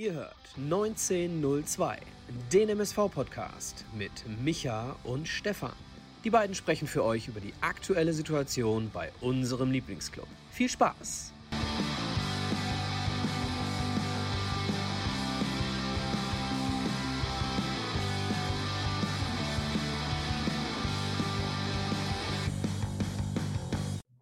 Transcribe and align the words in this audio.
Ihr 0.00 0.14
hört 0.14 0.34
1902, 0.56 1.98
den 2.50 2.70
MSV-Podcast 2.70 3.84
mit 3.94 4.10
Micha 4.42 4.96
und 5.04 5.28
Stefan. 5.28 5.74
Die 6.24 6.30
beiden 6.30 6.54
sprechen 6.54 6.88
für 6.88 7.04
euch 7.04 7.28
über 7.28 7.38
die 7.38 7.52
aktuelle 7.60 8.14
Situation 8.14 8.90
bei 8.94 9.12
unserem 9.20 9.70
Lieblingsclub. 9.70 10.26
Viel 10.52 10.70
Spaß! 10.70 11.34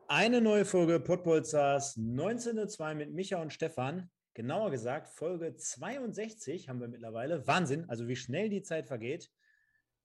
Eine 0.09 0.41
neue 0.41 0.65
Folge 0.65 0.99
Podbolzers 0.99 1.97
1902 1.97 2.97
mit 2.97 3.13
Micha 3.13 3.41
und 3.41 3.53
Stefan. 3.53 4.11
Genauer 4.39 4.71
gesagt, 4.71 5.09
Folge 5.09 5.57
62 5.57 6.69
haben 6.69 6.81
wir 6.81 6.87
mittlerweile. 6.87 7.45
Wahnsinn, 7.49 7.87
also 7.91 8.07
wie 8.07 8.15
schnell 8.15 8.49
die 8.49 8.63
Zeit 8.63 8.87
vergeht. 8.87 9.33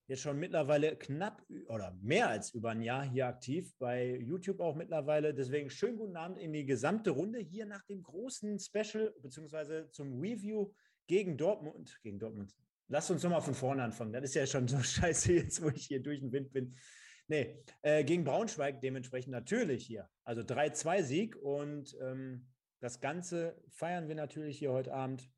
Jetzt 0.07 0.23
schon 0.23 0.39
mittlerweile 0.39 0.95
knapp 0.95 1.45
oder 1.67 1.95
mehr 2.01 2.29
als 2.29 2.51
über 2.51 2.71
ein 2.71 2.81
Jahr 2.81 3.03
hier 3.03 3.27
aktiv, 3.27 3.71
bei 3.77 4.17
YouTube 4.17 4.59
auch 4.59 4.73
mittlerweile. 4.73 5.35
Deswegen 5.35 5.69
schönen 5.69 5.97
guten 5.97 6.17
Abend 6.17 6.39
in 6.39 6.51
die 6.51 6.65
gesamte 6.65 7.11
Runde 7.11 7.41
hier 7.41 7.67
nach 7.67 7.83
dem 7.83 8.01
großen 8.01 8.57
Special 8.57 9.13
beziehungsweise 9.21 9.91
zum 9.91 10.19
Review 10.19 10.73
gegen 11.05 11.37
Dortmund. 11.37 11.99
Gegen 12.01 12.17
Dortmund. 12.17 12.55
Lasst 12.87 13.11
uns 13.11 13.21
nochmal 13.21 13.43
von 13.43 13.53
vorne 13.53 13.83
anfangen. 13.83 14.13
Das 14.13 14.23
ist 14.23 14.33
ja 14.33 14.47
schon 14.47 14.67
so 14.67 14.79
scheiße 14.81 15.31
jetzt, 15.31 15.61
wo 15.61 15.69
ich 15.69 15.85
hier 15.85 16.01
durch 16.01 16.21
den 16.21 16.31
Wind 16.31 16.51
bin. 16.51 16.75
Nee, 17.27 17.63
äh, 17.83 18.03
gegen 18.03 18.23
Braunschweig 18.23 18.81
dementsprechend 18.81 19.31
natürlich 19.31 19.85
hier. 19.85 20.09
Also 20.23 20.41
3-2-Sieg 20.41 21.35
und 21.35 21.95
ähm, 22.01 22.47
das 22.83 22.99
Ganze 22.99 23.55
feiern 23.69 24.09
wir 24.09 24.15
natürlich 24.15 24.59
hier 24.59 24.73
heute 24.73 24.93
Abend 24.93 25.31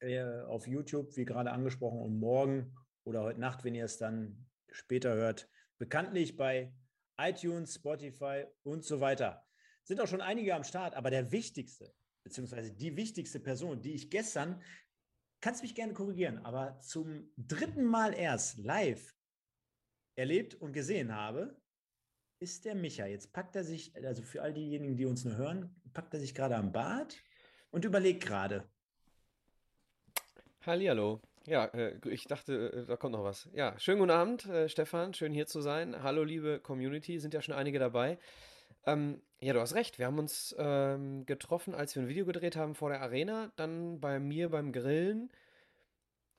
äh, 0.00 0.42
auf 0.42 0.66
YouTube, 0.66 1.16
wie 1.16 1.24
gerade 1.24 1.52
angesprochen, 1.52 2.02
und 2.02 2.20
morgen 2.20 2.76
oder 3.04 3.22
heute 3.22 3.40
Nacht, 3.40 3.64
wenn 3.64 3.74
ihr 3.74 3.86
es 3.86 3.96
dann 3.96 4.46
später 4.70 5.14
hört, 5.14 5.48
bekanntlich 5.78 6.36
bei 6.36 6.74
iTunes, 7.18 7.76
Spotify 7.76 8.44
und 8.62 8.84
so 8.84 9.00
weiter. 9.00 9.42
Sind 9.84 10.02
auch 10.02 10.06
schon 10.06 10.20
einige 10.20 10.54
am 10.54 10.64
Start, 10.64 10.94
aber 10.96 11.08
der 11.08 11.32
wichtigste, 11.32 11.94
beziehungsweise 12.24 12.74
die 12.74 12.94
wichtigste 12.94 13.40
Person, 13.40 13.80
die 13.80 13.94
ich 13.94 14.10
gestern, 14.10 14.62
kannst 15.40 15.62
mich 15.62 15.74
gerne 15.74 15.94
korrigieren, 15.94 16.44
aber 16.44 16.78
zum 16.80 17.32
dritten 17.38 17.84
Mal 17.84 18.12
erst 18.12 18.58
live 18.58 19.14
erlebt 20.14 20.56
und 20.56 20.74
gesehen 20.74 21.14
habe, 21.14 21.58
ist 22.38 22.66
der 22.66 22.74
Micha. 22.74 23.06
Jetzt 23.06 23.32
packt 23.32 23.56
er 23.56 23.64
sich, 23.64 23.96
also 24.04 24.22
für 24.22 24.42
all 24.42 24.52
diejenigen, 24.52 24.98
die 24.98 25.06
uns 25.06 25.24
nur 25.24 25.36
hören, 25.36 25.79
packt 25.92 26.14
er 26.14 26.20
sich 26.20 26.34
gerade 26.34 26.56
am 26.56 26.72
Bart 26.72 27.16
und 27.70 27.84
überlegt 27.84 28.24
gerade. 28.24 28.64
Hallihallo. 30.64 31.20
Ja, 31.46 31.64
äh, 31.66 31.98
ich 32.08 32.24
dachte, 32.24 32.70
äh, 32.72 32.86
da 32.86 32.96
kommt 32.96 33.12
noch 33.12 33.24
was. 33.24 33.48
Ja, 33.52 33.78
schönen 33.78 33.98
guten 33.98 34.10
Abend, 34.10 34.46
äh, 34.46 34.68
Stefan. 34.68 35.14
Schön 35.14 35.32
hier 35.32 35.46
zu 35.46 35.60
sein. 35.60 36.02
Hallo, 36.02 36.22
liebe 36.22 36.60
Community. 36.60 37.18
Sind 37.18 37.34
ja 37.34 37.40
schon 37.40 37.54
einige 37.54 37.78
dabei. 37.78 38.18
Ähm, 38.84 39.22
ja, 39.40 39.52
du 39.52 39.60
hast 39.60 39.74
recht. 39.74 39.98
Wir 39.98 40.06
haben 40.06 40.18
uns 40.18 40.54
ähm, 40.58 41.24
getroffen, 41.26 41.74
als 41.74 41.94
wir 41.94 42.02
ein 42.02 42.08
Video 42.08 42.26
gedreht 42.26 42.56
haben 42.56 42.74
vor 42.74 42.90
der 42.90 43.00
Arena. 43.00 43.52
Dann 43.56 44.00
bei 44.00 44.18
mir 44.18 44.50
beim 44.50 44.72
Grillen. 44.72 45.30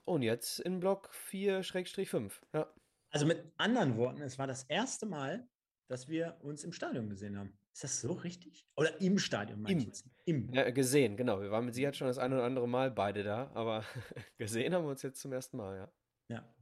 Und 0.05 0.21
jetzt 0.21 0.59
in 0.59 0.79
Block 0.79 1.09
4-5. 1.29 2.31
Ja. 2.53 2.67
Also 3.11 3.25
mit 3.25 3.43
anderen 3.57 3.97
Worten, 3.97 4.21
es 4.21 4.39
war 4.39 4.47
das 4.47 4.63
erste 4.63 5.05
Mal, 5.05 5.47
dass 5.87 6.07
wir 6.07 6.37
uns 6.41 6.63
im 6.63 6.71
Stadion 6.71 7.09
gesehen 7.09 7.37
haben. 7.37 7.57
Ist 7.73 7.83
das 7.83 8.01
so 8.01 8.13
richtig? 8.13 8.67
Oder 8.75 8.99
im 8.99 9.17
Stadion, 9.17 9.65
Im. 9.65 9.79
jetzt? 9.79 10.05
Im. 10.25 10.53
Ja, 10.53 10.69
gesehen, 10.71 11.15
genau. 11.15 11.41
Wir 11.41 11.51
waren 11.51 11.65
mit 11.65 11.73
Sicherheit 11.73 11.95
schon 11.95 12.07
das 12.07 12.17
ein 12.17 12.33
oder 12.33 12.43
andere 12.43 12.67
Mal 12.67 12.91
beide 12.91 13.23
da, 13.23 13.49
aber 13.53 13.83
gesehen 14.37 14.73
haben 14.73 14.83
wir 14.83 14.91
uns 14.91 15.01
jetzt 15.01 15.21
zum 15.21 15.31
ersten 15.31 15.57
Mal, 15.57 15.77
ja. 15.77 15.91
Ja. 16.27 16.55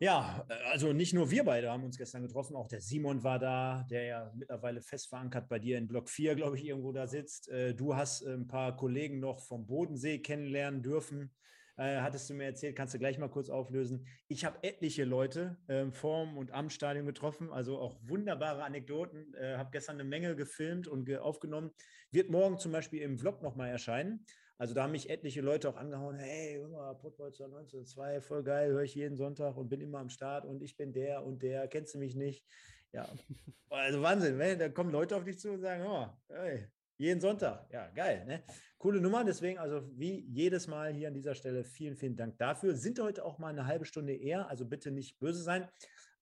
Ja, 0.00 0.46
also 0.70 0.92
nicht 0.92 1.12
nur 1.12 1.28
wir 1.28 1.42
beide 1.42 1.72
haben 1.72 1.82
uns 1.82 1.98
gestern 1.98 2.22
getroffen, 2.22 2.54
auch 2.54 2.68
der 2.68 2.80
Simon 2.80 3.24
war 3.24 3.40
da, 3.40 3.84
der 3.90 4.04
ja 4.04 4.32
mittlerweile 4.36 4.80
fest 4.80 5.08
verankert 5.08 5.48
bei 5.48 5.58
dir 5.58 5.76
in 5.76 5.88
Block 5.88 6.08
4, 6.08 6.36
glaube 6.36 6.56
ich, 6.56 6.64
irgendwo 6.64 6.92
da 6.92 7.08
sitzt. 7.08 7.48
Äh, 7.48 7.74
du 7.74 7.96
hast 7.96 8.24
ein 8.24 8.46
paar 8.46 8.76
Kollegen 8.76 9.18
noch 9.18 9.40
vom 9.40 9.66
Bodensee 9.66 10.20
kennenlernen 10.20 10.82
dürfen 10.82 11.34
äh, 11.78 12.00
hattest 12.00 12.28
du 12.28 12.34
mir 12.34 12.44
erzählt, 12.44 12.76
kannst 12.76 12.92
du 12.94 12.98
gleich 12.98 13.18
mal 13.18 13.28
kurz 13.28 13.48
auflösen. 13.48 14.04
Ich 14.26 14.44
habe 14.44 14.58
etliche 14.62 15.04
Leute 15.04 15.56
äh, 15.68 15.86
vorm 15.92 16.36
und 16.36 16.50
am 16.52 16.70
Stadion 16.70 17.06
getroffen, 17.06 17.52
also 17.52 17.78
auch 17.78 17.96
wunderbare 18.02 18.64
Anekdoten. 18.64 19.32
Äh, 19.34 19.56
habe 19.56 19.70
gestern 19.70 19.94
eine 19.94 20.04
Menge 20.04 20.34
gefilmt 20.34 20.88
und 20.88 21.04
ge 21.04 21.18
aufgenommen. 21.18 21.70
Wird 22.10 22.30
morgen 22.30 22.58
zum 22.58 22.72
Beispiel 22.72 23.00
im 23.02 23.16
Vlog 23.16 23.42
nochmal 23.42 23.70
erscheinen. 23.70 24.26
Also 24.58 24.74
da 24.74 24.82
haben 24.82 24.92
mich 24.92 25.08
etliche 25.08 25.40
Leute 25.40 25.68
auch 25.68 25.76
angehauen, 25.76 26.18
hey, 26.18 26.60
Pottbolzer 27.00 27.44
1902, 27.44 28.20
voll 28.20 28.42
geil, 28.42 28.72
höre 28.72 28.82
ich 28.82 28.96
jeden 28.96 29.16
Sonntag 29.16 29.56
und 29.56 29.68
bin 29.68 29.80
immer 29.80 30.00
am 30.00 30.08
Start 30.08 30.44
und 30.44 30.62
ich 30.62 30.76
bin 30.76 30.92
der 30.92 31.24
und 31.24 31.44
der, 31.44 31.68
kennst 31.68 31.94
du 31.94 31.98
mich 31.98 32.16
nicht? 32.16 32.44
Ja, 32.92 33.08
also 33.70 34.02
Wahnsinn, 34.02 34.36
ne? 34.36 34.56
da 34.56 34.68
kommen 34.68 34.90
Leute 34.90 35.14
auf 35.14 35.22
dich 35.22 35.38
zu 35.38 35.52
und 35.52 35.60
sagen, 35.60 35.84
oh, 35.86 36.08
hey, 36.28 36.66
jeden 36.98 37.20
Sonntag. 37.20 37.68
Ja, 37.72 37.88
geil. 37.90 38.24
Ne? 38.26 38.42
Coole 38.76 39.00
Nummer. 39.00 39.24
Deswegen, 39.24 39.58
also 39.58 39.88
wie 39.96 40.26
jedes 40.28 40.66
Mal 40.66 40.92
hier 40.92 41.08
an 41.08 41.14
dieser 41.14 41.34
Stelle, 41.34 41.64
vielen, 41.64 41.96
vielen 41.96 42.16
Dank 42.16 42.36
dafür. 42.38 42.74
Sind 42.74 43.00
heute 43.00 43.24
auch 43.24 43.38
mal 43.38 43.48
eine 43.48 43.66
halbe 43.66 43.84
Stunde 43.84 44.14
eher, 44.14 44.48
also 44.48 44.66
bitte 44.66 44.90
nicht 44.90 45.18
böse 45.18 45.42
sein. 45.42 45.68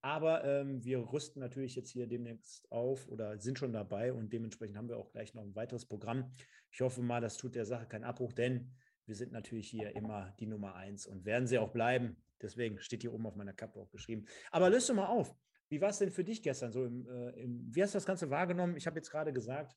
Aber 0.03 0.45
ähm, 0.45 0.85
wir 0.85 1.01
rüsten 1.13 1.41
natürlich 1.41 1.75
jetzt 1.75 1.91
hier 1.91 2.07
demnächst 2.07 2.71
auf 2.71 3.09
oder 3.09 3.41
sind 3.41 3.59
schon 3.59 3.73
dabei 3.73 4.13
und 4.13 4.33
dementsprechend 4.33 4.77
haben 4.77 4.89
wir 4.89 4.99
auch 4.99 5.11
gleich 5.11 5.35
noch 5.35 5.43
ein 5.43 5.57
weiteres 5.57 5.87
Programm. 5.87 6.31
Ich 6.71 6.81
hoffe 6.81 7.03
mal, 7.03 7.21
das 7.21 7.39
tut 7.39 7.57
der 7.57 7.65
Sache 7.65 7.87
keinen 7.87 8.05
Abbruch, 8.05 8.33
denn 8.33 8.71
wir 9.07 9.15
sind 9.15 9.33
natürlich 9.33 9.69
hier 9.69 9.97
immer 9.97 10.35
die 10.39 10.47
Nummer 10.47 10.75
eins 10.75 11.07
und 11.07 11.25
werden 11.25 11.49
sie 11.49 11.59
auch 11.59 11.73
bleiben. 11.73 12.17
Deswegen 12.41 12.79
steht 12.81 13.03
hier 13.03 13.15
oben 13.15 13.27
auf 13.27 13.35
meiner 13.35 13.53
Kappe 13.53 13.81
auch 13.81 13.91
geschrieben. 13.91 14.27
Aber 14.51 14.69
löst 14.71 14.91
doch 14.91 14.95
mal 14.95 15.07
auf. 15.07 15.35
Wie 15.69 15.81
war 15.81 15.89
es 15.89 15.99
denn 15.99 16.11
für 16.11 16.23
dich 16.23 16.43
gestern 16.43 16.71
so? 16.71 16.85
Im, 16.85 17.09
äh, 17.09 17.31
im, 17.41 17.75
wie 17.75 17.83
hast 17.83 17.95
du 17.95 17.97
das 17.97 18.07
Ganze 18.07 18.31
wahrgenommen? 18.31 18.77
Ich 18.77 18.87
habe 18.87 18.97
jetzt 18.97 19.11
gerade 19.11 19.33
gesagt, 19.33 19.77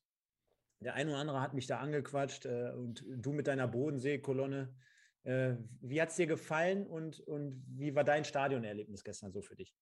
der 0.80 0.94
eine 0.94 1.10
oder 1.10 1.20
andere 1.20 1.40
hat 1.40 1.54
mich 1.54 1.66
da 1.66 1.78
angequatscht 1.78 2.46
äh, 2.46 2.72
und 2.74 3.04
du 3.06 3.32
mit 3.32 3.46
deiner 3.46 3.68
Bodensee-Kolonne. 3.68 4.74
Äh, 5.24 5.54
wie 5.80 6.00
hat 6.00 6.08
es 6.10 6.16
dir 6.16 6.26
gefallen 6.26 6.86
und, 6.86 7.20
und 7.20 7.62
wie 7.68 7.94
war 7.94 8.04
dein 8.04 8.24
Stadionerlebnis 8.24 9.04
gestern 9.04 9.32
so 9.32 9.42
für 9.42 9.56
dich? 9.56 9.76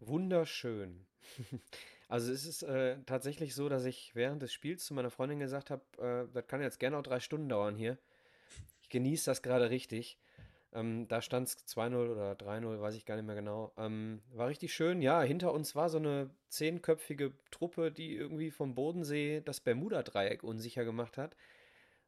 Wunderschön. 0.00 1.06
Also 2.08 2.30
es 2.30 2.44
ist 2.44 2.62
äh, 2.62 2.98
tatsächlich 3.06 3.54
so, 3.54 3.70
dass 3.70 3.86
ich 3.86 4.14
während 4.14 4.42
des 4.42 4.52
Spiels 4.52 4.84
zu 4.84 4.92
meiner 4.92 5.08
Freundin 5.08 5.38
gesagt 5.38 5.70
habe, 5.70 5.82
äh, 5.96 6.30
das 6.34 6.46
kann 6.46 6.60
jetzt 6.60 6.78
gerne 6.78 6.98
auch 6.98 7.02
drei 7.02 7.20
Stunden 7.20 7.48
dauern 7.48 7.74
hier. 7.74 7.96
Ich 8.82 8.90
genieße 8.90 9.30
das 9.30 9.40
gerade 9.40 9.70
richtig. 9.70 10.18
Ähm, 10.74 11.06
da 11.08 11.20
stand 11.20 11.48
es 11.48 11.56
2-0 11.68 12.10
oder 12.10 12.32
3-0, 12.32 12.80
weiß 12.80 12.94
ich 12.94 13.04
gar 13.04 13.16
nicht 13.16 13.26
mehr 13.26 13.34
genau. 13.34 13.72
Ähm, 13.76 14.22
war 14.32 14.48
richtig 14.48 14.72
schön. 14.72 15.02
Ja, 15.02 15.22
hinter 15.22 15.52
uns 15.52 15.74
war 15.76 15.90
so 15.90 15.98
eine 15.98 16.30
zehnköpfige 16.48 17.34
Truppe, 17.50 17.92
die 17.92 18.14
irgendwie 18.14 18.50
vom 18.50 18.74
Bodensee 18.74 19.42
das 19.42 19.60
Bermuda-Dreieck 19.60 20.42
unsicher 20.42 20.84
gemacht 20.84 21.18
hat. 21.18 21.36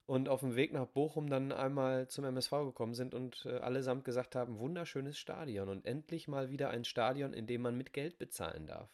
Und 0.06 0.28
auf 0.28 0.40
dem 0.40 0.54
Weg 0.56 0.72
nach 0.72 0.86
Bochum 0.86 1.28
dann 1.28 1.52
einmal 1.52 2.08
zum 2.08 2.24
MSV 2.24 2.50
gekommen 2.50 2.94
sind 2.94 3.14
und 3.14 3.46
äh, 3.46 3.58
allesamt 3.58 4.04
gesagt 4.04 4.34
haben, 4.34 4.58
wunderschönes 4.58 5.18
Stadion 5.18 5.68
und 5.68 5.86
endlich 5.86 6.28
mal 6.28 6.50
wieder 6.50 6.70
ein 6.70 6.84
Stadion, 6.84 7.32
in 7.32 7.46
dem 7.46 7.62
man 7.62 7.76
mit 7.76 7.92
Geld 7.92 8.18
bezahlen 8.18 8.66
darf. 8.66 8.90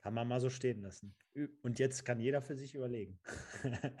Kann 0.00 0.14
man 0.14 0.28
mal 0.28 0.40
so 0.40 0.48
stehen 0.48 0.80
lassen. 0.80 1.14
Und 1.62 1.78
jetzt 1.78 2.04
kann 2.04 2.20
jeder 2.20 2.40
für 2.40 2.56
sich 2.56 2.74
überlegen. 2.74 3.18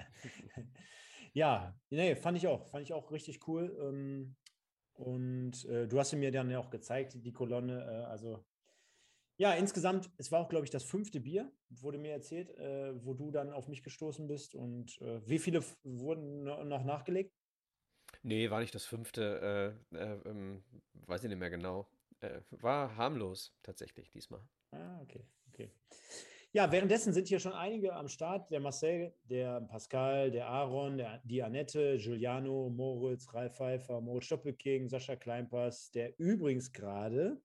Ja, 1.38 1.72
nee, 1.90 2.16
fand 2.16 2.36
ich 2.36 2.48
auch. 2.48 2.66
Fand 2.66 2.82
ich 2.82 2.92
auch 2.92 3.12
richtig 3.12 3.46
cool. 3.46 3.72
Ähm, 3.80 4.34
und 4.94 5.64
äh, 5.66 5.86
du 5.86 6.00
hast 6.00 6.10
sie 6.10 6.16
mir 6.16 6.32
dann 6.32 6.50
ja 6.50 6.58
auch 6.58 6.68
gezeigt, 6.68 7.14
die 7.14 7.32
Kolonne. 7.32 7.80
Äh, 7.80 8.10
also 8.10 8.44
ja, 9.36 9.52
insgesamt, 9.52 10.10
es 10.16 10.32
war 10.32 10.40
auch, 10.40 10.48
glaube 10.48 10.64
ich, 10.64 10.72
das 10.72 10.82
fünfte 10.82 11.20
Bier, 11.20 11.52
wurde 11.68 11.96
mir 11.96 12.10
erzählt, 12.10 12.50
äh, 12.58 12.92
wo 13.04 13.14
du 13.14 13.30
dann 13.30 13.52
auf 13.52 13.68
mich 13.68 13.84
gestoßen 13.84 14.26
bist. 14.26 14.56
Und 14.56 15.00
äh, 15.00 15.20
wie 15.28 15.38
viele 15.38 15.62
wurden 15.84 16.42
noch 16.42 16.82
nachgelegt? 16.82 17.32
Nee, 18.24 18.50
war 18.50 18.58
nicht 18.58 18.74
das 18.74 18.84
fünfte. 18.84 19.76
Äh, 19.92 19.96
äh, 19.96 20.18
ähm, 20.24 20.64
weiß 21.06 21.22
ich 21.22 21.28
nicht 21.28 21.38
mehr 21.38 21.50
genau. 21.50 21.88
war 22.50 22.96
harmlos 22.96 23.54
tatsächlich 23.62 24.10
diesmal. 24.10 24.42
Ah, 24.72 25.00
okay, 25.02 25.24
okay. 25.52 25.70
Ja, 26.52 26.72
währenddessen 26.72 27.12
sind 27.12 27.28
hier 27.28 27.40
schon 27.40 27.52
einige 27.52 27.94
am 27.94 28.08
Start. 28.08 28.50
Der 28.50 28.60
Marcel, 28.60 29.12
der 29.24 29.60
Pascal, 29.60 30.30
der 30.30 30.46
Aaron, 30.48 30.96
der, 30.96 31.20
die 31.24 31.42
Annette, 31.42 31.98
Giuliano, 31.98 32.70
Moritz, 32.70 33.34
Ralf 33.34 33.56
Pfeiffer, 33.56 34.00
Moritz 34.00 34.24
Stoppelking, 34.26 34.88
Sascha 34.88 35.14
Kleinpass, 35.14 35.90
der 35.90 36.18
übrigens 36.18 36.72
gerade 36.72 37.38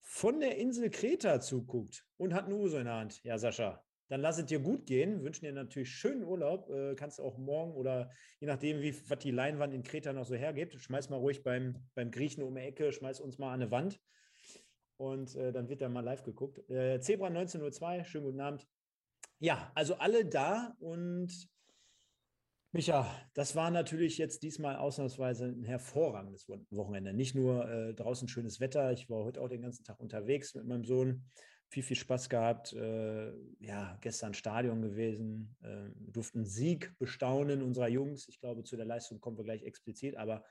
von 0.00 0.40
der 0.40 0.56
Insel 0.58 0.90
Kreta 0.90 1.40
zuguckt 1.40 2.04
und 2.16 2.34
hat 2.34 2.46
eine 2.46 2.56
Uso 2.56 2.78
in 2.78 2.86
der 2.86 2.94
Hand. 2.94 3.22
Ja, 3.22 3.38
Sascha, 3.38 3.84
dann 4.08 4.20
lass 4.20 4.38
es 4.38 4.46
dir 4.46 4.58
gut 4.58 4.84
gehen. 4.84 5.22
Wünschen 5.22 5.44
dir 5.44 5.52
natürlich 5.52 5.90
schönen 5.90 6.24
Urlaub. 6.24 6.68
Äh, 6.70 6.96
kannst 6.96 7.20
du 7.20 7.22
auch 7.22 7.38
morgen 7.38 7.74
oder 7.74 8.10
je 8.40 8.48
nachdem, 8.48 8.82
wie 8.82 8.92
was 9.08 9.20
die 9.20 9.30
Leinwand 9.30 9.74
in 9.74 9.84
Kreta 9.84 10.12
noch 10.12 10.26
so 10.26 10.34
hergibt, 10.34 10.74
schmeiß 10.74 11.08
mal 11.08 11.18
ruhig 11.18 11.44
beim, 11.44 11.76
beim 11.94 12.10
Griechen 12.10 12.42
um 12.42 12.56
die 12.56 12.62
Ecke, 12.62 12.90
schmeiß 12.90 13.20
uns 13.20 13.38
mal 13.38 13.52
an 13.52 13.62
eine 13.62 13.70
Wand 13.70 14.00
und 15.00 15.34
äh, 15.34 15.50
dann 15.50 15.68
wird 15.70 15.80
da 15.80 15.88
mal 15.88 16.04
live 16.04 16.22
geguckt. 16.24 16.58
Äh, 16.68 17.00
Zebra 17.00 17.28
19.02 17.28 18.04
schönen 18.04 18.26
guten 18.26 18.40
Abend. 18.40 18.68
Ja, 19.38 19.72
also 19.74 19.94
alle 19.94 20.26
da 20.26 20.76
und 20.78 21.48
Micha, 22.72 23.10
das 23.32 23.56
war 23.56 23.70
natürlich 23.70 24.18
jetzt 24.18 24.42
diesmal 24.42 24.76
ausnahmsweise 24.76 25.46
ein 25.46 25.64
hervorragendes 25.64 26.48
Wochenende. 26.70 27.14
Nicht 27.14 27.34
nur 27.34 27.66
äh, 27.68 27.94
draußen 27.94 28.28
schönes 28.28 28.60
Wetter, 28.60 28.92
ich 28.92 29.08
war 29.08 29.24
heute 29.24 29.40
auch 29.40 29.48
den 29.48 29.62
ganzen 29.62 29.84
Tag 29.84 29.98
unterwegs 29.98 30.54
mit 30.54 30.66
meinem 30.66 30.84
Sohn. 30.84 31.24
Viel, 31.70 31.82
viel 31.82 31.96
Spaß 31.96 32.28
gehabt. 32.28 32.74
Äh, 32.74 33.32
ja, 33.58 33.96
gestern 34.02 34.34
Stadion 34.34 34.82
gewesen. 34.82 35.56
Äh, 35.62 35.88
durften 35.96 36.44
Sieg 36.44 36.94
bestaunen 36.98 37.62
unserer 37.62 37.88
Jungs. 37.88 38.28
Ich 38.28 38.38
glaube, 38.38 38.64
zu 38.64 38.76
der 38.76 38.86
Leistung 38.86 39.18
kommen 39.20 39.38
wir 39.38 39.44
gleich 39.44 39.62
explizit. 39.62 40.16
Aber 40.16 40.44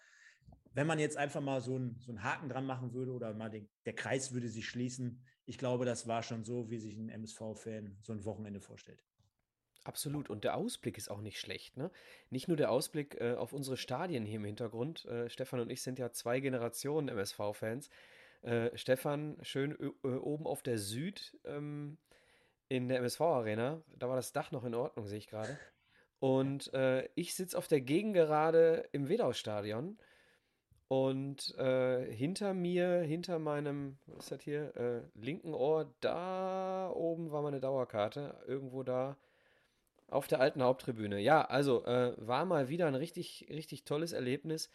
wenn 0.73 0.87
man 0.87 0.99
jetzt 0.99 1.17
einfach 1.17 1.41
mal 1.41 1.61
so, 1.61 1.77
ein, 1.77 1.97
so 1.99 2.11
einen 2.11 2.23
Haken 2.23 2.49
dran 2.49 2.65
machen 2.65 2.93
würde 2.93 3.11
oder 3.11 3.33
mal 3.33 3.49
den, 3.49 3.69
der 3.85 3.93
Kreis 3.93 4.33
würde 4.33 4.49
sich 4.49 4.67
schließen, 4.67 5.21
ich 5.45 5.57
glaube, 5.57 5.85
das 5.85 6.07
war 6.07 6.21
schon 6.21 6.43
so, 6.43 6.69
wie 6.69 6.77
sich 6.77 6.95
ein 6.95 7.09
MSV-Fan 7.09 7.97
so 8.01 8.13
ein 8.13 8.23
Wochenende 8.25 8.61
vorstellt. 8.61 9.03
Absolut. 9.83 10.29
Und 10.29 10.43
der 10.43 10.55
Ausblick 10.55 10.97
ist 10.97 11.09
auch 11.09 11.21
nicht 11.21 11.39
schlecht. 11.39 11.77
Ne? 11.77 11.89
Nicht 12.29 12.47
nur 12.47 12.57
der 12.57 12.69
Ausblick 12.69 13.19
äh, 13.19 13.33
auf 13.33 13.53
unsere 13.53 13.77
Stadien 13.77 14.25
hier 14.25 14.35
im 14.35 14.45
Hintergrund. 14.45 15.05
Äh, 15.05 15.29
Stefan 15.29 15.61
und 15.61 15.71
ich 15.71 15.81
sind 15.81 15.97
ja 15.97 16.11
zwei 16.11 16.39
Generationen 16.39 17.09
MSV-Fans. 17.09 17.89
Äh, 18.41 18.77
Stefan 18.77 19.37
schön 19.41 19.75
oben 20.03 20.45
auf 20.45 20.61
der 20.61 20.77
Süd 20.77 21.37
ähm, 21.45 21.97
in 22.67 22.87
der 22.87 22.99
MSV-Arena. 22.99 23.81
Da 23.97 24.07
war 24.07 24.15
das 24.15 24.31
Dach 24.31 24.51
noch 24.51 24.65
in 24.65 24.75
Ordnung, 24.75 25.07
sehe 25.07 25.17
ich 25.17 25.27
gerade. 25.27 25.57
Und 26.19 26.71
äh, 26.73 27.09
ich 27.15 27.33
sitze 27.33 27.57
auf 27.57 27.67
der 27.67 27.81
Gegengerade 27.81 28.87
im 28.91 29.09
Wedau-Stadion. 29.09 29.97
Und 30.89 31.55
äh, 31.57 32.11
hinter 32.11 32.53
mir, 32.53 33.01
hinter 33.01 33.39
meinem, 33.39 33.97
was 34.07 34.25
ist 34.25 34.31
das 34.31 34.41
hier, 34.41 35.03
linken 35.13 35.53
Ohr, 35.53 35.93
da 36.01 36.91
oben 36.93 37.31
war 37.31 37.43
meine 37.43 37.59
Dauerkarte. 37.59 38.35
Irgendwo 38.47 38.83
da 38.83 39.15
auf 40.07 40.27
der 40.27 40.39
alten 40.39 40.63
Haupttribüne. 40.63 41.19
Ja, 41.19 41.43
also 41.43 41.85
äh, 41.85 42.13
war 42.17 42.45
mal 42.45 42.69
wieder 42.69 42.87
ein 42.87 42.95
richtig, 42.95 43.45
richtig 43.49 43.83
tolles 43.83 44.11
Erlebnis. 44.13 44.69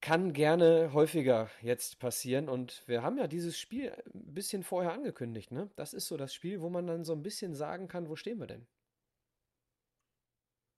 Kann 0.00 0.32
gerne 0.32 0.92
häufiger 0.92 1.48
jetzt 1.60 2.00
passieren. 2.00 2.48
Und 2.48 2.82
wir 2.88 3.04
haben 3.04 3.18
ja 3.18 3.28
dieses 3.28 3.56
Spiel 3.56 3.92
ein 4.12 4.34
bisschen 4.34 4.64
vorher 4.64 4.92
angekündigt. 4.92 5.52
Ne? 5.52 5.70
Das 5.76 5.94
ist 5.94 6.08
so 6.08 6.16
das 6.16 6.34
Spiel, 6.34 6.60
wo 6.60 6.68
man 6.68 6.88
dann 6.88 7.04
so 7.04 7.12
ein 7.12 7.22
bisschen 7.22 7.54
sagen 7.54 7.86
kann, 7.86 8.08
wo 8.08 8.16
stehen 8.16 8.40
wir 8.40 8.48
denn? 8.48 8.66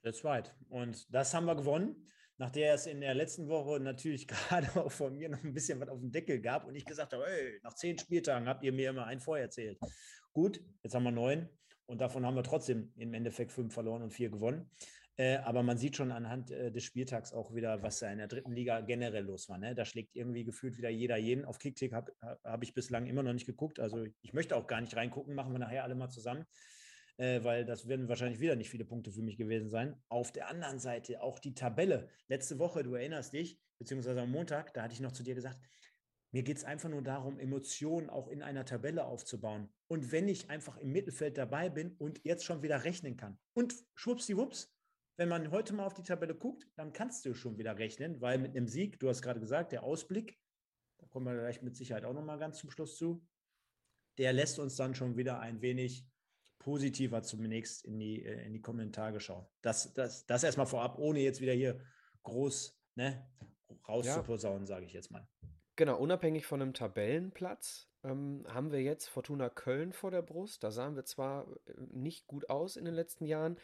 That's 0.03 0.23
right. 0.23 0.55
Und 0.69 1.07
das 1.15 1.33
haben 1.33 1.47
wir 1.47 1.55
gewonnen, 1.55 2.11
nachdem 2.39 2.75
es 2.75 2.87
in 2.87 3.01
der 3.01 3.15
letzten 3.15 3.49
Woche 3.49 3.81
natürlich 3.81 4.27
gerade 4.29 4.69
auch 4.81 4.93
von 4.93 5.17
mir 5.17 5.29
noch 5.29 5.43
ein 5.43 5.55
bisschen 5.55 5.81
was 5.81 5.89
auf 5.89 6.01
dem 6.01 6.11
Deckel 6.11 6.41
gab 6.41 6.67
und 6.67 6.75
ich 6.75 6.85
gesagt 6.85 7.13
habe, 7.13 7.25
hey, 7.27 7.61
nach 7.63 7.75
zehn 7.75 7.99
Spieltagen 7.99 8.49
habt 8.49 8.65
ihr 8.65 8.73
mir 8.73 8.91
immer 8.91 9.07
ein 9.07 9.21
vorher. 9.21 9.49
Gut, 10.33 10.61
jetzt 10.83 10.95
haben 10.95 11.05
wir 11.05 11.13
neun. 11.13 11.49
Und 11.87 12.01
davon 12.01 12.25
haben 12.25 12.35
wir 12.35 12.43
trotzdem 12.43 12.93
im 12.97 13.13
Endeffekt 13.13 13.53
fünf 13.53 13.75
verloren 13.75 14.03
und 14.03 14.11
vier 14.11 14.31
gewonnen. 14.31 14.71
Äh, 15.17 15.37
aber 15.37 15.63
man 15.63 15.79
sieht 15.79 15.97
schon 15.97 16.11
anhand 16.11 16.51
äh, 16.51 16.73
des 16.73 16.83
Spieltags 16.83 17.33
auch 17.33 17.55
wieder, 17.55 17.83
was 17.83 18.01
da 18.01 18.11
in 18.11 18.19
der 18.19 18.27
dritten 18.27 18.53
Liga 18.53 18.81
generell 18.81 19.25
los 19.25 19.49
war. 19.49 19.59
Ne? 19.59 19.75
Da 19.75 19.85
schlägt 19.85 20.17
irgendwie 20.17 20.45
gefühlt 20.45 20.77
wieder 20.77 20.89
jeder 20.89 21.17
jeden. 21.17 21.45
Auf 21.45 21.59
Kicktick 21.59 21.93
habe 21.93 22.13
hab 22.43 22.63
ich 22.65 22.75
bislang 22.75 23.07
immer 23.07 23.23
noch 23.23 23.33
nicht 23.33 23.47
geguckt. 23.47 23.79
Also 23.79 24.07
ich 24.23 24.33
möchte 24.33 24.57
auch 24.57 24.67
gar 24.67 24.81
nicht 24.81 24.97
reingucken, 24.97 25.35
machen 25.35 25.53
wir 25.53 25.61
nachher 25.61 25.85
alle 25.85 25.95
mal 25.95 26.09
zusammen. 26.09 26.47
Äh, 27.17 27.45
weil 27.45 27.65
das 27.65 27.87
werden 27.87 28.09
wahrscheinlich 28.09 28.41
wieder 28.41 28.57
nicht 28.57 28.71
viele 28.71 28.85
Punkte 28.85 29.13
für 29.13 29.23
mich 29.23 29.37
gewesen 29.37 29.71
sein. 29.71 30.03
Auf 30.09 30.33
der 30.33 30.49
anderen 30.49 30.79
Seite 30.79 31.23
auch 31.23 31.39
die 31.39 31.55
Tabelle. 31.55 32.09
Letzte 32.29 32.59
Woche, 32.59 32.83
du 32.83 32.95
erinnerst 32.95 33.33
dich, 33.33 33.61
beziehungsweise 33.79 34.23
am 34.23 34.31
Montag, 34.31 34.75
da 34.75 34.83
hatte 34.83 34.95
ich 34.95 35.01
noch 35.01 35.13
zu 35.13 35.23
dir 35.23 35.35
gesagt, 35.35 35.59
mir 36.33 36.43
geht 36.43 36.57
es 36.57 36.65
einfach 36.65 36.89
nur 36.89 37.03
darum, 37.03 37.39
Emotionen 37.39 38.11
auch 38.11 38.27
in 38.27 38.43
einer 38.43 38.65
Tabelle 38.65 39.05
aufzubauen. 39.05 39.73
Und 39.87 40.11
wenn 40.11 40.27
ich 40.27 40.51
einfach 40.51 40.77
im 40.79 40.91
Mittelfeld 40.91 41.39
dabei 41.39 41.71
bin 41.71 41.93
und 41.93 42.21
jetzt 42.25 42.45
schon 42.45 42.63
wieder 42.63 42.83
rechnen 42.83 43.17
kann. 43.17 43.39
Und 43.53 43.73
schwuppsiwupps, 43.95 44.75
wenn 45.17 45.29
man 45.29 45.53
heute 45.53 45.75
mal 45.75 45.87
auf 45.87 45.95
die 45.95 46.03
Tabelle 46.03 46.35
guckt, 46.35 46.67
dann 46.75 46.93
kannst 46.93 47.25
du 47.25 47.35
schon 47.35 47.57
wieder 47.57 47.79
rechnen, 47.79 48.21
weil 48.21 48.39
mit 48.39 48.57
einem 48.57 48.67
Sieg, 48.67 48.99
du 48.99 49.09
hast 49.09 49.23
gerade 49.23 49.39
gesagt, 49.39 49.71
der 49.71 49.85
Ausblick, 49.85 50.37
da 50.99 51.07
kommen 51.07 51.27
wir 51.27 51.41
gleich 51.41 51.63
mit 51.63 51.77
Sicherheit 51.77 52.05
auch 52.05 52.15
nochmal 52.15 52.41
ganz 52.41 52.59
zum 52.59 52.71
Schluss 52.71 52.97
zu, 52.97 53.25
der 54.19 54.33
lässt 54.33 54.59
uns 54.59 54.75
dann 54.75 54.97
schon 54.97 55.17
wieder 55.17 55.39
ein 55.39 55.63
wenig 55.63 56.05
positiver 56.59 57.23
zunächst 57.23 57.85
in 57.85 57.99
die, 57.99 58.25
äh, 58.25 58.45
in 58.47 58.53
die 58.53 58.61
kommenden 58.61 58.93
Tage 58.93 59.21
schauen. 59.21 59.47
Das, 59.63 59.93
das, 59.95 60.27
das 60.27 60.45
erstmal 60.45 60.67
vorab, 60.67 60.99
ohne 60.99 61.21
jetzt 61.21 61.41
wieder 61.41 61.53
hier 61.53 61.81
groß 62.23 62.79
ne, 62.95 63.27
rauszuposaunen, 63.89 64.63
ja. 64.63 64.67
sage 64.67 64.87
ich 64.87 64.93
jetzt 64.93 65.11
mal. 65.11 65.27
Genau, 65.77 65.99
unabhängig 65.99 66.47
von 66.47 66.63
einem 66.63 66.73
Tabellenplatz 66.73 67.89
ähm, 68.05 68.45
haben 68.49 68.71
wir 68.71 68.83
jetzt 68.83 69.09
Fortuna 69.09 69.49
Köln 69.49 69.93
vor 69.93 70.11
der 70.11 70.23
Brust. 70.23 70.63
Da 70.63 70.71
sahen 70.71 70.95
wir 70.95 71.05
zwar 71.05 71.47
äh, 71.67 71.73
nicht 71.91 72.27
gut 72.27 72.49
aus 72.49 72.77
in 72.77 72.85
den 72.85 72.95
letzten 72.95 73.25
Jahren, 73.27 73.57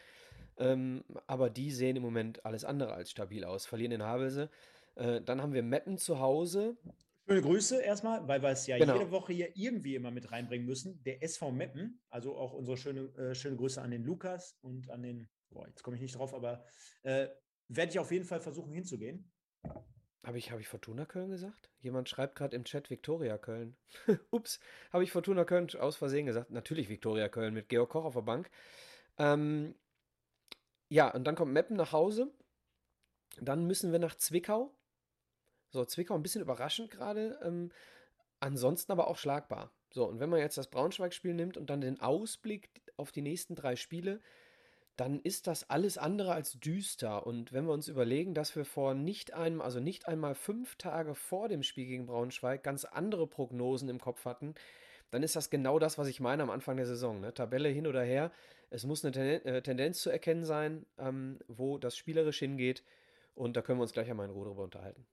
ähm, 0.58 1.04
aber 1.26 1.50
die 1.50 1.70
sehen 1.70 1.96
im 1.96 2.02
Moment 2.02 2.44
alles 2.44 2.64
andere 2.64 2.94
als 2.94 3.10
stabil 3.10 3.44
aus. 3.44 3.66
Verlieren 3.66 3.90
den 3.90 4.02
Havelse. 4.02 4.50
Äh, 4.96 5.20
dann 5.20 5.40
haben 5.40 5.52
wir 5.52 5.62
Meppen 5.62 5.98
zu 5.98 6.19
Hause. 6.19 6.76
Schöne 7.31 7.43
Grüße 7.43 7.81
erstmal, 7.81 8.27
weil 8.27 8.43
wir 8.43 8.49
es 8.49 8.67
ja 8.67 8.77
genau. 8.77 8.94
jede 8.94 9.12
Woche 9.12 9.32
hier 9.32 9.56
irgendwie 9.56 9.94
immer 9.94 10.11
mit 10.11 10.32
reinbringen 10.32 10.67
müssen. 10.67 11.00
Der 11.05 11.23
SV 11.23 11.53
Meppen, 11.53 12.03
also 12.09 12.35
auch 12.37 12.53
unsere 12.55 12.77
schöne, 12.77 13.03
äh, 13.17 13.37
schöne 13.37 13.55
Grüße 13.55 13.81
an 13.81 13.93
den 13.93 14.03
Lukas 14.03 14.59
und 14.62 14.91
an 14.91 15.05
den, 15.05 15.29
boah, 15.49 15.69
jetzt 15.69 15.85
komme 15.85 15.94
ich 15.94 16.03
nicht 16.03 16.19
drauf, 16.19 16.35
aber 16.35 16.65
äh, 17.03 17.29
werde 17.69 17.93
ich 17.93 18.00
auf 18.00 18.11
jeden 18.11 18.25
Fall 18.25 18.41
versuchen 18.41 18.73
hinzugehen. 18.73 19.31
Habe 20.25 20.38
ich, 20.38 20.50
hab 20.50 20.59
ich 20.59 20.67
Fortuna 20.67 21.06
Köln 21.06 21.31
gesagt? 21.31 21.71
Jemand 21.79 22.09
schreibt 22.09 22.35
gerade 22.35 22.56
im 22.56 22.65
Chat 22.65 22.91
Viktoria 22.91 23.38
Köln. 23.38 23.76
Ups, 24.33 24.59
habe 24.93 25.05
ich 25.05 25.12
Fortuna 25.12 25.44
Köln 25.44 25.69
aus 25.79 25.94
Versehen 25.94 26.26
gesagt? 26.26 26.50
Natürlich 26.50 26.88
Viktoria 26.88 27.29
Köln 27.29 27.55
mit 27.55 27.69
Georg 27.69 27.91
Koch 27.91 28.06
auf 28.06 28.15
der 28.15 28.23
Bank. 28.23 28.50
Ähm, 29.19 29.76
ja, 30.88 31.09
und 31.15 31.23
dann 31.23 31.37
kommt 31.37 31.53
Meppen 31.53 31.76
nach 31.76 31.93
Hause. 31.93 32.35
Dann 33.41 33.69
müssen 33.69 33.93
wir 33.93 34.00
nach 34.00 34.17
Zwickau. 34.17 34.75
So, 35.70 35.84
Zwickau 35.84 36.14
ein 36.14 36.22
bisschen 36.22 36.43
überraschend 36.43 36.90
gerade. 36.90 37.38
Ähm, 37.43 37.70
ansonsten 38.40 38.93
aber 38.93 39.08
auch 39.08 39.17
schlagbar. 39.17 39.70
So, 39.93 40.06
und 40.06 40.20
wenn 40.20 40.31
man 40.31 40.40
jetzt 40.40 40.58
das 40.58 40.69
Braunschweig-Spiel 40.69 41.34
nimmt 41.34 41.56
und 41.56 41.70
dann 41.70 41.81
den 41.81 42.00
Ausblick 42.00 42.70
auf 42.96 43.12
die 43.12 43.22
nächsten 43.22 43.55
drei 43.55 43.76
Spiele, 43.76 44.20
dann 44.96 45.20
ist 45.20 45.46
das 45.46 45.69
alles 45.70 45.96
andere 45.99 46.32
als 46.34 46.61
düster. 46.61 47.26
Und 47.26 47.52
wenn 47.52 47.64
wir 47.64 47.72
uns 47.72 47.88
überlegen, 47.88 48.34
dass 48.34 48.55
wir 48.55 48.64
vor 48.64 48.94
nicht 48.94 49.32
einem, 49.32 49.61
also 49.62 49.81
nicht 49.81 50.06
einmal 50.06 50.34
fünf 50.34 50.76
Tage 50.76 51.14
vor 51.14 51.49
dem 51.49 51.62
Spiel 51.62 51.87
gegen 51.87 52.06
Braunschweig 52.06 52.62
ganz 52.62 52.84
andere 52.84 53.26
Prognosen 53.26 53.88
im 53.88 54.00
Kopf 54.00 54.25
hatten, 54.25 54.55
dann 55.11 55.23
ist 55.23 55.37
das 55.37 55.50
genau 55.50 55.78
das, 55.78 55.99
was 55.99 56.06
ich 56.06 56.20
meine 56.20 56.43
am 56.43 56.50
Anfang 56.50 56.76
der 56.76 56.87
Saison. 56.87 57.20
Ne? 57.20 57.32
Tabelle 57.34 57.69
hin 57.69 57.87
oder 57.87 58.02
her. 58.02 58.31
Es 58.69 58.84
muss 58.84 59.05
eine 59.05 59.44
äh, 59.44 59.62
Tendenz 59.62 60.02
zu 60.02 60.11
erkennen 60.11 60.44
sein, 60.44 60.87
ähm, 60.99 61.38
wo 61.49 61.78
das 61.78 61.96
spielerisch 61.96 62.38
hingeht. 62.38 62.84
Und 63.34 63.56
da 63.56 63.62
können 63.62 63.78
wir 63.78 63.82
uns 63.82 63.93
gleich 63.93 64.11
einmal 64.11 64.26
in 64.26 64.33
Ruhe 64.33 64.47
drüber 64.47 64.64
unterhalten. 64.64 65.06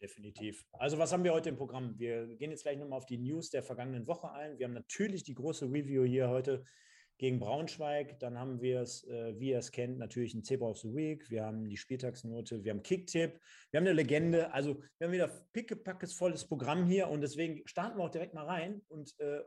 Definitiv. 0.00 0.64
Also, 0.72 0.96
was 0.96 1.12
haben 1.12 1.24
wir 1.24 1.32
heute 1.32 1.50
im 1.50 1.56
Programm? 1.56 1.98
Wir 1.98 2.26
gehen 2.36 2.50
jetzt 2.50 2.62
gleich 2.62 2.78
nochmal 2.78 2.96
auf 2.96 3.06
die 3.06 3.18
News 3.18 3.50
der 3.50 3.62
vergangenen 3.62 4.06
Woche 4.06 4.32
ein. 4.32 4.58
Wir 4.58 4.66
haben 4.66 4.72
natürlich 4.72 5.24
die 5.24 5.34
große 5.34 5.66
Review 5.66 6.04
hier 6.04 6.30
heute 6.30 6.64
gegen 7.18 7.38
Braunschweig. 7.38 8.18
Dann 8.18 8.38
haben 8.38 8.62
wir 8.62 8.80
es, 8.80 9.04
äh, 9.04 9.38
wie 9.38 9.50
ihr 9.50 9.58
es 9.58 9.70
kennt, 9.70 9.98
natürlich 9.98 10.32
ein 10.32 10.42
Zebra 10.42 10.68
of 10.68 10.78
the 10.78 10.94
Week. 10.94 11.30
Wir 11.30 11.44
haben 11.44 11.68
die 11.68 11.76
Spieltagsnote, 11.76 12.64
wir 12.64 12.72
haben 12.72 12.82
Kicktipp, 12.82 13.38
wir 13.70 13.78
haben 13.78 13.86
eine 13.86 13.92
Legende. 13.92 14.54
Also 14.54 14.82
wir 14.96 15.06
haben 15.06 15.12
wieder 15.12 15.28
pickepackes 15.52 16.14
volles 16.14 16.46
Programm 16.46 16.86
hier 16.86 17.08
und 17.08 17.20
deswegen 17.20 17.60
starten 17.66 17.98
wir 17.98 18.04
auch 18.04 18.10
direkt 18.10 18.32
mal 18.32 18.46
rein. 18.46 18.80
Und 18.88 19.14
äh, 19.20 19.42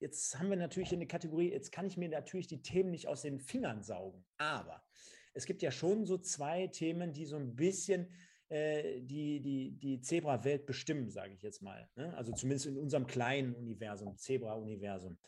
jetzt 0.00 0.38
haben 0.38 0.48
wir 0.48 0.56
natürlich 0.56 0.90
eine 0.94 1.06
Kategorie, 1.06 1.52
jetzt 1.52 1.70
kann 1.70 1.86
ich 1.86 1.98
mir 1.98 2.08
natürlich 2.08 2.46
die 2.46 2.62
Themen 2.62 2.90
nicht 2.90 3.08
aus 3.08 3.20
den 3.20 3.40
Fingern 3.40 3.82
saugen. 3.82 4.24
Aber 4.38 4.82
es 5.34 5.44
gibt 5.44 5.60
ja 5.60 5.70
schon 5.70 6.06
so 6.06 6.16
zwei 6.16 6.68
Themen, 6.68 7.12
die 7.12 7.26
so 7.26 7.36
ein 7.36 7.54
bisschen 7.54 8.08
äh, 8.48 9.00
die, 9.00 9.40
die, 9.40 9.72
die 9.72 10.00
Zebra-Welt 10.00 10.66
bestimmen, 10.66 11.10
sage 11.10 11.34
ich 11.34 11.42
jetzt 11.42 11.62
mal. 11.62 11.88
Ne? 11.96 12.16
Also 12.16 12.32
zumindest 12.32 12.66
in 12.66 12.78
unserem 12.78 13.06
kleinen 13.06 13.54
Universum, 13.54 14.16
Zebra-Universum. 14.16 15.18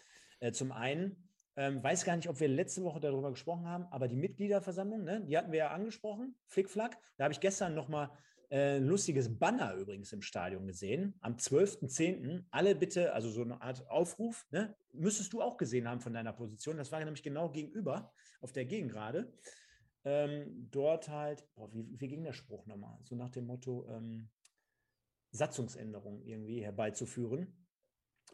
Äh, 0.40 0.52
zum 0.52 0.72
einen 0.72 1.16
ähm, 1.56 1.82
weiß 1.82 2.04
gar 2.04 2.16
nicht, 2.16 2.28
ob 2.28 2.40
wir 2.40 2.48
letzte 2.48 2.82
Woche 2.82 3.00
darüber 3.00 3.30
gesprochen 3.30 3.66
haben, 3.66 3.84
aber 3.90 4.08
die 4.08 4.16
Mitgliederversammlung, 4.16 5.04
ne, 5.04 5.20
die 5.26 5.36
hatten 5.36 5.52
wir 5.52 5.58
ja 5.58 5.70
angesprochen, 5.70 6.34
Flickflack. 6.46 6.96
Da 7.16 7.24
habe 7.24 7.34
ich 7.34 7.40
gestern 7.40 7.74
nochmal 7.74 8.10
äh, 8.50 8.76
ein 8.76 8.86
lustiges 8.86 9.38
Banner 9.38 9.74
übrigens 9.74 10.12
im 10.12 10.22
Stadion 10.22 10.66
gesehen. 10.66 11.14
Am 11.20 11.34
12.10. 11.36 12.44
Alle 12.50 12.74
bitte, 12.74 13.12
also 13.12 13.28
so 13.28 13.42
eine 13.42 13.60
Art 13.60 13.86
Aufruf, 13.88 14.46
ne, 14.50 14.74
müsstest 14.92 15.32
du 15.32 15.42
auch 15.42 15.56
gesehen 15.56 15.88
haben 15.88 16.00
von 16.00 16.12
deiner 16.12 16.32
Position. 16.32 16.76
Das 16.76 16.90
war 16.92 16.98
nämlich 17.00 17.22
genau 17.22 17.50
gegenüber 17.50 18.12
auf 18.40 18.52
der 18.52 18.64
Gegengrade. 18.64 19.32
Ähm, 20.04 20.68
dort 20.70 21.08
halt, 21.08 21.46
boah, 21.54 21.72
wie, 21.72 21.86
wie 22.00 22.08
ging 22.08 22.24
der 22.24 22.32
Spruch 22.32 22.66
nochmal? 22.66 22.98
So 23.02 23.14
nach 23.14 23.30
dem 23.30 23.46
Motto, 23.46 23.86
ähm, 23.88 24.30
Satzungsänderung 25.30 26.22
irgendwie 26.22 26.62
herbeizuführen. 26.62 27.66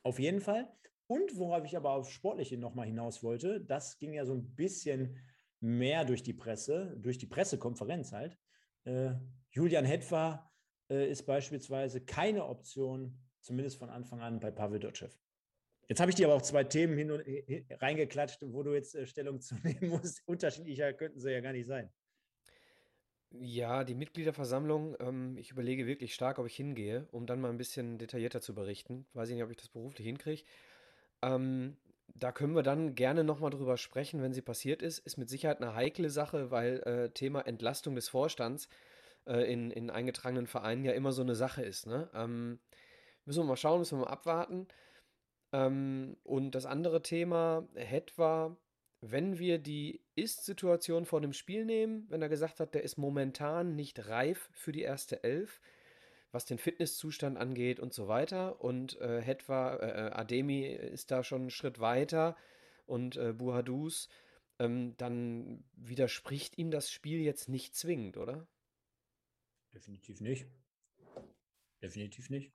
Auf 0.03 0.19
jeden 0.19 0.41
Fall 0.41 0.73
und 1.07 1.37
worauf 1.37 1.65
ich 1.65 1.77
aber 1.77 1.91
auf 1.91 2.11
Sportliche 2.11 2.59
nochmal 2.59 2.87
hinaus 2.87 3.23
wollte, 3.23 3.61
das 3.61 3.99
ging 3.99 4.13
ja 4.13 4.25
so 4.25 4.35
ein 4.35 4.55
bisschen 4.55 5.19
mehr 5.61 6.05
durch 6.05 6.23
die 6.23 6.33
Presse, 6.33 6.97
durch 6.99 7.19
die 7.19 7.27
Pressekonferenz 7.27 8.13
halt. 8.13 8.37
Äh, 8.85 9.15
Julian 9.51 9.85
Hetfer 9.85 10.51
äh, 10.91 11.09
ist 11.09 11.25
beispielsweise 11.25 12.05
keine 12.05 12.47
Option, 12.47 13.21
zumindest 13.41 13.79
von 13.79 13.89
Anfang 13.89 14.21
an, 14.21 14.41
bei 14.41 14.51
Pavel 14.51 14.81
Dotschew. 14.81 15.11
Jetzt 15.89 16.01
habe 16.01 16.11
ich 16.11 16.17
dir 16.17 16.27
aber 16.27 16.35
auch 16.35 16.43
zwei 16.43 16.65
Themen 16.65 16.97
hin 16.97 17.11
und, 17.11 17.23
reingeklatscht, 17.81 18.41
wo 18.43 18.63
du 18.63 18.75
jetzt 18.75 18.95
äh, 18.95 19.07
Stellung 19.07 19.41
zu 19.41 19.55
nehmen 19.63 19.89
musst. 19.89 20.23
Unterschiedlicher 20.27 20.93
könnten 20.93 21.21
sie 21.21 21.33
ja 21.33 21.41
gar 21.41 21.53
nicht 21.53 21.67
sein. 21.67 21.91
Ja, 23.31 23.85
die 23.85 23.95
Mitgliederversammlung, 23.95 24.97
ähm, 25.01 25.37
ich 25.37 25.51
überlege 25.51 25.87
wirklich 25.87 26.15
stark, 26.15 26.39
ob 26.39 26.47
ich 26.47 26.57
hingehe, 26.57 27.07
um 27.11 27.27
dann 27.27 27.41
mal 27.41 27.51
ein 27.51 27.59
bisschen 27.59 27.99
detaillierter 27.99 28.41
zu 28.41 28.55
berichten. 28.55 29.07
Weiß 29.15 29.29
ich 29.29 29.35
nicht, 29.35 29.45
ob 29.45 29.51
ich 29.51 29.57
das 29.57 29.69
beruflich 29.69 30.07
hinkriege. 30.07 30.43
Ähm, 31.23 31.77
da 32.15 32.33
können 32.33 32.55
wir 32.55 32.63
dann 32.63 32.95
gerne 32.95 33.25
nochmal 33.25 33.51
drüber 33.51 33.77
sprechen, 33.77 34.23
wenn 34.23 34.33
sie 34.33 34.43
passiert 34.43 34.81
ist. 34.81 35.01
Ist 35.01 35.19
mit 35.19 35.29
Sicherheit 35.29 35.61
eine 35.61 35.75
heikle 35.75 36.09
Sache, 36.09 36.51
weil 36.51 36.79
äh, 36.85 37.11
Thema 37.11 37.41
Entlastung 37.43 37.95
des 37.95 38.09
Vorstands 38.09 38.69
äh, 39.27 39.53
in, 39.53 39.71
in 39.71 39.91
eingetragenen 39.91 40.47
Vereinen 40.47 40.85
ja 40.85 40.93
immer 40.93 41.13
so 41.13 41.23
eine 41.23 41.35
Sache 41.35 41.63
ist. 41.63 41.87
Ne? 41.87 42.09
Ähm, 42.15 42.59
müssen 43.25 43.41
wir 43.41 43.49
mal 43.49 43.57
schauen, 43.57 43.81
müssen 43.81 43.99
wir 43.99 44.05
mal 44.07 44.13
abwarten. 44.13 44.67
Ähm, 45.57 46.17
und 46.23 46.51
das 46.51 46.67
andere 46.67 47.03
Thema, 47.03 47.67
etwa, 47.75 48.57
wenn 49.01 49.39
wir 49.39 49.59
die 49.59 50.03
Ist-Situation 50.15 51.07
vor 51.07 51.23
dem 51.23 51.33
Spiel 51.33 51.65
nehmen, 51.65 52.07
wenn 52.11 52.21
er 52.21 52.29
gesagt 52.29 52.61
hat, 52.61 52.75
der 52.75 52.83
ist 52.83 52.99
momentan 52.99 53.75
nicht 53.75 54.09
reif 54.09 54.51
für 54.53 54.73
die 54.73 54.83
erste 54.83 55.25
Elf, 55.25 55.61
was 56.31 56.45
den 56.45 56.59
Fitnesszustand 56.59 57.39
angeht 57.39 57.81
und 57.81 57.95
so 57.95 58.07
weiter. 58.07 58.61
Und 58.61 59.01
äh, 59.01 59.23
Hetwa, 59.23 59.77
äh, 59.77 60.11
Ademi 60.13 60.67
ist 60.67 61.11
da 61.11 61.25
schon 61.25 61.43
einen 61.43 61.51
Schritt 61.51 61.81
weiter 61.81 62.37
und 62.85 63.17
äh, 63.17 63.33
Buhadus, 63.33 64.11
ähm, 64.59 64.95
dann 64.99 65.65
widerspricht 65.75 66.59
ihm 66.59 66.71
das 66.71 66.91
Spiel 66.91 67.21
jetzt 67.21 67.49
nicht 67.49 67.75
zwingend, 67.75 68.19
oder? 68.19 68.47
Definitiv 69.73 70.21
nicht. 70.21 70.47
Definitiv 71.83 72.29
nicht. 72.29 72.53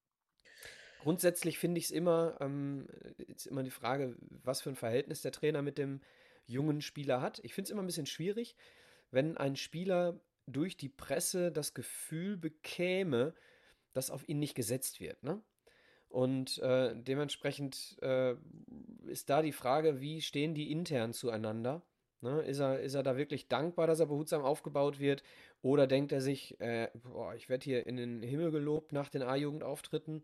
Grundsätzlich 1.02 1.58
finde 1.58 1.80
ich 1.80 1.86
es 1.86 1.92
immer, 1.92 2.38
ähm, 2.42 2.86
ist 3.18 3.48
immer 3.48 3.64
die 3.64 3.72
Frage, 3.72 4.16
was 4.44 4.62
für 4.62 4.70
ein 4.70 4.76
Verhältnis 4.76 5.24
der 5.24 5.32
Trainer 5.32 5.64
mit 5.64 5.80
dem 5.80 6.00
jungen 6.46 6.82
Spieler 6.82 7.22
hat. 7.22 7.40
Ich 7.44 7.56
finde 7.56 7.66
es 7.66 7.72
immer 7.72 7.82
ein 7.82 7.88
bisschen 7.88 8.06
schwierig, 8.06 8.56
wenn 9.10 9.36
ein 9.36 9.56
Spieler 9.56 10.20
durch 10.46 10.78
die 10.78 10.90
Presse 10.90 11.52
das 11.52 11.74
Gefühl 11.74 12.38
bekäme, 12.38 13.34
dass 13.94 14.12
auf 14.12 14.30
ihn 14.30 14.38
nicht 14.38 14.54
gesetzt 14.54 15.00
wird. 15.00 15.24
Ne? 15.24 15.42
Und 16.08 16.60
äh, 16.60 16.94
dementsprechend 16.96 17.98
äh, 18.04 18.36
ist 19.08 19.32
da 19.32 19.42
die 19.42 19.54
Frage, 19.54 20.02
wie 20.02 20.22
stehen 20.22 20.54
die 20.54 20.72
intern 20.72 21.14
zueinander? 21.14 21.82
Ne? 22.22 22.44
Ist, 22.44 22.60
er, 22.60 22.80
ist 22.80 22.94
er 22.94 23.02
da 23.02 23.18
wirklich 23.18 23.48
dankbar, 23.48 23.88
dass 23.88 24.00
er 24.00 24.06
behutsam 24.06 24.44
aufgebaut 24.44 25.00
wird? 25.00 25.24
Oder 25.64 25.88
denkt 25.88 26.12
er 26.12 26.22
sich, 26.22 26.62
äh, 26.62 26.92
boah, 26.94 27.34
ich 27.34 27.50
werde 27.50 27.64
hier 27.64 27.88
in 27.88 27.98
den 27.98 28.22
Himmel 28.22 28.52
gelobt 28.52 28.92
nach 28.92 29.10
den 29.10 29.24
A-Jugendauftritten 29.24 30.22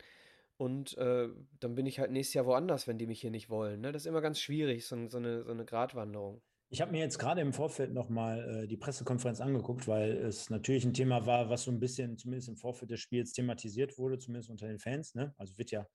und 0.57 0.97
äh, 0.97 1.29
dann 1.59 1.75
bin 1.75 1.85
ich 1.85 1.99
halt 1.99 2.11
nächstes 2.11 2.33
Jahr 2.33 2.45
woanders, 2.45 2.87
wenn 2.87 2.97
die 2.97 3.07
mich 3.07 3.21
hier 3.21 3.31
nicht 3.31 3.49
wollen. 3.49 3.81
Ne? 3.81 3.91
Das 3.91 4.03
ist 4.03 4.07
immer 4.07 4.21
ganz 4.21 4.39
schwierig, 4.39 4.85
so, 4.85 5.07
so, 5.07 5.17
eine, 5.17 5.43
so 5.43 5.51
eine 5.51 5.65
Gratwanderung. 5.65 6.41
Ich 6.69 6.81
habe 6.81 6.91
mir 6.91 6.99
jetzt 6.99 7.19
gerade 7.19 7.41
im 7.41 7.53
Vorfeld 7.53 7.93
nochmal 7.93 8.63
äh, 8.63 8.67
die 8.67 8.75
Pressekonferenz 8.75 9.39
angeguckt, 9.39 9.87
weil 9.87 10.11
es 10.17 10.49
natürlich 10.49 10.83
ein 10.83 10.93
Thema 10.93 11.25
war, 11.25 11.49
was 11.49 11.63
so 11.63 11.71
ein 11.71 11.79
bisschen, 11.79 12.17
zumindest 12.17 12.49
im 12.49 12.57
Vorfeld 12.57 12.91
des 12.91 12.99
Spiels, 12.99 13.31
thematisiert 13.31 13.97
wurde, 13.97 14.17
zumindest 14.17 14.49
unter 14.49 14.67
den 14.67 14.79
Fans. 14.79 15.15
Ne? 15.15 15.33
Also 15.37 15.57
wird 15.57 15.71
ja 15.71 15.87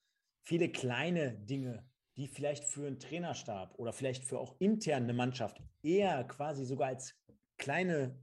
viele 0.45 0.71
kleine 0.71 1.37
Dinge, 1.39 1.85
die 2.17 2.29
vielleicht 2.29 2.65
für 2.65 2.87
einen 2.87 2.99
Trainerstab 2.99 3.75
oder 3.79 3.93
vielleicht 3.93 4.25
für 4.25 4.39
auch 4.39 4.57
intern 4.61 5.05
eine 5.05 5.13
Mannschaft 5.13 5.61
eher 5.83 6.25
quasi 6.25 6.65
sogar 6.65 6.89
als 6.89 7.15
kleine 7.59 8.19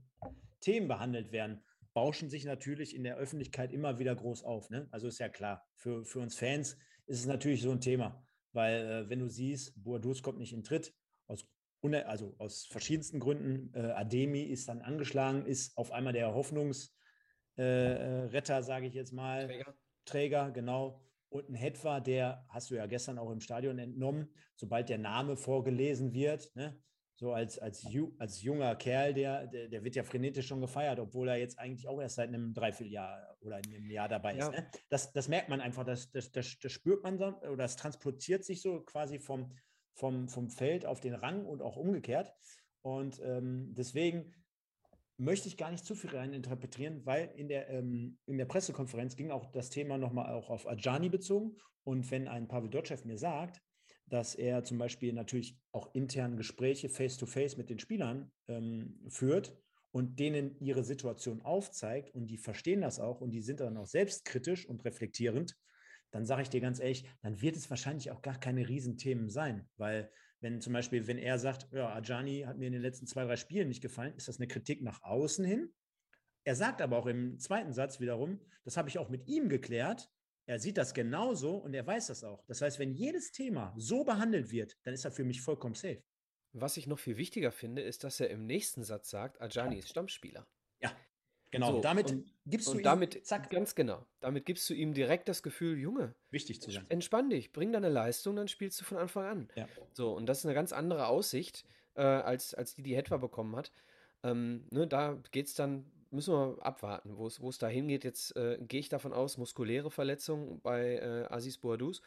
Themen 0.60 0.88
behandelt 0.88 1.32
werden, 1.32 1.62
bauschen 1.94 2.30
sich 2.30 2.44
natürlich 2.44 2.94
in 2.94 3.04
der 3.04 3.16
Öffentlichkeit 3.16 3.72
immer 3.72 3.98
wieder 3.98 4.14
groß 4.14 4.44
auf. 4.44 4.70
Ne? 4.70 4.88
Also 4.90 5.08
ist 5.08 5.18
ja 5.18 5.28
klar, 5.28 5.66
für, 5.74 6.04
für 6.04 6.20
uns 6.20 6.36
Fans 6.36 6.76
ist 7.06 7.20
es 7.20 7.26
natürlich 7.26 7.62
so 7.62 7.70
ein 7.70 7.80
Thema, 7.80 8.24
weil 8.52 8.86
äh, 8.86 9.08
wenn 9.08 9.18
du 9.18 9.28
siehst, 9.28 9.82
Boadus 9.82 10.22
kommt 10.22 10.38
nicht 10.38 10.52
in 10.52 10.62
Tritt, 10.64 10.94
aus 11.26 11.46
also 11.82 12.34
aus 12.38 12.66
verschiedensten 12.66 13.20
Gründen. 13.20 13.72
Äh, 13.74 13.92
Ademi 13.92 14.42
ist 14.42 14.68
dann 14.68 14.82
angeschlagen, 14.82 15.46
ist 15.46 15.76
auf 15.78 15.92
einmal 15.92 16.12
der 16.12 16.34
Hoffnungsretter, 16.34 16.94
äh, 17.56 18.58
äh 18.58 18.62
sage 18.62 18.86
ich 18.86 18.94
jetzt 18.94 19.12
mal. 19.12 19.46
Träger. 19.46 19.74
Träger, 20.04 20.50
genau. 20.50 21.02
Und 21.30 21.48
ein 21.48 21.54
Hetwa, 21.54 22.00
der 22.00 22.44
hast 22.48 22.70
du 22.70 22.74
ja 22.74 22.86
gestern 22.86 23.18
auch 23.18 23.30
im 23.30 23.40
Stadion 23.40 23.78
entnommen, 23.78 24.34
sobald 24.56 24.88
der 24.88 24.98
Name 24.98 25.36
vorgelesen 25.36 26.12
wird, 26.12 26.54
ne? 26.54 26.78
So 27.20 27.34
als, 27.34 27.58
als, 27.58 27.86
als 28.18 28.42
junger 28.42 28.74
Kerl, 28.76 29.12
der, 29.12 29.46
der, 29.46 29.68
der, 29.68 29.84
wird 29.84 29.94
ja 29.94 30.02
frenetisch 30.02 30.46
schon 30.46 30.62
gefeiert, 30.62 30.98
obwohl 30.98 31.28
er 31.28 31.36
jetzt 31.36 31.58
eigentlich 31.58 31.86
auch 31.86 32.00
erst 32.00 32.16
seit 32.16 32.28
einem 32.28 32.54
Dreivierteljahr 32.54 33.36
oder 33.42 33.56
einem 33.56 33.90
Jahr 33.90 34.08
dabei 34.08 34.36
ist. 34.36 34.46
Ja. 34.46 34.50
Ne? 34.50 34.66
Das, 34.88 35.12
das 35.12 35.28
merkt 35.28 35.50
man 35.50 35.60
einfach, 35.60 35.84
das, 35.84 36.10
das, 36.10 36.32
das, 36.32 36.58
das 36.58 36.72
spürt 36.72 37.02
man 37.02 37.18
so, 37.18 37.26
oder 37.26 37.58
das 37.58 37.76
transportiert 37.76 38.42
sich 38.42 38.62
so 38.62 38.80
quasi 38.80 39.18
vom, 39.18 39.54
vom, 39.92 40.28
vom 40.28 40.48
Feld 40.48 40.86
auf 40.86 41.00
den 41.00 41.12
Rang 41.12 41.44
und 41.44 41.60
auch 41.60 41.76
umgekehrt. 41.76 42.32
Und 42.80 43.20
ähm, 43.22 43.74
deswegen 43.74 44.32
möchte 45.18 45.46
ich 45.46 45.58
gar 45.58 45.70
nicht 45.70 45.84
zu 45.84 45.94
viel 45.94 46.16
rein 46.16 46.32
interpretieren, 46.32 47.04
weil 47.04 47.30
in 47.36 47.48
der, 47.48 47.68
ähm, 47.68 48.18
in 48.24 48.38
der 48.38 48.46
Pressekonferenz 48.46 49.14
ging 49.14 49.30
auch 49.30 49.52
das 49.52 49.68
Thema 49.68 49.98
nochmal 49.98 50.32
auch 50.32 50.48
auf 50.48 50.66
Ajani 50.66 51.10
bezogen. 51.10 51.58
Und 51.84 52.10
wenn 52.10 52.28
ein 52.28 52.48
Pavel 52.48 52.70
Dotschew 52.70 52.96
mir 53.04 53.18
sagt, 53.18 53.60
dass 54.10 54.34
er 54.34 54.64
zum 54.64 54.78
Beispiel 54.78 55.12
natürlich 55.12 55.58
auch 55.72 55.94
intern 55.94 56.36
Gespräche 56.36 56.88
face-to-face 56.88 57.54
-face 57.54 57.58
mit 57.58 57.70
den 57.70 57.78
Spielern 57.78 58.30
ähm, 58.48 59.00
führt 59.08 59.56
und 59.92 60.18
denen 60.18 60.58
ihre 60.60 60.84
Situation 60.84 61.40
aufzeigt 61.42 62.14
und 62.14 62.26
die 62.26 62.38
verstehen 62.38 62.82
das 62.82 63.00
auch 63.00 63.20
und 63.20 63.30
die 63.30 63.42
sind 63.42 63.60
dann 63.60 63.76
auch 63.76 63.86
selbstkritisch 63.86 64.68
und 64.68 64.84
reflektierend, 64.84 65.56
dann 66.10 66.26
sage 66.26 66.42
ich 66.42 66.50
dir 66.50 66.60
ganz 66.60 66.80
ehrlich, 66.80 67.04
dann 67.22 67.40
wird 67.40 67.56
es 67.56 67.70
wahrscheinlich 67.70 68.10
auch 68.10 68.22
gar 68.22 68.38
keine 68.38 68.68
Riesenthemen 68.68 69.30
sein, 69.30 69.68
weil 69.76 70.10
wenn 70.40 70.60
zum 70.60 70.72
Beispiel, 70.72 71.06
wenn 71.06 71.18
er 71.18 71.38
sagt, 71.38 71.68
ja, 71.72 71.92
Ajani 71.92 72.44
hat 72.46 72.58
mir 72.58 72.66
in 72.66 72.72
den 72.72 72.82
letzten 72.82 73.06
zwei, 73.06 73.24
drei 73.24 73.36
Spielen 73.36 73.68
nicht 73.68 73.82
gefallen, 73.82 74.14
ist 74.16 74.28
das 74.28 74.38
eine 74.38 74.48
Kritik 74.48 74.82
nach 74.82 75.02
außen 75.02 75.44
hin. 75.44 75.72
Er 76.44 76.54
sagt 76.54 76.80
aber 76.80 76.96
auch 76.96 77.06
im 77.06 77.38
zweiten 77.38 77.74
Satz 77.74 78.00
wiederum, 78.00 78.40
das 78.64 78.76
habe 78.76 78.88
ich 78.88 78.98
auch 78.98 79.10
mit 79.10 79.28
ihm 79.28 79.48
geklärt. 79.48 80.10
Er 80.46 80.58
sieht 80.58 80.76
das 80.76 80.94
genauso 80.94 81.56
und 81.56 81.74
er 81.74 81.86
weiß 81.86 82.08
das 82.08 82.24
auch. 82.24 82.44
Das 82.46 82.60
heißt, 82.60 82.78
wenn 82.78 82.92
jedes 82.92 83.30
Thema 83.32 83.72
so 83.76 84.04
behandelt 84.04 84.50
wird, 84.50 84.76
dann 84.82 84.94
ist 84.94 85.04
er 85.04 85.12
für 85.12 85.24
mich 85.24 85.40
vollkommen 85.40 85.74
safe. 85.74 86.02
Was 86.52 86.76
ich 86.76 86.86
noch 86.86 86.98
viel 86.98 87.16
wichtiger 87.16 87.52
finde, 87.52 87.82
ist, 87.82 88.02
dass 88.02 88.18
er 88.18 88.30
im 88.30 88.46
nächsten 88.46 88.82
Satz 88.82 89.10
sagt, 89.10 89.40
Ajani 89.40 89.78
ist 89.78 89.90
Stammspieler. 89.90 90.48
Ja, 90.80 90.92
Genau, 91.50 91.72
so, 91.72 91.80
damit 91.80 92.12
und, 92.12 92.32
gibst 92.46 92.68
du 92.68 92.72
und 92.72 92.78
ihm, 92.78 92.84
damit, 92.84 93.26
zack. 93.26 93.50
Ganz 93.50 93.74
genau. 93.74 94.06
Damit 94.20 94.46
gibst 94.46 94.70
du 94.70 94.74
ihm 94.74 94.94
direkt 94.94 95.28
das 95.28 95.42
Gefühl, 95.42 95.78
Junge, 95.78 96.14
wichtig 96.30 96.60
zu 96.62 96.70
sein. 96.70 96.86
Entspann 96.88 97.28
dich, 97.28 97.52
bring 97.52 97.72
deine 97.72 97.88
Leistung, 97.88 98.36
dann 98.36 98.46
spielst 98.46 98.80
du 98.80 98.84
von 98.84 98.98
Anfang 98.98 99.24
an. 99.24 99.48
Ja. 99.56 99.68
So, 99.92 100.12
und 100.12 100.26
das 100.26 100.38
ist 100.38 100.46
eine 100.46 100.54
ganz 100.54 100.72
andere 100.72 101.08
Aussicht, 101.08 101.64
äh, 101.94 102.02
als, 102.02 102.54
als 102.54 102.74
die, 102.74 102.82
die 102.82 102.94
Hetwa 102.94 103.16
bekommen 103.16 103.56
hat. 103.56 103.72
Ähm, 104.22 104.66
ne, 104.70 104.86
da 104.86 105.20
es 105.34 105.54
dann, 105.54 105.90
müssen 106.10 106.34
wir 106.34 106.64
abwarten, 106.64 107.16
wo 107.16 107.26
es 107.26 107.58
da 107.58 107.68
hingeht. 107.68 108.04
Jetzt 108.04 108.36
äh, 108.36 108.58
gehe 108.60 108.80
ich 108.80 108.88
davon 108.88 109.12
aus, 109.12 109.38
muskuläre 109.38 109.90
Verletzung 109.90 110.60
bei 110.60 110.96
äh, 110.96 111.26
Aziz 111.32 111.58
Boadus. 111.58 112.02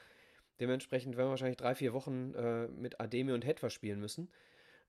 Dementsprechend 0.60 1.18
werden 1.18 1.28
wir 1.28 1.32
wahrscheinlich 1.32 1.58
drei, 1.58 1.76
vier 1.76 1.94
Wochen 1.94 2.34
äh, 2.36 2.68
mit 2.68 3.00
Ademi 3.00 3.32
und 3.32 3.46
Hetwa 3.46 3.70
spielen 3.70 4.00
müssen. 4.00 4.30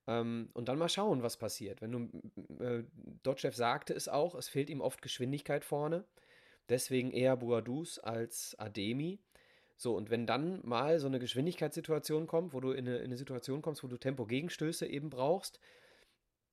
Ähm, 0.07 0.49
und 0.53 0.69
dann 0.69 0.77
mal 0.77 0.89
schauen, 0.89 1.23
was 1.23 1.37
passiert. 1.37 1.81
Wenn 1.81 1.91
du, 1.91 2.63
äh, 2.63 2.83
Dotchev 3.23 3.55
sagte 3.55 3.93
es 3.93 4.07
auch, 4.07 4.35
es 4.35 4.47
fehlt 4.47 4.69
ihm 4.69 4.81
oft 4.81 5.01
Geschwindigkeit 5.01 5.65
vorne. 5.65 6.05
Deswegen 6.69 7.11
eher 7.11 7.37
Boadus 7.37 7.99
als 7.99 8.55
Ademi. 8.59 9.19
So, 9.77 9.95
und 9.95 10.09
wenn 10.09 10.25
dann 10.25 10.61
mal 10.63 10.99
so 10.99 11.07
eine 11.07 11.19
Geschwindigkeitssituation 11.19 12.27
kommt, 12.27 12.53
wo 12.53 12.59
du 12.59 12.71
in 12.71 12.87
eine, 12.87 12.97
in 12.97 13.05
eine 13.05 13.17
Situation 13.17 13.61
kommst, 13.61 13.83
wo 13.83 13.87
du 13.87 13.97
Tempo-Gegenstöße 13.97 14.87
eben 14.87 15.09
brauchst, 15.09 15.59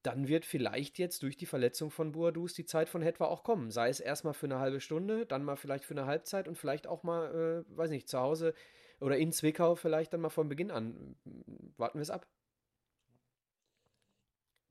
dann 0.03 0.29
wird 0.29 0.45
vielleicht 0.45 0.99
jetzt 0.99 1.23
durch 1.23 1.37
die 1.37 1.47
Verletzung 1.47 1.91
von 1.91 2.13
Boadus 2.13 2.55
die 2.55 2.65
Zeit 2.65 2.89
von 2.89 3.03
Hetwa 3.03 3.27
auch 3.27 3.45
kommen. 3.45 3.71
Sei 3.71 3.89
es 3.89 4.01
erstmal 4.01 4.35
für 4.35 4.47
eine 4.47 4.59
halbe 4.59 4.81
Stunde, 4.81 5.27
dann 5.27 5.45
mal 5.45 5.57
vielleicht 5.57 5.85
für 5.85 5.95
eine 5.95 6.07
Halbzeit 6.07 6.49
und 6.49 6.59
vielleicht 6.59 6.87
auch 6.87 7.03
mal, 7.03 7.65
äh, 7.69 7.77
weiß 7.77 7.91
nicht, 7.91 8.09
zu 8.09 8.19
Hause 8.19 8.55
oder 9.01 9.17
in 9.17 9.33
Zwickau 9.33 9.75
vielleicht 9.75 10.13
dann 10.13 10.21
mal 10.21 10.29
von 10.29 10.49
Beginn 10.49 10.71
an. 10.71 11.17
Warten 11.77 11.99
wir 11.99 12.03
es 12.03 12.11
ab. 12.11 12.27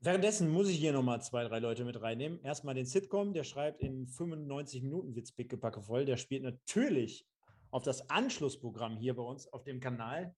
Währenddessen 0.00 0.50
muss 0.50 0.68
ich 0.68 0.78
hier 0.78 0.92
nochmal 0.92 1.22
zwei, 1.22 1.44
drei 1.44 1.60
Leute 1.60 1.84
mit 1.84 2.00
reinnehmen. 2.02 2.42
Erstmal 2.42 2.74
den 2.74 2.86
Sitcom, 2.86 3.32
der 3.32 3.44
schreibt 3.44 3.80
in 3.80 4.08
95 4.08 4.82
Minuten 4.82 5.14
Witz 5.14 5.30
Pickepacke 5.30 5.80
voll. 5.80 6.04
Der 6.04 6.16
spielt 6.16 6.42
natürlich 6.42 7.24
auf 7.70 7.84
das 7.84 8.10
Anschlussprogramm 8.10 8.96
hier 8.96 9.14
bei 9.14 9.22
uns 9.22 9.46
auf 9.52 9.62
dem 9.62 9.78
Kanal 9.78 10.34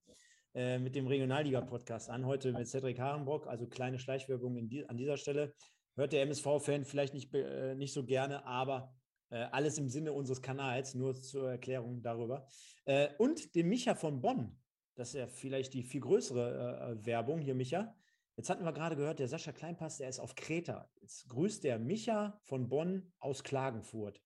äh, 0.55 0.79
mit 0.79 0.95
dem 0.95 1.05
Regionalliga-Podcast 1.05 2.09
an. 2.09 2.25
Heute 2.25 2.53
mit 2.53 2.67
Cedric 2.67 2.97
Harenbrock, 2.97 3.45
also 3.45 3.67
kleine 3.67 3.99
Schleichwerbung 3.99 4.69
die, 4.69 4.87
an 4.87 4.95
dieser 4.97 5.17
Stelle. 5.17 5.53
Hört 5.95 6.13
der 6.13 6.23
MSV-Fan 6.23 6.85
vielleicht 6.85 7.13
nicht, 7.13 7.33
äh, 7.33 7.75
nicht 7.75 7.93
so 7.93 8.05
gerne, 8.05 8.45
aber 8.45 8.95
äh, 9.29 9.47
alles 9.51 9.77
im 9.77 9.89
Sinne 9.89 10.13
unseres 10.13 10.41
Kanals, 10.41 10.95
nur 10.95 11.13
zur 11.13 11.51
Erklärung 11.51 12.01
darüber. 12.01 12.47
Äh, 12.85 13.09
und 13.17 13.53
den 13.53 13.67
Micha 13.67 13.95
von 13.95 14.21
Bonn, 14.21 14.57
das 14.95 15.09
ist 15.09 15.19
ja 15.19 15.27
vielleicht 15.27 15.73
die 15.73 15.83
viel 15.83 16.01
größere 16.01 16.97
äh, 17.01 17.05
Werbung 17.05 17.41
hier, 17.41 17.53
Micha. 17.53 17.93
Jetzt 18.37 18.49
hatten 18.49 18.63
wir 18.63 18.73
gerade 18.73 18.95
gehört, 18.95 19.19
der 19.19 19.27
Sascha 19.27 19.51
Kleinpass, 19.51 19.97
der 19.97 20.09
ist 20.09 20.19
auf 20.19 20.35
Kreta. 20.35 20.89
Jetzt 21.01 21.27
grüßt 21.27 21.65
der 21.65 21.79
Micha 21.79 22.39
von 22.43 22.69
Bonn 22.69 23.13
aus 23.19 23.43
Klagenfurt. 23.43 24.21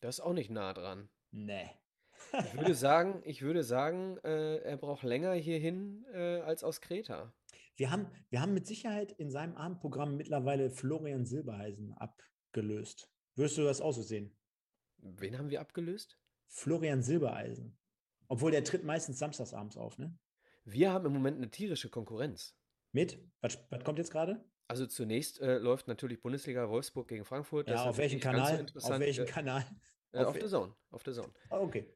Das 0.00 0.18
ist 0.18 0.24
auch 0.24 0.32
nicht 0.32 0.50
nah 0.50 0.72
dran. 0.74 1.08
Nee. 1.30 1.70
Ich 2.32 2.56
würde 2.56 2.74
sagen, 2.74 3.22
ich 3.24 3.42
würde 3.42 3.64
sagen, 3.64 4.18
äh, 4.24 4.56
er 4.58 4.76
braucht 4.76 5.02
länger 5.02 5.32
hierhin 5.34 6.04
äh, 6.12 6.40
als 6.40 6.64
aus 6.64 6.80
Kreta. 6.80 7.32
Wir 7.76 7.90
haben, 7.90 8.10
wir 8.30 8.40
haben 8.40 8.54
mit 8.54 8.66
Sicherheit 8.66 9.12
in 9.12 9.30
seinem 9.30 9.56
Abendprogramm 9.56 10.16
mittlerweile 10.16 10.70
Florian 10.70 11.24
Silbereisen 11.24 11.94
abgelöst. 11.94 13.10
Würdest 13.36 13.56
du 13.58 13.62
das 13.62 13.80
auch 13.80 13.92
so 13.92 14.02
sehen? 14.02 14.36
Wen 14.98 15.38
haben 15.38 15.50
wir 15.50 15.60
abgelöst? 15.60 16.18
Florian 16.48 17.02
Silbereisen. 17.02 17.78
Obwohl 18.26 18.50
der 18.50 18.64
tritt 18.64 18.84
meistens 18.84 19.18
samstagsabends 19.18 19.76
auf, 19.76 19.96
ne? 19.98 20.18
Wir 20.64 20.92
haben 20.92 21.06
im 21.06 21.12
Moment 21.12 21.36
eine 21.36 21.50
tierische 21.50 21.88
Konkurrenz. 21.88 22.56
Mit? 22.92 23.18
Was, 23.40 23.58
was 23.70 23.84
kommt 23.84 23.98
jetzt 23.98 24.10
gerade? 24.10 24.44
Also 24.66 24.86
zunächst 24.86 25.40
äh, 25.40 25.58
läuft 25.58 25.88
natürlich 25.88 26.20
Bundesliga 26.20 26.68
Wolfsburg 26.68 27.08
gegen 27.08 27.24
Frankfurt. 27.24 27.68
Ja, 27.68 27.84
auf 27.84 27.96
welchem 27.96 28.20
Kanal? 28.20 28.66
Auf 28.74 28.98
welchem 28.98 29.24
Kanal? 29.24 29.64
Äh, 30.12 30.18
auf, 30.18 30.28
auf 30.28 30.40
The 30.40 30.46
Zone. 30.46 30.74
Auf 30.90 31.02
The 31.04 31.12
Zone. 31.12 31.32
Ah, 31.48 31.60
okay. 31.60 31.94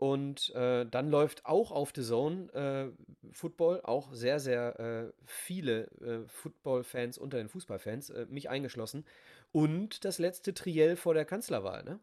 Und 0.00 0.48
äh, 0.54 0.86
dann 0.86 1.10
läuft 1.10 1.44
auch 1.44 1.70
auf 1.70 1.92
The 1.94 2.02
Zone 2.02 2.50
äh, 2.54 3.32
Football, 3.34 3.82
auch 3.82 4.14
sehr, 4.14 4.40
sehr 4.40 4.80
äh, 4.80 5.12
viele 5.26 5.90
äh, 6.00 6.26
Football-Fans 6.26 7.18
unter 7.18 7.36
den 7.36 7.50
Fußballfans, 7.50 8.08
äh, 8.08 8.26
mich 8.30 8.48
eingeschlossen. 8.48 9.04
Und 9.52 10.06
das 10.06 10.18
letzte 10.18 10.54
Triell 10.54 10.96
vor 10.96 11.12
der 11.12 11.26
Kanzlerwahl, 11.26 11.84
ne? 11.84 12.00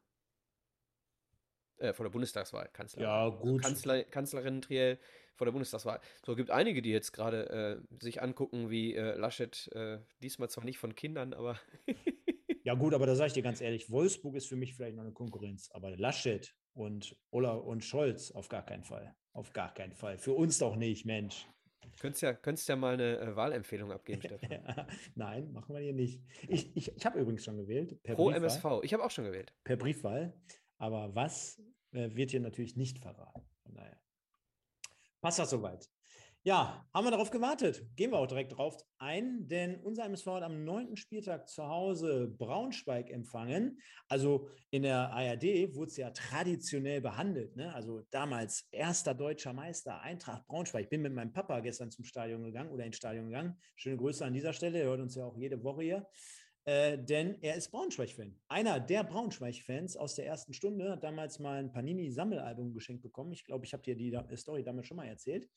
Äh, 1.78 1.94
vor 1.94 2.04
der 2.06 2.12
Bundestagswahl, 2.12 2.70
Kanzler. 2.72 3.02
Ja, 3.02 3.30
gut. 3.30 3.64
Kanzler, 3.64 4.04
Kanzlerinnen-Triell 4.04 5.00
vor 5.34 5.46
der 5.46 5.52
Bundestagswahl. 5.54 6.00
So, 6.24 6.36
gibt 6.36 6.52
einige, 6.52 6.84
die 6.84 6.92
jetzt 6.92 7.14
gerade 7.14 7.82
sich 8.00 8.22
angucken, 8.22 8.70
wie 8.70 8.94
Laschet, 8.94 9.72
diesmal 10.22 10.50
zwar 10.50 10.66
nicht 10.66 10.78
von 10.78 10.94
Kindern, 10.96 11.34
aber. 11.34 11.60
ja, 12.64 12.74
gut, 12.74 12.94
aber 12.96 13.06
da 13.08 13.16
sage 13.16 13.28
ich 13.28 13.34
dir 13.34 13.44
ganz 13.44 13.62
ehrlich, 13.62 13.92
Wolfsburg 13.92 14.36
ist 14.36 14.48
für 14.48 14.56
mich 14.56 14.74
vielleicht 14.74 14.96
noch 14.96 15.04
eine 15.04 15.14
Konkurrenz, 15.14 15.70
aber 15.72 15.96
Laschet 15.96 16.56
und 16.78 17.16
Olaf 17.32 17.64
und 17.64 17.84
Scholz 17.84 18.32
auf 18.32 18.50
gar 18.50 18.64
keinen 18.64 18.84
Fall. 18.84 19.16
Auf 19.34 19.54
gar 19.54 19.74
keinen 19.74 19.94
Fall. 19.94 20.18
Für 20.18 20.34
uns 20.34 20.58
doch 20.60 20.76
nicht, 20.76 21.06
Mensch. 21.06 21.48
Könntest 22.00 22.22
ja, 22.22 22.34
könntest 22.34 22.70
ja 22.70 22.76
mal 22.76 22.94
eine 22.94 23.20
äh, 23.20 23.36
Wahlempfehlung 23.36 23.92
abgeben, 23.92 24.22
Stefan. 24.26 24.88
Nein, 25.16 25.52
machen 25.52 25.74
wir 25.74 25.82
hier 25.82 25.94
nicht. 25.94 26.22
Ich, 26.48 26.76
ich, 26.76 26.96
ich 26.96 27.06
habe 27.06 27.20
übrigens 27.20 27.44
schon 27.44 27.58
gewählt. 27.58 28.02
Pro 28.04 28.26
Briefwahl. 28.26 28.36
MSV. 28.36 28.66
Ich 28.84 28.94
habe 28.94 29.04
auch 29.04 29.12
schon 29.12 29.26
gewählt. 29.26 29.54
Per 29.64 29.78
Briefwahl. 29.78 30.34
Aber 30.78 31.16
was 31.16 31.60
äh, 31.92 32.16
wird 32.16 32.32
hier 32.32 32.40
natürlich 32.40 32.76
nicht 32.76 33.00
verraten. 33.00 33.42
Von 33.64 33.74
daher. 33.74 34.00
Passt 35.22 35.40
das 35.40 35.50
soweit? 35.50 35.90
Ja, 36.48 36.88
haben 36.94 37.06
wir 37.06 37.12
darauf 37.12 37.30
gewartet. 37.30 37.86
Gehen 37.98 38.12
wir 38.12 38.20
auch 38.20 38.26
direkt 38.26 38.58
drauf 38.58 38.78
ein, 39.00 39.50
denn 39.50 39.82
unser 39.82 40.06
MSV 40.06 40.28
hat 40.28 40.44
am 40.44 40.64
neunten 40.64 40.96
Spieltag 40.96 41.50
zu 41.50 41.68
Hause 41.68 42.34
Braunschweig 42.38 43.10
empfangen. 43.10 43.82
Also 44.08 44.48
in 44.70 44.84
der 44.84 45.12
ARD 45.12 45.76
wurde 45.76 45.90
es 45.90 45.98
ja 45.98 46.10
traditionell 46.12 47.02
behandelt. 47.02 47.58
Ne? 47.58 47.76
Also 47.76 48.02
damals 48.12 48.66
erster 48.72 49.14
deutscher 49.14 49.52
Meister, 49.52 50.00
Eintracht 50.00 50.48
Braunschweig. 50.48 50.84
Ich 50.86 50.90
bin 50.90 51.02
mit 51.02 51.12
meinem 51.12 51.34
Papa 51.34 51.60
gestern 51.60 51.92
zum 51.92 52.06
Stadion 52.06 52.46
gegangen 52.46 52.72
oder 52.72 52.86
ins 52.86 52.96
Stadion 52.96 53.26
gegangen. 53.26 53.60
Schöne 53.76 53.98
Grüße 53.98 54.24
an 54.24 54.32
dieser 54.32 54.54
Stelle. 54.54 54.80
Er 54.80 54.86
hört 54.86 55.02
uns 55.02 55.16
ja 55.16 55.26
auch 55.26 55.36
jede 55.36 55.62
Woche 55.66 55.84
hier. 55.84 56.08
Äh, 56.68 56.98
denn 56.98 57.42
er 57.42 57.56
ist 57.56 57.72
Braunschweig-Fan. 57.72 58.36
Einer 58.50 58.82
der 58.82 59.06
Braunschweig-Fans 59.06 59.96
aus 59.96 60.16
der 60.16 60.26
ersten 60.26 60.52
Stunde 60.52 60.92
hat 60.92 61.02
damals 61.02 61.40
mal 61.40 61.60
ein 61.60 61.72
Panini-Sammelalbum 61.72 62.74
geschenkt 62.74 63.04
bekommen. 63.04 63.32
Ich 63.32 63.46
glaube, 63.46 63.64
ich 63.64 63.72
habe 63.72 63.84
dir 63.84 63.96
die 63.96 64.14
Story 64.36 64.64
damals 64.66 64.88
schon 64.88 64.98
mal 64.98 65.08
erzählt. 65.08 65.48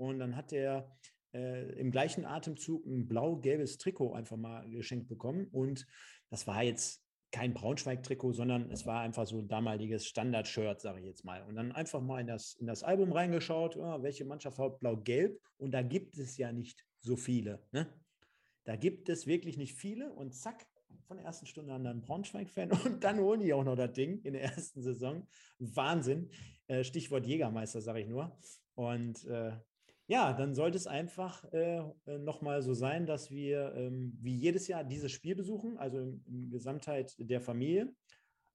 Und 0.00 0.18
dann 0.18 0.34
hat 0.34 0.52
er 0.52 0.90
äh, 1.34 1.72
im 1.78 1.90
gleichen 1.90 2.24
Atemzug 2.24 2.86
ein 2.86 3.06
blau-gelbes 3.06 3.76
Trikot 3.76 4.14
einfach 4.14 4.38
mal 4.38 4.68
geschenkt 4.70 5.08
bekommen. 5.08 5.46
Und 5.52 5.86
das 6.30 6.46
war 6.46 6.62
jetzt 6.62 7.04
kein 7.32 7.52
Braunschweig-Trikot, 7.52 8.32
sondern 8.32 8.70
es 8.70 8.86
war 8.86 9.02
einfach 9.02 9.26
so 9.26 9.38
ein 9.38 9.46
damaliges 9.46 10.06
Standard-Shirt, 10.06 10.80
sage 10.80 11.00
ich 11.00 11.06
jetzt 11.06 11.24
mal. 11.24 11.42
Und 11.42 11.54
dann 11.54 11.72
einfach 11.72 12.00
mal 12.00 12.20
in 12.20 12.26
das, 12.26 12.54
in 12.54 12.66
das 12.66 12.82
Album 12.82 13.12
reingeschaut, 13.12 13.76
oh, 13.76 14.02
welche 14.02 14.24
Mannschaft 14.24 14.58
hat 14.58 14.80
blau-gelb. 14.80 15.38
Und 15.58 15.72
da 15.72 15.82
gibt 15.82 16.16
es 16.18 16.38
ja 16.38 16.50
nicht 16.50 16.84
so 17.00 17.16
viele. 17.16 17.62
Ne? 17.70 17.86
Da 18.64 18.76
gibt 18.76 19.10
es 19.10 19.26
wirklich 19.26 19.58
nicht 19.58 19.74
viele 19.74 20.12
und 20.12 20.34
zack, 20.34 20.66
von 21.06 21.18
der 21.18 21.26
ersten 21.26 21.46
Stunde 21.46 21.74
an 21.74 21.84
dann 21.84 22.00
Braunschweig-Fan 22.00 22.72
und 22.84 23.04
dann 23.04 23.18
holen 23.18 23.40
die 23.40 23.52
auch 23.52 23.64
noch 23.64 23.76
das 23.76 23.92
Ding 23.92 24.22
in 24.22 24.32
der 24.32 24.44
ersten 24.44 24.80
Saison. 24.80 25.26
Wahnsinn. 25.58 26.30
Äh, 26.68 26.84
Stichwort 26.84 27.26
Jägermeister, 27.26 27.82
sage 27.82 28.00
ich 28.00 28.06
nur. 28.06 28.34
Und 28.74 29.24
äh, 29.26 29.52
ja, 30.10 30.32
dann 30.32 30.56
sollte 30.56 30.76
es 30.76 30.88
einfach 30.88 31.44
äh, 31.52 31.78
äh 32.06 32.18
nochmal 32.18 32.62
so 32.62 32.74
sein, 32.74 33.06
dass 33.06 33.30
wir 33.30 33.72
ähm, 33.76 34.18
wie 34.20 34.34
jedes 34.34 34.66
Jahr 34.66 34.82
dieses 34.82 35.12
Spiel 35.12 35.36
besuchen, 35.36 35.78
also 35.78 35.98
in, 35.98 36.24
in 36.26 36.50
Gesamtheit 36.50 37.14
der 37.18 37.40
Familie. 37.40 37.94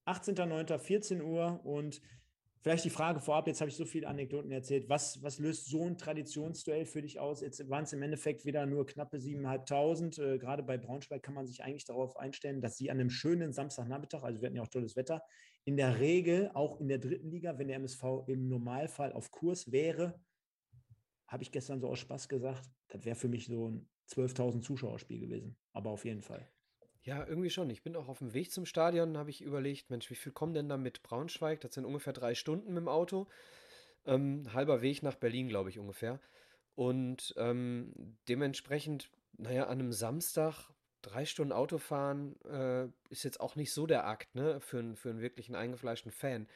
18.09. 0.06 0.78
14 0.78 1.22
Uhr 1.22 1.62
und 1.64 2.02
Vielleicht 2.66 2.84
die 2.84 2.90
Frage 2.90 3.20
vorab, 3.20 3.46
jetzt 3.46 3.62
habe 3.62 3.70
ich 3.70 3.78
so 3.78 3.86
viele 3.86 4.08
Anekdoten 4.08 4.52
erzählt. 4.52 4.90
Was, 4.90 5.22
was 5.22 5.38
löst 5.38 5.68
so 5.68 5.86
ein 5.86 6.00
Traditionsduell 6.00 6.88
für 6.88 7.04
dich 7.04 7.20
aus? 7.20 7.42
Jetzt 7.42 7.70
waren 7.70 7.84
es 7.84 7.94
im 7.94 8.02
Endeffekt 8.02 8.44
wieder 8.44 8.66
nur 8.66 8.88
knappe 8.88 9.18
7.500. 9.18 10.20
Äh, 10.20 10.38
gerade 10.40 10.64
bei 10.64 10.76
Braunschweig 10.76 11.22
kann 11.22 11.36
man 11.36 11.46
sich 11.46 11.64
eigentlich 11.64 11.86
darauf 11.86 12.18
einstellen, 12.18 12.62
dass 12.62 12.76
sie 12.76 12.90
an 12.90 13.00
einem 13.00 13.12
schönen 13.12 13.54
Samstagnachmittag, 13.54 14.24
also 14.24 14.42
wir 14.42 14.48
hatten 14.48 14.56
ja 14.56 14.64
auch 14.64 14.68
tolles 14.68 14.96
Wetter, 14.96 15.22
in 15.64 15.78
der 15.78 16.00
Regel 16.00 16.50
auch 16.56 16.82
in 16.82 16.88
der 16.88 16.98
dritten 16.98 17.30
Liga, 17.30 17.56
wenn 17.60 17.68
der 17.68 17.78
MSV 17.78 18.04
im 18.26 18.48
Normalfall 18.48 19.14
auf 19.14 19.30
Kurs 19.30 19.72
wäre, 19.72 20.20
habe 21.28 21.44
ich 21.44 21.52
gestern 21.52 21.80
so 21.80 21.90
aus 21.90 22.00
Spaß 22.00 22.30
gesagt, 22.30 22.70
das 22.90 23.06
wäre 23.06 23.16
für 23.16 23.28
mich 23.28 23.48
so 23.48 23.70
ein 23.70 23.88
12.000 24.10 24.62
Zuschauerspiel 24.62 25.20
gewesen. 25.20 25.58
Aber 25.74 25.90
auf 25.90 26.06
jeden 26.06 26.22
Fall. 26.22 26.48
Ja, 27.02 27.26
irgendwie 27.26 27.50
schon. 27.50 27.70
Ich 27.70 27.84
bin 27.84 27.96
auch 27.96 28.08
auf 28.08 28.20
dem 28.20 28.34
Weg 28.34 28.52
zum 28.52 28.66
Stadion, 28.66 29.18
habe 29.18 29.30
ich 29.30 29.42
überlegt, 29.42 29.90
Mensch, 29.90 30.10
wie 30.10 30.16
viel 30.16 30.32
kommen 30.32 30.54
denn 30.54 30.70
da 30.70 30.78
mit 30.78 31.04
Braunschweig? 31.04 31.62
Das 31.62 31.76
sind 31.76 31.86
ungefähr 31.86 32.14
drei 32.14 32.34
Stunden 32.34 32.74
mit 32.74 32.82
dem 32.82 32.88
Auto. 32.88 33.28
Ähm, 34.06 34.52
halber 34.54 34.82
Weg 34.82 35.04
nach 35.04 35.16
Berlin, 35.16 35.48
glaube 35.48 35.70
ich, 35.70 35.80
ungefähr. 35.80 36.20
Und 36.74 37.34
ähm, 37.38 38.18
dementsprechend, 38.28 39.12
naja, 39.38 39.66
an 39.66 39.80
einem 39.80 39.94
Samstag 39.94 40.72
drei 41.04 41.26
Stunden 41.26 41.54
Autofahren 41.54 42.40
äh, 42.46 42.88
ist 43.10 43.24
jetzt 43.24 43.40
auch 43.40 43.56
nicht 43.56 43.72
so 43.72 43.86
der 43.86 44.08
Akt, 44.08 44.34
ne, 44.34 44.60
für, 44.60 44.96
für 44.96 45.10
einen 45.12 45.22
wirklichen 45.22 45.56
eingefleischten 45.56 46.12
Fan. 46.12 46.48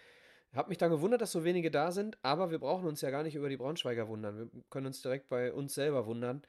Habe 0.54 0.70
mich 0.70 0.78
dann 0.80 0.90
gewundert, 0.90 1.22
dass 1.22 1.32
so 1.32 1.44
wenige 1.44 1.70
da 1.70 1.92
sind, 1.92 2.18
aber 2.24 2.50
wir 2.50 2.60
brauchen 2.60 2.88
uns 2.88 3.02
ja 3.02 3.12
gar 3.12 3.24
nicht 3.24 3.36
über 3.36 3.50
die 3.50 3.58
Braunschweiger 3.58 4.08
wundern. 4.08 4.38
Wir 4.38 4.50
können 4.70 4.88
uns 4.88 5.02
direkt 5.02 5.30
bei 5.30 5.54
uns 5.54 5.76
selber 5.76 6.08
wundern, 6.08 6.42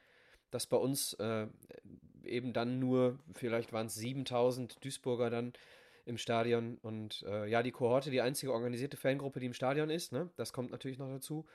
dass 0.50 0.66
bei 0.66 0.78
uns 0.78 1.12
äh, 1.14 1.46
eben 2.24 2.52
dann 2.52 2.78
nur, 2.78 3.18
vielleicht 3.34 3.72
waren 3.72 3.86
es 3.86 3.94
7000 3.96 4.82
Duisburger 4.82 5.28
dann 5.28 5.52
im 6.06 6.16
Stadion 6.16 6.78
und 6.78 7.22
äh, 7.28 7.46
ja, 7.46 7.62
die 7.62 7.72
Kohorte, 7.72 8.10
die 8.10 8.22
einzige 8.22 8.52
organisierte 8.52 8.96
Fangruppe, 8.96 9.38
die 9.38 9.46
im 9.46 9.54
Stadion 9.54 9.90
ist, 9.90 10.12
ne? 10.12 10.30
das 10.36 10.52
kommt 10.52 10.70
natürlich 10.70 10.98
noch 10.98 11.08
dazu. 11.08 11.46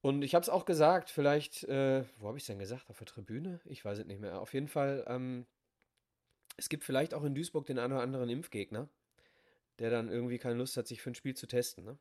Und 0.00 0.22
ich 0.22 0.34
habe 0.34 0.42
es 0.42 0.48
auch 0.48 0.64
gesagt, 0.64 1.10
vielleicht, 1.10 1.64
äh, 1.64 2.04
wo 2.18 2.28
habe 2.28 2.38
ich 2.38 2.42
es 2.42 2.46
denn 2.46 2.58
gesagt? 2.58 2.88
Auf 2.88 2.98
der 2.98 3.06
Tribüne? 3.06 3.60
Ich 3.64 3.84
weiß 3.84 3.98
es 3.98 4.06
nicht 4.06 4.20
mehr. 4.20 4.40
Auf 4.40 4.54
jeden 4.54 4.68
Fall, 4.68 5.04
ähm, 5.08 5.46
es 6.56 6.68
gibt 6.68 6.84
vielleicht 6.84 7.14
auch 7.14 7.24
in 7.24 7.34
Duisburg 7.34 7.66
den 7.66 7.78
einen 7.78 7.92
oder 7.92 8.02
anderen 8.02 8.28
Impfgegner, 8.28 8.88
der 9.78 9.90
dann 9.90 10.08
irgendwie 10.08 10.38
keine 10.38 10.56
Lust 10.56 10.76
hat, 10.76 10.86
sich 10.86 11.00
für 11.00 11.10
ein 11.10 11.14
Spiel 11.14 11.34
zu 11.34 11.46
testen. 11.46 11.84
Ne? 11.84 11.98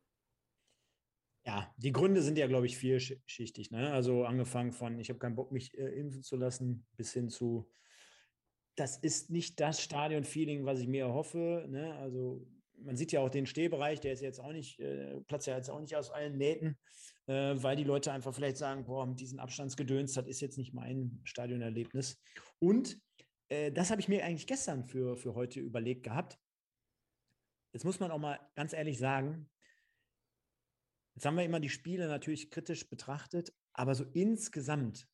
Ja, 1.45 1.73
die 1.77 1.91
Gründe 1.91 2.21
sind 2.21 2.37
ja, 2.37 2.47
glaube 2.47 2.65
ich, 2.65 2.77
vielschichtig. 2.77 3.71
Ne? 3.71 3.91
Also 3.91 4.25
angefangen 4.25 4.73
von, 4.73 4.99
ich 4.99 5.09
habe 5.09 5.19
keinen 5.19 5.35
Bock, 5.35 5.51
mich 5.51 5.77
äh, 5.77 5.87
impfen 5.87 6.23
zu 6.23 6.35
lassen, 6.35 6.85
bis 6.97 7.13
hin 7.13 7.29
zu, 7.29 7.71
das 8.75 8.97
ist 8.97 9.29
nicht 9.29 9.59
das 9.59 9.81
Stadion-Feeling, 9.81 10.65
was 10.65 10.79
ich 10.79 10.87
mir 10.87 11.05
erhoffe. 11.05 11.65
Ne? 11.69 11.93
Also 11.95 12.45
man 12.79 12.97
sieht 12.97 13.11
ja 13.11 13.21
auch 13.21 13.29
den 13.29 13.45
Stehbereich, 13.45 13.99
der 14.01 14.13
ist 14.13 14.21
jetzt 14.21 14.39
auch 14.39 14.51
nicht, 14.51 14.79
äh, 14.79 15.19
platzt 15.21 15.47
ja 15.47 15.55
jetzt 15.55 15.69
auch 15.69 15.79
nicht 15.79 15.95
aus 15.95 16.11
allen 16.11 16.37
Nähten, 16.37 16.77
äh, 17.27 17.55
weil 17.55 17.75
die 17.75 17.83
Leute 17.83 18.11
einfach 18.11 18.33
vielleicht 18.33 18.57
sagen, 18.57 18.85
boah, 18.85 19.05
mit 19.05 19.19
diesen 19.19 19.39
Abstandsgedöns, 19.39 20.13
das 20.13 20.27
ist 20.27 20.41
jetzt 20.41 20.57
nicht 20.57 20.73
mein 20.73 21.21
Stadionerlebnis. 21.23 22.19
Und 22.59 22.99
äh, 23.49 23.71
das 23.71 23.89
habe 23.89 24.01
ich 24.01 24.07
mir 24.07 24.23
eigentlich 24.25 24.47
gestern 24.47 24.83
für, 24.83 25.15
für 25.15 25.33
heute 25.33 25.59
überlegt 25.59 26.03
gehabt. 26.03 26.37
Jetzt 27.77 27.85
muss 27.85 27.99
man 27.99 28.09
auch 28.09 28.17
mal 28.17 28.39
ganz 28.55 28.73
ehrlich 28.73 28.97
sagen, 28.97 29.47
Jetzt 31.13 31.25
haben 31.25 31.35
wir 31.35 31.45
immer 31.45 31.59
die 31.59 31.69
Spiele 31.69 32.07
natürlich 32.07 32.51
kritisch 32.51 32.89
betrachtet, 32.89 33.51
aber 33.73 33.93
so 33.95 34.03
insgesamt, 34.13 35.07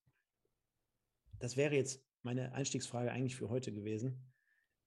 das 1.39 1.55
wäre 1.55 1.75
jetzt 1.75 2.05
meine 2.23 2.53
Einstiegsfrage 2.53 3.09
eigentlich 3.11 3.37
für 3.37 3.49
heute 3.49 3.73
gewesen. 3.73 4.33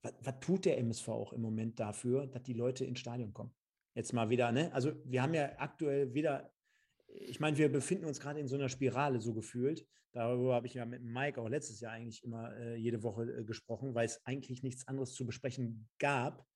Was, 0.03 0.13
was 0.21 0.39
tut 0.41 0.65
der 0.65 0.77
MSV 0.77 1.07
auch 1.09 1.33
im 1.33 1.41
Moment 1.41 1.79
dafür, 1.79 2.27
dass 2.27 2.43
die 2.43 2.53
Leute 2.53 2.85
ins 2.85 2.99
Stadion 2.99 3.33
kommen? 3.33 3.51
Jetzt 3.95 4.13
mal 4.13 4.29
wieder, 4.29 4.51
ne? 4.51 4.73
Also 4.73 4.93
wir 5.05 5.21
haben 5.21 5.33
ja 5.33 5.57
aktuell 5.57 6.13
wieder, 6.15 6.53
ich 7.07 7.39
meine, 7.39 7.57
wir 7.57 7.71
befinden 7.71 8.05
uns 8.05 8.19
gerade 8.19 8.39
in 8.39 8.47
so 8.47 8.55
einer 8.55 8.69
Spirale 8.69 9.19
so 9.19 9.33
gefühlt. 9.33 9.87
Darüber 10.13 10.53
habe 10.53 10.65
ich 10.67 10.75
ja 10.75 10.85
mit 10.85 11.03
Mike 11.03 11.39
auch 11.39 11.49
letztes 11.49 11.79
Jahr 11.79 11.93
eigentlich 11.93 12.23
immer 12.23 12.55
äh, 12.57 12.75
jede 12.75 13.03
Woche 13.03 13.23
äh, 13.23 13.43
gesprochen, 13.43 13.93
weil 13.95 14.05
es 14.05 14.23
eigentlich 14.25 14.61
nichts 14.61 14.87
anderes 14.87 15.13
zu 15.13 15.27
besprechen 15.27 15.89
gab. 15.97 16.47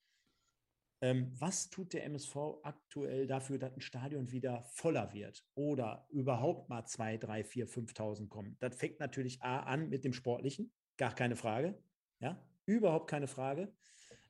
Ähm, 1.01 1.31
was 1.39 1.69
tut 1.69 1.93
der 1.93 2.05
MSV 2.05 2.59
aktuell 2.61 3.25
dafür, 3.25 3.57
dass 3.57 3.75
ein 3.75 3.81
Stadion 3.81 4.31
wieder 4.31 4.63
voller 4.65 5.13
wird 5.13 5.43
oder 5.55 6.05
überhaupt 6.09 6.69
mal 6.69 6.85
2, 6.85 7.17
3, 7.17 7.43
4, 7.43 7.67
5.000 7.67 8.29
kommen? 8.29 8.55
Das 8.59 8.75
fängt 8.75 8.99
natürlich 8.99 9.41
A 9.41 9.61
an 9.61 9.89
mit 9.89 10.03
dem 10.03 10.13
Sportlichen, 10.13 10.71
gar 10.97 11.15
keine 11.15 11.35
Frage. 11.35 11.81
Ja, 12.19 12.43
überhaupt 12.65 13.09
keine 13.09 13.27
Frage. 13.27 13.73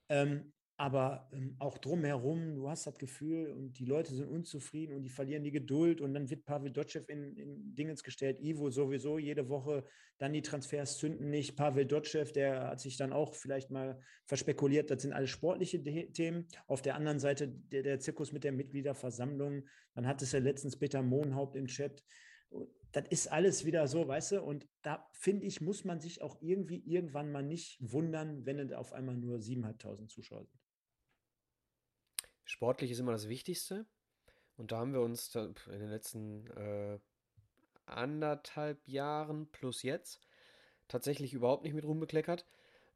Ähm, 0.08 0.54
aber 0.82 1.30
ähm, 1.32 1.56
auch 1.60 1.78
drumherum, 1.78 2.56
du 2.56 2.68
hast 2.68 2.88
das 2.88 2.98
Gefühl 2.98 3.52
und 3.52 3.78
die 3.78 3.86
Leute 3.86 4.16
sind 4.16 4.28
unzufrieden 4.28 4.96
und 4.96 5.04
die 5.04 5.12
verlieren 5.12 5.44
die 5.44 5.52
Geduld 5.52 6.02
und 6.02 6.16
dann 6.16 6.28
wird 6.32 6.44
Pavel 6.44 6.72
Dotschew 6.72 7.04
in, 7.08 7.38
in 7.38 7.76
Dingens 7.76 8.02
gestellt, 8.02 8.40
Ivo 8.42 8.72
sowieso 8.72 9.20
jede 9.20 9.48
Woche, 9.48 9.84
dann 10.18 10.34
die 10.34 10.42
Transfers 10.42 10.98
zünden 10.98 11.30
nicht, 11.30 11.56
Pavel 11.56 11.86
Dotschew, 11.86 12.24
der 12.34 12.70
hat 12.70 12.80
sich 12.80 12.98
dann 12.98 13.14
auch 13.14 13.36
vielleicht 13.36 13.70
mal 13.70 14.02
verspekuliert, 14.26 14.90
das 14.90 15.04
sind 15.04 15.14
alles 15.14 15.30
sportliche 15.30 15.84
Themen. 15.84 16.48
Auf 16.66 16.82
der 16.82 16.96
anderen 16.96 17.20
Seite 17.20 17.48
der, 17.48 17.84
der 17.84 18.00
Zirkus 18.00 18.32
mit 18.32 18.44
der 18.44 18.52
Mitgliederversammlung, 18.52 19.68
dann 19.94 20.08
hat 20.08 20.24
es 20.24 20.32
ja 20.32 20.40
letztens 20.40 20.80
Peter 20.80 21.04
Mohnhaupt 21.04 21.56
im 21.56 21.68
Chat, 21.68 22.04
das 22.92 23.04
ist 23.10 23.32
alles 23.32 23.66
wieder 23.66 23.88
so, 23.88 24.08
weißt 24.08 24.32
du, 24.32 24.42
und 24.42 24.68
da 24.82 25.08
finde 25.14 25.46
ich, 25.46 25.62
muss 25.62 25.86
man 25.86 26.00
sich 26.02 26.24
auch 26.24 26.42
irgendwie 26.42 26.80
irgendwann 26.88 27.32
mal 27.32 27.44
nicht 27.44 27.78
wundern, 27.80 28.48
wenn 28.48 28.58
es 28.58 28.74
auf 28.74 28.94
einmal 28.94 29.16
nur 29.16 29.38
7.500 29.38 30.08
Zuschauer 30.08 30.46
sind. 30.46 30.61
Sportlich 32.46 32.92
ist 32.92 33.00
immer 33.00 33.12
das 33.12 33.30
Wichtigste. 33.30 33.86
Und 34.58 34.72
da 34.72 34.80
haben 34.80 34.94
wir 34.94 35.02
uns 35.02 35.34
in 35.36 35.80
den 35.80 35.90
letzten 35.90 36.48
äh, 36.52 37.00
anderthalb 37.86 38.88
Jahren 38.88 39.48
plus 39.52 39.84
jetzt 39.84 40.20
tatsächlich 40.88 41.34
überhaupt 41.34 41.64
nicht 41.64 41.74
mit 41.74 41.86
rumbekleckert. 41.86 42.46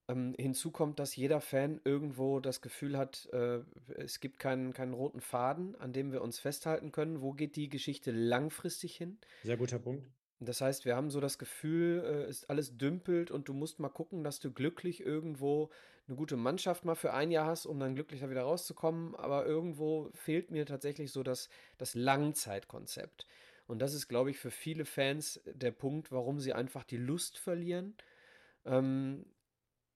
Ähm, 0.08 0.36
hinzu 0.38 0.70
kommt, 0.70 1.00
dass 1.00 1.16
jeder 1.16 1.42
Fan 1.42 1.82
irgendwo 1.84 2.40
das 2.40 2.62
Gefühl 2.62 2.98
hat, 2.98 3.28
äh, 3.34 3.62
es 3.96 4.20
gibt 4.20 4.38
keinen, 4.38 4.74
keinen 4.74 4.94
roten 4.94 5.22
Faden, 5.22 5.76
an 5.78 5.94
dem 5.94 6.12
wir 6.12 6.22
uns 6.22 6.38
festhalten 6.38 6.92
können. 6.92 7.22
Wo 7.22 7.34
geht 7.34 7.56
die 7.56 7.70
Geschichte 7.70 8.12
langfristig 8.12 8.96
hin? 8.96 9.18
Sehr 9.44 9.58
guter 9.58 9.80
Punkt. 9.80 10.06
Das 10.40 10.62
heißt, 10.62 10.86
wir 10.86 10.96
haben 10.96 11.10
so 11.10 11.20
das 11.22 11.38
Gefühl, 11.38 12.04
äh, 12.06 12.30
ist 12.30 12.50
alles 12.50 12.78
dümpelt 12.78 13.32
und 13.32 13.48
du 13.48 13.54
musst 13.54 13.80
mal 13.80 13.90
gucken, 13.90 14.24
dass 14.24 14.40
du 14.40 14.52
glücklich 14.52 15.02
irgendwo 15.02 15.70
eine 16.08 16.18
gute 16.18 16.38
Mannschaft 16.38 16.86
mal 16.86 16.96
für 16.96 17.14
ein 17.14 17.32
Jahr 17.32 17.48
hast, 17.48 17.66
um 17.66 17.80
dann 17.80 17.96
glücklich 17.96 18.22
da 18.22 18.30
wieder 18.30 18.44
rauszukommen. 18.44 19.16
Aber 19.16 19.46
irgendwo 19.46 20.10
fehlt 20.14 20.52
mir 20.52 20.66
tatsächlich 20.66 21.12
so 21.12 21.24
das, 21.24 21.50
das 21.78 21.96
Langzeitkonzept. 21.96 23.26
Und 23.68 23.80
das 23.80 23.94
ist, 23.94 24.08
glaube 24.08 24.30
ich, 24.30 24.38
für 24.38 24.52
viele 24.52 24.86
Fans 24.86 25.42
der 25.46 25.72
Punkt, 25.72 26.12
warum 26.12 26.40
sie 26.40 26.54
einfach 26.54 26.84
die 26.84 26.98
Lust 26.98 27.38
verlieren. 27.38 27.96
Ähm, 28.66 29.26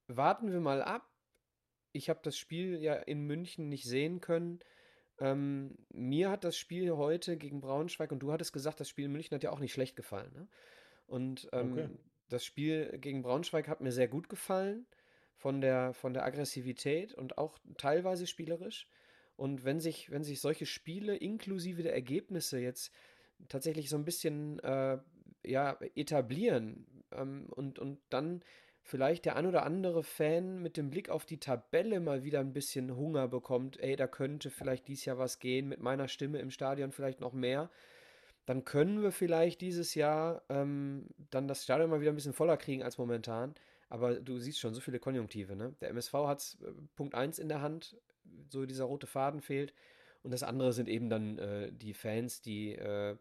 warten 0.08 0.52
wir 0.52 0.60
mal 0.62 0.82
ab. 0.82 1.08
Ich 1.92 2.10
habe 2.10 2.22
das 2.24 2.38
Spiel 2.38 2.82
ja 2.82 2.96
in 2.96 3.26
München 3.28 3.70
nicht 3.70 3.84
sehen 3.84 4.22
können. 4.22 4.60
Ähm, 5.20 5.78
mir 5.92 6.30
hat 6.30 6.44
das 6.44 6.58
Spiel 6.58 6.92
heute 6.96 7.38
gegen 7.38 7.62
Braunschweig 7.62 8.12
und 8.12 8.20
du 8.20 8.32
hattest 8.32 8.54
gesagt, 8.54 8.80
das 8.80 8.90
Spiel 8.90 9.06
in 9.06 9.12
München 9.12 9.36
hat 9.36 9.44
ja 9.44 9.52
auch 9.52 9.60
nicht 9.60 9.74
schlecht 9.74 9.96
gefallen. 9.96 10.32
Ne? 10.34 10.48
Und 11.08 11.50
ähm, 11.52 11.74
okay. 11.74 11.90
das 12.30 12.46
Spiel 12.46 12.98
gegen 13.00 13.22
Braunschweig 13.22 13.68
hat 13.68 13.82
mir 13.82 13.92
sehr 13.92 14.08
gut 14.08 14.30
gefallen 14.30 14.86
von 15.36 15.62
der, 15.62 15.94
von 15.94 16.14
der 16.14 16.26
Aggressivität 16.26 17.14
und 17.14 17.38
auch 17.38 17.58
teilweise 17.78 18.28
spielerisch. 18.28 18.88
Und 19.36 19.64
wenn 19.64 19.80
sich, 19.80 20.12
wenn 20.12 20.24
sich 20.24 20.42
solche 20.42 20.66
Spiele 20.66 21.16
inklusive 21.16 21.82
der 21.82 21.94
Ergebnisse 21.94 22.60
jetzt 22.60 22.94
tatsächlich 23.48 23.90
so 23.90 23.96
ein 23.98 24.06
bisschen 24.06 24.60
äh, 24.60 25.00
ja, 25.46 25.80
etablieren 25.96 26.86
ähm, 27.12 27.48
und, 27.50 27.80
und 27.80 28.00
dann 28.10 28.44
vielleicht 28.90 29.26
der 29.26 29.36
ein 29.36 29.46
oder 29.46 29.64
andere 29.64 30.04
Fan 30.04 30.62
mit 30.62 30.76
dem 30.76 30.90
Blick 30.90 31.10
auf 31.10 31.26
die 31.26 31.40
Tabelle 31.40 32.00
mal 32.00 32.24
wieder 32.24 32.40
ein 32.40 32.54
bisschen 32.54 32.96
Hunger 32.96 33.28
bekommt, 33.28 33.80
ey, 33.80 33.96
da 33.96 34.08
könnte 34.08 34.50
vielleicht 34.50 34.88
dies 34.88 35.06
Jahr 35.06 35.18
was 35.18 35.40
gehen, 35.40 35.70
mit 35.70 35.80
meiner 35.80 36.08
Stimme 36.08 36.40
im 36.40 36.50
Stadion 36.50 36.92
vielleicht 36.92 37.22
noch 37.22 37.34
mehr, 37.34 37.70
dann 38.46 38.66
können 38.66 39.04
wir 39.04 39.12
vielleicht 39.12 39.62
dieses 39.62 39.94
Jahr 39.94 40.42
ähm, 40.50 41.06
dann 41.30 41.48
das 41.48 41.64
Stadion 41.64 41.92
mal 41.92 42.02
wieder 42.02 42.12
ein 42.12 42.16
bisschen 42.16 42.34
voller 42.34 42.58
kriegen 42.58 42.82
als 42.82 42.98
momentan. 42.98 43.54
Aber 43.90 44.16
du 44.16 44.40
siehst 44.40 44.60
schon 44.60 44.74
so 44.74 44.82
viele 44.82 45.00
Konjunktive, 45.00 45.56
ne? 45.56 45.76
Der 45.82 45.90
MSV 45.90 46.14
hat 46.14 46.58
äh, 46.62 46.72
Punkt 46.96 47.14
1 47.14 47.38
in 47.38 47.48
der 47.48 47.62
Hand, 47.62 47.96
so 48.50 48.66
dieser 48.66 48.86
rote 48.86 49.08
Faden 49.08 49.42
fehlt. 49.42 49.74
Und 50.24 50.32
das 50.32 50.44
andere 50.44 50.74
sind 50.74 50.90
eben 50.90 51.10
dann 51.10 51.38
äh, 51.38 51.72
die 51.72 51.94
Fans, 51.94 52.42
die, 52.42 52.74
äh, 52.74 53.16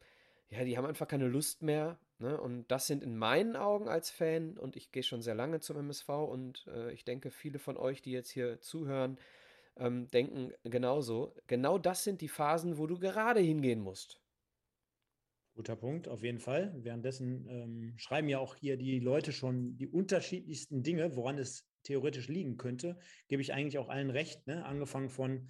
ja, 0.51 0.65
die 0.65 0.77
haben 0.79 0.87
einfach 0.87 1.09
keine 1.09 1.29
Lust 1.29 1.63
mehr, 1.63 1.99
Ne? 2.19 2.41
Und 2.41 2.67
das 2.69 2.87
sind 2.87 3.03
in 3.03 3.17
meinen 3.17 3.57
Augen 3.57 3.89
als 3.89 4.11
Fan, 4.11 4.59
und 4.59 4.77
ich 4.77 4.91
gehe 4.91 5.03
schon 5.03 5.23
sehr 5.23 5.35
lange 5.35 5.61
zum 5.61 5.79
MSV 5.79 6.09
und 6.09 6.67
äh, 6.67 6.93
ich 6.93 7.05
denke, 7.05 7.31
viele 7.31 7.59
von 7.59 7.77
euch, 7.77 8.03
die 8.03 8.13
jetzt 8.13 8.31
hier 8.31 8.61
zuhören, 8.61 9.19
ähm, 9.77 10.09
denken 10.11 10.53
genauso. 10.65 11.35
Genau 11.47 11.79
das 11.79 12.05
sind 12.05 12.21
die 12.21 12.29
Phasen, 12.29 12.79
wo 12.79 12.87
du 12.87 12.99
gerade 12.99 13.41
hingehen 13.41 13.81
musst. 13.81 14.21
Guter 15.55 15.77
Punkt, 15.77 16.09
auf 16.09 16.23
jeden 16.23 16.39
Fall. 16.39 16.73
Währenddessen 16.77 17.49
ähm, 17.49 17.95
schreiben 17.97 18.29
ja 18.29 18.39
auch 18.39 18.55
hier 18.55 18.77
die 18.77 19.01
Leute 19.01 19.33
schon 19.33 19.77
die 19.77 19.89
unterschiedlichsten 19.89 20.83
Dinge, 20.83 21.17
woran 21.17 21.39
es 21.39 21.67
theoretisch 21.83 22.29
liegen 22.29 22.57
könnte. 22.57 22.99
Gebe 23.29 23.43
ich 23.43 23.53
eigentlich 23.53 23.79
auch 23.79 23.89
allen 23.89 24.11
recht, 24.11 24.47
ne? 24.47 24.65
angefangen 24.65 25.09
von 25.09 25.49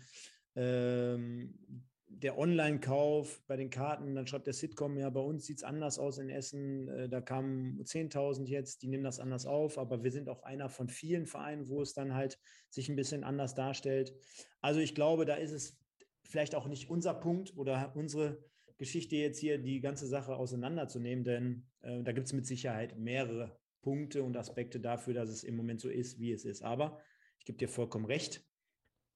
ähm, 0.55 1.88
der 2.11 2.39
Online-Kauf 2.39 3.43
bei 3.47 3.57
den 3.57 3.71
Karten, 3.71 4.15
dann 4.15 4.27
schreibt 4.27 4.47
der 4.47 4.55
Sitcom, 4.55 4.99
ja, 4.99 5.11
bei 5.11 5.21
uns 5.21 5.47
sieht 5.47 5.59
es 5.59 5.65
anders 5.65 5.99
aus 5.99 6.19
in 6.19 6.31
Essen, 6.31 6.89
äh, 6.89 7.09
da 7.09 7.21
kamen 7.21 7.81
10.000 7.85 8.47
jetzt, 8.47 8.83
die 8.83 8.89
nehmen 8.89 9.05
das 9.05 9.21
anders 9.21 9.47
auf, 9.47 9.79
aber 9.79 10.03
wir 10.03 10.11
sind 10.11 10.29
auch 10.29 10.43
einer 10.43 10.69
von 10.69 10.89
vielen 10.89 11.27
Vereinen, 11.27 11.69
wo 11.69 11.83
es 11.83 11.93
dann 11.93 12.15
halt 12.15 12.39
sich 12.71 12.89
ein 12.89 12.97
bisschen 12.97 13.25
anders 13.25 13.55
darstellt. 13.55 14.15
Also 14.61 14.81
ich 14.81 14.95
glaube, 14.95 15.27
da 15.27 15.35
ist 15.35 15.53
es 15.53 15.79
vielleicht 16.25 16.55
auch 16.55 16.67
nicht 16.67 16.91
unser 16.91 17.15
Punkt 17.15 17.57
oder 17.57 17.93
unsere 17.95 18.43
Geschichte 18.79 19.17
jetzt 19.17 19.39
hier, 19.39 19.59
die 19.59 19.81
ganze 19.81 20.07
Sache 20.07 20.37
auseinanderzunehmen, 20.37 21.25
denn 21.25 21.67
äh, 21.81 22.03
da 22.03 22.13
gibt 22.13 22.27
es 22.27 22.33
mit 22.33 22.47
Sicherheit 22.47 22.99
mehrere 22.99 23.59
Punkte 23.83 24.23
und 24.23 24.37
Aspekte 24.37 24.81
dafür, 24.81 25.15
dass 25.15 25.29
es 25.29 25.45
im 25.45 25.57
Moment 25.57 25.81
so 25.81 25.89
ist, 25.89 26.19
wie 26.19 26.33
es 26.33 26.45
ist. 26.45 26.63
Aber 26.63 27.01
ich 27.39 27.45
gebe 27.45 27.59
dir 27.59 27.69
vollkommen 27.69 28.07
recht, 28.07 28.45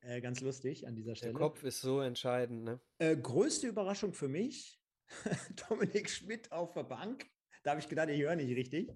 Äh, 0.00 0.20
ganz 0.20 0.40
lustig 0.42 0.86
an 0.86 0.94
dieser 0.94 1.14
Stelle. 1.14 1.32
Der 1.32 1.40
Kopf 1.40 1.62
ist 1.64 1.80
so 1.80 2.00
entscheidend, 2.00 2.64
ne? 2.64 2.80
Äh, 2.98 3.16
größte 3.16 3.68
Überraschung 3.68 4.12
für 4.12 4.28
mich, 4.28 4.78
Dominik 5.68 6.08
Schmidt 6.10 6.50
auf 6.52 6.72
der 6.72 6.84
Bank. 6.84 7.26
Da 7.62 7.70
habe 7.70 7.80
ich 7.80 7.88
gedacht, 7.88 8.08
ich 8.08 8.20
höre 8.20 8.36
nicht 8.36 8.54
richtig. 8.56 8.90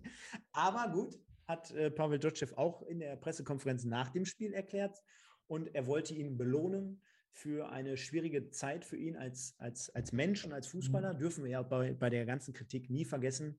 Aber 0.52 0.92
gut, 0.92 1.18
hat 1.46 1.70
äh, 1.70 1.90
Pavel 1.90 2.18
Dotschew 2.18 2.54
auch 2.56 2.82
in 2.82 3.00
der 3.00 3.16
Pressekonferenz 3.16 3.84
nach 3.84 4.10
dem 4.10 4.26
Spiel 4.26 4.52
erklärt. 4.52 5.02
Und 5.46 5.74
er 5.74 5.86
wollte 5.86 6.14
ihn 6.14 6.36
belohnen 6.36 7.02
für 7.32 7.70
eine 7.70 7.96
schwierige 7.96 8.50
Zeit 8.50 8.84
für 8.84 8.96
ihn 8.96 9.16
als, 9.16 9.54
als, 9.58 9.90
als 9.90 10.12
Mensch 10.12 10.44
und 10.44 10.52
als 10.52 10.66
Fußballer. 10.66 11.14
Mhm. 11.14 11.18
Dürfen 11.18 11.44
wir 11.44 11.50
ja 11.50 11.62
bei, 11.62 11.94
bei 11.94 12.10
der 12.10 12.26
ganzen 12.26 12.52
Kritik 12.52 12.90
nie 12.90 13.04
vergessen. 13.04 13.58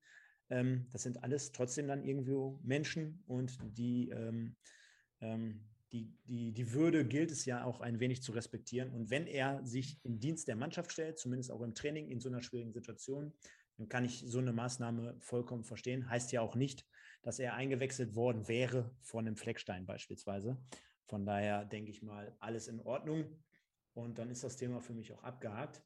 Ähm, 0.49 0.87
das 0.91 1.03
sind 1.03 1.23
alles 1.23 1.51
trotzdem 1.51 1.87
dann 1.87 2.03
irgendwo 2.03 2.59
Menschen 2.63 3.23
und 3.25 3.57
die 3.77 4.09
ähm, 4.09 4.55
ähm, 5.21 5.65
die, 5.91 6.13
die, 6.25 6.51
die 6.51 6.73
Würde 6.73 7.05
gilt 7.05 7.31
es 7.31 7.45
ja 7.45 7.63
auch 7.63 7.81
ein 7.81 7.99
wenig 7.99 8.21
zu 8.21 8.31
respektieren. 8.31 8.91
Und 8.91 9.09
wenn 9.09 9.25
er 9.27 9.65
sich 9.65 9.99
im 10.03 10.19
Dienst 10.19 10.47
der 10.47 10.55
Mannschaft 10.55 10.91
stellt, 10.91 11.17
zumindest 11.17 11.51
auch 11.51 11.61
im 11.61 11.73
Training 11.73 12.09
in 12.09 12.19
so 12.19 12.29
einer 12.29 12.41
schwierigen 12.41 12.73
Situation, 12.73 13.33
dann 13.77 13.89
kann 13.89 14.05
ich 14.05 14.23
so 14.25 14.39
eine 14.39 14.53
Maßnahme 14.53 15.15
vollkommen 15.19 15.63
verstehen. 15.63 16.09
Heißt 16.09 16.31
ja 16.31 16.41
auch 16.41 16.55
nicht, 16.55 16.85
dass 17.21 17.39
er 17.39 17.55
eingewechselt 17.55 18.15
worden 18.15 18.47
wäre 18.47 18.91
von 19.01 19.25
einem 19.25 19.35
Fleckstein 19.35 19.85
beispielsweise. 19.85 20.57
Von 21.07 21.25
daher 21.25 21.65
denke 21.65 21.91
ich 21.91 22.03
mal, 22.03 22.35
alles 22.39 22.67
in 22.67 22.79
Ordnung. 22.81 23.25
Und 23.93 24.19
dann 24.19 24.29
ist 24.29 24.43
das 24.43 24.57
Thema 24.57 24.81
für 24.81 24.93
mich 24.93 25.11
auch 25.13 25.23
abgehakt. 25.23 25.81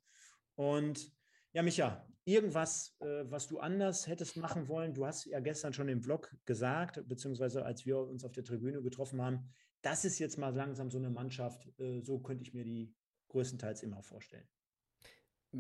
Und 0.56 1.12
ja, 1.54 1.62
Micha, 1.62 2.06
irgendwas, 2.26 2.96
äh, 3.00 3.24
was 3.30 3.48
du 3.48 3.60
anders 3.60 4.08
hättest 4.08 4.38
machen 4.38 4.68
wollen? 4.68 4.94
Du 4.94 5.06
hast 5.06 5.26
ja 5.26 5.40
gestern 5.40 5.74
schon 5.74 5.88
im 5.88 6.02
Vlog 6.02 6.36
gesagt, 6.46 7.08
beziehungsweise 7.08 7.64
als 7.64 7.86
wir 7.86 8.00
uns 8.00 8.26
auf 8.26 8.32
der 8.32 8.44
Tribüne 8.44 8.82
getroffen 8.82 9.22
haben, 9.22 9.50
das 9.84 10.06
ist 10.06 10.18
jetzt 10.18 10.38
mal 10.38 10.56
langsam 10.56 10.90
so 10.90 10.98
eine 10.98 11.10
Mannschaft, 11.10 11.68
äh, 11.80 12.02
so 12.02 12.20
könnte 12.20 12.44
ich 12.44 12.54
mir 12.54 12.64
die 12.64 12.96
größtenteils 13.28 13.84
immer 13.84 14.02
vorstellen. 14.02 14.48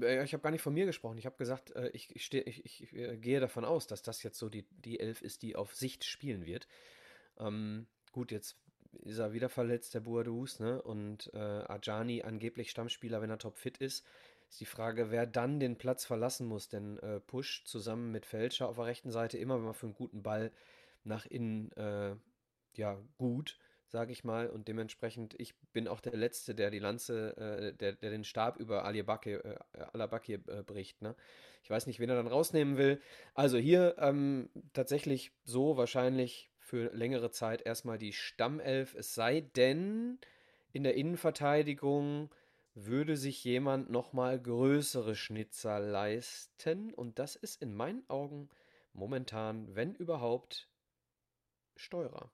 Äh, 0.01 0.23
ich 0.23 0.33
habe 0.33 0.41
gar 0.41 0.51
nicht 0.51 0.61
von 0.61 0.73
mir 0.73 0.85
gesprochen. 0.85 1.17
Ich 1.17 1.25
habe 1.25 1.37
gesagt, 1.37 1.71
äh, 1.75 1.89
ich, 1.89 2.15
ich, 2.15 2.25
steh, 2.25 2.39
ich, 2.39 2.65
ich 2.65 2.93
äh, 2.93 3.17
gehe 3.17 3.39
davon 3.39 3.65
aus, 3.65 3.85
dass 3.85 4.01
das 4.01 4.23
jetzt 4.23 4.39
so 4.39 4.49
die, 4.49 4.65
die 4.71 4.99
Elf 4.99 5.21
ist, 5.21 5.41
die 5.41 5.55
auf 5.55 5.75
Sicht 5.75 6.05
spielen 6.05 6.45
wird. 6.45 6.67
Ähm, 7.37 7.87
gut, 8.11 8.31
jetzt 8.31 8.57
ist 9.01 9.17
er 9.17 9.33
wieder 9.33 9.49
verletzt, 9.49 9.93
der 9.93 10.01
Boadus, 10.01 10.59
ne? 10.59 10.81
Und 10.81 11.31
äh, 11.33 11.37
Ajani 11.37 12.23
angeblich 12.23 12.71
Stammspieler, 12.71 13.21
wenn 13.21 13.29
er 13.29 13.39
topfit 13.39 13.77
ist. 13.77 14.05
Ist 14.49 14.61
die 14.61 14.65
Frage, 14.65 15.11
wer 15.11 15.25
dann 15.25 15.59
den 15.59 15.77
Platz 15.77 16.05
verlassen 16.05 16.47
muss. 16.47 16.69
Denn 16.69 16.97
äh, 16.99 17.19
Push 17.19 17.65
zusammen 17.65 18.11
mit 18.11 18.25
Fälscher 18.25 18.69
auf 18.69 18.77
der 18.77 18.85
rechten 18.85 19.11
Seite 19.11 19.37
immer 19.37 19.57
wenn 19.57 19.65
man 19.65 19.73
für 19.73 19.87
einen 19.87 19.95
guten 19.95 20.23
Ball 20.23 20.51
nach 21.03 21.25
innen, 21.25 21.71
äh, 21.73 22.15
ja, 22.75 22.97
gut 23.17 23.57
sage 23.93 24.11
ich 24.11 24.23
mal. 24.23 24.49
Und 24.49 24.67
dementsprechend, 24.67 25.39
ich 25.39 25.55
bin 25.71 25.87
auch 25.87 26.01
der 26.01 26.17
Letzte, 26.17 26.55
der 26.55 26.71
die 26.71 26.79
Lanze, 26.79 27.37
äh, 27.37 27.73
der, 27.73 27.93
der 27.93 28.09
den 28.09 28.23
Stab 28.23 28.59
über 28.59 28.85
Alibaki, 28.85 29.33
äh, 29.33 29.55
Alabaki 29.93 30.33
äh, 30.33 30.63
bricht. 30.65 31.01
Ne? 31.03 31.15
Ich 31.63 31.69
weiß 31.69 31.85
nicht, 31.85 31.99
wen 31.99 32.09
er 32.09 32.15
dann 32.15 32.27
rausnehmen 32.27 32.75
will. 32.77 32.99
Also 33.35 33.57
hier 33.59 33.95
ähm, 33.99 34.49
tatsächlich 34.73 35.31
so 35.43 35.77
wahrscheinlich 35.77 36.49
für 36.57 36.91
längere 36.91 37.29
Zeit 37.29 37.61
erstmal 37.61 37.99
die 37.99 38.13
Stammelf. 38.13 38.95
Es 38.95 39.13
sei 39.13 39.41
denn, 39.41 40.17
in 40.71 40.83
der 40.83 40.95
Innenverteidigung 40.95 42.33
würde 42.73 43.15
sich 43.15 43.43
jemand 43.43 43.91
nochmal 43.91 44.41
größere 44.41 45.13
Schnitzer 45.13 45.79
leisten. 45.79 46.91
Und 46.95 47.19
das 47.19 47.35
ist 47.35 47.61
in 47.61 47.75
meinen 47.75 48.09
Augen 48.09 48.49
momentan, 48.91 49.75
wenn 49.75 49.93
überhaupt, 49.93 50.67
Steurer 51.75 52.31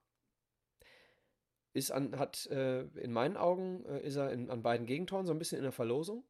ist 1.72 1.90
an, 1.90 2.18
hat 2.18 2.46
äh, 2.46 2.82
in 2.98 3.12
meinen 3.12 3.36
Augen 3.36 3.84
äh, 3.86 4.00
ist 4.00 4.16
er 4.16 4.32
in, 4.32 4.50
an 4.50 4.62
beiden 4.62 4.86
Gegentoren 4.86 5.26
so 5.26 5.32
ein 5.32 5.38
bisschen 5.38 5.58
in 5.58 5.64
der 5.64 5.72
Verlosung. 5.72 6.24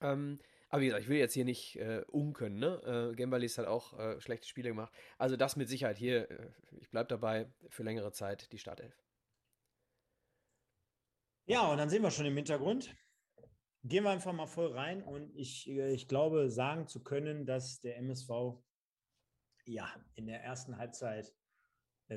Ähm, 0.00 0.38
aber 0.68 0.82
wie 0.82 0.86
gesagt, 0.86 1.04
ich 1.04 1.08
will 1.08 1.18
jetzt 1.18 1.34
hier 1.34 1.44
nicht 1.44 1.76
äh, 1.76 2.04
unken, 2.08 2.58
ne? 2.58 3.10
Äh, 3.12 3.14
Gembalis 3.14 3.56
hat 3.58 3.66
auch 3.66 3.98
äh, 3.98 4.20
schlechte 4.20 4.48
Spiele 4.48 4.70
gemacht. 4.70 4.92
Also 5.16 5.36
das 5.36 5.56
mit 5.56 5.68
Sicherheit 5.68 5.96
hier, 5.96 6.30
äh, 6.30 6.50
ich 6.80 6.90
bleibe 6.90 7.08
dabei, 7.08 7.50
für 7.68 7.82
längere 7.82 8.12
Zeit 8.12 8.50
die 8.52 8.58
Startelf. 8.58 9.00
Ja, 11.46 11.70
und 11.70 11.78
dann 11.78 11.88
sehen 11.88 12.02
wir 12.02 12.10
schon 12.10 12.26
im 12.26 12.36
Hintergrund. 12.36 12.94
Gehen 13.84 14.02
wir 14.02 14.10
einfach 14.10 14.32
mal 14.32 14.46
voll 14.46 14.72
rein 14.72 15.02
und 15.04 15.34
ich, 15.36 15.68
äh, 15.68 15.92
ich 15.92 16.08
glaube, 16.08 16.50
sagen 16.50 16.88
zu 16.88 17.04
können, 17.04 17.46
dass 17.46 17.80
der 17.80 17.96
MSV 17.98 18.28
ja 19.64 19.88
in 20.14 20.26
der 20.26 20.42
ersten 20.42 20.76
Halbzeit 20.76 21.32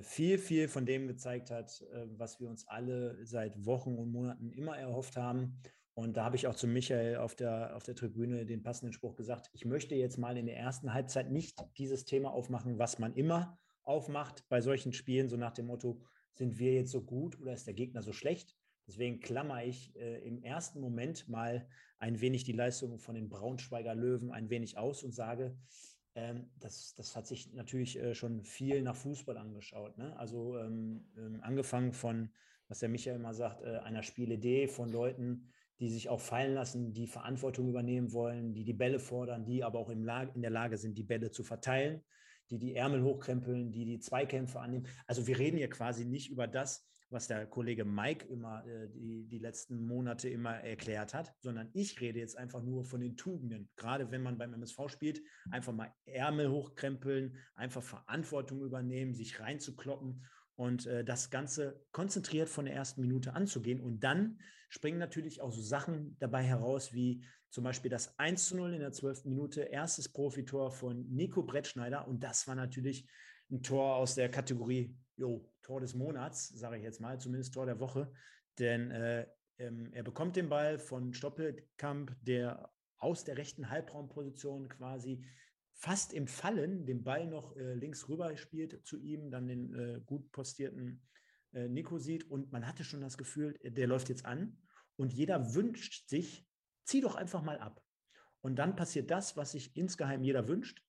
viel, 0.02 0.38
viel 0.38 0.68
von 0.68 0.86
dem 0.86 1.08
gezeigt 1.08 1.52
hat, 1.52 1.82
äh, 1.94 2.06
was 2.18 2.40
wir 2.40 2.50
uns 2.50 2.68
alle 2.68 3.26
seit 3.26 3.66
Wochen 3.66 3.96
und 3.96 4.12
Monaten 4.12 4.52
immer 4.52 4.78
erhofft 4.78 5.18
haben. 5.18 5.60
Und 5.94 6.16
da 6.16 6.24
habe 6.24 6.36
ich 6.36 6.48
auch 6.48 6.56
zu 6.56 6.68
Michael 6.68 7.18
auf 7.18 7.36
der, 7.36 7.76
auf 7.76 7.84
der 7.84 7.96
Tribüne 7.96 8.46
den 8.46 8.64
passenden 8.64 8.94
Spruch 8.94 9.16
gesagt, 9.16 9.50
ich 9.54 9.66
möchte 9.66 9.96
jetzt 9.96 10.18
mal 10.18 10.38
in 10.38 10.46
der 10.46 10.58
ersten 10.58 10.94
Halbzeit 10.94 11.32
nicht 11.32 11.60
dieses 11.78 12.06
Thema 12.06 12.32
aufmachen, 12.32 12.80
was 12.80 13.00
man 13.00 13.14
immer 13.16 13.58
aufmacht 13.84 14.48
bei 14.48 14.62
solchen 14.62 14.94
Spielen, 14.94 15.28
so 15.28 15.36
nach 15.36 15.52
dem 15.52 15.66
Motto, 15.66 16.02
sind 16.34 16.58
wir 16.58 16.74
jetzt 16.74 16.92
so 16.92 17.02
gut 17.02 17.40
oder 17.42 17.54
ist 17.54 17.68
der 17.68 17.74
Gegner 17.74 18.02
so 18.02 18.14
schlecht? 18.14 18.56
Deswegen 18.88 19.20
klammer 19.20 19.66
ich 19.66 19.96
äh, 19.98 20.26
im 20.26 20.42
ersten 20.42 20.80
Moment 20.80 21.28
mal 21.28 21.68
ein 21.98 22.22
wenig 22.22 22.44
die 22.44 22.54
Leistung 22.54 22.98
von 22.98 23.16
den 23.16 23.28
Braunschweiger 23.28 23.94
Löwen 23.94 24.32
ein 24.32 24.50
wenig 24.50 24.78
aus 24.78 25.04
und 25.04 25.12
sage, 25.12 25.58
ähm, 26.20 26.50
das, 26.60 26.94
das 26.96 27.16
hat 27.16 27.28
sich 27.28 27.54
natürlich 27.54 27.98
äh, 27.98 28.14
schon 28.14 28.44
viel 28.44 28.82
nach 28.82 28.96
Fußball 28.96 29.38
angeschaut. 29.38 29.98
Ne? 29.98 30.16
Also 30.18 30.58
ähm, 30.58 31.06
ähm, 31.18 31.40
angefangen 31.42 31.94
von, 31.94 32.30
was 32.68 32.80
der 32.80 32.90
Michael 32.90 33.18
immer 33.18 33.34
sagt, 33.34 33.62
äh, 33.64 33.78
einer 33.78 34.04
Spielidee 34.04 34.68
von 34.68 34.90
Leuten, 34.90 35.48
die 35.80 35.90
sich 35.90 36.10
auch 36.10 36.20
fallen 36.20 36.54
lassen, 36.54 36.94
die 36.94 37.08
Verantwortung 37.08 37.70
übernehmen 37.70 38.12
wollen, 38.12 38.54
die 38.54 38.66
die 38.66 38.74
Bälle 38.74 39.00
fordern, 39.00 39.46
die 39.46 39.64
aber 39.64 39.80
auch 39.80 39.90
im 39.90 40.08
in 40.08 40.42
der 40.42 40.52
Lage 40.52 40.78
sind, 40.78 40.98
die 40.98 41.04
Bälle 41.04 41.32
zu 41.32 41.44
verteilen, 41.44 42.04
die 42.50 42.60
die 42.60 42.76
Ärmel 42.76 43.02
hochkrempeln, 43.04 43.72
die 43.72 43.86
die 43.86 44.00
Zweikämpfe 44.00 44.60
annehmen. 44.60 44.88
Also 45.08 45.26
wir 45.26 45.40
reden 45.40 45.58
hier 45.58 45.70
quasi 45.70 46.06
nicht 46.06 46.30
über 46.30 46.48
das, 46.48 46.86
was 47.10 47.28
der 47.28 47.48
Kollege 47.48 47.86
Mike 47.86 48.28
immer 48.28 48.66
äh, 48.66 48.90
die, 48.90 49.28
die 49.28 49.40
letzten 49.40 49.86
Monate 49.86 50.30
immer 50.30 50.56
erklärt 50.56 51.14
hat, 51.14 51.34
sondern 51.42 51.70
ich 51.74 52.00
rede 52.02 52.20
jetzt 52.20 52.38
einfach 52.38 52.62
nur 52.62 52.86
von 52.86 53.02
den 53.02 53.18
Tugenden. 53.18 53.70
Gerade 53.76 54.12
wenn 54.12 54.22
man 54.22 54.38
beim 54.38 54.54
MSV 54.54 54.90
spielt, 54.90 55.22
einfach 55.50 55.74
mal 55.74 55.94
Ärmel 56.06 56.50
hochkrempeln, 56.50 57.38
einfach 57.56 57.82
Verantwortung 57.84 58.62
übernehmen, 58.62 59.16
sich 59.16 59.40
reinzukloppen 59.40 60.26
und 60.56 60.86
äh, 60.86 61.04
das 61.04 61.30
Ganze 61.30 61.84
konzentriert 61.92 62.50
von 62.50 62.66
der 62.66 62.76
ersten 62.76 63.02
Minute 63.02 63.34
anzugehen. 63.34 63.80
Und 63.80 64.04
dann 64.04 64.40
springen 64.70 65.00
natürlich 65.00 65.42
auch 65.42 65.52
so 65.52 65.62
Sachen 65.62 66.16
dabei 66.20 66.44
heraus, 66.44 66.94
wie 66.94 67.24
zum 67.50 67.64
Beispiel 67.64 67.90
das 67.90 68.18
1 68.20 68.50
zu 68.50 68.58
0 68.58 68.74
in 68.74 68.82
der 68.82 68.92
12. 68.92 69.26
Minute, 69.26 69.62
erstes 69.62 70.10
Profitor 70.10 70.70
von 70.70 71.08
Nico 71.10 71.42
Brettschneider. 71.44 72.08
Und 72.08 72.24
das 72.24 72.48
war 72.48 72.56
natürlich 72.56 73.08
ein 73.50 73.64
Tor 73.64 73.96
aus 73.96 74.16
der 74.16 74.30
Kategorie 74.30 74.96
jo, 75.20 75.52
Tor 75.62 75.82
des 75.82 75.94
Monats, 75.94 76.50
sage 76.50 76.78
ich 76.78 76.84
jetzt 76.84 77.02
mal, 77.02 77.20
zumindest 77.20 77.54
Tor 77.54 77.66
der 77.66 77.80
Woche. 77.80 78.12
Denn 78.58 78.92
äh, 78.92 79.28
ähm, 79.58 79.92
er 79.94 80.04
bekommt 80.04 80.36
den 80.36 80.50
Ball 80.50 80.80
von 80.80 81.14
Stoppelkamp, 81.14 82.16
der 82.22 82.72
aus 82.98 83.24
der 83.24 83.38
rechten 83.38 83.70
Halbraumposition 83.70 84.70
quasi 84.70 85.26
fast 85.74 86.14
im 86.14 86.28
Fallen 86.28 86.86
den 86.86 87.04
Ball 87.04 87.28
noch 87.28 87.56
äh, 87.56 87.74
links 87.74 88.10
rüber 88.10 88.36
spielt 88.36 88.86
zu 88.86 88.98
ihm, 88.98 89.32
dann 89.32 89.48
den 89.48 89.74
äh, 89.74 90.02
gut 90.06 90.32
postierten 90.32 91.02
äh, 91.54 91.68
Nico 91.68 91.98
sieht 92.00 92.30
und 92.30 92.52
man 92.52 92.68
hatte 92.68 92.84
schon 92.84 93.02
das 93.02 93.18
Gefühl, 93.18 93.58
der 93.64 93.88
läuft 93.88 94.10
jetzt 94.10 94.26
an 94.26 94.58
und 94.98 95.14
jeder 95.14 95.54
wünscht 95.54 96.10
sich, 96.10 96.46
zieh 96.84 97.02
doch 97.02 97.16
einfach 97.16 97.42
mal 97.44 97.60
ab. 97.60 97.82
Und 98.42 98.58
dann 98.58 98.76
passiert 98.76 99.12
das, 99.12 99.38
was 99.38 99.52
sich 99.52 99.76
insgeheim 99.76 100.24
jeder 100.24 100.48
wünscht. 100.48 100.84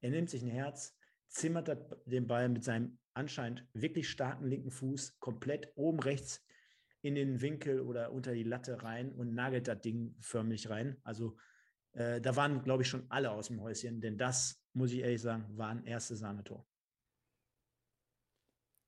Er 0.00 0.10
nimmt 0.10 0.30
sich 0.30 0.42
ein 0.42 0.50
Herz, 0.50 0.96
zimmert 1.28 1.70
den 2.06 2.26
Ball 2.26 2.48
mit 2.48 2.64
seinem 2.64 2.98
anscheinend 3.16 3.66
wirklich 3.72 4.08
starken 4.08 4.46
linken 4.46 4.70
Fuß 4.70 5.18
komplett 5.18 5.72
oben 5.76 6.00
rechts 6.00 6.44
in 7.00 7.14
den 7.14 7.40
Winkel 7.40 7.80
oder 7.80 8.12
unter 8.12 8.32
die 8.32 8.42
Latte 8.42 8.82
rein 8.82 9.12
und 9.12 9.34
nagelt 9.34 9.68
das 9.68 9.80
Ding 9.80 10.16
förmlich 10.20 10.68
rein. 10.68 10.98
Also 11.02 11.36
äh, 11.92 12.20
da 12.20 12.36
waren, 12.36 12.62
glaube 12.62 12.82
ich, 12.82 12.88
schon 12.88 13.06
alle 13.10 13.30
aus 13.30 13.48
dem 13.48 13.60
Häuschen, 13.60 14.00
denn 14.00 14.18
das, 14.18 14.62
muss 14.72 14.92
ich 14.92 15.00
ehrlich 15.00 15.22
sagen, 15.22 15.56
war 15.56 15.68
ein 15.68 15.84
erstes 15.84 16.18
Sahnetor. 16.18 16.66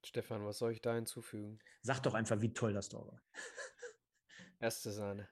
Stefan, 0.05 0.45
was 0.45 0.59
soll 0.59 0.71
ich 0.71 0.81
da 0.81 0.95
hinzufügen? 0.95 1.59
Sag 1.81 1.99
doch 2.01 2.13
einfach, 2.13 2.41
wie 2.41 2.53
toll 2.53 2.73
das 2.73 2.89
Tor 2.89 3.07
war. 3.07 3.21
Erste 4.59 4.91
Sahne. 4.91 5.27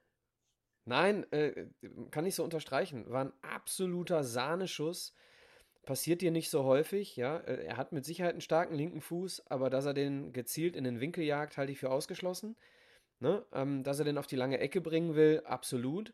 Nein, 0.86 1.30
äh, 1.32 1.68
kann 2.12 2.26
ich 2.26 2.36
so 2.36 2.44
unterstreichen. 2.44 3.10
War 3.10 3.26
ein 3.26 3.34
absoluter 3.42 4.24
Sahneschuss. 4.24 5.14
Passiert 5.88 6.22
dir 6.22 6.32
nicht 6.32 6.50
so 6.50 6.66
häufig, 6.66 7.16
ja. 7.16 7.38
Äh, 7.38 7.64
er 7.68 7.78
hat 7.78 7.94
mit 7.94 8.04
Sicherheit 8.04 8.34
einen 8.34 8.42
starken 8.42 8.76
linken 8.76 9.00
Fuß, 9.00 9.44
aber 9.48 9.70
dass 9.70 9.86
er 9.86 9.94
den 9.94 10.34
gezielt 10.34 10.76
in 10.76 10.84
den 10.84 11.00
Winkel 11.00 11.24
jagt, 11.24 11.56
halte 11.56 11.72
ich 11.72 11.80
für 11.80 11.90
ausgeschlossen. 11.90 12.58
Ne? 13.22 13.46
Ähm, 13.54 13.84
dass 13.84 13.98
er 13.98 14.04
den 14.04 14.18
auf 14.18 14.28
die 14.28 14.36
lange 14.36 14.60
Ecke 14.60 14.82
bringen 14.82 15.16
will, 15.16 15.42
absolut. 15.46 16.14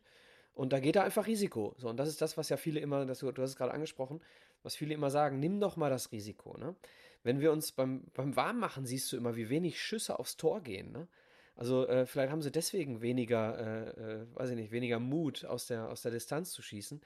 Und 0.54 0.72
da 0.72 0.78
geht 0.78 0.94
er 0.94 1.02
einfach 1.02 1.26
Risiko. 1.26 1.74
So, 1.76 1.88
und 1.88 1.96
das 1.96 2.08
ist 2.08 2.22
das, 2.22 2.36
was 2.36 2.50
ja 2.50 2.56
viele 2.56 2.78
immer, 2.78 3.04
das, 3.04 3.18
du 3.18 3.32
hast 3.36 3.50
es 3.50 3.56
gerade 3.56 3.74
angesprochen, 3.74 4.20
was 4.62 4.76
viele 4.76 4.94
immer 4.94 5.10
sagen, 5.10 5.40
nimm 5.40 5.58
doch 5.58 5.76
mal 5.76 5.90
das 5.90 6.12
Risiko. 6.12 6.56
Ne? 6.56 6.76
Wenn 7.24 7.40
wir 7.40 7.50
uns 7.50 7.72
beim, 7.72 8.04
beim 8.14 8.36
Warmmachen 8.36 8.86
siehst 8.86 9.10
du 9.10 9.16
immer, 9.16 9.34
wie 9.34 9.48
wenig 9.48 9.82
Schüsse 9.82 10.20
aufs 10.20 10.36
Tor 10.36 10.60
gehen. 10.60 10.92
Ne? 10.92 11.08
Also 11.56 11.88
äh, 11.88 12.06
vielleicht 12.06 12.30
haben 12.30 12.42
sie 12.42 12.52
deswegen 12.52 13.02
weniger, 13.02 13.58
äh, 13.58 13.88
äh, 13.90 14.26
weiß 14.34 14.50
ich 14.50 14.56
nicht, 14.56 14.70
weniger 14.70 15.00
Mut 15.00 15.44
aus 15.44 15.66
der, 15.66 15.88
aus 15.88 16.02
der 16.02 16.12
Distanz 16.12 16.52
zu 16.52 16.62
schießen. 16.62 17.00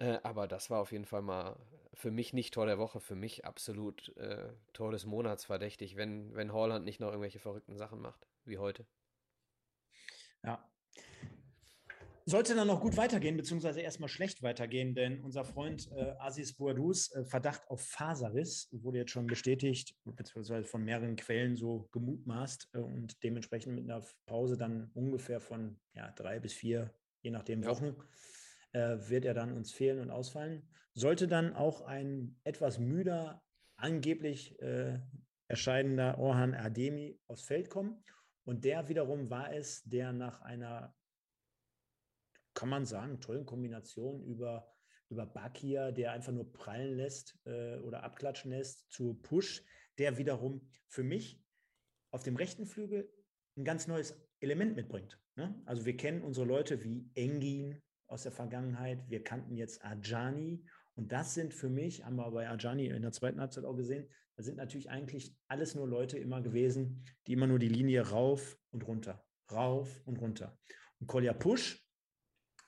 Äh, 0.00 0.18
aber 0.22 0.48
das 0.48 0.70
war 0.70 0.80
auf 0.80 0.92
jeden 0.92 1.04
Fall 1.04 1.22
mal 1.22 1.56
für 1.92 2.10
mich 2.10 2.32
nicht 2.32 2.54
Tor 2.54 2.66
der 2.66 2.78
Woche, 2.78 3.00
für 3.00 3.14
mich 3.14 3.44
absolut 3.44 4.16
äh, 4.16 4.48
Tor 4.72 4.92
des 4.92 5.04
Monats 5.04 5.44
verdächtig, 5.44 5.96
wenn, 5.96 6.34
wenn 6.34 6.52
Holland 6.52 6.84
nicht 6.84 7.00
noch 7.00 7.08
irgendwelche 7.08 7.38
verrückten 7.38 7.76
Sachen 7.76 8.00
macht, 8.00 8.26
wie 8.44 8.58
heute. 8.58 8.86
Ja. 10.42 10.66
Sollte 12.24 12.54
dann 12.54 12.68
noch 12.68 12.80
gut 12.80 12.96
weitergehen, 12.96 13.36
beziehungsweise 13.36 13.80
erstmal 13.80 14.08
schlecht 14.08 14.42
weitergehen, 14.42 14.94
denn 14.94 15.20
unser 15.22 15.44
Freund 15.44 15.90
äh, 15.92 16.14
Aziz 16.18 16.54
Bouadouz, 16.54 17.12
äh, 17.14 17.24
Verdacht 17.24 17.68
auf 17.68 17.82
Faserriss, 17.82 18.68
wurde 18.72 18.98
jetzt 18.98 19.10
schon 19.10 19.26
bestätigt, 19.26 19.96
beziehungsweise 20.04 20.66
von 20.66 20.82
mehreren 20.82 21.16
Quellen 21.16 21.56
so 21.56 21.88
gemutmaßt 21.92 22.70
äh, 22.72 22.78
und 22.78 23.22
dementsprechend 23.22 23.74
mit 23.74 23.84
einer 23.84 24.02
Pause 24.26 24.56
dann 24.56 24.90
ungefähr 24.94 25.40
von 25.40 25.78
ja, 25.92 26.10
drei 26.12 26.38
bis 26.40 26.54
vier, 26.54 26.94
je 27.20 27.30
nachdem, 27.30 27.64
Wochen. 27.66 27.96
Äh, 28.72 29.08
wird 29.08 29.24
er 29.24 29.34
dann 29.34 29.52
uns 29.52 29.72
fehlen 29.72 29.98
und 29.98 30.10
ausfallen. 30.10 30.62
Sollte 30.94 31.26
dann 31.26 31.54
auch 31.54 31.80
ein 31.82 32.38
etwas 32.44 32.78
müder 32.78 33.42
angeblich 33.74 34.60
äh, 34.60 35.00
erscheinender 35.48 36.18
Orhan 36.18 36.54
Ademi 36.54 37.18
aufs 37.26 37.42
Feld 37.42 37.68
kommen. 37.68 38.04
Und 38.44 38.64
der 38.64 38.88
wiederum 38.88 39.28
war 39.28 39.52
es, 39.52 39.82
der 39.82 40.12
nach 40.12 40.40
einer, 40.42 40.94
kann 42.54 42.68
man 42.68 42.86
sagen, 42.86 43.20
tollen 43.20 43.44
Kombination 43.44 44.22
über, 44.24 44.72
über 45.08 45.26
Bakir, 45.26 45.90
der 45.90 46.12
einfach 46.12 46.32
nur 46.32 46.52
prallen 46.52 46.96
lässt 46.96 47.36
äh, 47.46 47.76
oder 47.78 48.04
abklatschen 48.04 48.52
lässt, 48.52 48.88
zu 48.92 49.14
Push, 49.14 49.64
der 49.98 50.16
wiederum 50.16 50.70
für 50.86 51.02
mich 51.02 51.42
auf 52.12 52.22
dem 52.22 52.36
rechten 52.36 52.66
Flügel 52.66 53.12
ein 53.56 53.64
ganz 53.64 53.88
neues 53.88 54.16
Element 54.38 54.76
mitbringt. 54.76 55.20
Ne? 55.34 55.60
Also 55.66 55.84
wir 55.86 55.96
kennen 55.96 56.22
unsere 56.22 56.46
Leute 56.46 56.84
wie 56.84 57.10
Engin 57.14 57.82
aus 58.10 58.22
der 58.24 58.32
Vergangenheit, 58.32 59.08
wir 59.08 59.22
kannten 59.22 59.56
jetzt 59.56 59.84
Ajani 59.84 60.64
und 60.94 61.12
das 61.12 61.34
sind 61.34 61.54
für 61.54 61.68
mich, 61.68 62.04
haben 62.04 62.16
wir 62.16 62.30
bei 62.30 62.48
Ajani 62.48 62.86
in 62.86 63.02
der 63.02 63.12
zweiten 63.12 63.40
Halbzeit 63.40 63.64
auch 63.64 63.76
gesehen, 63.76 64.08
das 64.36 64.46
sind 64.46 64.56
natürlich 64.56 64.90
eigentlich 64.90 65.34
alles 65.48 65.74
nur 65.74 65.86
Leute 65.86 66.18
immer 66.18 66.40
gewesen, 66.40 67.04
die 67.26 67.34
immer 67.34 67.46
nur 67.46 67.58
die 67.58 67.68
Linie 67.68 68.08
rauf 68.08 68.58
und 68.70 68.86
runter, 68.86 69.24
rauf 69.52 70.00
und 70.06 70.18
runter. 70.20 70.58
Und 70.98 71.06
Kolja 71.06 71.32
Push, 71.32 71.86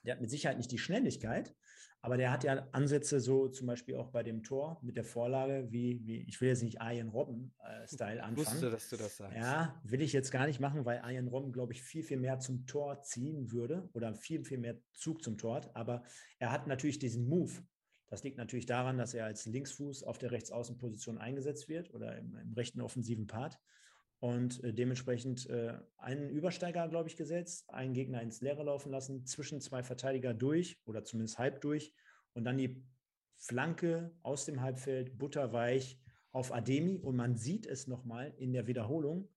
der 0.03 0.13
hat 0.13 0.21
mit 0.21 0.29
Sicherheit 0.29 0.57
nicht 0.57 0.71
die 0.71 0.77
Schnelligkeit, 0.77 1.55
aber 2.03 2.17
der 2.17 2.33
hat 2.33 2.43
ja 2.43 2.67
Ansätze 2.73 3.21
so 3.21 3.47
zum 3.47 3.65
Beispiel 3.65 3.95
auch 3.95 4.09
bei 4.09 4.23
dem 4.23 4.43
Tor 4.43 4.77
mit 4.81 4.97
der 4.97 5.05
Vorlage, 5.05 5.71
wie, 5.71 6.05
wie 6.05 6.25
ich 6.27 6.41
will 6.41 6.49
jetzt 6.49 6.61
nicht 6.61 6.79
Ian 6.81 7.07
Robben-Style 7.07 8.17
äh, 8.17 8.19
anfangen. 8.19 8.45
Ich 8.45 8.53
wusste, 8.53 8.69
dass 8.69 8.89
du 8.89 8.97
das 8.97 9.15
sagst. 9.15 9.37
Ja, 9.37 9.81
will 9.85 10.01
ich 10.01 10.11
jetzt 10.11 10.29
gar 10.29 10.45
nicht 10.45 10.59
machen, 10.59 10.83
weil 10.83 11.01
Ian 11.07 11.29
Robben, 11.29 11.53
glaube 11.53 11.71
ich, 11.71 11.81
viel, 11.81 12.03
viel 12.03 12.17
mehr 12.17 12.39
zum 12.39 12.65
Tor 12.65 13.01
ziehen 13.03 13.53
würde 13.53 13.89
oder 13.93 14.13
viel, 14.15 14.43
viel 14.43 14.57
mehr 14.57 14.75
Zug 14.91 15.23
zum 15.23 15.37
Tor 15.37 15.55
hat. 15.55 15.75
Aber 15.77 16.03
er 16.39 16.51
hat 16.51 16.67
natürlich 16.67 16.99
diesen 16.99 17.25
Move. 17.25 17.53
Das 18.07 18.21
liegt 18.21 18.37
natürlich 18.37 18.65
daran, 18.65 18.97
dass 18.97 19.13
er 19.13 19.23
als 19.23 19.45
Linksfuß 19.45 20.03
auf 20.03 20.17
der 20.17 20.31
Rechtsaußenposition 20.31 21.17
eingesetzt 21.17 21.69
wird 21.69 21.93
oder 21.93 22.17
im, 22.17 22.35
im 22.35 22.51
rechten 22.51 22.81
offensiven 22.81 23.27
Part 23.27 23.61
und 24.23 24.63
äh, 24.63 24.73
dementsprechend 24.73 25.49
äh, 25.49 25.77
einen 25.97 26.29
Übersteiger, 26.29 26.87
glaube 26.87 27.09
ich, 27.09 27.17
gesetzt, 27.17 27.69
einen 27.69 27.93
Gegner 27.93 28.21
ins 28.21 28.39
Leere 28.39 28.63
laufen 28.63 28.89
lassen, 28.89 29.25
zwischen 29.25 29.59
zwei 29.59 29.83
Verteidiger 29.83 30.33
durch 30.33 30.79
oder 30.85 31.03
zumindest 31.03 31.39
halb 31.39 31.59
durch 31.59 31.93
und 32.31 32.45
dann 32.45 32.57
die 32.57 32.87
Flanke 33.35 34.15
aus 34.21 34.45
dem 34.45 34.61
Halbfeld 34.61 35.17
butterweich 35.17 35.99
auf 36.31 36.53
Ademi 36.53 36.99
und 36.99 37.17
man 37.17 37.35
sieht 37.35 37.65
es 37.65 37.87
nochmal 37.87 38.33
in 38.37 38.53
der 38.53 38.65
Wiederholung, 38.65 39.27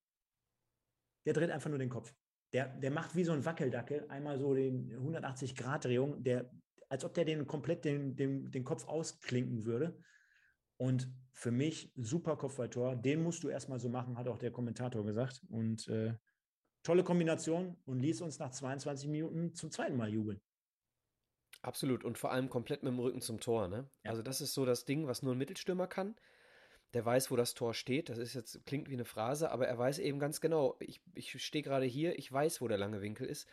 der 1.25 1.35
dreht 1.35 1.51
einfach 1.51 1.69
nur 1.69 1.81
den 1.81 1.91
Kopf. 1.91 2.15
Der, 2.53 2.69
der 2.69 2.93
macht 2.93 3.17
wie 3.17 3.25
so 3.25 3.33
ein 3.33 3.45
Wackeldackel, 3.45 4.07
einmal 4.09 4.39
so 4.39 4.55
den 4.55 4.93
180-Grad-Drehung, 4.93 6.23
der, 6.23 6.49
als 6.89 7.05
ob 7.05 7.13
der 7.13 7.25
den 7.25 7.45
komplett 7.49 7.85
den, 7.85 8.15
den, 8.15 8.53
den 8.53 8.63
Kopf 8.63 8.87
ausklinken 8.87 9.65
würde. 9.65 9.99
Und 10.79 11.09
für 11.33 11.51
mich 11.51 11.93
super 11.97 12.37
Kopfballtor. 12.37 12.97
Den 12.97 13.23
musst 13.23 13.43
du 13.43 13.49
erstmal 13.49 13.79
so 13.79 13.89
machen, 13.89 14.17
hat 14.17 14.29
auch 14.29 14.39
der 14.39 14.51
Kommentator 14.51 15.05
gesagt. 15.05 15.43
Und 15.49 15.89
äh, 15.89 16.15
tolle 16.83 17.05
Kombination 17.05 17.77
und 17.85 18.01
ließ 18.01 18.23
uns 18.23 18.39
nach 18.39 18.51
22 18.51 19.09
Minuten 19.09 19.55
zum 19.55 19.71
zweiten 19.71 19.97
Mal 19.97 20.09
jubeln. 20.09 20.41
Absolut. 21.63 22.05
Und 22.05 22.17
vor 22.17 22.31
allem 22.33 22.49
komplett 22.49 22.83
mit 22.83 22.93
dem 22.93 22.99
Rücken 22.99 23.21
zum 23.21 23.41
Tor. 23.41 23.69
Ne? 23.69 23.89
Ja. 24.05 24.11
Also, 24.11 24.23
das 24.23 24.41
ist 24.41 24.55
so 24.55 24.65
das 24.65 24.85
Ding, 24.85 25.07
was 25.07 25.23
nur 25.23 25.35
ein 25.35 25.39
Mittelstürmer 25.39 25.87
kann. 25.87 26.15
Der 26.95 27.05
weiß, 27.05 27.31
wo 27.31 27.37
das 27.37 27.55
Tor 27.55 27.75
steht. 27.75 28.09
Das 28.09 28.19
ist 28.19 28.35
jetzt, 28.35 28.65
klingt 28.65 28.89
wie 28.89 28.95
eine 28.95 29.05
Phrase, 29.05 29.51
aber 29.51 29.67
er 29.67 29.77
weiß 29.77 29.99
eben 29.99 30.19
ganz 30.19 30.41
genau, 30.41 30.77
ich, 30.79 31.01
ich 31.15 31.43
stehe 31.45 31.65
gerade 31.65 31.85
hier, 31.85 32.19
ich 32.19 32.33
weiß, 32.33 32.61
wo 32.61 32.69
der 32.69 32.79
lange 32.79 33.03
Winkel 33.03 33.27
ist, 33.27 33.49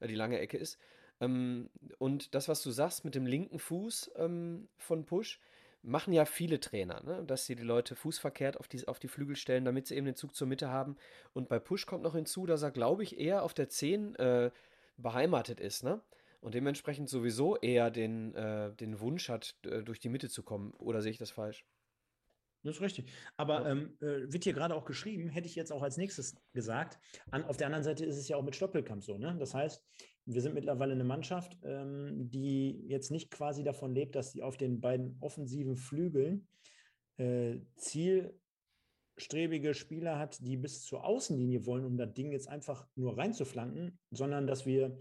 äh, 0.00 0.06
die 0.06 0.14
lange 0.14 0.38
Ecke 0.38 0.56
ist. 0.56 0.78
Ähm, 1.20 1.70
und 1.98 2.34
das, 2.34 2.48
was 2.48 2.62
du 2.62 2.70
sagst 2.70 3.04
mit 3.04 3.14
dem 3.14 3.26
linken 3.26 3.58
Fuß 3.58 4.12
ähm, 4.16 4.68
von 4.76 5.04
Push, 5.04 5.40
machen 5.86 6.12
ja 6.12 6.24
viele 6.24 6.60
Trainer, 6.60 7.02
ne? 7.04 7.24
dass 7.24 7.46
sie 7.46 7.54
die 7.54 7.62
Leute 7.62 7.94
fußverkehrt 7.94 8.58
auf 8.58 8.68
die, 8.68 8.86
auf 8.88 8.98
die 8.98 9.08
Flügel 9.08 9.36
stellen, 9.36 9.64
damit 9.64 9.86
sie 9.86 9.94
eben 9.94 10.06
den 10.06 10.16
Zug 10.16 10.34
zur 10.34 10.48
Mitte 10.48 10.68
haben. 10.68 10.96
Und 11.32 11.48
bei 11.48 11.58
Push 11.58 11.86
kommt 11.86 12.02
noch 12.02 12.14
hinzu, 12.14 12.44
dass 12.44 12.62
er, 12.62 12.72
glaube 12.72 13.04
ich, 13.04 13.18
eher 13.18 13.44
auf 13.44 13.54
der 13.54 13.68
10 13.68 14.16
äh, 14.16 14.50
beheimatet 14.96 15.60
ist. 15.60 15.84
Ne? 15.84 16.00
Und 16.40 16.54
dementsprechend 16.54 17.08
sowieso 17.08 17.56
eher 17.56 17.90
den, 17.90 18.34
äh, 18.34 18.72
den 18.74 19.00
Wunsch 19.00 19.28
hat, 19.28 19.54
äh, 19.64 19.82
durch 19.82 20.00
die 20.00 20.08
Mitte 20.08 20.28
zu 20.28 20.42
kommen. 20.42 20.72
Oder 20.72 21.02
sehe 21.02 21.12
ich 21.12 21.18
das 21.18 21.30
falsch? 21.30 21.64
Das 22.64 22.76
ist 22.76 22.82
richtig. 22.82 23.06
Aber 23.36 23.62
ja. 23.62 23.70
ähm, 23.70 23.96
äh, 24.00 24.32
wird 24.32 24.42
hier 24.42 24.54
gerade 24.54 24.74
auch 24.74 24.86
geschrieben, 24.86 25.28
hätte 25.28 25.46
ich 25.46 25.54
jetzt 25.54 25.72
auch 25.72 25.82
als 25.82 25.96
nächstes 25.96 26.36
gesagt. 26.52 26.98
An, 27.30 27.44
auf 27.44 27.56
der 27.56 27.68
anderen 27.68 27.84
Seite 27.84 28.04
ist 28.04 28.16
es 28.16 28.26
ja 28.26 28.36
auch 28.36 28.42
mit 28.42 28.56
Stoppelkamp 28.56 29.04
so. 29.04 29.18
Ne? 29.18 29.36
Das 29.38 29.54
heißt, 29.54 29.84
wir 30.26 30.42
sind 30.42 30.54
mittlerweile 30.54 30.92
eine 30.92 31.04
Mannschaft, 31.04 31.56
ähm, 31.62 32.28
die 32.28 32.84
jetzt 32.88 33.10
nicht 33.12 33.30
quasi 33.30 33.62
davon 33.62 33.94
lebt, 33.94 34.16
dass 34.16 34.32
sie 34.32 34.42
auf 34.42 34.56
den 34.56 34.80
beiden 34.80 35.16
offensiven 35.20 35.76
Flügeln 35.76 36.48
äh, 37.16 37.58
zielstrebige 37.76 39.72
Spieler 39.72 40.18
hat, 40.18 40.44
die 40.44 40.56
bis 40.56 40.82
zur 40.82 41.04
Außenlinie 41.04 41.64
wollen, 41.64 41.84
um 41.84 41.96
das 41.96 42.12
Ding 42.12 42.32
jetzt 42.32 42.48
einfach 42.48 42.88
nur 42.96 43.16
reinzuflanken, 43.16 43.98
sondern 44.10 44.48
dass 44.48 44.66
wir, 44.66 44.98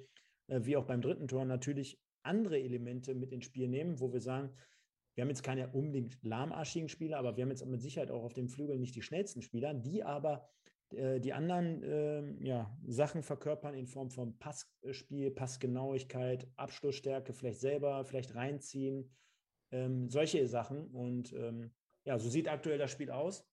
äh, 0.48 0.62
wie 0.64 0.78
auch 0.78 0.86
beim 0.86 1.02
dritten 1.02 1.28
Tor, 1.28 1.44
natürlich 1.44 2.00
andere 2.22 2.60
Elemente 2.60 3.16
mit 3.16 3.32
ins 3.32 3.46
Spiel 3.46 3.68
nehmen, 3.68 4.00
wo 4.00 4.14
wir 4.14 4.22
sagen, 4.22 4.52
wir 5.16 5.24
haben 5.24 5.30
jetzt 5.30 5.44
keine 5.44 5.70
unbedingt 5.70 6.18
lahmarschigen 6.24 6.90
Spieler, 6.90 7.18
aber 7.18 7.36
wir 7.36 7.44
haben 7.44 7.50
jetzt 7.50 7.66
mit 7.66 7.82
Sicherheit 7.82 8.12
auch 8.12 8.24
auf 8.24 8.34
dem 8.34 8.50
Flügel 8.50 8.78
nicht 8.78 8.96
die 8.96 9.02
schnellsten 9.02 9.42
Spieler, 9.42 9.74
die 9.74 10.04
aber 10.04 10.48
die 10.92 11.34
anderen 11.34 11.84
äh, 11.84 12.46
ja, 12.46 12.78
Sachen 12.86 13.24
verkörpern 13.24 13.74
in 13.74 13.88
Form 13.88 14.12
von 14.12 14.38
Passspiel, 14.38 15.32
Passgenauigkeit, 15.32 16.48
Abschlussstärke, 16.56 17.34
vielleicht 17.34 17.60
selber, 17.60 18.06
vielleicht 18.06 18.36
reinziehen, 18.36 19.12
ähm, 19.72 20.10
solche 20.10 20.48
Sachen. 20.48 20.88
Und 20.92 21.34
ähm, 21.34 21.72
ja, 22.04 22.20
so 22.20 22.30
sieht 22.30 22.48
aktuell 22.48 22.78
das 22.78 22.92
Spiel 22.92 23.12
aus. 23.12 23.46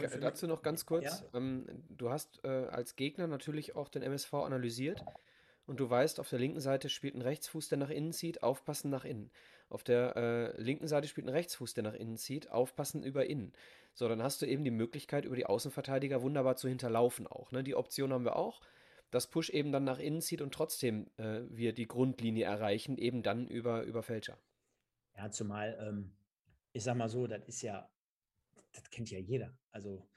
Ja, 0.00 0.08
dazu 0.08 0.46
noch 0.46 0.62
ganz 0.62 0.86
kurz. 0.86 1.04
Ja? 1.04 1.38
Ähm, 1.38 1.66
du 1.88 2.10
hast 2.10 2.44
äh, 2.44 2.48
als 2.48 2.96
Gegner 2.96 3.26
natürlich 3.26 3.74
auch 3.74 3.88
den 3.88 4.02
MSV 4.02 4.34
analysiert 4.34 5.04
und 5.68 5.78
du 5.80 5.88
weißt, 5.88 6.18
auf 6.18 6.30
der 6.30 6.38
linken 6.38 6.60
Seite 6.60 6.88
spielt 6.88 7.14
ein 7.14 7.20
Rechtsfuß, 7.20 7.68
der 7.68 7.76
nach 7.76 7.90
innen 7.90 8.12
zieht, 8.12 8.42
aufpassen 8.42 8.90
nach 8.90 9.04
innen. 9.04 9.30
Auf 9.68 9.84
der 9.84 10.16
äh, 10.16 10.62
linken 10.62 10.88
Seite 10.88 11.08
spielt 11.08 11.26
ein 11.26 11.32
Rechtsfuß, 11.32 11.74
der 11.74 11.84
nach 11.84 11.92
innen 11.92 12.16
zieht, 12.16 12.50
aufpassen 12.50 13.02
über 13.02 13.26
innen. 13.26 13.52
So, 13.92 14.08
dann 14.08 14.22
hast 14.22 14.40
du 14.40 14.46
eben 14.46 14.64
die 14.64 14.70
Möglichkeit, 14.70 15.26
über 15.26 15.36
die 15.36 15.44
Außenverteidiger 15.44 16.22
wunderbar 16.22 16.56
zu 16.56 16.68
hinterlaufen 16.68 17.26
auch. 17.26 17.52
Ne? 17.52 17.62
Die 17.62 17.74
Option 17.74 18.14
haben 18.14 18.24
wir 18.24 18.36
auch, 18.36 18.62
dass 19.10 19.28
Push 19.28 19.50
eben 19.50 19.70
dann 19.70 19.84
nach 19.84 19.98
innen 19.98 20.22
zieht 20.22 20.40
und 20.40 20.54
trotzdem 20.54 21.10
äh, 21.18 21.42
wir 21.50 21.74
die 21.74 21.86
Grundlinie 21.86 22.46
erreichen, 22.46 22.96
eben 22.96 23.22
dann 23.22 23.46
über, 23.46 23.82
über 23.82 24.02
Fälscher. 24.02 24.38
Ja, 25.16 25.30
zumal, 25.30 25.76
ähm, 25.86 26.16
ich 26.72 26.82
sag 26.82 26.96
mal 26.96 27.10
so, 27.10 27.26
das 27.26 27.44
ist 27.46 27.60
ja, 27.60 27.90
das 28.72 28.88
kennt 28.90 29.10
ja 29.10 29.18
jeder. 29.18 29.54
Also 29.70 30.08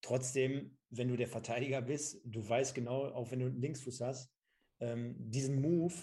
trotzdem, 0.00 0.78
wenn 0.90 1.08
du 1.08 1.16
der 1.16 1.28
Verteidiger 1.28 1.82
bist, 1.82 2.20
du 2.24 2.48
weißt 2.48 2.72
genau, 2.72 3.06
auch 3.06 3.32
wenn 3.32 3.40
du 3.40 3.46
einen 3.46 3.60
Linksfuß 3.60 4.00
hast, 4.02 4.30
ähm, 4.82 5.14
diesen 5.18 5.60
Move, 5.60 5.94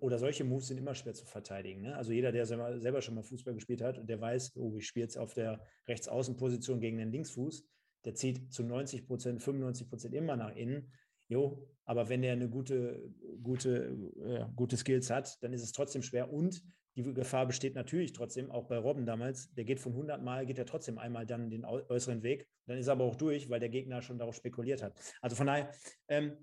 oder 0.00 0.18
solche 0.18 0.44
Moves 0.44 0.68
sind 0.68 0.78
immer 0.78 0.94
schwer 0.94 1.14
zu 1.14 1.26
verteidigen. 1.26 1.82
Ne? 1.82 1.96
Also 1.96 2.12
jeder, 2.12 2.32
der 2.32 2.46
selber 2.46 3.02
schon 3.02 3.14
mal 3.14 3.22
Fußball 3.22 3.54
gespielt 3.54 3.82
hat 3.82 3.98
und 3.98 4.08
der 4.08 4.20
weiß, 4.20 4.56
oh, 4.56 4.76
ich 4.76 4.86
spiele 4.86 5.04
jetzt 5.04 5.18
auf 5.18 5.34
der 5.34 5.60
Rechtsaußenposition 5.88 6.80
gegen 6.80 6.98
den 6.98 7.10
Linksfuß, 7.10 7.66
der 8.04 8.14
zieht 8.14 8.52
zu 8.52 8.62
90 8.62 9.06
Prozent, 9.06 9.42
95 9.42 9.88
Prozent 9.88 10.14
immer 10.14 10.36
nach 10.36 10.54
innen. 10.54 10.92
Jo, 11.28 11.68
aber 11.84 12.08
wenn 12.08 12.22
der 12.22 12.32
eine 12.32 12.48
gute, 12.48 13.12
gute, 13.42 13.96
äh, 14.24 14.44
gute 14.56 14.76
Skills 14.76 15.10
hat, 15.10 15.42
dann 15.42 15.52
ist 15.52 15.62
es 15.62 15.72
trotzdem 15.72 16.02
schwer. 16.02 16.32
Und 16.32 16.62
die 16.96 17.02
Gefahr 17.02 17.46
besteht 17.46 17.76
natürlich 17.76 18.12
trotzdem, 18.12 18.50
auch 18.50 18.66
bei 18.66 18.76
Robben 18.76 19.06
damals, 19.06 19.52
der 19.54 19.64
geht 19.64 19.78
von 19.78 19.92
100 19.92 20.22
Mal, 20.22 20.44
geht 20.44 20.58
er 20.58 20.66
trotzdem 20.66 20.98
einmal 20.98 21.26
dann 21.26 21.48
den 21.48 21.64
äußeren 21.64 22.24
Weg. 22.24 22.48
Dann 22.66 22.78
ist 22.78 22.88
er 22.88 22.94
aber 22.94 23.04
auch 23.04 23.14
durch, 23.14 23.48
weil 23.48 23.60
der 23.60 23.68
Gegner 23.68 24.02
schon 24.02 24.18
darauf 24.18 24.34
spekuliert 24.34 24.82
hat. 24.82 24.98
Also 25.20 25.36
von 25.36 25.46
daher, 25.46 25.70
ähm, 26.08 26.36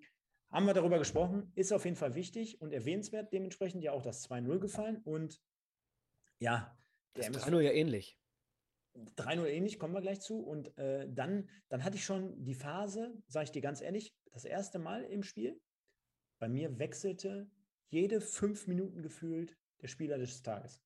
haben 0.50 0.66
wir 0.66 0.74
darüber 0.74 0.98
gesprochen, 0.98 1.52
ist 1.56 1.72
auf 1.72 1.86
jeden 1.86 1.98
Fall 1.98 2.16
wichtig 2.16 2.62
und 2.62 2.72
erwähnenswert, 2.72 3.34
dementsprechend 3.34 3.84
ja 3.84 3.92
auch 3.92 4.02
das 4.02 4.30
2-0 4.30 4.60
gefallen. 4.60 5.02
Und 5.04 5.42
ja, 6.40 6.78
der 7.16 7.32
das 7.32 7.46
3-0 7.46 7.62
ja 7.62 7.72
ähnlich. 7.72 8.18
3-0 8.96 9.46
ähnlich, 9.46 9.78
kommen 9.78 9.94
wir 9.94 10.02
gleich 10.02 10.22
zu. 10.22 10.40
Und 10.40 10.78
äh, 10.78 11.08
dann, 11.10 11.50
dann 11.70 11.84
hatte 11.84 11.98
ich 11.98 12.06
schon 12.06 12.44
die 12.44 12.56
Phase, 12.56 13.14
sage 13.28 13.46
ich 13.46 13.52
dir 13.52 13.62
ganz 13.62 13.82
ehrlich, 13.82 14.16
das 14.32 14.46
erste 14.46 14.80
Mal 14.80 15.04
im 15.04 15.24
Spiel. 15.24 15.60
Bei 16.40 16.48
mir 16.48 16.80
wechselte 16.80 17.50
jede 17.90 18.22
fünf 18.22 18.68
Minuten 18.68 19.02
gefühlt 19.02 19.58
der 19.82 19.88
Spieler 19.88 20.18
des 20.18 20.42
Tages. 20.42 20.82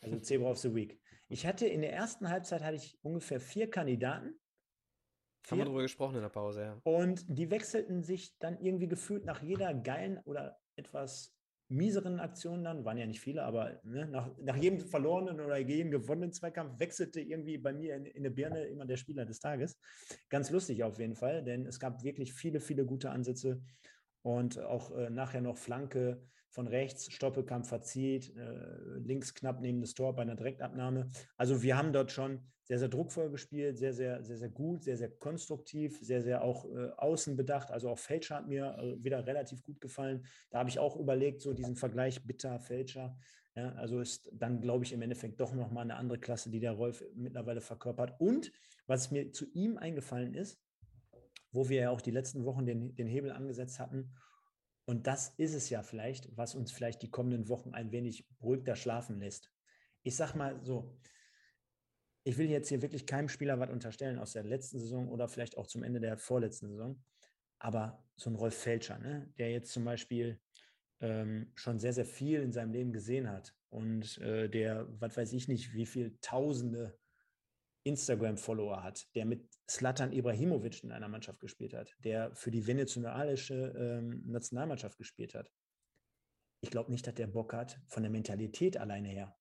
Also 0.00 0.18
Zebra 0.20 0.50
of 0.50 0.58
the 0.58 0.74
Week. 0.74 1.00
Ich 1.28 1.46
hatte 1.46 1.66
in 1.66 1.82
der 1.82 1.92
ersten 1.92 2.28
Halbzeit 2.28 2.62
hatte 2.62 2.76
ich 2.76 2.98
ungefähr 3.02 3.40
vier 3.40 3.70
Kandidaten 3.70 4.39
haben 5.48 5.58
wir 5.58 5.64
darüber 5.64 5.82
gesprochen 5.82 6.16
in 6.16 6.22
der 6.22 6.28
Pause, 6.28 6.62
ja. 6.62 6.80
Und 6.84 7.24
die 7.28 7.50
wechselten 7.50 8.02
sich 8.02 8.36
dann 8.38 8.60
irgendwie 8.60 8.88
gefühlt 8.88 9.24
nach 9.24 9.42
jeder 9.42 9.74
geilen 9.74 10.18
oder 10.24 10.58
etwas 10.76 11.34
mieseren 11.70 12.18
Aktion 12.18 12.64
dann, 12.64 12.84
waren 12.84 12.98
ja 12.98 13.06
nicht 13.06 13.20
viele, 13.20 13.44
aber 13.44 13.80
ne, 13.84 14.06
nach, 14.06 14.28
nach 14.38 14.56
jedem 14.56 14.80
verlorenen 14.80 15.40
oder 15.40 15.56
jedem 15.56 15.92
gewonnenen 15.92 16.32
Zweikampf 16.32 16.80
wechselte 16.80 17.20
irgendwie 17.20 17.58
bei 17.58 17.72
mir 17.72 17.94
in, 17.94 18.06
in 18.06 18.24
der 18.24 18.30
Birne 18.30 18.64
immer 18.64 18.86
der 18.86 18.96
Spieler 18.96 19.24
des 19.24 19.38
Tages. 19.38 19.78
Ganz 20.28 20.50
lustig 20.50 20.82
auf 20.82 20.98
jeden 20.98 21.14
Fall, 21.14 21.44
denn 21.44 21.66
es 21.66 21.78
gab 21.78 22.02
wirklich 22.02 22.32
viele, 22.32 22.58
viele 22.58 22.84
gute 22.84 23.10
Ansätze 23.10 23.62
und 24.22 24.58
auch 24.58 24.90
äh, 24.96 25.10
nachher 25.10 25.40
noch 25.40 25.56
Flanke 25.56 26.20
von 26.48 26.66
rechts, 26.66 27.12
Stoppelkampf 27.12 27.68
verzieht, 27.68 28.36
äh, 28.36 28.98
links 28.98 29.34
knapp 29.34 29.60
neben 29.60 29.80
das 29.80 29.94
Tor 29.94 30.16
bei 30.16 30.22
einer 30.22 30.34
Direktabnahme. 30.34 31.08
Also 31.36 31.62
wir 31.62 31.78
haben 31.78 31.92
dort 31.92 32.10
schon 32.10 32.50
sehr, 32.70 32.78
sehr 32.78 32.88
druckvoll 32.88 33.30
gespielt, 33.30 33.78
sehr, 33.78 33.92
sehr, 33.92 34.22
sehr, 34.22 34.36
sehr 34.36 34.48
gut, 34.48 34.84
sehr, 34.84 34.96
sehr 34.96 35.10
konstruktiv, 35.10 35.98
sehr, 36.00 36.22
sehr 36.22 36.44
auch 36.44 36.64
äh, 36.66 36.90
außen 36.98 37.36
bedacht. 37.36 37.72
Also 37.72 37.88
auch 37.88 37.98
Fälscher 37.98 38.36
hat 38.36 38.46
mir 38.46 38.78
äh, 38.78 39.02
wieder 39.02 39.26
relativ 39.26 39.64
gut 39.64 39.80
gefallen. 39.80 40.24
Da 40.50 40.60
habe 40.60 40.68
ich 40.68 40.78
auch 40.78 40.94
überlegt, 40.96 41.40
so 41.40 41.52
diesen 41.52 41.74
Vergleich 41.74 42.24
Bitter-Fälscher. 42.24 43.18
Ja, 43.56 43.72
also 43.72 43.98
ist 43.98 44.30
dann, 44.32 44.60
glaube 44.60 44.84
ich, 44.84 44.92
im 44.92 45.02
Endeffekt 45.02 45.40
doch 45.40 45.52
nochmal 45.52 45.82
eine 45.82 45.96
andere 45.96 46.20
Klasse, 46.20 46.48
die 46.48 46.60
der 46.60 46.70
Rolf 46.70 47.02
mittlerweile 47.16 47.60
verkörpert. 47.60 48.14
Und 48.20 48.52
was 48.86 49.10
mir 49.10 49.32
zu 49.32 49.50
ihm 49.52 49.76
eingefallen 49.76 50.34
ist, 50.34 50.62
wo 51.50 51.68
wir 51.68 51.80
ja 51.80 51.90
auch 51.90 52.00
die 52.00 52.12
letzten 52.12 52.44
Wochen 52.44 52.66
den, 52.66 52.94
den 52.94 53.08
Hebel 53.08 53.32
angesetzt 53.32 53.80
hatten. 53.80 54.14
Und 54.84 55.08
das 55.08 55.34
ist 55.38 55.54
es 55.54 55.70
ja 55.70 55.82
vielleicht, 55.82 56.36
was 56.36 56.54
uns 56.54 56.70
vielleicht 56.70 57.02
die 57.02 57.10
kommenden 57.10 57.48
Wochen 57.48 57.74
ein 57.74 57.90
wenig 57.90 58.28
beruhigter 58.38 58.76
schlafen 58.76 59.18
lässt. 59.18 59.50
Ich 60.04 60.14
sag 60.14 60.36
mal 60.36 60.62
so, 60.62 60.96
ich 62.24 62.36
will 62.38 62.50
jetzt 62.50 62.68
hier 62.68 62.82
wirklich 62.82 63.06
keinem 63.06 63.28
Spieler 63.28 63.58
was 63.58 63.70
unterstellen 63.70 64.18
aus 64.18 64.32
der 64.32 64.44
letzten 64.44 64.78
Saison 64.78 65.08
oder 65.08 65.28
vielleicht 65.28 65.56
auch 65.56 65.66
zum 65.66 65.82
Ende 65.82 66.00
der 66.00 66.16
vorletzten 66.16 66.68
Saison. 66.68 67.02
Aber 67.58 68.02
so 68.16 68.30
ein 68.30 68.36
Rolf 68.36 68.54
Felscher, 68.54 68.98
ne, 68.98 69.32
der 69.38 69.50
jetzt 69.50 69.72
zum 69.72 69.84
Beispiel 69.84 70.40
ähm, 71.00 71.52
schon 71.54 71.78
sehr, 71.78 71.92
sehr 71.92 72.04
viel 72.04 72.40
in 72.40 72.52
seinem 72.52 72.72
Leben 72.72 72.92
gesehen 72.92 73.30
hat 73.30 73.54
und 73.70 74.18
äh, 74.18 74.48
der, 74.48 74.86
was 75.00 75.16
weiß 75.16 75.32
ich 75.32 75.48
nicht, 75.48 75.72
wie 75.72 75.86
viele 75.86 76.18
Tausende 76.20 76.98
Instagram-Follower 77.84 78.82
hat, 78.82 79.06
der 79.14 79.24
mit 79.24 79.48
Slatan 79.68 80.12
Ibrahimovic 80.12 80.84
in 80.84 80.92
einer 80.92 81.08
Mannschaft 81.08 81.40
gespielt 81.40 81.72
hat, 81.72 81.94
der 81.98 82.34
für 82.34 82.50
die 82.50 82.66
venezuelanische 82.66 83.74
ähm, 83.76 84.22
Nationalmannschaft 84.26 84.98
gespielt 84.98 85.34
hat. 85.34 85.50
Ich 86.62 86.70
glaube 86.70 86.90
nicht, 86.90 87.06
dass 87.06 87.14
der 87.14 87.28
Bock 87.28 87.54
hat, 87.54 87.80
von 87.88 88.02
der 88.02 88.12
Mentalität 88.12 88.76
alleine 88.76 89.08
her, 89.08 89.34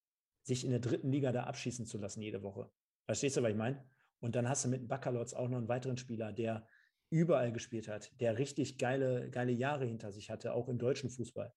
sich 0.50 0.66
in 0.66 0.72
der 0.72 0.80
dritten 0.80 1.12
Liga 1.12 1.32
da 1.32 1.44
abschießen 1.44 1.86
zu 1.86 1.98
lassen 1.98 2.22
jede 2.22 2.44
Woche. 2.44 2.70
Verstehst 3.06 3.38
du, 3.38 3.44
was 3.44 3.52
ich 3.52 3.56
meine? 3.56 3.84
Und 4.20 4.36
dann 4.36 4.50
hast 4.50 4.66
du 4.66 4.70
mit 4.70 4.88
Baccalords 4.88 5.34
auch 5.34 5.48
noch 5.48 5.58
einen 5.58 5.70
weiteren 5.70 5.98
Spieler, 5.98 6.34
der 6.34 6.68
überall 7.10 7.52
gespielt 7.52 7.88
hat, 7.88 8.12
der 8.20 8.38
richtig 8.38 8.78
geile, 8.78 9.30
geile 9.30 9.52
Jahre 9.52 9.86
hinter 9.86 10.12
sich 10.12 10.30
hatte, 10.30 10.54
auch 10.54 10.68
im 10.68 10.78
deutschen 10.78 11.10
Fußball. 11.10 11.54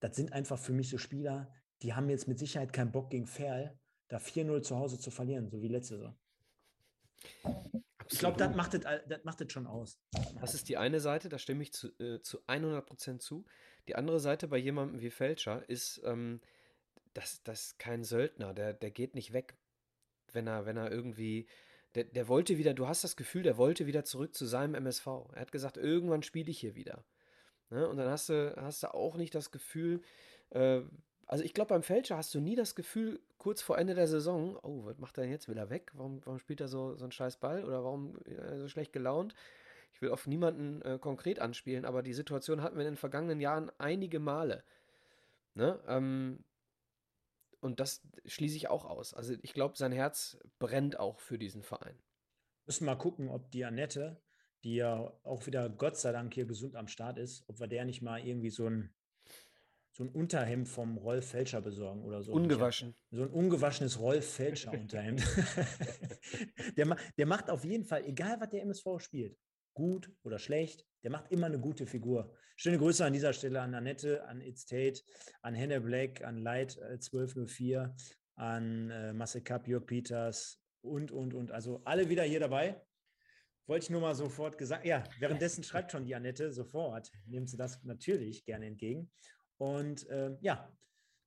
Das 0.00 0.14
sind 0.14 0.32
einfach 0.32 0.58
für 0.58 0.72
mich 0.72 0.88
so 0.90 0.98
Spieler, 0.98 1.52
die 1.82 1.94
haben 1.94 2.08
jetzt 2.08 2.28
mit 2.28 2.38
Sicherheit 2.38 2.72
keinen 2.72 2.92
Bock 2.92 3.10
gegen 3.10 3.26
Ferl, 3.26 3.78
da 4.08 4.18
4-0 4.18 4.62
zu 4.62 4.76
Hause 4.76 4.98
zu 4.98 5.10
verlieren, 5.10 5.48
so 5.48 5.60
wie 5.60 5.68
letzte 5.68 5.96
Saison. 5.96 6.18
Ich 8.10 8.18
glaube, 8.18 8.38
das 8.38 8.54
macht, 8.54 8.74
das 8.74 9.52
schon 9.52 9.66
aus. 9.66 9.98
Das 10.40 10.54
ist 10.54 10.68
die 10.68 10.76
eine 10.76 11.00
Seite, 11.00 11.28
da 11.28 11.38
stimme 11.38 11.62
ich 11.62 11.72
zu, 11.72 11.88
äh, 11.98 12.20
zu 12.20 12.40
100% 12.46 13.18
zu. 13.18 13.44
Die 13.86 13.96
andere 13.96 14.20
Seite 14.20 14.48
bei 14.48 14.56
jemandem 14.56 15.00
wie 15.00 15.10
Fälscher 15.10 15.68
ist, 15.68 16.00
ähm, 16.04 16.40
das, 17.14 17.42
das 17.42 17.62
ist 17.62 17.78
kein 17.78 18.04
Söldner, 18.04 18.54
der, 18.54 18.72
der 18.72 18.90
geht 18.90 19.14
nicht 19.14 19.32
weg, 19.32 19.56
wenn 20.32 20.46
er, 20.46 20.66
wenn 20.66 20.76
er 20.76 20.90
irgendwie, 20.90 21.46
der, 21.94 22.04
der 22.04 22.28
wollte 22.28 22.58
wieder, 22.58 22.74
du 22.74 22.88
hast 22.88 23.04
das 23.04 23.16
Gefühl, 23.16 23.42
der 23.42 23.56
wollte 23.56 23.86
wieder 23.86 24.04
zurück 24.04 24.34
zu 24.34 24.46
seinem 24.46 24.74
MSV. 24.74 25.06
Er 25.34 25.40
hat 25.40 25.52
gesagt, 25.52 25.76
irgendwann 25.76 26.22
spiele 26.22 26.50
ich 26.50 26.60
hier 26.60 26.74
wieder. 26.74 27.04
Ne? 27.70 27.88
Und 27.88 27.96
dann 27.96 28.08
hast 28.08 28.28
du, 28.28 28.54
hast 28.56 28.82
du 28.82 28.94
auch 28.94 29.16
nicht 29.16 29.34
das 29.34 29.50
Gefühl, 29.50 30.02
äh, 30.50 30.82
also 31.28 31.44
ich 31.44 31.52
glaube, 31.52 31.68
beim 31.68 31.82
Fälscher 31.82 32.16
hast 32.16 32.34
du 32.34 32.40
nie 32.40 32.56
das 32.56 32.74
Gefühl, 32.74 33.20
kurz 33.36 33.60
vor 33.60 33.76
Ende 33.76 33.94
der 33.94 34.08
Saison, 34.08 34.58
oh, 34.62 34.86
was 34.86 34.96
macht 34.98 35.18
er 35.18 35.24
denn 35.24 35.30
jetzt? 35.30 35.46
Will 35.46 35.58
er 35.58 35.68
weg? 35.68 35.90
Warum, 35.92 36.24
warum 36.24 36.38
spielt 36.38 36.62
er 36.62 36.68
so, 36.68 36.96
so 36.96 37.04
einen 37.04 37.12
scheiß 37.12 37.36
Ball? 37.36 37.64
Oder 37.64 37.84
warum 37.84 38.16
äh, 38.24 38.58
so 38.58 38.68
schlecht 38.68 38.94
gelaunt? 38.94 39.34
Ich 39.92 40.00
will 40.00 40.10
auf 40.10 40.26
niemanden 40.26 40.80
äh, 40.82 40.98
konkret 40.98 41.38
anspielen, 41.38 41.84
aber 41.84 42.02
die 42.02 42.14
Situation 42.14 42.62
hatten 42.62 42.76
wir 42.76 42.86
in 42.86 42.92
den 42.92 42.96
vergangenen 42.96 43.40
Jahren 43.40 43.70
einige 43.76 44.20
Male. 44.20 44.64
Ne? 45.54 45.78
Ähm, 45.86 46.44
und 47.60 47.80
das 47.80 48.02
schließe 48.24 48.56
ich 48.56 48.68
auch 48.68 48.84
aus. 48.84 49.14
Also 49.14 49.34
ich 49.42 49.52
glaube, 49.52 49.76
sein 49.76 49.92
Herz 49.92 50.38
brennt 50.58 50.98
auch 50.98 51.20
für 51.20 51.38
diesen 51.38 51.62
Verein. 51.62 51.98
Müssen 52.66 52.84
mal 52.84 52.96
gucken, 52.96 53.28
ob 53.28 53.50
die 53.50 53.64
Annette, 53.64 54.20
die 54.64 54.76
ja 54.76 55.12
auch 55.22 55.46
wieder 55.46 55.68
Gott 55.68 55.96
sei 55.96 56.12
Dank 56.12 56.34
hier 56.34 56.46
gesund 56.46 56.76
am 56.76 56.88
Start 56.88 57.18
ist, 57.18 57.44
ob 57.48 57.60
wir 57.60 57.66
der 57.66 57.84
nicht 57.84 58.02
mal 58.02 58.24
irgendwie 58.24 58.50
so 58.50 58.66
ein 58.66 58.94
so 59.90 60.04
ein 60.04 60.10
Unterhemd 60.10 60.68
vom 60.68 60.96
Rolf 60.96 61.30
Felscher 61.30 61.60
besorgen 61.60 62.04
oder 62.04 62.22
so. 62.22 62.32
Ungewaschen. 62.32 62.94
So 63.10 63.22
ein 63.22 63.30
ungewaschenes 63.30 63.98
Rolf 63.98 64.32
Felscher 64.34 64.72
Unterhemd. 64.72 65.26
der, 66.76 66.96
der 67.16 67.26
macht 67.26 67.50
auf 67.50 67.64
jeden 67.64 67.84
Fall, 67.84 68.04
egal 68.04 68.40
was 68.40 68.50
der 68.50 68.62
MSV 68.62 68.86
spielt, 69.00 69.36
gut 69.78 70.12
oder 70.24 70.38
schlecht, 70.38 70.84
der 71.04 71.12
macht 71.12 71.30
immer 71.30 71.46
eine 71.46 71.60
gute 71.60 71.86
Figur. 71.86 72.34
Schöne 72.56 72.78
Grüße 72.78 73.04
an 73.04 73.12
dieser 73.12 73.32
Stelle 73.32 73.60
an 73.62 73.74
Annette, 73.74 74.24
an 74.24 74.40
It's 74.40 74.66
Tate, 74.66 75.00
an 75.42 75.54
Henne 75.54 75.80
Black, 75.80 76.24
an 76.24 76.38
Light 76.38 76.76
1204, 76.82 77.94
äh, 77.96 78.14
an 78.34 78.90
äh, 78.90 79.12
Marcel 79.12 79.42
Kapp, 79.42 79.68
Jörg 79.68 79.86
Peters 79.86 80.60
und, 80.82 81.12
und, 81.12 81.32
und. 81.32 81.52
Also 81.52 81.80
alle 81.84 82.08
wieder 82.08 82.24
hier 82.24 82.40
dabei. 82.40 82.82
Wollte 83.68 83.84
ich 83.84 83.90
nur 83.90 84.00
mal 84.00 84.16
sofort 84.16 84.58
gesagt. 84.58 84.84
Ja, 84.84 85.04
währenddessen 85.20 85.62
schreibt 85.62 85.92
schon 85.92 86.04
die 86.04 86.14
Annette 86.14 86.52
sofort. 86.52 87.12
Nehmen 87.26 87.46
Sie 87.46 87.56
das 87.56 87.84
natürlich 87.84 88.44
gerne 88.44 88.66
entgegen. 88.66 89.10
Und 89.58 90.08
äh, 90.08 90.36
ja, 90.40 90.72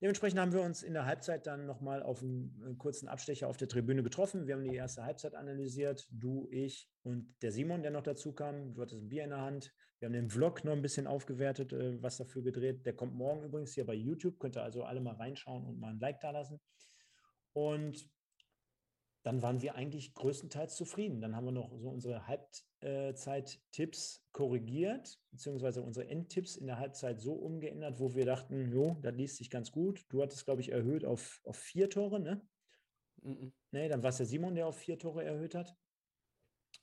dementsprechend 0.02 0.40
haben 0.40 0.54
wir 0.54 0.62
uns 0.62 0.84
in 0.84 0.94
der 0.94 1.06
Halbzeit 1.06 1.48
dann 1.48 1.66
nochmal 1.66 2.04
auf 2.04 2.22
einen, 2.22 2.62
einen, 2.66 2.78
kurzen 2.78 3.08
Abstecher 3.08 3.48
auf 3.48 3.58
der 3.58 3.68
Tribüne 3.68 4.04
getroffen. 4.04 4.48
Wir 4.48 4.56
haben 4.56 4.64
die 4.64 4.76
erste 4.76 5.04
Halbzeit 5.04 5.36
analysiert, 5.36 6.08
du, 6.12 6.48
ich 6.52 6.90
und 7.04 7.36
der 7.42 7.52
Simon, 7.52 7.84
der 7.84 7.92
noch 7.92 8.04
dazu 8.04 8.34
kam. 8.34 8.74
Du 8.74 8.82
hattest 8.82 9.02
ein 9.02 9.10
Bier 9.10 9.24
in 9.24 9.30
der 9.30 9.42
Hand. 9.42 9.74
Wir 10.00 10.08
haben 10.08 10.14
den 10.14 10.30
Vlog 10.30 10.64
noch 10.64 10.74
ein 10.74 10.82
bisschen 10.82 11.08
aufgewertet, 11.08 11.74
äh, 11.74 12.02
was 12.02 12.18
dafür 12.18 12.42
gedreht. 12.42 12.86
Der 12.86 12.94
kommt 12.94 13.14
morgen 13.14 13.44
übrigens 13.44 13.74
hier 13.74 13.86
bei 13.86 13.94
YouTube. 13.94 14.40
Könnt 14.40 14.58
ihr 14.58 14.64
also 14.64 14.84
alle 14.84 15.00
mal 15.00 15.16
reinschauen 15.16 15.66
und 15.66 15.80
mal 15.80 15.92
ein 15.92 16.00
Like 16.00 16.20
da 16.20 16.32
lassen. 16.32 16.60
Und 17.54 18.10
dann 19.24 19.42
waren 19.42 19.62
wir 19.62 19.76
eigentlich 19.76 20.14
größtenteils 20.14 20.76
zufrieden. 20.76 21.22
Dann 21.22 21.36
haben 21.36 21.46
wir 21.46 21.52
noch 21.52 21.78
so 21.78 21.90
unsere 21.90 22.28
Halbzeit-Tipps 22.28 24.26
korrigiert, 24.32 25.20
beziehungsweise 25.32 25.84
unsere 25.84 26.08
Endtipps 26.08 26.56
in 26.56 26.68
der 26.68 26.80
Halbzeit 26.80 27.20
so 27.22 27.34
umgeändert, 27.34 28.00
wo 28.00 28.16
wir 28.16 28.26
dachten, 28.26 28.72
jo, 28.72 28.98
das 29.02 29.14
liest 29.16 29.38
sich 29.38 29.50
ganz 29.50 29.72
gut. 29.72 30.06
Du 30.10 30.22
hattest, 30.22 30.46
glaube 30.46 30.62
ich, 30.62 30.72
erhöht 30.72 31.06
auf, 31.06 31.42
auf 31.44 31.58
vier 31.58 31.90
Tore, 31.90 32.20
ne? 32.20 32.42
Mhm. 33.22 33.54
Nee, 33.72 33.88
dann 33.90 34.02
war 34.02 34.10
es 34.10 34.18
der 34.18 34.26
Simon, 34.26 34.56
der 34.56 34.68
auf 34.68 34.78
vier 34.78 34.98
Tore 34.98 35.24
erhöht 35.24 35.54
hat. 35.54 35.78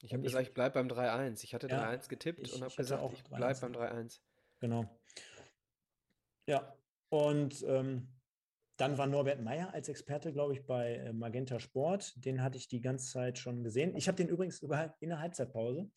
Ich 0.00 0.12
habe 0.12 0.22
gesagt, 0.22 0.46
ich 0.46 0.54
bleibe 0.54 0.74
beim 0.74 0.88
3-1. 0.88 1.42
Ich 1.42 1.54
hatte 1.54 1.66
ja, 1.66 1.90
3-1 1.90 2.08
getippt 2.08 2.40
ich, 2.40 2.54
und 2.54 2.62
habe 2.62 2.74
gesagt, 2.74 3.02
auch 3.02 3.12
ich 3.12 3.24
bleibe 3.24 3.60
beim 3.60 3.72
3-1. 3.72 4.20
Genau. 4.60 4.84
Ja, 6.46 6.76
und 7.08 7.62
ähm, 7.64 8.08
dann 8.78 8.96
war 8.96 9.08
Norbert 9.08 9.42
Meyer 9.42 9.74
als 9.74 9.88
Experte, 9.88 10.32
glaube 10.32 10.54
ich, 10.54 10.64
bei 10.64 10.94
äh, 10.94 11.12
Magenta 11.12 11.58
Sport. 11.58 12.24
Den 12.24 12.42
hatte 12.42 12.56
ich 12.56 12.68
die 12.68 12.80
ganze 12.80 13.10
Zeit 13.10 13.36
schon 13.36 13.64
gesehen. 13.64 13.94
Ich 13.96 14.06
habe 14.06 14.16
den 14.16 14.28
übrigens 14.28 14.60
in 14.60 15.08
der 15.08 15.18
Halbzeitpause, 15.18 15.90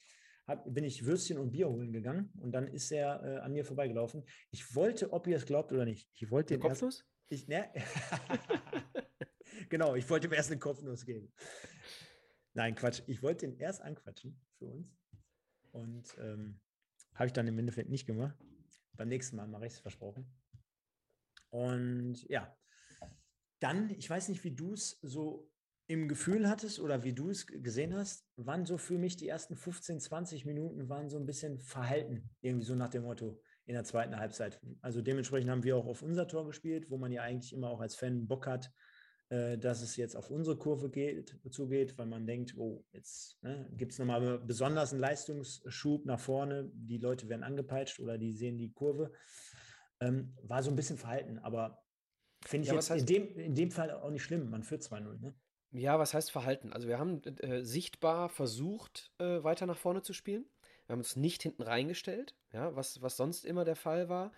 hab, 0.47 0.73
bin 0.73 0.83
ich 0.83 1.05
Würstchen 1.05 1.37
und 1.37 1.51
Bier 1.51 1.69
holen 1.69 1.93
gegangen 1.93 2.33
und 2.39 2.51
dann 2.51 2.67
ist 2.67 2.91
er 2.91 3.23
äh, 3.23 3.37
an 3.37 3.53
mir 3.53 3.65
vorbeigelaufen. 3.65 4.23
Ich 4.49 4.75
wollte, 4.75 5.13
ob 5.13 5.27
ihr 5.27 5.37
es 5.37 5.45
glaubt 5.45 5.71
oder 5.71 5.85
nicht, 5.85 6.09
ich 6.15 6.31
wollte 6.31 6.55
den 6.55 6.61
Kopfnuss? 6.61 7.05
Erst, 7.29 7.43
ich, 7.43 7.47
ne? 7.47 7.69
genau, 9.69 9.93
ich 9.93 10.09
wollte 10.09 10.27
ihm 10.27 10.33
erst 10.33 10.49
eine 10.49 10.59
Kopfnuss 10.59 11.05
geben. 11.05 11.31
Nein, 12.53 12.73
Quatsch. 12.73 13.03
Ich 13.05 13.21
wollte 13.21 13.47
den 13.47 13.59
erst 13.59 13.81
anquatschen 13.81 14.41
für 14.57 14.65
uns 14.65 14.97
und 15.71 16.17
ähm, 16.19 16.59
habe 17.13 17.27
ich 17.27 17.33
dann 17.33 17.47
im 17.47 17.59
Endeffekt 17.59 17.89
nicht 17.89 18.07
gemacht. 18.07 18.35
Beim 18.93 19.07
nächsten 19.07 19.35
Mal 19.35 19.47
mache 19.47 19.67
ich 19.67 19.73
es 19.73 19.79
versprochen. 19.79 20.25
Und 21.49 22.27
ja, 22.27 22.57
dann, 23.61 23.89
ich 23.91 24.09
weiß 24.09 24.29
nicht, 24.29 24.43
wie 24.43 24.55
du 24.55 24.73
es 24.73 24.99
so 25.01 25.49
im 25.87 26.07
Gefühl 26.07 26.49
hattest 26.49 26.79
oder 26.79 27.03
wie 27.03 27.13
du 27.13 27.29
es 27.29 27.45
gesehen 27.47 27.95
hast, 27.95 28.25
waren 28.37 28.65
so 28.65 28.77
für 28.77 28.97
mich 28.97 29.17
die 29.17 29.27
ersten 29.27 29.55
15, 29.55 29.99
20 29.99 30.45
Minuten 30.45 30.89
waren 30.89 31.09
so 31.09 31.17
ein 31.17 31.25
bisschen 31.25 31.59
verhalten, 31.59 32.29
irgendwie 32.41 32.65
so 32.65 32.75
nach 32.75 32.89
dem 32.89 33.03
Motto 33.03 33.41
in 33.65 33.73
der 33.73 33.83
zweiten 33.83 34.17
Halbzeit. 34.17 34.59
Also 34.81 35.01
dementsprechend 35.01 35.51
haben 35.51 35.63
wir 35.63 35.75
auch 35.75 35.85
auf 35.85 36.01
unser 36.01 36.27
Tor 36.27 36.45
gespielt, 36.45 36.89
wo 36.89 36.97
man 36.97 37.11
ja 37.11 37.23
eigentlich 37.23 37.53
immer 37.53 37.69
auch 37.69 37.81
als 37.81 37.95
Fan 37.95 38.25
Bock 38.27 38.47
hat, 38.47 38.71
äh, 39.29 39.57
dass 39.57 39.81
es 39.81 39.97
jetzt 39.97 40.15
auf 40.15 40.31
unsere 40.31 40.57
Kurve 40.57 40.89
geht, 40.89 41.37
zugeht, 41.51 41.97
weil 41.97 42.07
man 42.07 42.25
denkt, 42.25 42.55
oh, 42.57 42.85
jetzt 42.93 43.37
ne, 43.43 43.69
gibt 43.73 43.91
es 43.91 43.99
nochmal 43.99 44.39
besonders 44.39 44.93
einen 44.93 45.01
Leistungsschub 45.01 46.05
nach 46.05 46.19
vorne, 46.19 46.71
die 46.73 46.97
Leute 46.99 47.27
werden 47.27 47.43
angepeitscht 47.43 47.99
oder 47.99 48.17
die 48.17 48.31
sehen 48.31 48.57
die 48.57 48.71
Kurve. 48.71 49.11
Ähm, 49.99 50.35
war 50.41 50.63
so 50.63 50.69
ein 50.69 50.75
bisschen 50.75 50.97
verhalten, 50.97 51.37
aber 51.39 51.83
Finde 52.45 52.63
ich 52.65 52.69
ja, 52.69 52.75
jetzt 52.75 52.89
heißt, 52.89 53.09
in, 53.09 53.27
dem, 53.27 53.39
in 53.39 53.55
dem 53.55 53.71
Fall 53.71 53.91
auch 53.91 54.09
nicht 54.09 54.23
schlimm. 54.23 54.49
Man 54.49 54.63
führt 54.63 54.81
2-0, 54.83 55.19
ne? 55.19 55.33
Ja, 55.73 55.99
was 55.99 56.13
heißt 56.13 56.31
Verhalten? 56.31 56.73
Also 56.73 56.87
wir 56.87 56.99
haben 56.99 57.21
äh, 57.23 57.61
sichtbar 57.63 58.27
versucht, 58.29 59.11
äh, 59.19 59.41
weiter 59.43 59.65
nach 59.65 59.77
vorne 59.77 60.01
zu 60.01 60.11
spielen. 60.13 60.45
Wir 60.85 60.93
haben 60.93 60.99
uns 60.99 61.15
nicht 61.15 61.43
hinten 61.43 61.61
reingestellt, 61.63 62.35
ja, 62.51 62.75
was, 62.75 63.01
was 63.01 63.15
sonst 63.15 63.45
immer 63.45 63.63
der 63.63 63.77
Fall 63.77 64.09
war 64.09 64.33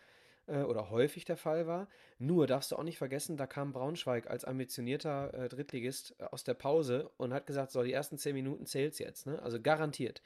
äh, 0.46 0.62
oder 0.62 0.92
häufig 0.92 1.26
der 1.26 1.38
Fall 1.38 1.66
war. 1.66 1.88
Nur 2.20 2.46
darfst 2.46 2.72
du 2.72 2.76
auch 2.76 2.84
nicht 2.84 3.00
vergessen, 3.00 3.38
da 3.38 3.48
kam 3.48 3.74
Braunschweig 3.74 4.30
als 4.30 4.46
ambitionierter 4.46 5.34
äh, 5.34 5.50
Drittligist 5.50 6.16
äh, 6.20 6.26
aus 6.26 6.44
der 6.44 6.54
Pause 6.54 7.10
und 7.18 7.34
hat 7.34 7.48
gesagt, 7.48 7.72
so, 7.72 7.82
die 7.82 7.94
ersten 7.94 8.20
zehn 8.20 8.36
Minuten 8.36 8.68
zählt's 8.68 9.00
jetzt, 9.00 9.26
ne? 9.26 9.42
Also 9.42 9.60
garantiert. 9.60 10.22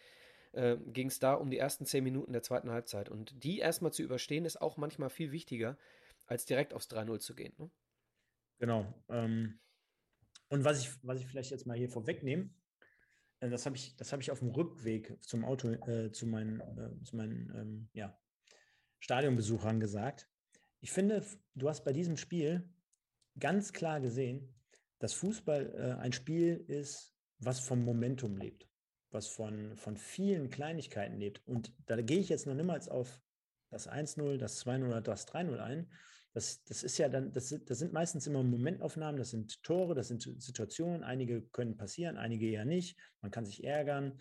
äh, 0.53 0.77
ging 0.87 1.07
es 1.07 1.19
da 1.19 1.33
um 1.35 1.49
die 1.49 1.57
ersten 1.57 1.85
zehn 1.85 2.03
Minuten 2.03 2.33
der 2.33 2.43
zweiten 2.43 2.71
Halbzeit. 2.71 3.09
Und 3.09 3.43
die 3.43 3.59
erstmal 3.59 3.93
zu 3.93 4.03
überstehen, 4.03 4.45
ist 4.45 4.61
auch 4.61 4.77
manchmal 4.77 5.09
viel 5.09 5.31
wichtiger, 5.31 5.77
als 6.27 6.45
direkt 6.45 6.73
aufs 6.73 6.89
3-0 6.89 7.19
zu 7.19 7.35
gehen. 7.35 7.53
Ne? 7.57 7.71
Genau. 8.59 8.93
Ähm, 9.09 9.59
und 10.49 10.63
was 10.63 10.81
ich, 10.81 10.89
was 11.03 11.19
ich 11.19 11.27
vielleicht 11.27 11.51
jetzt 11.51 11.65
mal 11.65 11.77
hier 11.77 11.89
vorwegnehme, 11.89 12.49
äh, 13.39 13.49
das 13.49 13.65
habe 13.65 13.75
ich, 13.75 13.95
hab 13.99 14.19
ich 14.19 14.31
auf 14.31 14.39
dem 14.39 14.49
Rückweg 14.49 15.17
zum 15.23 15.45
Auto, 15.45 15.69
äh, 15.69 16.11
zu 16.11 16.27
meinen, 16.27 16.59
äh, 16.59 17.03
zu 17.03 17.15
meinen 17.15 17.51
ähm, 17.55 17.89
ja, 17.93 18.17
Stadionbesuchern 18.99 19.79
gesagt. 19.79 20.29
Ich 20.79 20.91
finde, 20.91 21.25
du 21.55 21.69
hast 21.69 21.83
bei 21.83 21.93
diesem 21.93 22.17
Spiel 22.17 22.69
ganz 23.39 23.73
klar 23.73 23.99
gesehen, 23.99 24.53
dass 24.99 25.13
Fußball 25.13 25.73
äh, 25.75 26.01
ein 26.01 26.13
Spiel 26.13 26.63
ist, 26.67 27.15
was 27.39 27.59
vom 27.59 27.83
Momentum 27.83 28.37
lebt, 28.37 28.67
was 29.11 29.27
von, 29.27 29.75
von 29.75 29.97
vielen 29.97 30.49
Kleinigkeiten 30.49 31.17
lebt. 31.17 31.45
Und 31.47 31.73
da 31.85 32.01
gehe 32.01 32.19
ich 32.19 32.29
jetzt 32.29 32.47
noch 32.47 32.55
niemals 32.55 32.89
auf 32.89 33.21
das 33.69 33.89
1-0, 33.89 34.37
das 34.37 34.65
2-0 34.65 34.87
oder 34.87 35.01
das 35.01 35.27
3-0 35.27 35.57
ein. 35.59 35.91
Das, 36.37 36.63
das 36.65 36.83
ist 36.83 36.99
ja 36.99 37.09
dann, 37.09 37.31
das, 37.31 37.49
das 37.65 37.79
sind 37.79 37.93
meistens 37.93 38.27
immer 38.27 38.43
Momentaufnahmen, 38.43 39.17
das 39.17 39.31
sind 39.31 39.63
Tore, 39.63 39.95
das 39.95 40.09
sind 40.09 40.21
Situationen. 40.21 41.03
Einige 41.03 41.41
können 41.41 41.77
passieren, 41.77 42.15
einige 42.15 42.47
eher 42.47 42.63
nicht. 42.63 42.95
Man 43.21 43.31
kann 43.31 43.43
sich 43.43 43.63
ärgern, 43.63 44.19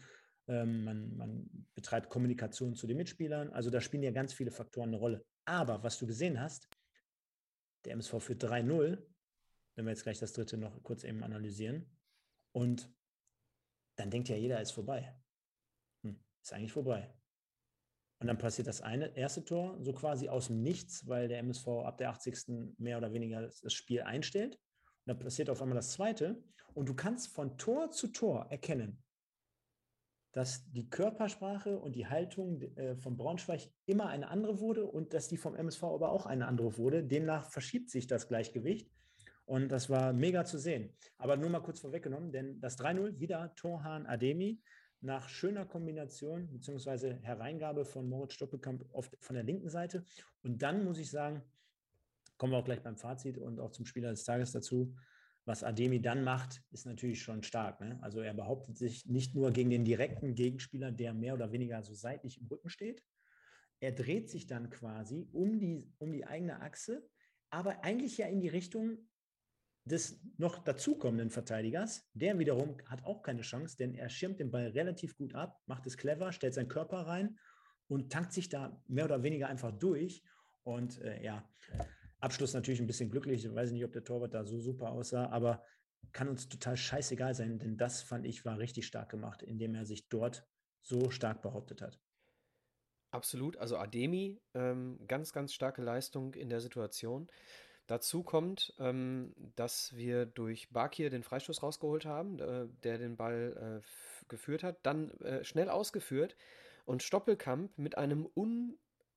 ähm, 0.48 0.84
man, 0.84 1.14
man 1.14 1.66
betreibt 1.74 2.08
Kommunikation 2.08 2.74
zu 2.74 2.86
den 2.86 2.96
Mitspielern. 2.96 3.52
Also 3.52 3.68
da 3.68 3.82
spielen 3.82 4.02
ja 4.02 4.12
ganz 4.12 4.32
viele 4.32 4.50
Faktoren 4.50 4.88
eine 4.88 4.96
Rolle. 4.96 5.26
Aber 5.44 5.82
was 5.82 5.98
du 5.98 6.06
gesehen 6.06 6.40
hast, 6.40 6.70
der 7.84 7.92
MSV 7.92 8.18
für 8.18 8.32
3-0, 8.32 8.96
wenn 9.74 9.84
wir 9.84 9.90
jetzt 9.90 10.04
gleich 10.04 10.18
das 10.18 10.32
dritte 10.32 10.56
noch 10.56 10.82
kurz 10.84 11.04
eben 11.04 11.22
analysieren. 11.22 11.84
Und 12.52 12.90
dann 13.96 14.10
denkt 14.10 14.30
ja 14.30 14.36
jeder, 14.36 14.62
ist 14.62 14.70
vorbei. 14.70 15.14
Hm, 16.02 16.18
ist 16.40 16.54
eigentlich 16.54 16.72
vorbei. 16.72 17.14
Und 18.18 18.28
dann 18.28 18.38
passiert 18.38 18.66
das 18.66 18.80
eine 18.80 19.14
erste 19.16 19.44
Tor 19.44 19.76
so 19.82 19.92
quasi 19.92 20.28
aus 20.28 20.46
dem 20.46 20.62
Nichts, 20.62 21.06
weil 21.06 21.28
der 21.28 21.38
MSV 21.40 21.68
ab 21.84 21.98
der 21.98 22.10
80. 22.10 22.74
mehr 22.78 22.96
oder 22.96 23.12
weniger 23.12 23.42
das 23.42 23.72
Spiel 23.72 24.02
einstellt. 24.02 24.54
Und 24.54 25.06
dann 25.06 25.18
passiert 25.18 25.50
auf 25.50 25.60
einmal 25.60 25.76
das 25.76 25.92
zweite. 25.92 26.42
Und 26.72 26.88
du 26.88 26.94
kannst 26.94 27.28
von 27.28 27.58
Tor 27.58 27.90
zu 27.90 28.08
Tor 28.08 28.46
erkennen, 28.50 29.02
dass 30.32 30.70
die 30.70 30.88
Körpersprache 30.88 31.78
und 31.78 31.96
die 31.96 32.06
Haltung 32.06 32.60
äh, 32.76 32.96
von 32.96 33.16
Braunschweig 33.16 33.70
immer 33.86 34.08
eine 34.08 34.28
andere 34.28 34.60
wurde 34.60 34.86
und 34.86 35.14
dass 35.14 35.28
die 35.28 35.38
vom 35.38 35.54
MSV 35.54 35.82
aber 35.84 36.10
auch 36.10 36.26
eine 36.26 36.46
andere 36.46 36.76
wurde. 36.76 37.04
Demnach 37.04 37.50
verschiebt 37.50 37.90
sich 37.90 38.06
das 38.06 38.28
Gleichgewicht. 38.28 38.90
Und 39.46 39.68
das 39.68 39.88
war 39.88 40.12
mega 40.12 40.44
zu 40.44 40.58
sehen. 40.58 40.92
Aber 41.18 41.36
nur 41.36 41.50
mal 41.50 41.62
kurz 41.62 41.80
vorweggenommen, 41.80 42.32
denn 42.32 42.60
das 42.60 42.78
3-0 42.78 43.20
wieder 43.20 43.54
Torhahn 43.54 44.04
Ademi 44.06 44.60
nach 45.00 45.28
schöner 45.28 45.66
Kombination 45.66 46.48
bzw. 46.50 47.14
Hereingabe 47.22 47.84
von 47.84 48.08
Moritz 48.08 48.34
Stoppelkamp 48.34 48.84
auf, 48.92 49.10
von 49.20 49.34
der 49.34 49.44
linken 49.44 49.68
Seite. 49.68 50.04
Und 50.42 50.62
dann 50.62 50.84
muss 50.84 50.98
ich 50.98 51.10
sagen, 51.10 51.42
kommen 52.38 52.52
wir 52.52 52.58
auch 52.58 52.64
gleich 52.64 52.82
beim 52.82 52.96
Fazit 52.96 53.38
und 53.38 53.60
auch 53.60 53.70
zum 53.70 53.86
Spieler 53.86 54.10
des 54.10 54.24
Tages 54.24 54.52
dazu. 54.52 54.94
Was 55.44 55.62
Ademi 55.62 56.00
dann 56.00 56.24
macht, 56.24 56.62
ist 56.72 56.86
natürlich 56.86 57.22
schon 57.22 57.42
stark. 57.42 57.80
Ne? 57.80 57.98
Also 58.02 58.20
er 58.20 58.34
behauptet 58.34 58.76
sich 58.76 59.06
nicht 59.06 59.34
nur 59.34 59.52
gegen 59.52 59.70
den 59.70 59.84
direkten 59.84 60.34
Gegenspieler, 60.34 60.90
der 60.90 61.14
mehr 61.14 61.34
oder 61.34 61.52
weniger 61.52 61.82
so 61.82 61.94
seitlich 61.94 62.40
im 62.40 62.48
Rücken 62.48 62.68
steht. 62.68 63.04
Er 63.78 63.92
dreht 63.92 64.28
sich 64.28 64.46
dann 64.46 64.70
quasi 64.70 65.28
um 65.32 65.60
die, 65.60 65.88
um 65.98 66.12
die 66.12 66.26
eigene 66.26 66.60
Achse, 66.62 67.08
aber 67.50 67.84
eigentlich 67.84 68.18
ja 68.18 68.26
in 68.26 68.40
die 68.40 68.48
Richtung 68.48 68.98
des 69.86 70.20
noch 70.36 70.58
dazukommenden 70.58 71.30
Verteidigers, 71.30 72.08
der 72.12 72.38
wiederum 72.38 72.76
hat 72.86 73.04
auch 73.04 73.22
keine 73.22 73.42
Chance, 73.42 73.76
denn 73.76 73.94
er 73.94 74.08
schirmt 74.08 74.40
den 74.40 74.50
Ball 74.50 74.66
relativ 74.68 75.16
gut 75.16 75.34
ab, 75.34 75.62
macht 75.66 75.86
es 75.86 75.96
clever, 75.96 76.32
stellt 76.32 76.54
seinen 76.54 76.68
Körper 76.68 77.06
rein 77.06 77.38
und 77.86 78.12
tankt 78.12 78.32
sich 78.32 78.48
da 78.48 78.82
mehr 78.88 79.04
oder 79.04 79.22
weniger 79.22 79.48
einfach 79.48 79.70
durch. 79.70 80.24
Und 80.64 81.00
äh, 81.00 81.22
ja, 81.22 81.48
Abschluss 82.18 82.52
natürlich 82.52 82.80
ein 82.80 82.88
bisschen 82.88 83.10
glücklich. 83.10 83.44
Ich 83.44 83.54
weiß 83.54 83.70
nicht, 83.70 83.84
ob 83.84 83.92
der 83.92 84.02
Torwart 84.02 84.34
da 84.34 84.44
so 84.44 84.58
super 84.58 84.90
aussah, 84.90 85.28
aber 85.30 85.62
kann 86.12 86.28
uns 86.28 86.48
total 86.48 86.76
scheißegal 86.76 87.34
sein, 87.34 87.58
denn 87.58 87.76
das 87.76 88.02
fand 88.02 88.26
ich 88.26 88.44
war 88.44 88.58
richtig 88.58 88.86
stark 88.86 89.10
gemacht, 89.10 89.42
indem 89.42 89.74
er 89.74 89.86
sich 89.86 90.08
dort 90.08 90.44
so 90.82 91.10
stark 91.10 91.42
behauptet 91.42 91.80
hat. 91.80 92.00
Absolut, 93.10 93.56
also 93.56 93.76
Ademi, 93.76 94.40
ähm, 94.54 94.98
ganz, 95.06 95.32
ganz 95.32 95.54
starke 95.54 95.82
Leistung 95.82 96.34
in 96.34 96.48
der 96.48 96.60
Situation. 96.60 97.28
Dazu 97.86 98.22
kommt, 98.22 98.74
ähm, 98.80 99.32
dass 99.54 99.94
wir 99.96 100.26
durch 100.26 100.70
Bakir 100.70 101.08
den 101.10 101.22
Freistoß 101.22 101.62
rausgeholt 101.62 102.04
haben, 102.04 102.40
äh, 102.40 102.66
der 102.82 102.98
den 102.98 103.16
Ball 103.16 103.80
äh, 103.82 103.86
geführt 104.28 104.64
hat, 104.64 104.78
dann 104.82 105.12
äh, 105.20 105.44
schnell 105.44 105.68
ausgeführt 105.68 106.36
und 106.84 107.02
Stoppelkamp 107.02 107.78
mit 107.78 107.96
einem 107.96 108.28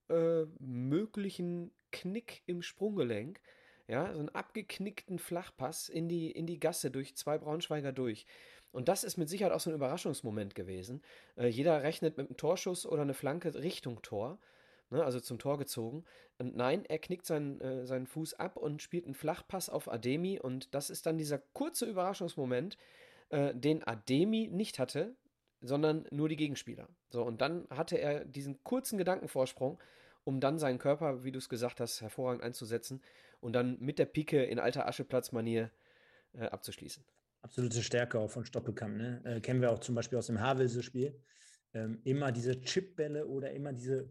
unmöglichen 0.07 1.71
Knick 1.91 2.43
im 2.45 2.61
Sprunggelenk, 2.61 3.41
ja, 3.87 4.13
so 4.13 4.19
einen 4.19 4.29
abgeknickten 4.29 5.17
Flachpass 5.17 5.89
in 5.89 6.07
die, 6.07 6.29
in 6.29 6.45
die 6.45 6.59
Gasse 6.59 6.91
durch 6.91 7.15
zwei 7.15 7.39
Braunschweiger 7.39 7.91
durch. 7.91 8.27
Und 8.71 8.87
das 8.87 9.03
ist 9.03 9.17
mit 9.17 9.29
Sicherheit 9.29 9.51
auch 9.51 9.59
so 9.59 9.71
ein 9.71 9.75
Überraschungsmoment 9.75 10.53
gewesen. 10.53 11.01
Äh, 11.35 11.47
jeder 11.47 11.81
rechnet 11.81 12.17
mit 12.17 12.27
einem 12.27 12.37
Torschuss 12.37 12.85
oder 12.85 13.01
eine 13.01 13.15
Flanke 13.15 13.55
Richtung 13.55 14.03
Tor 14.03 14.37
ne, 14.89 15.03
also 15.03 15.19
zum 15.19 15.39
Tor 15.39 15.57
gezogen. 15.57 16.05
Und 16.37 16.55
nein, 16.55 16.85
er 16.85 16.99
knickt 16.99 17.25
seinen, 17.25 17.59
äh, 17.61 17.85
seinen 17.85 18.07
Fuß 18.07 18.35
ab 18.35 18.57
und 18.57 18.81
spielt 18.81 19.05
einen 19.05 19.15
Flachpass 19.15 19.69
auf 19.69 19.91
Ademi. 19.91 20.39
Und 20.39 20.73
das 20.73 20.89
ist 20.89 21.05
dann 21.05 21.17
dieser 21.17 21.39
kurze 21.39 21.85
Überraschungsmoment, 21.85 22.77
äh, 23.29 23.53
den 23.53 23.83
Ademi 23.83 24.49
nicht 24.51 24.79
hatte, 24.79 25.15
sondern 25.61 26.07
nur 26.11 26.29
die 26.29 26.37
Gegenspieler. 26.37 26.87
So, 27.09 27.23
und 27.23 27.41
dann 27.41 27.67
hatte 27.69 27.97
er 27.97 28.25
diesen 28.25 28.63
kurzen 28.63 28.97
Gedankenvorsprung, 28.97 29.79
um 30.23 30.39
dann 30.39 30.59
seinen 30.59 30.79
Körper, 30.79 31.23
wie 31.23 31.31
du 31.31 31.39
es 31.39 31.49
gesagt 31.49 31.79
hast, 31.79 32.01
hervorragend 32.01 32.43
einzusetzen 32.43 33.01
und 33.39 33.53
dann 33.53 33.77
mit 33.79 33.99
der 33.99 34.05
Pike 34.05 34.43
in 34.43 34.59
alter 34.59 34.87
Ascheplatz-Manier 34.87 35.71
äh, 36.33 36.45
abzuschließen. 36.45 37.03
Absolute 37.41 37.81
Stärke 37.81 38.19
auch 38.19 38.29
von 38.29 38.45
Stoppelkamp. 38.45 38.97
Ne? 38.97 39.21
Äh, 39.23 39.41
kennen 39.41 39.61
wir 39.61 39.71
auch 39.71 39.79
zum 39.79 39.95
Beispiel 39.95 40.17
aus 40.17 40.27
dem 40.27 40.39
Havelse-Spiel. 40.39 41.19
Ähm, 41.73 42.01
immer 42.03 42.31
diese 42.31 42.61
Chipbälle 42.61 43.27
oder 43.27 43.51
immer 43.51 43.73
diese 43.73 44.09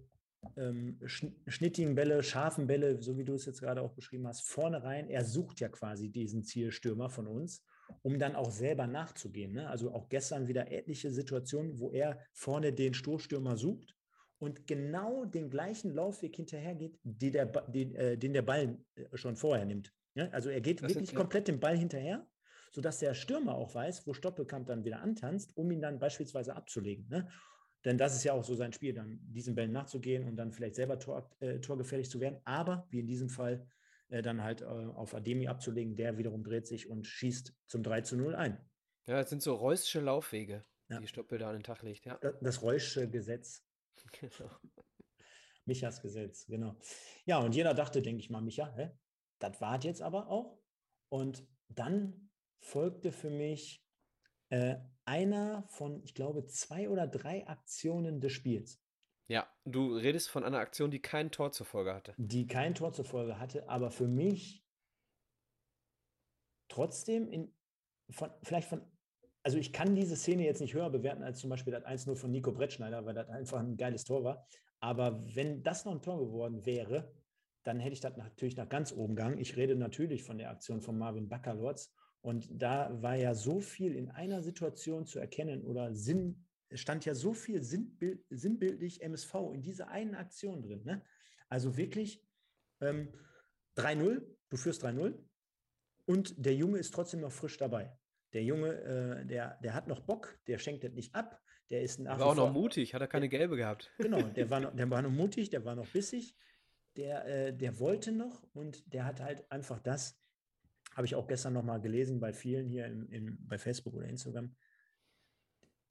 ähm, 0.57 0.99
schnittigen 1.05 1.95
Bälle, 1.95 2.23
scharfen 2.23 2.67
Bälle, 2.67 3.03
so 3.03 3.17
wie 3.19 3.25
du 3.25 3.35
es 3.35 3.47
jetzt 3.47 3.61
gerade 3.61 3.83
auch 3.83 3.93
beschrieben 3.93 4.27
hast, 4.27 4.43
vorne 4.47 4.83
rein. 4.83 5.09
Er 5.09 5.25
sucht 5.25 5.61
ja 5.61 5.69
quasi 5.69 6.11
diesen 6.11 6.45
Zielstürmer 6.45 7.11
von 7.11 7.27
uns, 7.27 7.63
um 8.03 8.19
dann 8.19 8.37
auch 8.37 8.51
selber 8.51 8.87
nachzugehen. 8.87 9.53
Ne? 9.53 9.69
Also 9.69 9.93
auch 9.93 10.09
gestern 10.09 10.49
wieder 10.49 10.71
etliche 10.71 11.11
Situationen, 11.11 11.79
wo 11.79 11.93
er 11.93 12.21
vorne 12.33 12.73
den 12.73 12.95
Stoßstürmer 12.95 13.57
sucht 13.57 13.95
und 14.39 14.67
genau 14.67 15.25
den 15.25 15.51
gleichen 15.51 15.93
Laufweg 15.93 16.37
hinterhergeht, 16.37 16.99
den 17.03 17.33
der, 17.33 17.47
den, 17.47 17.95
äh, 17.95 18.17
den 18.17 18.33
der 18.33 18.43
Ball 18.43 18.79
äh, 18.95 19.17
schon 19.17 19.37
vorher 19.37 19.65
nimmt. 19.65 19.93
Ne? 20.15 20.33
Also 20.33 20.51
er 20.51 20.61
geht 20.61 20.83
das 20.83 20.95
wirklich 20.95 21.15
komplett 21.15 21.49
dem 21.49 21.61
Ball 21.61 21.77
hinterher, 21.77 22.27
sodass 22.73 22.99
der 22.99 23.15
Stürmer 23.15 23.55
auch 23.55 23.75
weiß, 23.75 24.07
wo 24.07 24.15
Stoppelkamp 24.15 24.67
dann 24.67 24.85
wieder 24.85 25.01
antanzt, 25.01 25.57
um 25.57 25.71
ihn 25.71 25.81
dann 25.81 25.99
beispielsweise 25.99 26.55
abzulegen. 26.55 27.09
Ne? 27.09 27.29
Denn 27.85 27.97
das 27.97 28.15
ist 28.17 28.25
ja 28.25 28.33
auch 28.33 28.45
so 28.45 28.55
sein 28.55 28.73
Spiel, 28.73 28.93
dann 28.93 29.21
diesen 29.23 29.55
Bällen 29.55 29.73
nachzugehen 29.73 30.25
und 30.25 30.37
dann 30.37 30.53
vielleicht 30.53 30.75
selber 30.75 30.99
tor, 30.99 31.31
äh, 31.41 31.61
torgefährlich 31.61 32.11
zu 32.11 32.21
werden. 32.21 32.41
Aber 32.45 32.87
wie 32.91 33.01
in 33.01 33.07
diesem 33.07 33.29
Fall 33.29 33.67
äh, 34.09 34.23
dann 34.23 34.43
halt 34.43 34.63
äh, 34.63 34.65
auf 34.65 35.15
Ademi 35.15 35.49
abzulegen, 35.49 35.95
der 35.97 36.19
wiederum 36.19 36.43
dreht 36.43 36.67
sich 36.67 36.89
und 36.89 37.07
schießt 37.07 37.55
zum 37.67 37.83
3 37.83 38.01
zu 38.03 38.17
0 38.17 38.35
ein. 38.35 38.59
Ja, 39.07 39.21
das 39.21 39.31
sind 39.31 39.43
so 39.43 39.55
Reusche 39.55 40.01
Laufwege, 40.01 40.65
ja. 40.89 40.99
die 40.99 41.07
Stoppel 41.07 41.39
da 41.39 41.49
an 41.49 41.57
den 41.57 41.63
Tag 41.63 41.83
legt. 41.83 42.05
Ja. 42.05 42.19
Das, 42.19 42.35
das 42.41 42.63
Reusche 42.63 43.09
Gesetz. 43.09 43.65
Genau. 44.21 44.51
Michas 45.65 46.01
Gesetz, 46.01 46.47
genau. 46.47 46.77
Ja, 47.27 47.39
und 47.39 47.55
jeder 47.55 47.75
dachte, 47.75 48.01
denke 48.01 48.21
ich 48.21 48.31
mal, 48.31 48.41
Micha, 48.41 48.73
hä? 48.75 48.91
das 49.39 49.61
war 49.61 49.83
jetzt 49.83 50.03
aber 50.03 50.29
auch. 50.29 50.59
Und 51.11 51.47
dann 51.69 52.31
folgte 52.61 53.13
für 53.13 53.31
mich 53.31 53.85
äh, 54.51 54.77
einer 55.05 55.65
von, 55.69 56.03
ich 56.05 56.15
glaube, 56.15 56.47
zwei 56.47 56.89
oder 56.89 57.07
drei 57.07 57.47
Aktionen 57.47 58.21
des 58.21 58.33
Spiels. 58.33 58.81
Ja, 59.27 59.47
du 59.65 59.97
redest 59.97 60.31
von 60.31 60.45
einer 60.45 60.59
Aktion, 60.59 60.91
die 60.91 61.01
kein 61.01 61.31
Tor 61.31 61.53
zur 61.53 61.67
Folge 61.67 61.95
hatte. 61.95 62.15
Die 62.17 62.47
kein 62.47 62.75
Tor 62.75 62.93
zur 62.93 63.05
Folge 63.05 63.39
hatte, 63.39 63.69
aber 63.69 63.91
für 63.91 64.09
mich 64.09 64.65
trotzdem 66.69 67.29
in, 67.29 67.55
von, 68.11 68.31
vielleicht 68.43 68.69
von, 68.69 68.81
also 69.43 69.59
ich 69.59 69.73
kann 69.73 69.95
diese 69.95 70.17
Szene 70.17 70.45
jetzt 70.45 70.61
nicht 70.61 70.75
höher 70.75 70.91
bewerten 70.91 71.23
als 71.23 71.41
zum 71.41 71.51
Beispiel 71.51 71.73
das 71.73 71.85
1-0 71.85 72.17
von 72.17 72.31
Nico 72.31 72.53
Brettschneider, 72.53 73.05
weil 73.05 73.15
das 73.15 73.29
einfach 73.29 73.61
ein 73.61 73.77
geiles 73.77 74.05
Tor 74.05 74.25
war. 74.25 74.47
Aber 74.81 75.23
wenn 75.35 75.63
das 75.63 75.85
noch 75.85 75.93
ein 75.93 76.03
Tor 76.03 76.19
geworden 76.19 76.65
wäre, 76.65 77.13
dann 77.65 77.81
hätte 77.81 77.95
ich 77.95 78.01
das 78.01 78.17
natürlich 78.17 78.57
nach 78.57 78.69
ganz 78.69 78.93
oben 78.93 79.15
gegangen. 79.15 79.39
Ich 79.39 79.57
rede 79.57 79.77
natürlich 79.77 80.23
von 80.23 80.39
der 80.39 80.51
Aktion 80.51 80.81
von 80.81 80.97
Marvin 80.97 81.29
Baccalords, 81.29 81.93
und 82.21 82.49
da 82.51 82.91
war 83.03 83.17
ja 83.17 83.35
so 83.35 83.61
viel 83.61 83.95
in 83.95 84.11
einer 84.11 84.43
Situation 84.43 85.07
zu 85.07 85.19
erkennen 85.19 85.63
oder 85.63 85.95
Sinn, 85.95 86.45
stand 86.73 87.05
ja 87.05 87.15
so 87.15 87.33
viel 87.33 87.63
sinnbild, 87.63 88.25
sinnbildlich 88.31 89.03
MSV 89.03 89.35
in 89.55 89.63
dieser 89.63 89.89
einen 89.89 90.15
Aktion 90.15 90.63
drin. 90.63 90.83
Ne? 90.85 91.03
Also 91.49 91.77
wirklich 91.77 92.23
ähm, 92.81 93.13
3-0, 93.77 94.23
du 94.51 94.57
führst 94.57 94.85
3-0 94.85 95.15
und 96.07 96.45
der 96.45 96.55
Junge 96.55 96.79
ist 96.79 96.93
trotzdem 96.93 97.21
noch 97.21 97.33
frisch 97.33 97.57
dabei. 97.57 97.97
Der 98.33 98.43
Junge, 98.43 98.75
äh, 98.75 99.27
der, 99.27 99.59
der 99.63 99.75
hat 99.75 99.89
noch 99.89 100.01
Bock, 100.01 100.39
der 100.47 100.59
schenkt 100.59 100.85
das 100.85 100.93
nicht 100.93 101.15
ab. 101.15 101.41
Der 101.71 101.83
ist 101.83 101.99
nach 101.99 102.19
war 102.19 102.29
auch 102.29 102.35
noch 102.35 102.53
mutig, 102.53 102.95
hat 102.95 103.03
er 103.03 103.09
keine 103.09 103.29
gelbe 103.29 103.57
gehabt. 103.57 103.91
Genau, 103.99 104.23
der 104.23 104.51
war 104.51 104.61
noch, 104.61 104.75
der 104.75 104.91
war 104.91 105.03
noch 105.03 105.11
mutig, 105.11 105.51
der 105.51 105.65
war 105.65 105.75
noch 105.75 105.87
bissig, 105.89 106.35
der, 106.97 107.27
äh, 107.27 107.57
der 107.57 107.79
wollte 107.79 108.13
noch 108.13 108.43
und 108.55 108.93
der 108.93 109.05
hat 109.05 109.21
halt 109.21 109.51
einfach 109.51 109.79
das, 109.79 110.19
habe 110.99 111.07
ich 111.07 111.15
auch 111.15 111.29
gestern 111.29 111.53
noch 111.53 111.63
mal 111.63 111.81
gelesen 111.81 112.19
bei 112.19 112.33
vielen 112.33 112.67
hier 112.67 112.87
im, 112.87 113.09
im, 113.11 113.39
bei 113.47 113.57
Facebook 113.57 113.95
oder 113.95 114.09
Instagram, 114.09 114.53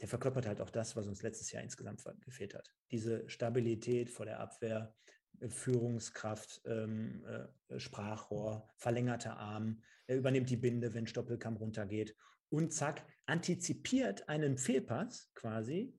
der 0.01 0.09
verkörpert 0.09 0.45
halt 0.45 0.59
auch 0.59 0.69
das, 0.69 0.97
was 0.97 1.07
uns 1.07 1.23
letztes 1.23 1.49
Jahr 1.49 1.63
insgesamt 1.63 2.03
gefehlt 2.25 2.53
hat. 2.53 2.75
Diese 2.91 3.27
Stabilität 3.29 4.09
vor 4.09 4.25
der 4.25 4.41
Abwehr, 4.41 4.93
äh, 5.39 5.47
Führungskraft, 5.47 6.61
ähm, 6.65 7.25
äh, 7.25 7.79
Sprachrohr, 7.79 8.67
verlängerter 8.75 9.37
Arm, 9.37 9.81
er 10.07 10.17
übernimmt 10.17 10.49
die 10.49 10.57
Binde, 10.57 10.93
wenn 10.93 11.07
Stoppelkamm 11.07 11.55
runtergeht 11.55 12.13
und 12.49 12.73
zack, 12.73 13.05
antizipiert 13.27 14.27
einen 14.27 14.57
Fehlpass 14.57 15.31
quasi. 15.35 15.97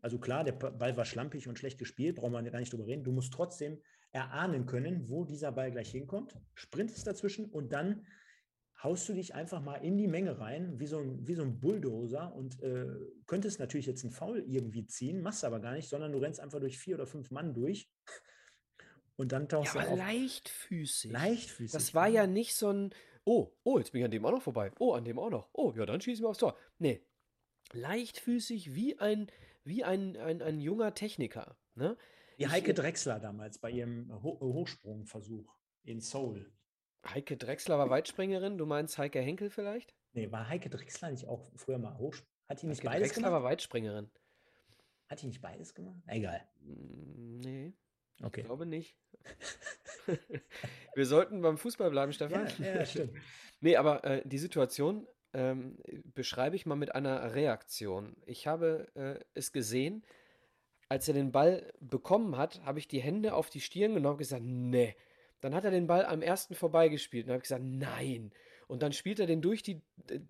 Also 0.00 0.18
klar, 0.18 0.42
der 0.42 0.52
Ball 0.52 0.96
war 0.96 1.04
schlampig 1.04 1.46
und 1.46 1.60
schlecht 1.60 1.78
gespielt, 1.78 2.16
brauchen 2.16 2.32
wir 2.32 2.50
gar 2.50 2.58
nicht 2.58 2.72
drüber 2.72 2.86
reden. 2.86 3.04
Du 3.04 3.12
musst 3.12 3.32
trotzdem 3.32 3.80
erahnen 4.10 4.66
können, 4.66 5.08
wo 5.08 5.24
dieser 5.24 5.52
Ball 5.52 5.70
gleich 5.70 5.90
hinkommt, 5.90 6.36
sprintest 6.54 7.06
dazwischen 7.06 7.44
und 7.44 7.72
dann 7.72 8.04
haust 8.82 9.08
du 9.08 9.14
dich 9.14 9.34
einfach 9.34 9.60
mal 9.60 9.76
in 9.76 9.96
die 9.96 10.06
Menge 10.06 10.38
rein, 10.38 10.78
wie 10.78 10.86
so 10.86 10.98
ein, 10.98 11.26
wie 11.26 11.34
so 11.34 11.42
ein 11.42 11.58
Bulldozer 11.58 12.34
und 12.34 12.62
äh, 12.62 12.86
könntest 13.26 13.58
natürlich 13.58 13.86
jetzt 13.86 14.04
einen 14.04 14.12
Foul 14.12 14.44
irgendwie 14.46 14.86
ziehen, 14.86 15.20
machst 15.20 15.44
aber 15.44 15.60
gar 15.60 15.72
nicht, 15.72 15.88
sondern 15.88 16.12
du 16.12 16.18
rennst 16.18 16.40
einfach 16.40 16.60
durch 16.60 16.78
vier 16.78 16.94
oder 16.94 17.06
fünf 17.06 17.30
Mann 17.30 17.54
durch 17.54 17.90
und 19.16 19.32
dann 19.32 19.48
tauchst 19.48 19.74
ja, 19.74 19.82
du 19.82 19.88
auf. 19.88 19.98
leichtfüßig. 19.98 21.10
Leichtfüßig. 21.10 21.72
Das 21.72 21.92
war 21.94 22.08
ja 22.08 22.26
nicht 22.26 22.54
so 22.54 22.70
ein, 22.72 22.94
oh, 23.24 23.50
oh, 23.64 23.78
jetzt 23.78 23.90
bin 23.90 24.00
ich 24.00 24.04
an 24.04 24.12
dem 24.12 24.24
auch 24.24 24.30
noch 24.30 24.42
vorbei. 24.42 24.70
Oh, 24.78 24.92
an 24.92 25.04
dem 25.04 25.18
auch 25.18 25.30
noch. 25.30 25.48
Oh, 25.52 25.72
ja, 25.76 25.84
dann 25.84 26.00
schießen 26.00 26.24
wir 26.24 26.28
aufs 26.28 26.38
Tor. 26.38 26.56
Nee, 26.78 27.04
leichtfüßig 27.72 28.74
wie 28.74 28.98
ein, 29.00 29.26
wie 29.64 29.82
ein, 29.82 30.16
ein, 30.16 30.40
ein 30.40 30.60
junger 30.60 30.94
Techniker. 30.94 31.58
Ne? 31.74 31.96
Wie 32.36 32.46
Heike 32.46 32.74
Drechsler 32.74 33.18
damals 33.18 33.58
bei 33.58 33.72
ihrem 33.72 34.12
Ho 34.22 34.38
Hochsprungversuch 34.40 35.52
in 35.82 36.00
Seoul. 36.00 36.52
Heike 37.06 37.36
Drechsler 37.36 37.78
war 37.78 37.90
Weitspringerin, 37.90 38.58
du 38.58 38.66
meinst 38.66 38.98
Heike 38.98 39.20
Henkel 39.20 39.50
vielleicht? 39.50 39.94
Nee, 40.12 40.30
war 40.32 40.48
Heike 40.48 40.68
Drechsler 40.70 41.10
nicht 41.10 41.26
auch 41.26 41.50
früher 41.56 41.78
mal 41.78 41.96
hoch? 41.98 42.14
Hat 42.48 42.62
die 42.62 42.66
nicht 42.66 42.80
Heike 42.80 42.88
beides 42.88 43.08
Drechsler 43.08 43.28
gemacht? 43.28 43.42
war 43.42 43.50
Weitspringerin. 43.50 44.10
Hat 45.08 45.22
die 45.22 45.26
nicht 45.26 45.40
beides 45.40 45.74
gemacht? 45.74 46.02
Egal. 46.06 46.46
Mm, 46.60 47.38
nee. 47.38 47.72
Okay. 48.22 48.40
Ich 48.40 48.46
glaube 48.46 48.66
nicht. 48.66 48.96
Wir 50.94 51.06
sollten 51.06 51.40
beim 51.40 51.56
Fußball 51.56 51.90
bleiben, 51.90 52.12
Stefan. 52.14 52.48
Ja, 52.58 52.76
ja 52.76 52.86
stimmt. 52.86 53.12
nee, 53.60 53.76
aber 53.76 54.04
äh, 54.04 54.22
die 54.26 54.38
Situation 54.38 55.06
ähm, 55.32 55.78
beschreibe 56.14 56.56
ich 56.56 56.66
mal 56.66 56.76
mit 56.76 56.94
einer 56.94 57.34
Reaktion. 57.34 58.16
Ich 58.26 58.46
habe 58.46 58.88
äh, 58.94 59.24
es 59.34 59.52
gesehen, 59.52 60.04
als 60.88 61.06
er 61.06 61.14
den 61.14 61.32
Ball 61.32 61.72
bekommen 61.80 62.36
hat, 62.36 62.64
habe 62.64 62.78
ich 62.78 62.88
die 62.88 63.00
Hände 63.00 63.34
auf 63.34 63.50
die 63.50 63.60
Stirn 63.60 63.94
genommen 63.94 64.14
und 64.14 64.18
gesagt, 64.18 64.42
nee, 64.44 64.96
dann 65.40 65.54
hat 65.54 65.64
er 65.64 65.70
den 65.70 65.86
Ball 65.86 66.04
am 66.04 66.22
ersten 66.22 66.54
vorbeigespielt 66.54 67.26
und 67.26 67.32
habe 67.32 67.42
gesagt, 67.42 67.64
nein. 67.64 68.32
Und 68.66 68.82
dann 68.82 68.92
spielt 68.92 69.18
er 69.18 69.26
den 69.26 69.40
durch, 69.40 69.62
die, 69.62 69.80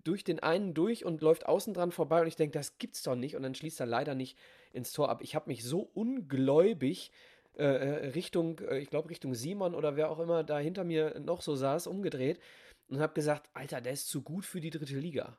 durch 0.03 0.23
den 0.23 0.39
einen 0.39 0.73
durch 0.73 1.03
und 1.03 1.21
läuft 1.21 1.45
außen 1.45 1.73
dran 1.73 1.91
vorbei 1.91 2.21
und 2.21 2.27
ich 2.27 2.37
denke, 2.37 2.57
das 2.57 2.77
gibt's 2.77 3.03
doch 3.03 3.15
nicht. 3.15 3.35
Und 3.35 3.43
dann 3.43 3.53
schließt 3.53 3.79
er 3.79 3.85
leider 3.85 4.15
nicht 4.15 4.37
ins 4.71 4.93
Tor 4.93 5.09
ab. 5.09 5.21
Ich 5.21 5.35
habe 5.35 5.49
mich 5.49 5.63
so 5.63 5.81
ungläubig 5.93 7.11
äh, 7.57 7.63
äh 7.63 8.07
Richtung, 8.11 8.59
äh, 8.59 8.79
ich 8.79 8.89
glaube 8.89 9.09
Richtung 9.09 9.33
Simon 9.33 9.75
oder 9.75 9.97
wer 9.97 10.09
auch 10.09 10.19
immer 10.19 10.43
da 10.43 10.57
hinter 10.57 10.85
mir 10.85 11.19
noch 11.19 11.41
so 11.41 11.55
saß, 11.55 11.87
umgedreht 11.87 12.39
und 12.87 13.01
habe 13.01 13.13
gesagt, 13.13 13.49
Alter, 13.53 13.81
der 13.81 13.93
ist 13.93 14.07
zu 14.07 14.21
gut 14.21 14.45
für 14.45 14.61
die 14.61 14.69
dritte 14.69 14.97
Liga. 14.97 15.37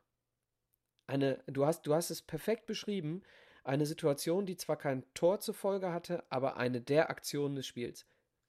Eine, 1.07 1.43
du 1.47 1.65
hast, 1.65 1.87
du 1.87 1.95
hast 1.95 2.11
es 2.11 2.23
perfekt 2.23 2.67
beschrieben. 2.67 3.23
Eine 3.65 3.87
Situation, 3.87 4.47
die 4.47 4.57
zwar 4.57 4.77
kein 4.77 5.05
Tor 5.15 5.41
zur 5.41 5.55
Folge 5.55 5.93
hatte, 5.93 6.25
aber 6.29 6.57
eine 6.57 6.81
der 6.81 7.11
Aktionen 7.11 7.57
des 7.57 7.67
Spiels. 7.67 8.07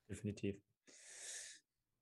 Definitiv. 0.10 0.62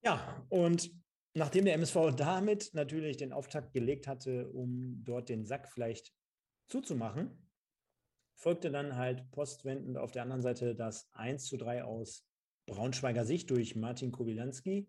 Ja, 0.02 0.46
und 0.50 0.92
nachdem 1.34 1.66
der 1.66 1.74
MSV 1.76 2.16
damit 2.16 2.74
natürlich 2.74 3.18
den 3.18 3.34
Auftakt 3.34 3.74
gelegt 3.74 4.08
hatte, 4.08 4.50
um 4.50 5.04
dort 5.04 5.30
den 5.30 5.46
Sack 5.46 5.70
vielleicht 5.70 6.14
zuzumachen, 6.68 7.50
folgte 8.36 8.72
dann 8.72 8.96
halt 8.96 9.30
postwendend 9.32 9.98
auf 9.98 10.12
der 10.12 10.24
anderen 10.24 10.42
Seite 10.42 10.76
das 10.76 11.10
1 11.14 11.46
zu 11.46 11.58
3 11.58 11.84
aus 11.84 12.26
Braunschweiger 12.66 13.26
Sicht 13.26 13.50
durch 13.50 13.76
Martin 13.76 14.12
Kowilanski. 14.12 14.88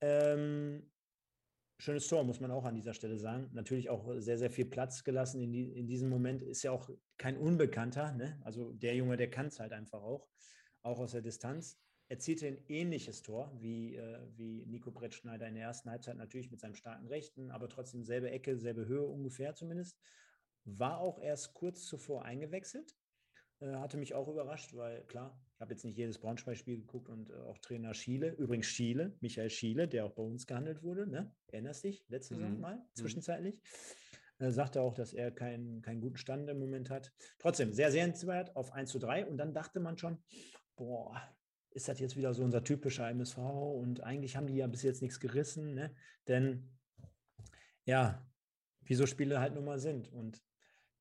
Ähm, 0.00 0.90
schönes 1.78 2.08
Tor, 2.08 2.24
muss 2.24 2.40
man 2.40 2.50
auch 2.50 2.64
an 2.64 2.74
dieser 2.74 2.92
Stelle 2.92 3.18
sagen. 3.18 3.48
Natürlich 3.52 3.88
auch 3.88 4.12
sehr, 4.18 4.36
sehr 4.36 4.50
viel 4.50 4.66
Platz 4.66 5.04
gelassen 5.04 5.40
in, 5.40 5.52
die, 5.52 5.72
in 5.72 5.86
diesem 5.86 6.10
Moment. 6.10 6.42
Ist 6.42 6.62
ja 6.62 6.72
auch 6.72 6.90
kein 7.16 7.38
Unbekannter. 7.38 8.12
Ne? 8.12 8.40
Also 8.44 8.72
der 8.72 8.94
Junge, 8.96 9.16
der 9.16 9.30
kann 9.30 9.46
es 9.46 9.58
halt 9.60 9.72
einfach 9.72 10.02
auch, 10.02 10.28
auch 10.82 10.98
aus 10.98 11.12
der 11.12 11.22
Distanz 11.22 11.78
erzielte 12.12 12.46
ein 12.46 12.58
ähnliches 12.68 13.22
Tor 13.22 13.50
wie, 13.58 13.96
äh, 13.96 14.18
wie 14.36 14.66
Nico 14.66 14.90
Brettschneider 14.90 15.48
in 15.48 15.54
der 15.54 15.64
ersten 15.64 15.90
Halbzeit, 15.90 16.18
natürlich 16.18 16.50
mit 16.50 16.60
seinem 16.60 16.74
starken 16.74 17.06
Rechten, 17.06 17.50
aber 17.50 17.70
trotzdem 17.70 18.04
selbe 18.04 18.30
Ecke, 18.30 18.58
selbe 18.58 18.86
Höhe 18.86 19.06
ungefähr 19.06 19.54
zumindest. 19.54 19.98
War 20.64 20.98
auch 20.98 21.18
erst 21.18 21.54
kurz 21.54 21.86
zuvor 21.86 22.26
eingewechselt. 22.26 22.94
Äh, 23.60 23.76
hatte 23.76 23.96
mich 23.96 24.12
auch 24.12 24.28
überrascht, 24.28 24.74
weil 24.74 25.04
klar, 25.06 25.40
ich 25.54 25.60
habe 25.62 25.72
jetzt 25.72 25.86
nicht 25.86 25.96
jedes 25.96 26.18
Braunschweig-Spiel 26.18 26.80
geguckt 26.80 27.08
und 27.08 27.30
äh, 27.30 27.34
auch 27.34 27.56
Trainer 27.58 27.94
Schiele, 27.94 28.32
übrigens 28.32 28.66
Schiele, 28.66 29.16
Michael 29.20 29.48
Schiele, 29.48 29.88
der 29.88 30.04
auch 30.04 30.12
bei 30.12 30.22
uns 30.22 30.46
gehandelt 30.46 30.82
wurde, 30.82 31.06
ne? 31.06 31.34
erinnerst 31.46 31.82
dich, 31.82 32.04
letzte 32.08 32.34
mhm. 32.34 32.40
Saison 32.40 32.60
mal, 32.60 32.76
mhm. 32.76 32.82
zwischenzeitlich. 32.92 33.58
Äh, 34.38 34.50
sagte 34.50 34.82
auch, 34.82 34.92
dass 34.92 35.14
er 35.14 35.30
keinen, 35.30 35.80
keinen 35.80 36.02
guten 36.02 36.18
Stand 36.18 36.50
im 36.50 36.58
Moment 36.58 36.90
hat. 36.90 37.10
Trotzdem, 37.38 37.72
sehr 37.72 37.90
sehenswert 37.90 38.54
auf 38.54 38.70
1 38.72 38.90
zu 38.90 38.98
3 38.98 39.24
und 39.24 39.38
dann 39.38 39.54
dachte 39.54 39.80
man 39.80 39.96
schon, 39.96 40.22
boah, 40.76 41.16
ist 41.74 41.88
das 41.88 42.00
jetzt 42.00 42.16
wieder 42.16 42.34
so 42.34 42.42
unser 42.42 42.64
typischer 42.64 43.08
MSV 43.08 43.38
und 43.38 44.02
eigentlich 44.02 44.36
haben 44.36 44.46
die 44.46 44.56
ja 44.56 44.66
bis 44.66 44.82
jetzt 44.82 45.02
nichts 45.02 45.20
gerissen, 45.20 45.74
ne? 45.74 45.94
denn 46.28 46.70
ja, 47.84 48.26
wie 48.82 48.94
so 48.94 49.06
Spiele 49.06 49.40
halt 49.40 49.54
nun 49.54 49.64
mal 49.64 49.78
sind 49.78 50.12
und 50.12 50.42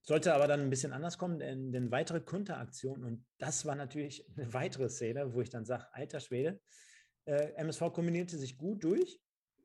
sollte 0.03 0.33
aber 0.33 0.47
dann 0.47 0.61
ein 0.61 0.69
bisschen 0.69 0.93
anders 0.93 1.17
kommen, 1.17 1.39
denn, 1.39 1.71
denn 1.71 1.91
weitere 1.91 2.21
Konteraktionen 2.21 3.03
und 3.03 3.25
das 3.37 3.65
war 3.65 3.75
natürlich 3.75 4.25
eine 4.37 4.53
weitere 4.53 4.89
Szene, 4.89 5.33
wo 5.33 5.41
ich 5.41 5.49
dann 5.49 5.65
sage, 5.65 5.93
alter 5.93 6.19
Schwede, 6.19 6.59
äh, 7.25 7.53
MSV 7.55 7.93
kombinierte 7.93 8.37
sich 8.37 8.57
gut 8.57 8.83
durch, 8.83 9.21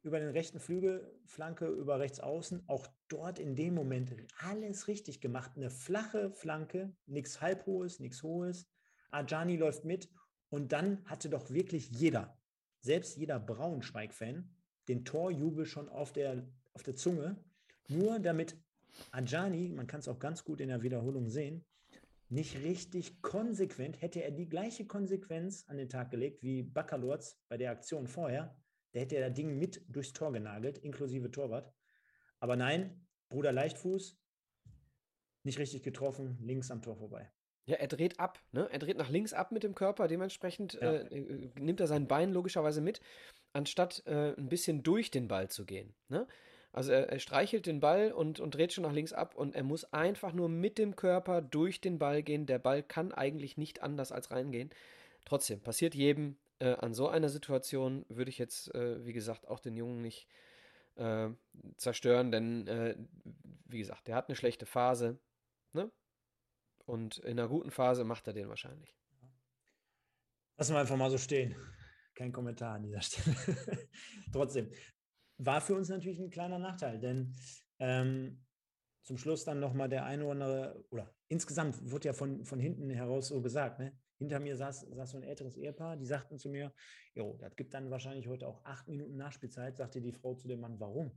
über 0.06 0.20
den 0.20 0.30
rechten 0.30 0.60
Flügel, 0.60 1.20
Flanke 1.26 1.66
über 1.66 1.98
rechts 1.98 2.20
außen, 2.20 2.62
auch 2.68 2.86
dort 3.08 3.40
in 3.40 3.56
dem 3.56 3.74
Moment 3.74 4.14
alles 4.38 4.86
richtig 4.86 5.20
gemacht. 5.20 5.52
Eine 5.56 5.68
flache 5.68 6.30
Flanke, 6.30 6.94
nichts 7.06 7.40
halbhohes, 7.40 7.98
nichts 7.98 8.22
hohes. 8.22 8.68
Ajani 9.10 9.56
läuft 9.56 9.84
mit 9.84 10.08
und 10.48 10.72
dann 10.72 11.04
hatte 11.06 11.28
doch 11.28 11.50
wirklich 11.50 11.90
jeder, 11.90 12.38
selbst 12.80 13.16
jeder 13.16 13.40
Braunschweig-Fan, 13.40 14.50
den 14.88 15.04
Torjubel 15.04 15.66
schon 15.66 15.88
auf 15.88 16.12
der, 16.12 16.46
auf 16.72 16.82
der 16.82 16.96
Zunge, 16.96 17.42
nur 17.88 18.18
damit 18.18 18.56
Ajani, 19.10 19.68
man 19.68 19.86
kann 19.86 20.00
es 20.00 20.08
auch 20.08 20.18
ganz 20.18 20.44
gut 20.44 20.60
in 20.60 20.68
der 20.68 20.82
Wiederholung 20.82 21.28
sehen, 21.28 21.64
nicht 22.28 22.56
richtig 22.62 23.22
konsequent, 23.22 24.00
hätte 24.00 24.22
er 24.22 24.30
die 24.30 24.48
gleiche 24.48 24.86
Konsequenz 24.86 25.64
an 25.68 25.76
den 25.76 25.88
Tag 25.88 26.10
gelegt 26.10 26.42
wie 26.42 26.62
Baccalords 26.62 27.40
bei 27.48 27.56
der 27.56 27.70
Aktion 27.70 28.06
vorher, 28.06 28.56
der 28.94 29.02
hätte 29.02 29.20
das 29.20 29.34
Ding 29.34 29.58
mit 29.58 29.84
durchs 29.88 30.12
Tor 30.12 30.32
genagelt, 30.32 30.78
inklusive 30.78 31.30
Torwart. 31.30 31.72
Aber 32.40 32.56
nein, 32.56 33.06
Bruder 33.28 33.52
Leichtfuß, 33.52 34.18
nicht 35.44 35.58
richtig 35.58 35.82
getroffen, 35.82 36.38
links 36.40 36.70
am 36.70 36.82
Tor 36.82 36.96
vorbei. 36.96 37.30
Ja, 37.66 37.76
er 37.76 37.88
dreht 37.88 38.20
ab, 38.20 38.38
ne? 38.52 38.68
Er 38.70 38.78
dreht 38.78 38.96
nach 38.96 39.10
links 39.10 39.32
ab 39.32 39.50
mit 39.50 39.64
dem 39.64 39.74
Körper, 39.74 40.06
dementsprechend 40.06 40.74
ja. 40.74 40.92
äh, 40.92 41.18
äh 41.18 41.50
nimmt 41.58 41.80
er 41.80 41.88
sein 41.88 42.06
Bein 42.06 42.32
logischerweise 42.32 42.80
mit, 42.80 43.00
anstatt 43.52 44.04
äh, 44.06 44.34
ein 44.36 44.48
bisschen 44.48 44.84
durch 44.84 45.10
den 45.10 45.26
Ball 45.26 45.50
zu 45.50 45.64
gehen. 45.64 45.92
Ne? 46.08 46.28
Also 46.72 46.92
er, 46.92 47.08
er, 47.08 47.18
streichelt 47.18 47.66
den 47.66 47.80
Ball 47.80 48.12
und, 48.12 48.38
und 48.38 48.54
dreht 48.54 48.72
schon 48.72 48.84
nach 48.84 48.92
links 48.92 49.12
ab 49.12 49.34
und 49.34 49.56
er 49.56 49.64
muss 49.64 49.92
einfach 49.92 50.32
nur 50.32 50.48
mit 50.48 50.78
dem 50.78 50.94
Körper 50.94 51.42
durch 51.42 51.80
den 51.80 51.98
Ball 51.98 52.22
gehen. 52.22 52.46
Der 52.46 52.60
Ball 52.60 52.84
kann 52.84 53.12
eigentlich 53.12 53.56
nicht 53.56 53.82
anders 53.82 54.12
als 54.12 54.30
reingehen. 54.30 54.70
Trotzdem, 55.24 55.60
passiert 55.60 55.94
jedem. 55.96 56.36
Äh, 56.60 56.74
an 56.74 56.94
so 56.94 57.08
einer 57.08 57.30
Situation 57.30 58.06
würde 58.08 58.30
ich 58.30 58.38
jetzt, 58.38 58.72
äh, 58.76 59.04
wie 59.04 59.12
gesagt, 59.12 59.48
auch 59.48 59.58
den 59.58 59.76
Jungen 59.76 60.02
nicht 60.02 60.28
äh, 60.94 61.30
zerstören, 61.76 62.30
denn, 62.30 63.06
wie 63.66 63.78
gesagt, 63.78 64.06
der 64.06 64.14
hat 64.14 64.28
eine 64.28 64.36
schlechte 64.36 64.66
Phase. 64.66 65.18
Ne? 65.72 65.90
Und 66.86 67.18
in 67.18 67.38
einer 67.38 67.48
guten 67.48 67.70
Phase 67.70 68.04
macht 68.04 68.26
er 68.26 68.32
den 68.32 68.48
wahrscheinlich. 68.48 68.96
Lassen 70.56 70.74
wir 70.74 70.80
einfach 70.80 70.96
mal 70.96 71.10
so 71.10 71.18
stehen. 71.18 71.54
Kein 72.14 72.32
Kommentar 72.32 72.76
an 72.76 72.84
dieser 72.84 73.02
Stelle. 73.02 73.36
Trotzdem, 74.32 74.70
war 75.38 75.60
für 75.60 75.74
uns 75.74 75.88
natürlich 75.88 76.20
ein 76.20 76.30
kleiner 76.30 76.58
Nachteil, 76.58 76.98
denn 76.98 77.34
ähm, 77.78 78.42
zum 79.02 79.18
Schluss 79.18 79.44
dann 79.44 79.60
nochmal 79.60 79.88
der 79.88 80.04
eine 80.04 80.24
oder 80.24 80.32
andere, 80.32 80.84
oder 80.90 81.14
insgesamt 81.28 81.90
wurde 81.90 82.06
ja 82.06 82.12
von, 82.12 82.44
von 82.44 82.58
hinten 82.58 82.88
heraus 82.88 83.28
so 83.28 83.42
gesagt, 83.42 83.78
ne? 83.78 83.96
hinter 84.18 84.40
mir 84.40 84.56
saß, 84.56 84.86
saß 84.90 85.10
so 85.10 85.18
ein 85.18 85.22
älteres 85.24 85.56
Ehepaar, 85.56 85.96
die 85.96 86.06
sagten 86.06 86.38
zu 86.38 86.48
mir, 86.48 86.72
jo, 87.14 87.36
das 87.38 87.54
gibt 87.56 87.74
dann 87.74 87.90
wahrscheinlich 87.90 88.28
heute 88.28 88.46
auch 88.46 88.64
acht 88.64 88.88
Minuten 88.88 89.16
Nachspielzeit, 89.16 89.76
sagte 89.76 90.00
die 90.00 90.12
Frau 90.12 90.34
zu 90.34 90.48
dem 90.48 90.60
Mann, 90.60 90.80
warum? 90.80 91.12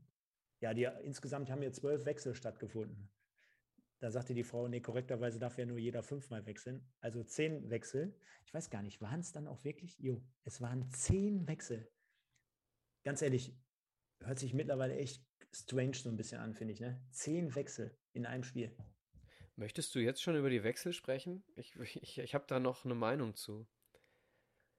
Ja, 0.60 0.74
die, 0.74 0.90
insgesamt 1.04 1.50
haben 1.50 1.62
hier 1.62 1.72
zwölf 1.72 2.06
Wechsel 2.06 2.36
stattgefunden. 2.36 3.10
Da 4.00 4.12
sagte 4.12 4.34
die 4.34 4.44
Frau, 4.44 4.68
nee, 4.68 4.80
korrekterweise 4.80 5.40
darf 5.40 5.58
ja 5.58 5.66
nur 5.66 5.78
jeder 5.78 6.04
fünfmal 6.04 6.46
wechseln. 6.46 6.90
Also 7.02 7.24
zehn 7.24 7.70
Wechsel. 7.70 8.16
Ich 8.46 8.54
weiß 8.54 8.70
gar 8.70 8.82
nicht, 8.82 9.02
waren 9.02 9.20
es 9.20 9.34
dann 9.34 9.48
auch 9.48 9.64
wirklich? 9.66 10.00
Jo, 10.00 10.24
es 10.46 10.62
waren 10.62 10.90
zehn 10.92 11.48
Wechsel. 11.48 11.92
Ganz 13.04 13.22
ehrlich, 13.22 13.54
hört 14.22 14.40
sich 14.40 14.54
mittlerweile 14.54 14.96
echt 14.96 15.26
strange 15.52 15.96
so 15.96 16.10
ein 16.10 16.16
bisschen 16.16 16.40
an, 16.40 16.54
finde 16.54 16.74
ich. 16.74 16.80
Ne? 16.80 17.02
Zehn 17.12 17.54
Wechsel 17.56 17.98
in 18.14 18.26
einem 18.26 18.44
Spiel. 18.44 18.74
Möchtest 19.58 19.94
du 19.94 20.00
jetzt 20.00 20.22
schon 20.22 20.38
über 20.38 20.50
die 20.50 20.64
Wechsel 20.64 20.94
sprechen? 20.94 21.44
Ich, 21.58 21.76
ich, 21.76 22.18
ich 22.20 22.34
habe 22.34 22.46
da 22.48 22.62
noch 22.62 22.86
eine 22.86 22.96
Meinung 22.96 23.36
zu. 23.36 23.68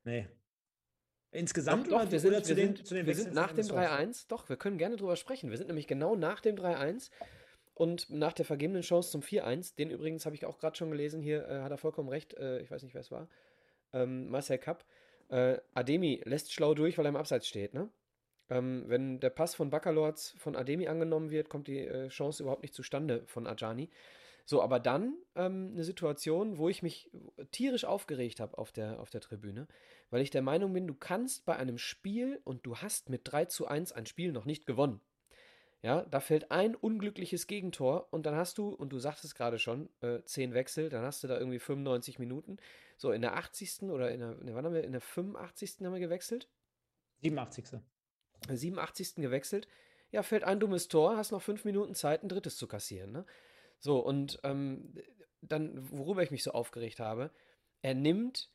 Nee. 0.04 0.26
Insgesamt 1.32 1.88
doch, 1.88 2.04
doch, 2.04 2.10
wir 2.10 2.18
sind, 2.18 2.32
wir 2.32 2.54
den, 2.54 2.76
sind, 2.76 3.06
wir 3.06 3.14
sind 3.14 3.34
nach 3.34 3.52
dem 3.52 3.66
3-1. 3.66 4.26
Doch, 4.28 4.48
wir 4.48 4.56
können 4.56 4.78
gerne 4.78 4.96
drüber 4.96 5.16
sprechen. 5.16 5.50
Wir 5.50 5.58
sind 5.58 5.66
nämlich 5.66 5.86
genau 5.86 6.16
nach 6.16 6.40
dem 6.40 6.56
3-1 6.56 7.10
und 7.80 8.10
nach 8.10 8.34
der 8.34 8.44
vergebenen 8.44 8.82
Chance 8.82 9.10
zum 9.10 9.22
4-1. 9.22 9.74
Den 9.76 9.90
übrigens 9.90 10.26
habe 10.26 10.36
ich 10.36 10.44
auch 10.44 10.58
gerade 10.58 10.76
schon 10.76 10.90
gelesen. 10.90 11.22
Hier 11.22 11.48
äh, 11.48 11.62
hat 11.62 11.70
er 11.70 11.78
vollkommen 11.78 12.10
recht. 12.10 12.34
Äh, 12.34 12.60
ich 12.60 12.70
weiß 12.70 12.82
nicht, 12.82 12.92
wer 12.92 13.00
es 13.00 13.10
war. 13.10 13.26
Ähm, 13.94 14.28
Marcel 14.28 14.58
Kapp. 14.58 14.84
Äh, 15.30 15.56
Ademi 15.72 16.20
lässt 16.26 16.52
schlau 16.52 16.74
durch, 16.74 16.98
weil 16.98 17.06
er 17.06 17.08
im 17.08 17.16
Abseits 17.16 17.48
steht. 17.48 17.72
Ne? 17.72 17.88
Ähm, 18.50 18.84
wenn 18.88 19.18
der 19.18 19.30
Pass 19.30 19.54
von 19.54 19.70
Baccalords 19.70 20.34
von 20.36 20.56
Ademi 20.56 20.88
angenommen 20.88 21.30
wird, 21.30 21.48
kommt 21.48 21.68
die 21.68 21.78
äh, 21.78 22.08
Chance 22.08 22.42
überhaupt 22.42 22.60
nicht 22.60 22.74
zustande 22.74 23.22
von 23.24 23.46
Ajani. 23.46 23.88
So, 24.44 24.60
aber 24.60 24.78
dann 24.78 25.14
ähm, 25.34 25.70
eine 25.72 25.84
Situation, 25.84 26.58
wo 26.58 26.68
ich 26.68 26.82
mich 26.82 27.10
tierisch 27.50 27.86
aufgeregt 27.86 28.40
habe 28.40 28.58
auf 28.58 28.72
der, 28.72 29.00
auf 29.00 29.08
der 29.08 29.22
Tribüne, 29.22 29.66
weil 30.10 30.20
ich 30.20 30.28
der 30.28 30.42
Meinung 30.42 30.74
bin, 30.74 30.86
du 30.86 30.94
kannst 30.94 31.46
bei 31.46 31.56
einem 31.56 31.78
Spiel 31.78 32.42
und 32.44 32.66
du 32.66 32.76
hast 32.76 33.08
mit 33.08 33.22
3 33.24 33.46
zu 33.46 33.68
1 33.68 33.92
ein 33.92 34.04
Spiel 34.04 34.32
noch 34.32 34.44
nicht 34.44 34.66
gewonnen. 34.66 35.00
Ja, 35.82 36.02
da 36.02 36.20
fällt 36.20 36.50
ein 36.50 36.74
unglückliches 36.74 37.46
Gegentor 37.46 38.12
und 38.12 38.26
dann 38.26 38.34
hast 38.34 38.58
du, 38.58 38.68
und 38.68 38.90
du 38.90 38.98
sagtest 38.98 39.34
gerade 39.34 39.58
schon, 39.58 39.88
äh, 40.02 40.22
10 40.22 40.52
Wechsel, 40.52 40.90
dann 40.90 41.04
hast 41.04 41.22
du 41.22 41.28
da 41.28 41.38
irgendwie 41.38 41.58
95 41.58 42.18
Minuten. 42.18 42.58
So, 42.98 43.12
in 43.12 43.22
der 43.22 43.36
80. 43.36 43.84
oder 43.84 44.10
in 44.10 44.20
der, 44.20 44.34
ne, 44.34 44.54
wann 44.54 44.66
haben 44.66 44.74
wir, 44.74 44.84
in 44.84 44.92
der 44.92 45.00
85. 45.00 45.78
haben 45.80 45.94
wir 45.94 46.00
gewechselt? 46.00 46.48
87. 47.22 47.80
87. 48.48 49.14
gewechselt. 49.16 49.68
Ja, 50.10 50.22
fällt 50.22 50.44
ein 50.44 50.60
dummes 50.60 50.88
Tor, 50.88 51.16
hast 51.16 51.30
noch 51.30 51.40
fünf 51.40 51.64
Minuten 51.64 51.94
Zeit, 51.94 52.22
ein 52.22 52.28
drittes 52.28 52.56
zu 52.56 52.66
kassieren. 52.66 53.12
Ne? 53.12 53.24
So, 53.78 54.00
und 54.00 54.38
ähm, 54.42 54.94
dann, 55.40 55.90
worüber 55.90 56.22
ich 56.22 56.30
mich 56.30 56.42
so 56.42 56.50
aufgeregt 56.50 57.00
habe, 57.00 57.30
er 57.80 57.94
nimmt 57.94 58.50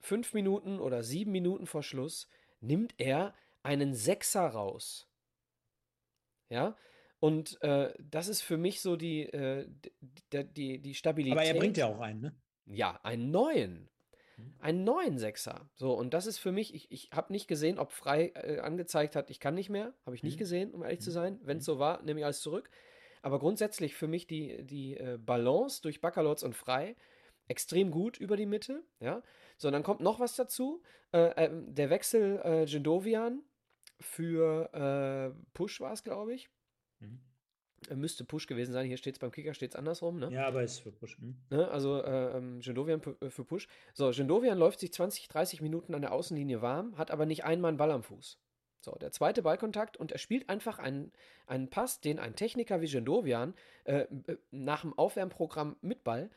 fünf 0.00 0.34
Minuten 0.34 0.80
oder 0.80 1.04
sieben 1.04 1.30
Minuten 1.30 1.66
vor 1.66 1.84
Schluss, 1.84 2.28
nimmt 2.60 2.94
er 2.98 3.34
einen 3.62 3.94
Sechser 3.94 4.46
raus. 4.46 5.08
Ja, 6.54 6.76
und 7.18 7.60
äh, 7.62 7.92
das 7.98 8.28
ist 8.28 8.42
für 8.42 8.56
mich 8.56 8.80
so 8.80 8.94
die, 8.94 9.22
äh, 9.22 9.66
die, 10.32 10.44
die, 10.44 10.78
die 10.80 10.94
Stabilität. 10.94 11.32
Aber 11.32 11.44
er 11.44 11.54
bringt 11.54 11.76
ja 11.76 11.86
auch 11.86 11.98
einen, 11.98 12.20
ne? 12.20 12.36
Ja, 12.66 13.00
einen 13.02 13.32
neuen. 13.32 13.90
Mhm. 14.36 14.54
Einen 14.60 14.84
neuen 14.84 15.18
Sechser. 15.18 15.68
So, 15.74 15.94
und 15.94 16.14
das 16.14 16.26
ist 16.26 16.38
für 16.38 16.52
mich, 16.52 16.74
ich, 16.74 16.92
ich 16.92 17.10
habe 17.12 17.32
nicht 17.32 17.48
gesehen, 17.48 17.80
ob 17.80 17.90
Frei 17.90 18.32
äh, 18.36 18.60
angezeigt 18.60 19.16
hat, 19.16 19.30
ich 19.30 19.40
kann 19.40 19.56
nicht 19.56 19.68
mehr. 19.68 19.94
Habe 20.06 20.14
ich 20.14 20.22
nicht 20.22 20.36
mhm. 20.36 20.38
gesehen, 20.38 20.74
um 20.74 20.84
ehrlich 20.84 21.00
zu 21.00 21.10
sein. 21.10 21.40
Wenn 21.42 21.58
es 21.58 21.64
so 21.64 21.80
war, 21.80 22.02
nehme 22.02 22.20
ich 22.20 22.24
alles 22.24 22.40
zurück. 22.40 22.70
Aber 23.22 23.40
grundsätzlich 23.40 23.94
für 23.94 24.06
mich 24.06 24.28
die, 24.28 24.64
die 24.64 24.96
äh, 24.96 25.18
Balance 25.18 25.82
durch 25.82 26.00
Baccalords 26.00 26.44
und 26.44 26.54
Frei 26.54 26.94
extrem 27.48 27.90
gut 27.90 28.18
über 28.18 28.36
die 28.36 28.46
Mitte. 28.46 28.84
Ja? 29.00 29.22
So, 29.56 29.70
dann 29.72 29.82
kommt 29.82 30.00
noch 30.00 30.20
was 30.20 30.36
dazu. 30.36 30.82
Äh, 31.12 31.46
ähm, 31.46 31.74
der 31.74 31.90
Wechsel 31.90 32.40
äh, 32.44 32.66
Gendovian 32.66 33.42
für 34.00 34.72
äh, 34.72 35.48
Push 35.52 35.80
war 35.80 35.92
es, 35.92 36.02
glaube 36.02 36.34
ich. 36.34 36.48
Mhm. 37.00 37.20
Müsste 37.94 38.24
Push 38.24 38.46
gewesen 38.46 38.72
sein. 38.72 38.86
Hier 38.86 38.96
steht 38.96 39.14
es 39.14 39.18
beim 39.18 39.30
Kicker, 39.30 39.52
steht 39.52 39.72
es 39.72 39.76
andersrum. 39.76 40.18
Ne? 40.18 40.30
Ja, 40.32 40.46
aber 40.46 40.62
ist 40.62 40.78
für 40.78 40.92
Push. 40.92 41.18
Hm. 41.18 41.36
Ne? 41.50 41.68
Also 41.68 42.02
äh, 42.02 42.36
ähm, 42.36 42.60
Gendovian 42.60 43.02
äh, 43.20 43.28
für 43.28 43.44
Push. 43.44 43.68
So, 43.92 44.10
Gendovian 44.10 44.58
läuft 44.58 44.80
sich 44.80 44.92
20, 44.92 45.28
30 45.28 45.60
Minuten 45.60 45.94
an 45.94 46.00
der 46.00 46.12
Außenlinie 46.12 46.62
warm, 46.62 46.96
hat 46.96 47.10
aber 47.10 47.26
nicht 47.26 47.44
einmal 47.44 47.68
einen 47.68 47.76
Ball 47.76 47.90
am 47.90 48.02
Fuß. 48.02 48.38
So, 48.80 48.92
der 48.92 49.12
zweite 49.12 49.42
Ballkontakt 49.42 49.96
und 49.96 50.12
er 50.12 50.18
spielt 50.18 50.48
einfach 50.48 50.78
einen, 50.78 51.12
einen 51.46 51.70
Pass, 51.70 52.00
den 52.00 52.18
ein 52.18 52.36
Techniker 52.36 52.80
wie 52.80 52.86
Gendovian 52.86 53.54
äh, 53.84 54.06
nach 54.50 54.82
dem 54.82 54.92
Aufwärmprogramm 54.92 55.76
mit 55.80 56.04
Ball 56.04 56.30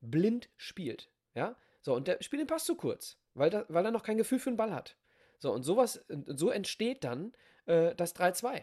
blind 0.00 0.50
spielt. 0.56 1.10
Ja, 1.34 1.56
so, 1.80 1.94
und 1.94 2.06
der 2.08 2.22
spielt 2.22 2.40
den 2.40 2.46
Pass 2.46 2.64
zu 2.64 2.76
kurz, 2.76 3.18
weil, 3.34 3.50
da, 3.50 3.64
weil 3.68 3.84
er 3.84 3.90
noch 3.90 4.02
kein 4.02 4.18
Gefühl 4.18 4.38
für 4.38 4.50
den 4.50 4.56
Ball 4.56 4.72
hat. 4.72 4.96
So, 5.38 5.52
und 5.52 5.62
sowas, 5.62 6.04
so 6.08 6.50
entsteht 6.50 7.04
dann 7.04 7.32
äh, 7.66 7.94
das 7.94 8.14
3-2. 8.14 8.62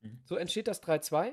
Mhm. 0.00 0.20
So 0.24 0.36
entsteht 0.36 0.68
das 0.68 0.82
3-2. 0.82 1.32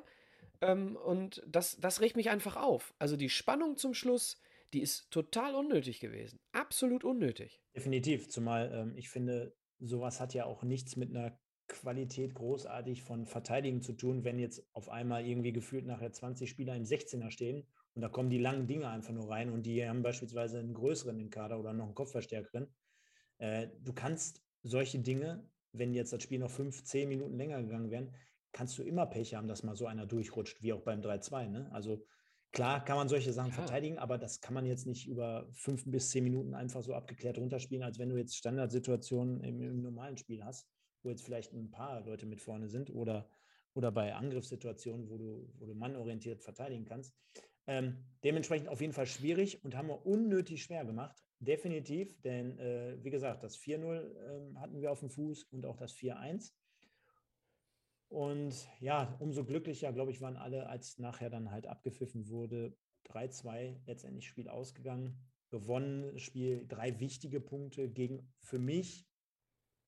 Ähm, 0.62 0.96
und 0.96 1.44
das, 1.48 1.78
das 1.80 2.02
regt 2.02 2.16
mich 2.16 2.30
einfach 2.30 2.56
auf. 2.56 2.94
Also 3.00 3.16
die 3.16 3.30
Spannung 3.30 3.78
zum 3.78 3.94
Schluss, 3.94 4.42
die 4.74 4.82
ist 4.82 5.12
total 5.12 5.56
unnötig 5.56 6.00
gewesen. 6.00 6.40
Absolut 6.52 7.04
unnötig. 7.04 7.62
Definitiv. 7.76 8.30
Zumal 8.30 8.72
ähm, 8.74 8.96
ich 8.96 9.10
finde, 9.10 9.56
sowas 9.80 10.20
hat 10.20 10.34
ja 10.34 10.46
auch 10.46 10.64
nichts 10.64 10.96
mit 10.96 11.10
einer 11.10 11.38
Qualität 11.68 12.34
großartig 12.34 13.04
von 13.04 13.26
Verteidigen 13.26 13.82
zu 13.82 13.94
tun, 13.94 14.24
wenn 14.24 14.40
jetzt 14.40 14.66
auf 14.74 14.90
einmal 14.90 15.26
irgendwie 15.26 15.52
gefühlt 15.52 15.86
nachher 15.86 16.12
20 16.12 16.50
Spieler 16.50 16.76
im 16.76 16.84
16er 16.84 17.30
stehen 17.30 17.68
und 17.94 18.02
da 18.02 18.10
kommen 18.10 18.30
die 18.30 18.40
langen 18.40 18.68
Dinge 18.68 18.88
einfach 18.90 19.14
nur 19.14 19.30
rein 19.30 19.52
und 19.52 19.66
die 19.66 19.86
haben 19.86 20.02
beispielsweise 20.02 20.60
einen 20.60 20.74
größeren 20.74 21.20
im 21.20 21.30
Kader 21.30 21.60
oder 21.60 21.74
noch 21.74 21.86
einen 21.86 21.96
Kopfverstärkeren. 21.96 22.74
Äh, 23.38 23.68
du 23.82 23.94
kannst 23.94 24.42
solche 24.68 25.00
Dinge, 25.00 25.48
wenn 25.72 25.94
jetzt 25.94 26.14
das 26.14 26.24
Spiel 26.24 26.40
noch 26.40 26.52
fünf, 26.52 26.84
zehn 26.84 27.10
Minuten 27.10 27.38
länger 27.38 27.62
gegangen 27.62 27.92
wäre, 27.92 28.12
kannst 28.52 28.78
du 28.78 28.84
immer 28.84 29.06
Pech 29.06 29.36
haben, 29.36 29.48
dass 29.48 29.64
mal 29.64 29.76
so 29.76 29.86
einer 29.86 30.06
durchrutscht, 30.06 30.62
wie 30.62 30.74
auch 30.74 30.82
beim 30.82 31.02
3-2. 31.02 31.48
Ne? 31.48 31.72
Also 31.72 32.04
klar 32.52 32.84
kann 32.84 32.98
man 32.98 33.10
solche 33.10 33.34
Sachen 33.34 33.52
ja. 33.52 33.56
verteidigen, 33.56 33.98
aber 33.98 34.18
das 34.18 34.42
kann 34.42 34.54
man 34.54 34.66
jetzt 34.66 34.88
nicht 34.88 35.08
über 35.08 35.48
fünf 35.54 35.84
bis 35.86 36.10
zehn 36.10 36.24
Minuten 36.24 36.54
einfach 36.54 36.82
so 36.82 36.94
abgeklärt 36.94 37.38
runterspielen, 37.38 37.84
als 37.84 38.00
wenn 38.00 38.10
du 38.10 38.18
jetzt 38.18 38.36
Standardsituationen 38.36 39.44
im, 39.44 39.62
im 39.62 39.82
normalen 39.82 40.18
Spiel 40.18 40.44
hast, 40.44 40.68
wo 41.04 41.10
jetzt 41.10 41.24
vielleicht 41.24 41.54
ein 41.54 41.70
paar 41.70 42.02
Leute 42.02 42.26
mit 42.26 42.42
vorne 42.42 42.68
sind 42.68 42.90
oder, 42.90 43.30
oder 43.74 43.92
bei 43.92 44.16
Angriffssituationen, 44.16 45.10
wo 45.10 45.18
du, 45.18 45.54
wo 45.60 45.66
du 45.66 45.76
mannorientiert 45.76 46.42
verteidigen 46.42 46.86
kannst. 46.86 47.14
Ähm, 47.68 48.06
dementsprechend 48.24 48.70
auf 48.70 48.82
jeden 48.82 48.94
Fall 48.94 49.06
schwierig 49.06 49.64
und 49.64 49.76
haben 49.76 49.90
wir 49.90 50.06
unnötig 50.06 50.64
schwer 50.64 50.86
gemacht. 50.86 51.22
Definitiv, 51.40 52.20
denn 52.22 52.58
äh, 52.58 52.98
wie 53.04 53.12
gesagt, 53.12 53.44
das 53.44 53.58
4-0 53.60 53.96
äh, 53.96 54.56
hatten 54.56 54.82
wir 54.82 54.92
auf 54.92 55.02
dem 55.02 55.10
Fuß 55.10 55.44
und 55.52 55.66
auch 55.66 55.78
das 55.78 55.94
4-1. 55.94 56.52
Und 58.10 58.68
ja, 58.80 59.16
umso 59.20 59.44
glücklicher, 59.44 59.92
glaube 59.94 60.12
ich, 60.12 60.22
waren 60.22 60.38
alle, 60.38 60.68
als 60.68 60.98
nachher 60.98 61.30
dann 61.30 61.52
halt 61.52 61.68
abgepfiffen 61.68 62.30
wurde. 62.30 62.76
3-2 63.08 63.78
letztendlich 63.86 64.28
Spiel 64.28 64.50
ausgegangen. 64.50 65.18
Gewonnen 65.50 66.18
Spiel, 66.18 66.66
drei 66.68 67.00
wichtige 67.00 67.40
Punkte 67.40 67.90
gegen 67.90 68.34
für 68.42 68.60
mich 68.60 69.08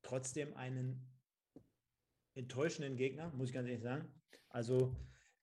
trotzdem 0.01 0.55
einen 0.55 1.19
enttäuschenden 2.35 2.95
Gegner, 2.95 3.31
muss 3.31 3.49
ich 3.49 3.53
ganz 3.53 3.67
ehrlich 3.67 3.83
sagen. 3.83 4.07
Also, 4.49 4.95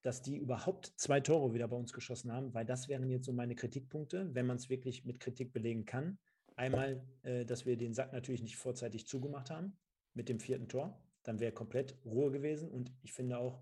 dass 0.07 0.21
die 0.21 0.37
überhaupt 0.37 0.93
zwei 0.95 1.19
Tore 1.19 1.53
wieder 1.53 1.67
bei 1.67 1.75
uns 1.75 1.93
geschossen 1.93 2.31
haben, 2.31 2.53
weil 2.53 2.65
das 2.65 2.87
wären 2.87 3.09
jetzt 3.09 3.25
so 3.25 3.33
meine 3.33 3.55
Kritikpunkte, 3.55 4.33
wenn 4.33 4.45
man 4.45 4.57
es 4.57 4.69
wirklich 4.69 5.05
mit 5.05 5.19
Kritik 5.19 5.53
belegen 5.53 5.85
kann. 5.85 6.17
Einmal, 6.55 7.03
äh, 7.23 7.45
dass 7.45 7.65
wir 7.65 7.77
den 7.77 7.93
Sack 7.93 8.13
natürlich 8.13 8.41
nicht 8.41 8.57
vorzeitig 8.57 9.05
zugemacht 9.05 9.51
haben 9.51 9.77
mit 10.13 10.29
dem 10.29 10.39
vierten 10.39 10.67
Tor 10.67 10.99
dann 11.27 11.39
wäre 11.39 11.51
komplett 11.51 11.97
Ruhe 12.05 12.31
gewesen. 12.31 12.71
Und 12.71 12.91
ich 13.03 13.13
finde 13.13 13.37
auch, 13.37 13.61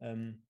ähm, 0.00 0.42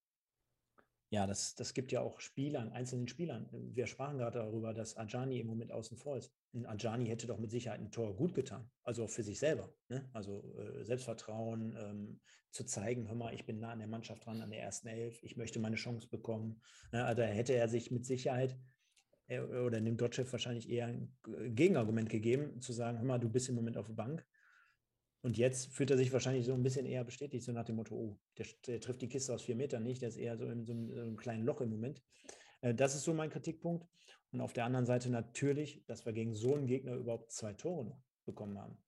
ja, 1.16 1.26
das, 1.26 1.54
das 1.54 1.72
gibt 1.72 1.92
ja 1.92 2.02
auch 2.02 2.20
Spielern, 2.20 2.72
einzelnen 2.72 3.08
Spielern. 3.08 3.48
Wir 3.50 3.86
sprachen 3.86 4.18
gerade 4.18 4.38
darüber, 4.40 4.74
dass 4.74 4.98
Ajani 4.98 5.40
im 5.40 5.46
Moment 5.46 5.72
außen 5.72 5.96
vor 5.96 6.18
ist. 6.18 6.30
Und 6.52 6.66
Ajani 6.66 7.06
hätte 7.06 7.26
doch 7.26 7.38
mit 7.38 7.50
Sicherheit 7.50 7.80
ein 7.80 7.90
Tor 7.90 8.14
gut 8.14 8.34
getan. 8.34 8.70
Also 8.82 9.04
auch 9.04 9.10
für 9.10 9.22
sich 9.22 9.38
selber. 9.38 9.72
Ne? 9.88 10.06
Also 10.12 10.44
äh, 10.58 10.84
Selbstvertrauen, 10.84 11.74
ähm, 11.80 12.20
zu 12.50 12.64
zeigen, 12.64 13.08
hör 13.08 13.14
mal, 13.14 13.32
ich 13.32 13.46
bin 13.46 13.60
nah 13.60 13.70
an 13.70 13.78
der 13.78 13.88
Mannschaft 13.88 14.26
dran, 14.26 14.42
an 14.42 14.50
der 14.50 14.60
ersten 14.60 14.88
Elf, 14.88 15.22
ich 15.22 15.38
möchte 15.38 15.58
meine 15.58 15.76
Chance 15.76 16.06
bekommen. 16.06 16.60
Ne? 16.92 17.02
Also 17.02 17.22
hätte 17.22 17.54
er 17.54 17.68
sich 17.68 17.90
mit 17.90 18.04
Sicherheit 18.04 18.58
äh, 19.28 19.40
oder 19.40 19.80
dem 19.80 19.96
Dotchev 19.96 20.30
wahrscheinlich 20.32 20.68
eher 20.68 20.88
ein 20.88 21.16
Gegenargument 21.54 22.10
gegeben, 22.10 22.60
zu 22.60 22.74
sagen, 22.74 22.98
hör 22.98 23.06
mal, 23.06 23.18
du 23.18 23.30
bist 23.30 23.48
im 23.48 23.54
Moment 23.54 23.78
auf 23.78 23.86
der 23.86 23.94
Bank, 23.94 24.26
und 25.26 25.36
jetzt 25.36 25.74
fühlt 25.74 25.90
er 25.90 25.96
sich 25.96 26.12
wahrscheinlich 26.12 26.46
so 26.46 26.54
ein 26.54 26.62
bisschen 26.62 26.86
eher 26.86 27.02
bestätigt, 27.02 27.44
so 27.44 27.50
nach 27.50 27.64
dem 27.64 27.74
Motto, 27.74 27.96
oh, 27.96 28.16
der, 28.38 28.46
der 28.68 28.80
trifft 28.80 29.02
die 29.02 29.08
Kiste 29.08 29.34
aus 29.34 29.42
vier 29.42 29.56
Metern 29.56 29.82
nicht, 29.82 30.00
der 30.00 30.10
ist 30.10 30.18
eher 30.18 30.36
so 30.36 30.44
in 30.44 30.64
so 30.64 30.72
einem, 30.72 30.94
so 30.94 31.00
einem 31.00 31.16
kleinen 31.16 31.44
Loch 31.44 31.60
im 31.60 31.70
Moment. 31.70 32.00
Äh, 32.60 32.76
das 32.76 32.94
ist 32.94 33.02
so 33.02 33.12
mein 33.12 33.28
Kritikpunkt. 33.28 33.88
Und 34.30 34.40
auf 34.40 34.52
der 34.52 34.64
anderen 34.64 34.86
Seite 34.86 35.10
natürlich, 35.10 35.84
dass 35.86 36.06
wir 36.06 36.12
gegen 36.12 36.32
so 36.36 36.54
einen 36.54 36.68
Gegner 36.68 36.94
überhaupt 36.94 37.32
zwei 37.32 37.52
Tore 37.54 37.86
noch 37.86 38.00
bekommen 38.24 38.56
haben. 38.56 38.78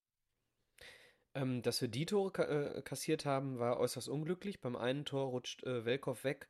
Ähm, 1.35 1.61
dass 1.63 1.81
wir 1.81 1.89
die 1.89 2.07
Tore 2.07 2.31
ka 2.31 2.45
äh, 2.45 2.83
kassiert 2.83 3.25
haben, 3.25 3.59
war 3.59 3.81
äußerst 3.81 4.09
unglücklich. 4.09 4.61
Beim 4.61 4.77
einen 4.77 5.05
Tor 5.05 5.31
rutscht 5.31 5.65
äh, 5.65 5.85
Welkow 5.85 6.23
weg 6.23 6.49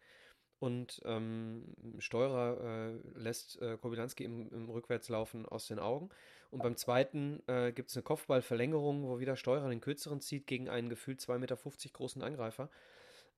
und 0.60 1.00
ähm, 1.04 1.64
Steurer 1.98 2.58
äh, 2.60 3.18
lässt 3.18 3.60
äh, 3.62 3.76
Kobilanski 3.76 4.24
im, 4.24 4.50
im 4.50 4.68
Rückwärtslaufen 4.68 5.46
aus 5.46 5.66
den 5.66 5.78
Augen. 5.78 6.10
Und 6.50 6.62
beim 6.62 6.76
zweiten 6.76 7.42
äh, 7.46 7.72
gibt 7.72 7.90
es 7.90 7.96
eine 7.96 8.02
Kopfballverlängerung, 8.02 9.04
wo 9.04 9.20
wieder 9.20 9.36
Steurer 9.36 9.68
den 9.68 9.80
kürzeren 9.80 10.20
zieht 10.20 10.46
gegen 10.46 10.68
einen 10.68 10.88
gefühlt 10.88 11.20
2,50 11.20 11.38
Meter 11.38 11.56
großen 11.92 12.22
Angreifer. 12.22 12.70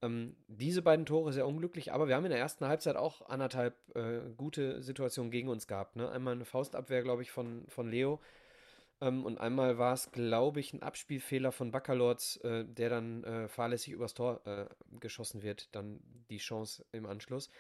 Ähm, 0.03 0.37
diese 0.49 0.81
beiden 0.81 1.05
Tore 1.05 1.33
sehr 1.33 1.47
unglücklich, 1.47 1.93
aber 1.93 2.09
wir 2.09 2.15
haben 2.15 2.25
in 2.25 2.31
der 2.31 2.41
ersten 2.41 2.67
Halbzeit 2.67 2.97
auch 2.97 3.29
anderthalb 3.29 3.75
äh, 3.95 4.21
gute 4.37 4.81
Situationen 4.81 5.31
gegen 5.31 5.49
uns 5.49 5.67
gehabt. 5.67 5.97
Ne? 5.97 6.11
Einmal 6.11 6.35
eine 6.35 6.47
Faustabwehr, 6.47 7.03
glaube 7.03 7.23
ich, 7.23 7.31
von, 7.31 7.65
von 7.69 7.91
Leo. 7.91 8.21
Ähm, 9.01 9.25
und 9.25 9.39
einmal 9.39 9.79
war 9.79 9.95
es, 9.95 10.11
glaube 10.13 10.61
ich, 10.61 10.73
ein 10.73 10.83
Abspielfehler 10.83 11.53
von 11.53 11.71
Baccalords, 11.71 12.37
äh, 12.39 12.65
der 12.65 12.91
dann 12.91 13.25
äh, 13.25 13.49
fahrlässig 13.49 13.93
übers 13.93 14.15
Tor 14.15 14.47
äh, 14.47 14.67
geschossen 14.99 15.43
wird. 15.43 15.75
Dann 15.75 16.01
die 16.29 16.39
Chance 16.39 16.85
im 16.93 17.07
Anschluss. 17.07 17.51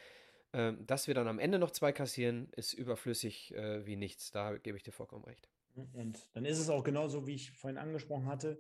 Ähm, 0.53 0.85
dass 0.87 1.07
wir 1.07 1.15
dann 1.15 1.29
am 1.29 1.39
Ende 1.39 1.59
noch 1.59 1.71
zwei 1.71 1.93
kassieren, 1.93 2.49
ist 2.57 2.73
überflüssig 2.73 3.55
äh, 3.55 3.87
wie 3.87 3.97
nichts. 3.97 4.31
Da 4.33 4.57
gebe 4.57 4.77
ich 4.77 4.83
dir 4.83 4.93
vollkommen 4.93 5.25
recht. 5.25 5.49
Und 5.93 6.29
dann 6.33 6.45
ist 6.45 6.59
es 6.59 6.69
auch 6.69 6.83
genauso, 6.83 7.27
wie 7.27 7.35
ich 7.35 7.53
vorhin 7.53 7.79
angesprochen 7.79 8.27
hatte. 8.27 8.59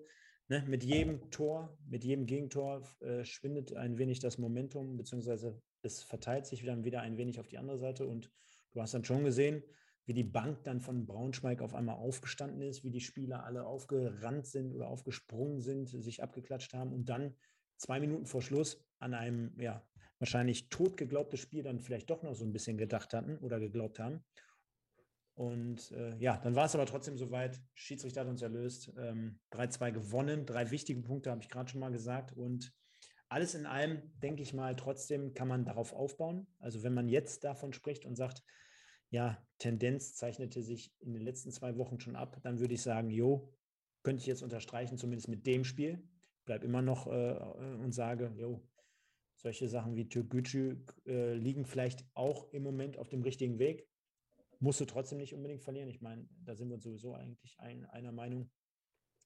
Ne, 0.48 0.64
mit 0.66 0.82
jedem 0.82 1.30
Tor, 1.30 1.76
mit 1.88 2.04
jedem 2.04 2.26
Gegentor 2.26 2.82
äh, 3.00 3.24
schwindet 3.24 3.76
ein 3.76 3.98
wenig 3.98 4.18
das 4.18 4.36
Momentum, 4.36 4.96
beziehungsweise 4.96 5.60
es 5.82 6.02
verteilt 6.02 6.46
sich 6.46 6.64
dann 6.64 6.84
wieder 6.84 7.02
ein 7.02 7.16
wenig 7.16 7.38
auf 7.38 7.46
die 7.46 7.58
andere 7.58 7.78
Seite. 7.78 8.06
Und 8.06 8.30
du 8.72 8.80
hast 8.80 8.94
dann 8.94 9.04
schon 9.04 9.24
gesehen, 9.24 9.62
wie 10.06 10.14
die 10.14 10.24
Bank 10.24 10.64
dann 10.64 10.80
von 10.80 11.06
Braunschweig 11.06 11.62
auf 11.62 11.74
einmal 11.74 11.96
aufgestanden 11.96 12.62
ist, 12.62 12.84
wie 12.84 12.90
die 12.90 13.00
Spieler 13.00 13.44
alle 13.44 13.64
aufgerannt 13.64 14.46
sind 14.46 14.72
oder 14.72 14.88
aufgesprungen 14.88 15.60
sind, 15.60 15.88
sich 15.88 16.22
abgeklatscht 16.22 16.74
haben 16.74 16.92
und 16.92 17.08
dann 17.08 17.34
zwei 17.76 18.00
Minuten 18.00 18.26
vor 18.26 18.42
Schluss 18.42 18.82
an 18.98 19.14
einem 19.14 19.58
ja, 19.60 19.82
wahrscheinlich 20.18 20.68
totgeglaubtes 20.68 21.40
Spiel 21.40 21.62
dann 21.62 21.80
vielleicht 21.80 22.10
doch 22.10 22.22
noch 22.22 22.34
so 22.34 22.44
ein 22.44 22.52
bisschen 22.52 22.76
gedacht 22.76 23.14
hatten 23.14 23.38
oder 23.38 23.58
geglaubt 23.58 23.98
haben. 23.98 24.24
Und 25.34 25.90
äh, 25.92 26.16
ja, 26.18 26.36
dann 26.36 26.54
war 26.54 26.66
es 26.66 26.74
aber 26.74 26.84
trotzdem 26.84 27.16
soweit. 27.16 27.58
Schiedsrichter 27.72 28.20
hat 28.20 28.28
uns 28.28 28.42
erlöst. 28.42 28.92
Ähm, 28.98 29.38
3-2 29.52 29.92
gewonnen. 29.92 30.44
Drei 30.44 30.70
wichtige 30.70 31.00
Punkte 31.00 31.30
habe 31.30 31.40
ich 31.40 31.48
gerade 31.48 31.70
schon 31.70 31.80
mal 31.80 31.90
gesagt. 31.90 32.36
Und 32.36 32.74
alles 33.30 33.54
in 33.54 33.64
allem, 33.64 34.02
denke 34.18 34.42
ich 34.42 34.52
mal, 34.52 34.76
trotzdem 34.76 35.32
kann 35.32 35.48
man 35.48 35.64
darauf 35.64 35.94
aufbauen. 35.94 36.46
Also 36.58 36.82
wenn 36.82 36.92
man 36.92 37.08
jetzt 37.08 37.44
davon 37.44 37.72
spricht 37.72 38.04
und 38.04 38.16
sagt, 38.16 38.42
ja, 39.10 39.44
Tendenz 39.58 40.14
zeichnete 40.14 40.62
sich 40.62 40.92
in 41.00 41.12
den 41.12 41.22
letzten 41.22 41.50
zwei 41.50 41.76
Wochen 41.76 42.00
schon 42.00 42.16
ab, 42.16 42.38
dann 42.42 42.60
würde 42.60 42.74
ich 42.74 42.82
sagen, 42.82 43.10
jo, 43.10 43.52
könnte 44.02 44.20
ich 44.20 44.26
jetzt 44.26 44.42
unterstreichen, 44.42 44.96
zumindest 44.96 45.28
mit 45.28 45.46
dem 45.46 45.64
Spiel. 45.64 46.08
Bleib 46.46 46.64
immer 46.64 46.80
noch 46.80 47.06
äh, 47.06 47.36
und 47.82 47.92
sage, 47.92 48.32
jo, 48.36 48.66
solche 49.36 49.68
Sachen 49.68 49.96
wie 49.96 50.08
Türkgücü 50.08 50.84
äh, 51.06 51.34
liegen 51.34 51.66
vielleicht 51.66 52.04
auch 52.14 52.50
im 52.52 52.62
Moment 52.62 52.98
auf 52.98 53.08
dem 53.08 53.22
richtigen 53.22 53.58
Weg 53.58 53.90
musst 54.60 54.80
du 54.80 54.84
trotzdem 54.84 55.18
nicht 55.18 55.34
unbedingt 55.34 55.62
verlieren. 55.62 55.88
Ich 55.88 56.00
meine, 56.00 56.28
da 56.44 56.54
sind 56.54 56.68
wir 56.68 56.78
sowieso 56.78 57.14
eigentlich 57.14 57.58
ein, 57.58 57.86
einer 57.86 58.12
Meinung. 58.12 58.50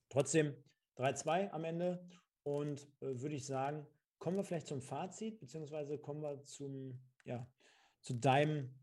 Trotzdem 0.09 0.55
3-2 0.97 1.51
am 1.51 1.65
Ende. 1.65 2.09
Und 2.45 2.83
äh, 3.01 3.21
würde 3.21 3.35
ich 3.35 3.45
sagen, 3.45 3.87
kommen 4.19 4.37
wir 4.37 4.45
vielleicht 4.45 4.69
zum 4.69 4.81
Fazit, 4.81 5.41
beziehungsweise 5.41 5.99
kommen 5.99 6.23
wir 6.23 6.45
zum, 6.45 7.01
ja, 7.25 7.51
zu 8.01 8.15
deinem 8.15 8.75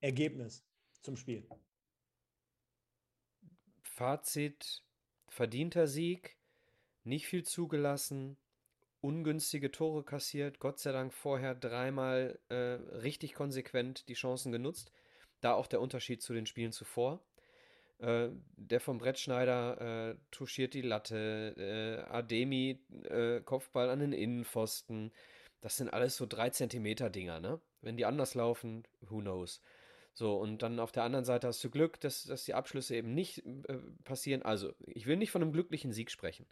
Ergebnis 0.00 0.64
zum 1.02 1.16
Spiel. 1.16 1.46
Fazit: 3.82 4.84
verdienter 5.28 5.86
Sieg, 5.86 6.38
nicht 7.04 7.26
viel 7.26 7.44
zugelassen, 7.44 8.36
ungünstige 9.00 9.70
Tore 9.70 10.04
kassiert, 10.04 10.58
Gott 10.58 10.78
sei 10.78 10.92
Dank 10.92 11.12
vorher 11.12 11.54
dreimal 11.54 12.38
äh, 12.48 12.54
richtig 12.54 13.34
konsequent 13.34 14.08
die 14.08 14.14
Chancen 14.14 14.52
genutzt. 14.52 14.92
Da 15.40 15.54
auch 15.54 15.66
der 15.66 15.80
Unterschied 15.80 16.22
zu 16.22 16.34
den 16.34 16.46
Spielen 16.46 16.72
zuvor. 16.72 17.22
Äh, 17.98 18.30
der 18.56 18.80
vom 18.80 18.98
Brettschneider 18.98 20.10
äh, 20.10 20.16
touchiert 20.30 20.74
die 20.74 20.82
Latte, 20.82 21.54
äh, 21.56 22.10
Ademi 22.10 22.82
äh, 23.04 23.40
Kopfball 23.40 23.90
an 23.90 24.00
den 24.00 24.12
Innenpfosten. 24.12 25.12
Das 25.60 25.76
sind 25.76 25.90
alles 25.90 26.16
so 26.16 26.26
3 26.26 26.50
Zentimeter 26.50 27.10
Dinger, 27.10 27.40
ne? 27.40 27.60
Wenn 27.82 27.96
die 27.96 28.06
anders 28.06 28.34
laufen, 28.34 28.84
who 29.00 29.20
knows. 29.20 29.60
So, 30.12 30.36
und 30.36 30.62
dann 30.62 30.80
auf 30.80 30.92
der 30.92 31.04
anderen 31.04 31.24
Seite 31.24 31.46
hast 31.46 31.62
du 31.62 31.70
Glück, 31.70 32.00
dass, 32.00 32.24
dass 32.24 32.44
die 32.44 32.54
Abschlüsse 32.54 32.96
eben 32.96 33.14
nicht 33.14 33.44
äh, 33.46 33.78
passieren. 34.04 34.42
Also, 34.42 34.72
ich 34.86 35.06
will 35.06 35.16
nicht 35.16 35.30
von 35.30 35.42
einem 35.42 35.52
glücklichen 35.52 35.92
Sieg 35.92 36.10
sprechen. 36.10 36.46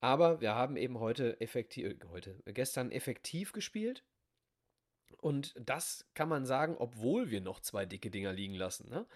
Aber 0.00 0.40
wir 0.40 0.54
haben 0.54 0.76
eben 0.76 0.98
heute 0.98 1.40
effektiv, 1.40 1.86
äh, 1.86 1.96
heute, 2.10 2.36
gestern 2.46 2.90
effektiv 2.90 3.52
gespielt. 3.52 4.04
Und 5.20 5.54
das 5.58 6.04
kann 6.14 6.28
man 6.28 6.44
sagen, 6.44 6.76
obwohl 6.78 7.30
wir 7.30 7.40
noch 7.40 7.60
zwei 7.60 7.86
dicke 7.86 8.10
Dinger 8.10 8.32
liegen 8.32 8.54
lassen. 8.54 8.90
Ne? 8.90 9.06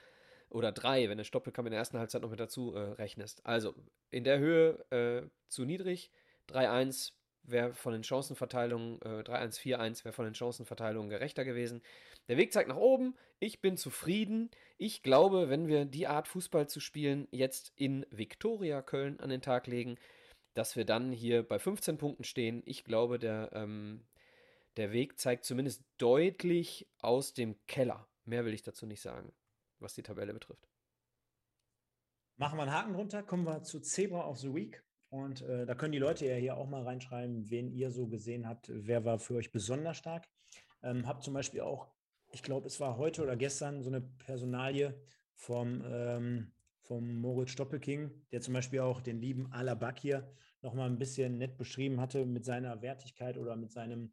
Oder 0.48 0.72
drei, 0.72 1.08
wenn 1.08 1.18
der 1.18 1.24
Stoppelkamm 1.24 1.66
in 1.66 1.72
der 1.72 1.80
ersten 1.80 1.98
Halbzeit 1.98 2.22
noch 2.22 2.30
mit 2.30 2.40
dazu 2.40 2.74
äh, 2.74 2.92
rechnest. 2.92 3.44
Also 3.44 3.74
in 4.10 4.24
der 4.24 4.38
Höhe 4.38 4.84
äh, 4.90 5.28
zu 5.48 5.64
niedrig. 5.64 6.12
3-1 6.48 7.12
wäre 7.50 7.74
von 7.74 7.92
den 7.92 8.02
Chancenverteilungen, 8.02 9.00
äh, 9.02 9.22
3-1, 9.22 9.58
4-1 9.58 10.04
wäre 10.04 10.12
von 10.12 10.24
den 10.24 10.34
Chancenverteilungen 10.34 11.10
gerechter 11.10 11.44
gewesen. 11.44 11.82
Der 12.28 12.36
Weg 12.36 12.52
zeigt 12.52 12.68
nach 12.68 12.76
oben. 12.76 13.16
Ich 13.38 13.60
bin 13.60 13.76
zufrieden. 13.76 14.50
Ich 14.78 15.02
glaube, 15.02 15.48
wenn 15.48 15.68
wir 15.68 15.84
die 15.84 16.06
Art 16.06 16.28
Fußball 16.28 16.68
zu 16.68 16.80
spielen 16.80 17.28
jetzt 17.30 17.72
in 17.76 18.04
Viktoria 18.10 18.82
Köln 18.82 19.20
an 19.20 19.30
den 19.30 19.42
Tag 19.42 19.66
legen, 19.66 19.96
dass 20.54 20.74
wir 20.74 20.84
dann 20.84 21.12
hier 21.12 21.42
bei 21.42 21.58
15 21.58 21.98
Punkten 21.98 22.24
stehen. 22.24 22.62
Ich 22.64 22.84
glaube, 22.84 23.18
der, 23.18 23.50
ähm, 23.52 24.06
der 24.76 24.92
Weg 24.92 25.18
zeigt 25.18 25.44
zumindest 25.44 25.84
deutlich 25.98 26.88
aus 26.98 27.34
dem 27.34 27.56
Keller. 27.66 28.08
Mehr 28.24 28.44
will 28.44 28.54
ich 28.54 28.62
dazu 28.62 28.86
nicht 28.86 29.00
sagen, 29.00 29.32
was 29.78 29.94
die 29.94 30.02
Tabelle 30.02 30.32
betrifft. 30.32 30.68
Machen 32.38 32.58
wir 32.58 32.62
einen 32.62 32.72
Haken 32.72 32.92
drunter, 32.92 33.22
kommen 33.22 33.44
wir 33.44 33.62
zu 33.62 33.80
Zebra 33.80 34.28
of 34.28 34.38
the 34.38 34.52
Week. 34.52 34.82
Und 35.08 35.42
äh, 35.42 35.66
da 35.66 35.74
können 35.74 35.92
die 35.92 35.98
Leute 35.98 36.26
ja 36.26 36.34
hier 36.34 36.56
auch 36.56 36.68
mal 36.68 36.82
reinschreiben, 36.82 37.48
wen 37.50 37.70
ihr 37.70 37.90
so 37.90 38.08
gesehen 38.08 38.48
habt, 38.48 38.70
wer 38.72 39.04
war 39.04 39.18
für 39.18 39.34
euch 39.34 39.52
besonders 39.52 39.96
stark. 39.96 40.28
Ähm, 40.82 41.06
habt 41.06 41.22
zum 41.22 41.34
Beispiel 41.34 41.60
auch, 41.60 41.88
ich 42.32 42.42
glaube, 42.42 42.66
es 42.66 42.80
war 42.80 42.96
heute 42.96 43.22
oder 43.22 43.36
gestern 43.36 43.82
so 43.82 43.88
eine 43.88 44.00
Personalie 44.00 45.00
vom, 45.34 45.82
ähm, 45.86 46.52
vom 46.80 47.14
Moritz 47.14 47.50
Stoppelking, 47.50 48.10
der 48.32 48.40
zum 48.40 48.54
Beispiel 48.54 48.80
auch 48.80 49.00
den 49.00 49.20
lieben 49.20 49.52
Alabakir 49.52 50.28
nochmal 50.62 50.88
ein 50.88 50.98
bisschen 50.98 51.38
nett 51.38 51.56
beschrieben 51.56 52.00
hatte 52.00 52.26
mit 52.26 52.44
seiner 52.44 52.82
Wertigkeit 52.82 53.38
oder 53.38 53.56
mit 53.56 53.70
seinem, 53.70 54.12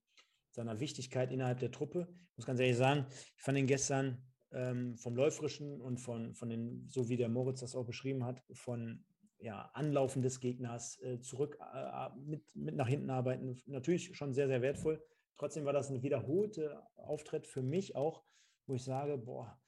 seiner 0.52 0.80
Wichtigkeit 0.80 1.32
innerhalb 1.32 1.60
der 1.60 1.72
Truppe. 1.72 2.08
Ich 2.32 2.38
muss 2.38 2.46
ganz 2.46 2.60
ehrlich 2.60 2.78
sagen, 2.78 3.06
ich 3.36 3.41
fand 3.41 3.58
ihn 3.58 3.68
gestern 3.68 4.24
ähm, 4.52 4.96
vom 4.98 5.16
Läuferischen 5.16 5.82
und 5.82 6.00
von, 6.00 6.34
von 6.36 6.50
den, 6.50 6.88
so 6.89 7.10
wie 7.10 7.18
der 7.18 7.30
Moritz 7.30 7.62
das 7.62 7.76
auch 7.76 7.86
beschrieben 7.86 8.24
hat, 8.24 8.44
von 8.54 9.04
ja, 9.40 9.70
Anlaufen 9.74 10.22
des 10.22 10.40
Gegners, 10.40 11.02
äh, 11.02 11.20
zurück 11.20 11.58
äh, 11.74 12.10
mit, 12.18 12.44
mit 12.56 12.76
nach 12.76 12.88
hinten 12.88 13.10
arbeiten, 13.10 13.62
natürlich 13.66 14.16
schon 14.16 14.34
sehr, 14.34 14.48
sehr 14.48 14.62
wertvoll. 14.62 15.04
Trotzdem 15.38 15.66
war 15.66 15.74
das 15.74 15.90
ein 15.90 16.04
wiederholter 16.04 16.88
Auftritt 16.96 17.48
für 17.48 17.62
mich 17.62 17.96
auch, 17.96 18.24
wo 18.68 18.76
ich 18.76 18.84
sage, 18.84 19.18
boah, 19.18 19.60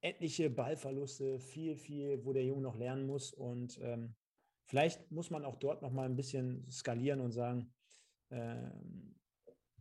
etliche 0.00 0.50
Ballverluste, 0.50 1.38
viel, 1.38 1.76
viel, 1.76 2.24
wo 2.24 2.32
der 2.32 2.44
Junge 2.44 2.62
noch 2.62 2.76
lernen 2.76 3.06
muss. 3.06 3.32
Und 3.32 3.78
ähm, 3.82 4.14
Vielleicht 4.66 5.10
muss 5.10 5.30
man 5.30 5.44
auch 5.44 5.56
dort 5.56 5.82
noch 5.82 5.92
mal 5.92 6.06
ein 6.06 6.16
bisschen 6.16 6.68
skalieren 6.70 7.20
und 7.20 7.32
sagen, 7.32 7.72
äh, 8.30 8.70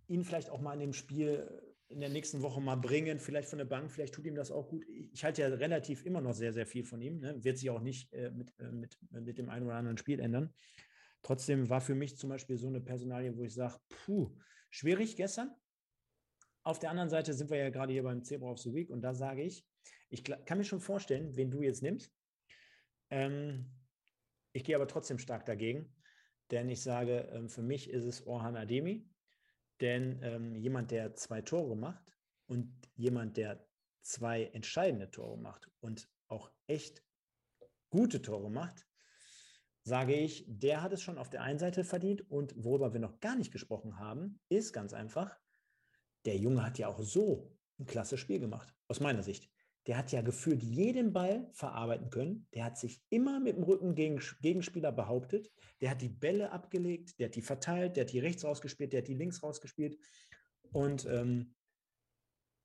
ihn 0.08 0.24
vielleicht 0.24 0.50
auch 0.50 0.60
mal 0.60 0.74
in 0.74 0.82
dem 0.82 0.94
Spiel 0.94 1.73
in 1.94 2.00
der 2.00 2.10
nächsten 2.10 2.42
Woche 2.42 2.60
mal 2.60 2.76
bringen, 2.76 3.20
vielleicht 3.20 3.48
von 3.48 3.60
der 3.60 3.66
Bank, 3.66 3.92
vielleicht 3.92 4.14
tut 4.14 4.26
ihm 4.26 4.36
das 4.36 4.52
auch 4.52 4.68
gut. 4.68 4.86
Ich 5.12 5.24
halte 5.24 5.42
ja 5.42 5.48
relativ 5.48 6.06
immer 6.06 6.22
noch 6.22 6.34
sehr, 6.34 6.52
sehr 6.52 6.66
viel 6.66 6.84
von 6.84 7.02
ihm. 7.02 7.20
Ne? 7.20 7.44
Wird 7.44 7.58
sich 7.58 7.70
auch 7.70 7.82
nicht 7.82 8.12
äh, 8.14 8.32
mit, 8.32 8.54
äh, 8.60 8.72
mit, 8.72 8.98
mit 9.12 9.38
dem 9.38 9.50
einen 9.50 9.66
oder 9.66 9.76
anderen 9.76 9.98
Spiel 9.98 10.20
ändern. 10.20 10.54
Trotzdem 11.22 11.70
war 11.70 11.82
für 11.82 11.96
mich 11.96 12.18
zum 12.18 12.30
Beispiel 12.30 12.58
so 12.58 12.68
eine 12.68 12.82
Personalie, 12.82 13.38
wo 13.38 13.44
ich 13.44 13.54
sage, 13.54 13.78
puh, 13.88 14.36
schwierig 14.70 15.16
gestern. 15.16 15.52
Auf 16.64 16.80
der 16.80 16.90
anderen 16.90 17.10
Seite 17.10 17.34
sind 17.34 17.50
wir 17.50 17.58
ja 17.58 17.70
gerade 17.70 17.94
hier 17.94 18.04
beim 18.04 18.24
Zebra 18.24 18.52
of 18.52 18.60
the 18.60 18.74
Week 18.74 18.90
und 18.90 19.02
da 19.02 19.14
sage 19.14 19.44
ich, 19.44 19.66
ich 20.10 20.24
kann 20.24 20.58
mir 20.58 20.64
schon 20.64 20.80
vorstellen, 20.82 21.36
wen 21.36 21.52
du 21.52 21.62
jetzt 21.62 21.82
nimmst. 21.82 22.12
Ähm, 23.10 23.72
ich 24.52 24.64
gehe 24.64 24.76
aber 24.76 24.88
trotzdem 24.88 25.18
stark 25.18 25.46
dagegen, 25.46 25.94
denn 26.52 26.70
ich 26.70 26.82
sage, 26.82 27.30
ähm, 27.34 27.50
für 27.50 27.62
mich 27.64 27.90
ist 27.90 28.06
es 28.06 28.26
Orhan 28.26 28.56
Ademi, 28.56 29.08
denn 29.82 30.20
ähm, 30.22 30.56
jemand, 30.56 30.92
der 30.92 31.16
zwei 31.16 31.42
Tore 31.42 31.76
macht 31.76 32.18
und 32.48 32.74
jemand, 32.96 33.38
der 33.38 33.66
zwei 34.02 34.46
entscheidende 34.46 35.10
Tore 35.10 35.38
macht 35.38 35.70
und 35.80 36.10
auch 36.28 36.52
echt 36.68 37.04
gute 37.90 38.22
Tore 38.22 38.50
macht, 38.50 38.86
sage 39.84 40.14
ich, 40.14 40.46
der 40.48 40.82
hat 40.82 40.94
es 40.94 41.02
schon 41.02 41.18
auf 41.18 41.30
der 41.30 41.42
einen 41.42 41.60
Seite 41.60 41.84
verdient. 41.84 42.30
Und 42.30 42.54
worüber 42.58 42.94
wir 42.94 43.00
noch 43.00 43.20
gar 43.20 43.36
nicht 43.36 43.52
gesprochen 43.52 44.00
haben, 44.00 44.40
ist 44.50 44.74
ganz 44.74 44.94
einfach, 44.94 45.38
der 46.26 46.38
Junge 46.38 46.66
hat 46.66 46.78
ja 46.78 46.88
auch 46.88 47.02
so 47.02 47.56
ein 47.80 47.86
klasse 47.86 48.18
Spiel 48.18 48.40
gemacht, 48.40 48.74
aus 48.88 49.00
meiner 49.00 49.24
Sicht 49.24 49.53
der 49.88 49.98
hat 49.98 50.12
ja 50.12 50.22
gefühlt 50.22 50.64
jeden 50.64 51.12
Ball 51.12 51.50
verarbeiten 51.54 52.10
können. 52.10 52.48
Der 52.54 52.64
hat 52.64 52.78
sich 52.78 53.02
immer 53.10 53.40
mit 53.40 53.58
dem 53.58 53.64
Rücken 53.64 53.96
gegen 53.96 54.22
Gegenspieler 54.42 54.92
behauptet. 54.92 55.52
Der 55.82 55.90
hat 55.90 56.02
die 56.02 56.10
Bälle 56.10 56.52
abgelegt, 56.52 57.20
der 57.20 57.28
hat 57.28 57.36
die 57.36 57.42
verteilt, 57.42 57.98
der 57.98 58.06
hat 58.06 58.14
die 58.14 58.20
rechts 58.20 58.46
rausgespielt, 58.46 58.94
der 58.94 59.02
hat 59.02 59.08
die 59.08 59.16
links 59.16 59.44
rausgespielt. 59.44 59.98
Und 60.72 61.06
ähm, 61.06 61.54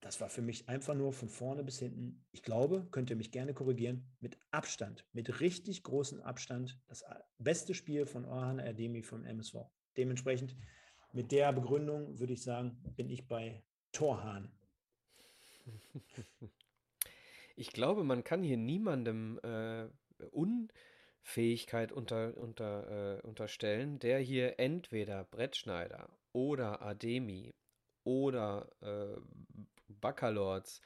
das 0.01 0.21
war 0.21 0.29
für 0.29 0.43
mich 0.43 0.69
einfach 0.69 0.95
nur 0.95 1.12
von 1.12 1.29
vorne 1.29 1.64
bis 1.64 1.81
hinten. 1.81 2.25
Ich 2.31 2.43
glaube, 2.43 2.87
könnt 2.93 3.11
ihr 3.11 3.16
mich 3.16 3.33
gerne 3.33 3.53
korrigieren, 3.53 4.07
mit 4.21 4.39
Abstand, 4.53 5.05
mit 5.12 5.41
richtig 5.41 5.83
großem 5.83 6.21
Abstand, 6.21 6.79
das 6.87 7.05
beste 7.39 7.75
Spiel 7.75 8.07
von 8.07 8.25
Orhan 8.25 8.61
Erdemi 8.61 9.03
vom 9.03 9.25
MSV. 9.25 9.57
dementsprechend 9.97 10.57
mit 11.12 11.33
der 11.33 11.53
Begründung 11.53 12.19
würde 12.21 12.35
ich 12.35 12.43
sagen, 12.43 12.81
bin 12.95 13.09
ich 13.09 13.27
bei 13.27 13.64
Torhahn. 13.93 14.53
Ich 17.59 17.72
glaube, 17.72 18.04
man 18.04 18.22
kann 18.22 18.44
hier 18.44 18.56
niemandem 18.56 19.40
äh, 19.42 19.86
Unfähigkeit 20.30 21.90
unter, 21.90 22.36
unter, 22.36 23.16
äh, 23.18 23.20
unterstellen, 23.26 23.98
der 23.98 24.20
hier 24.20 24.61
entweder 24.61 25.24
Brettschneider 25.24 26.09
oder 26.32 26.80
Ademi 26.82 27.52
oder 28.04 28.68
äh, 28.80 29.20
Baccalords 29.88 30.80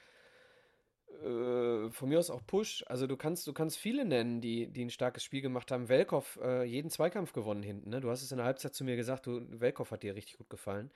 äh, 1.21 1.91
von 1.91 2.09
mir 2.09 2.17
aus 2.17 2.31
auch 2.31 2.43
Push. 2.47 2.83
Also 2.87 3.05
du 3.05 3.17
kannst, 3.17 3.45
du 3.45 3.53
kannst 3.53 3.77
viele 3.77 4.03
nennen, 4.03 4.41
die, 4.41 4.65
die 4.65 4.85
ein 4.85 4.89
starkes 4.89 5.23
Spiel 5.23 5.41
gemacht 5.41 5.69
haben. 5.71 5.89
Welkow 5.89 6.39
äh, 6.41 6.63
jeden 6.63 6.89
Zweikampf 6.89 7.33
gewonnen 7.33 7.61
hinten. 7.61 7.91
Ne? 7.91 8.01
Du 8.01 8.09
hast 8.09 8.23
es 8.23 8.31
in 8.31 8.37
der 8.37 8.47
Halbzeit 8.47 8.73
zu 8.73 8.83
mir 8.83 8.95
gesagt, 8.95 9.27
du, 9.27 9.41
hat 9.61 10.01
dir 10.01 10.15
richtig 10.15 10.39
gut 10.39 10.49
gefallen. 10.49 10.89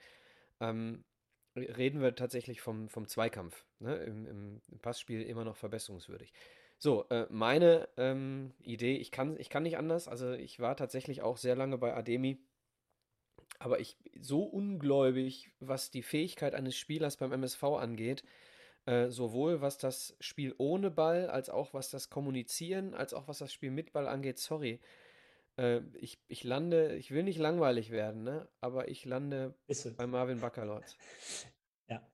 Ähm, 0.58 1.04
reden 1.62 2.00
wir 2.00 2.14
tatsächlich 2.14 2.60
vom, 2.60 2.88
vom 2.88 3.06
Zweikampf. 3.06 3.64
Ne? 3.80 3.96
Im, 3.96 4.26
Im, 4.26 4.60
Passspiel 4.80 5.22
immer 5.22 5.44
noch 5.44 5.56
verbesserungswürdig. 5.56 6.32
So, 6.78 7.06
äh, 7.10 7.26
meine 7.30 7.88
ähm, 7.96 8.52
Idee, 8.62 8.96
ich 8.96 9.10
kann, 9.10 9.36
ich 9.38 9.50
kann 9.50 9.64
nicht 9.64 9.76
anders. 9.76 10.08
Also 10.08 10.32
ich 10.32 10.60
war 10.60 10.76
tatsächlich 10.76 11.22
auch 11.22 11.36
sehr 11.36 11.56
lange 11.56 11.78
bei 11.78 11.94
Ademi. 11.94 12.38
Aber 13.58 13.80
ich 13.80 13.96
so 14.20 14.44
ungläubig, 14.44 15.50
was 15.58 15.90
die 15.90 16.02
Fähigkeit 16.02 16.54
eines 16.54 16.76
Spielers 16.76 17.16
beim 17.16 17.32
MSV 17.32 17.62
angeht, 17.64 18.22
äh, 18.86 19.10
sowohl 19.10 19.60
was 19.60 19.78
das 19.78 20.16
Spiel 20.20 20.54
ohne 20.58 20.90
Ball, 20.90 21.28
als 21.28 21.50
auch 21.50 21.74
was 21.74 21.90
das 21.90 22.08
Kommunizieren, 22.10 22.94
als 22.94 23.12
auch 23.12 23.28
was 23.28 23.38
das 23.38 23.52
Spiel 23.52 23.70
mit 23.70 23.92
Ball 23.92 24.06
angeht. 24.06 24.38
Sorry. 24.38 24.80
Äh, 25.58 25.80
ich, 25.94 26.22
ich 26.28 26.44
lande, 26.44 26.94
ich 26.96 27.10
will 27.10 27.24
nicht 27.24 27.38
langweilig 27.38 27.90
werden, 27.90 28.22
ne? 28.22 28.48
aber 28.60 28.88
ich 28.88 29.04
lande 29.04 29.58
bei 29.96 30.06
Marvin 30.06 30.40
Baccalords. 30.40 30.96
Ja, 31.90 32.06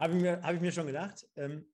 habe 0.00 0.16
ich, 0.16 0.20
mir, 0.20 0.42
hab 0.42 0.54
ich 0.56 0.60
mir 0.60 0.72
schon 0.72 0.88
gedacht. 0.88 1.28
Ähm, 1.36 1.64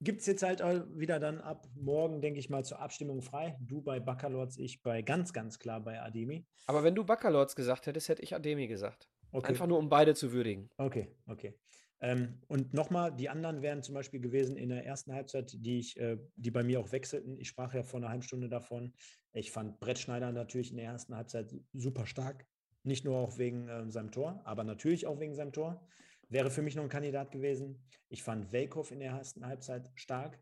Gibt 0.00 0.20
es 0.20 0.26
jetzt 0.26 0.42
halt 0.42 0.62
auch 0.62 0.86
wieder 0.94 1.20
dann 1.20 1.42
ab 1.42 1.66
morgen, 1.74 2.22
denke 2.22 2.40
ich 2.40 2.48
mal, 2.48 2.64
zur 2.64 2.80
Abstimmung 2.80 3.20
frei. 3.20 3.58
Du 3.60 3.82
bei 3.82 4.00
Baccalords, 4.00 4.56
ich 4.56 4.82
bei 4.82 5.02
ganz, 5.02 5.34
ganz 5.34 5.58
klar 5.58 5.80
bei 5.80 6.00
Ademi. 6.00 6.46
Aber 6.66 6.84
wenn 6.84 6.94
du 6.94 7.04
Baccalords 7.04 7.54
gesagt 7.54 7.86
hättest, 7.86 8.08
hätte 8.08 8.22
ich 8.22 8.34
Ademi 8.34 8.66
gesagt. 8.66 9.10
Okay. 9.30 9.48
Einfach 9.48 9.66
nur, 9.66 9.78
um 9.78 9.90
beide 9.90 10.14
zu 10.14 10.32
würdigen. 10.32 10.70
Okay, 10.78 11.14
okay. 11.26 11.58
Ähm, 12.00 12.40
und 12.48 12.74
nochmal, 12.74 13.14
die 13.14 13.28
anderen 13.28 13.62
wären 13.62 13.82
zum 13.82 13.94
Beispiel 13.94 14.20
gewesen 14.20 14.56
in 14.56 14.68
der 14.68 14.84
ersten 14.84 15.12
Halbzeit, 15.12 15.52
die, 15.52 15.78
ich, 15.78 15.96
äh, 15.98 16.18
die 16.36 16.50
bei 16.50 16.62
mir 16.62 16.80
auch 16.80 16.92
wechselten. 16.92 17.38
Ich 17.38 17.48
sprach 17.48 17.72
ja 17.74 17.82
vor 17.82 18.00
einer 18.00 18.10
halben 18.10 18.22
Stunde 18.22 18.48
davon. 18.48 18.92
Ich 19.32 19.50
fand 19.50 19.80
Brett 19.80 19.98
Schneider 19.98 20.32
natürlich 20.32 20.70
in 20.70 20.76
der 20.76 20.86
ersten 20.86 21.16
Halbzeit 21.16 21.54
super 21.72 22.06
stark. 22.06 22.46
Nicht 22.82 23.04
nur 23.04 23.16
auch 23.16 23.38
wegen 23.38 23.68
äh, 23.68 23.90
seinem 23.90 24.10
Tor, 24.10 24.42
aber 24.44 24.62
natürlich 24.62 25.06
auch 25.06 25.18
wegen 25.20 25.34
seinem 25.34 25.52
Tor. 25.52 25.86
Wäre 26.28 26.50
für 26.50 26.62
mich 26.62 26.74
noch 26.74 26.82
ein 26.82 26.88
Kandidat 26.88 27.30
gewesen. 27.30 27.82
Ich 28.08 28.22
fand 28.22 28.52
Welkow 28.52 28.90
in 28.90 29.00
der 29.00 29.12
ersten 29.12 29.46
Halbzeit 29.46 29.90
stark. 29.94 30.38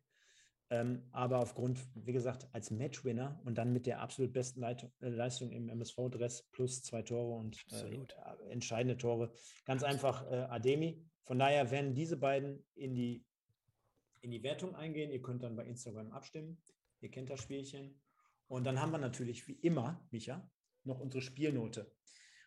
Ähm, 0.70 1.02
aber 1.12 1.40
aufgrund, 1.40 1.78
wie 1.94 2.12
gesagt, 2.12 2.48
als 2.52 2.70
Matchwinner 2.70 3.40
und 3.44 3.58
dann 3.58 3.72
mit 3.72 3.86
der 3.86 4.00
absolut 4.00 4.32
besten 4.32 4.60
Leit 4.60 4.90
äh, 5.00 5.08
Leistung 5.08 5.52
im 5.52 5.68
MSV-Dress 5.68 6.48
plus 6.52 6.82
zwei 6.82 7.02
Tore 7.02 7.38
und 7.38 7.62
äh, 7.70 8.50
entscheidende 8.50 8.96
Tore, 8.96 9.32
ganz 9.66 9.82
einfach 9.82 10.28
äh, 10.30 10.36
Ademi. 10.36 11.04
Von 11.24 11.38
daher 11.38 11.70
werden 11.70 11.94
diese 11.94 12.16
beiden 12.16 12.64
in 12.74 12.94
die, 12.94 13.24
in 14.20 14.30
die 14.30 14.42
Wertung 14.42 14.74
eingehen. 14.74 15.10
Ihr 15.10 15.22
könnt 15.22 15.42
dann 15.42 15.56
bei 15.56 15.64
Instagram 15.64 16.12
abstimmen. 16.12 16.62
Ihr 17.00 17.10
kennt 17.10 17.30
das 17.30 17.40
Spielchen. 17.40 18.00
Und 18.48 18.64
dann 18.64 18.80
haben 18.80 18.92
wir 18.92 18.98
natürlich 18.98 19.48
wie 19.48 19.58
immer, 19.62 20.06
Micha, 20.10 20.48
noch 20.84 21.00
unsere 21.00 21.22
Spielnote. 21.22 21.90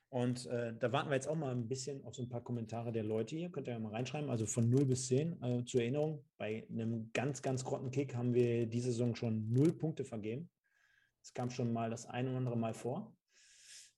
Und 0.10 0.46
äh, 0.46 0.74
da 0.78 0.92
warten 0.92 1.10
wir 1.10 1.16
jetzt 1.16 1.28
auch 1.28 1.36
mal 1.36 1.52
ein 1.52 1.68
bisschen 1.68 2.04
auf 2.06 2.16
so 2.16 2.22
ein 2.22 2.30
paar 2.30 2.44
Kommentare 2.44 2.92
der 2.92 3.04
Leute 3.04 3.36
hier. 3.36 3.52
Könnt 3.52 3.68
ihr 3.68 3.74
ja 3.74 3.80
mal 3.80 3.92
reinschreiben. 3.92 4.30
Also 4.30 4.46
von 4.46 4.70
0 4.70 4.86
bis 4.86 5.08
10 5.08 5.42
äh, 5.42 5.66
zur 5.66 5.82
Erinnerung. 5.82 6.24
Bei 6.38 6.66
einem 6.70 7.12
ganz, 7.14 7.42
ganz 7.42 7.66
grotten 7.66 7.92
Kick 7.92 8.16
haben 8.16 8.34
wir 8.34 8.68
diese 8.68 8.92
Saison 8.92 9.16
schon 9.16 9.52
0 9.52 9.74
Punkte 9.74 10.06
vergeben. 10.06 10.50
Es 11.22 11.34
kam 11.34 11.50
schon 11.50 11.74
mal 11.74 11.90
das 11.90 12.06
ein 12.06 12.28
oder 12.28 12.38
andere 12.38 12.58
Mal 12.58 12.74
vor. 12.74 13.14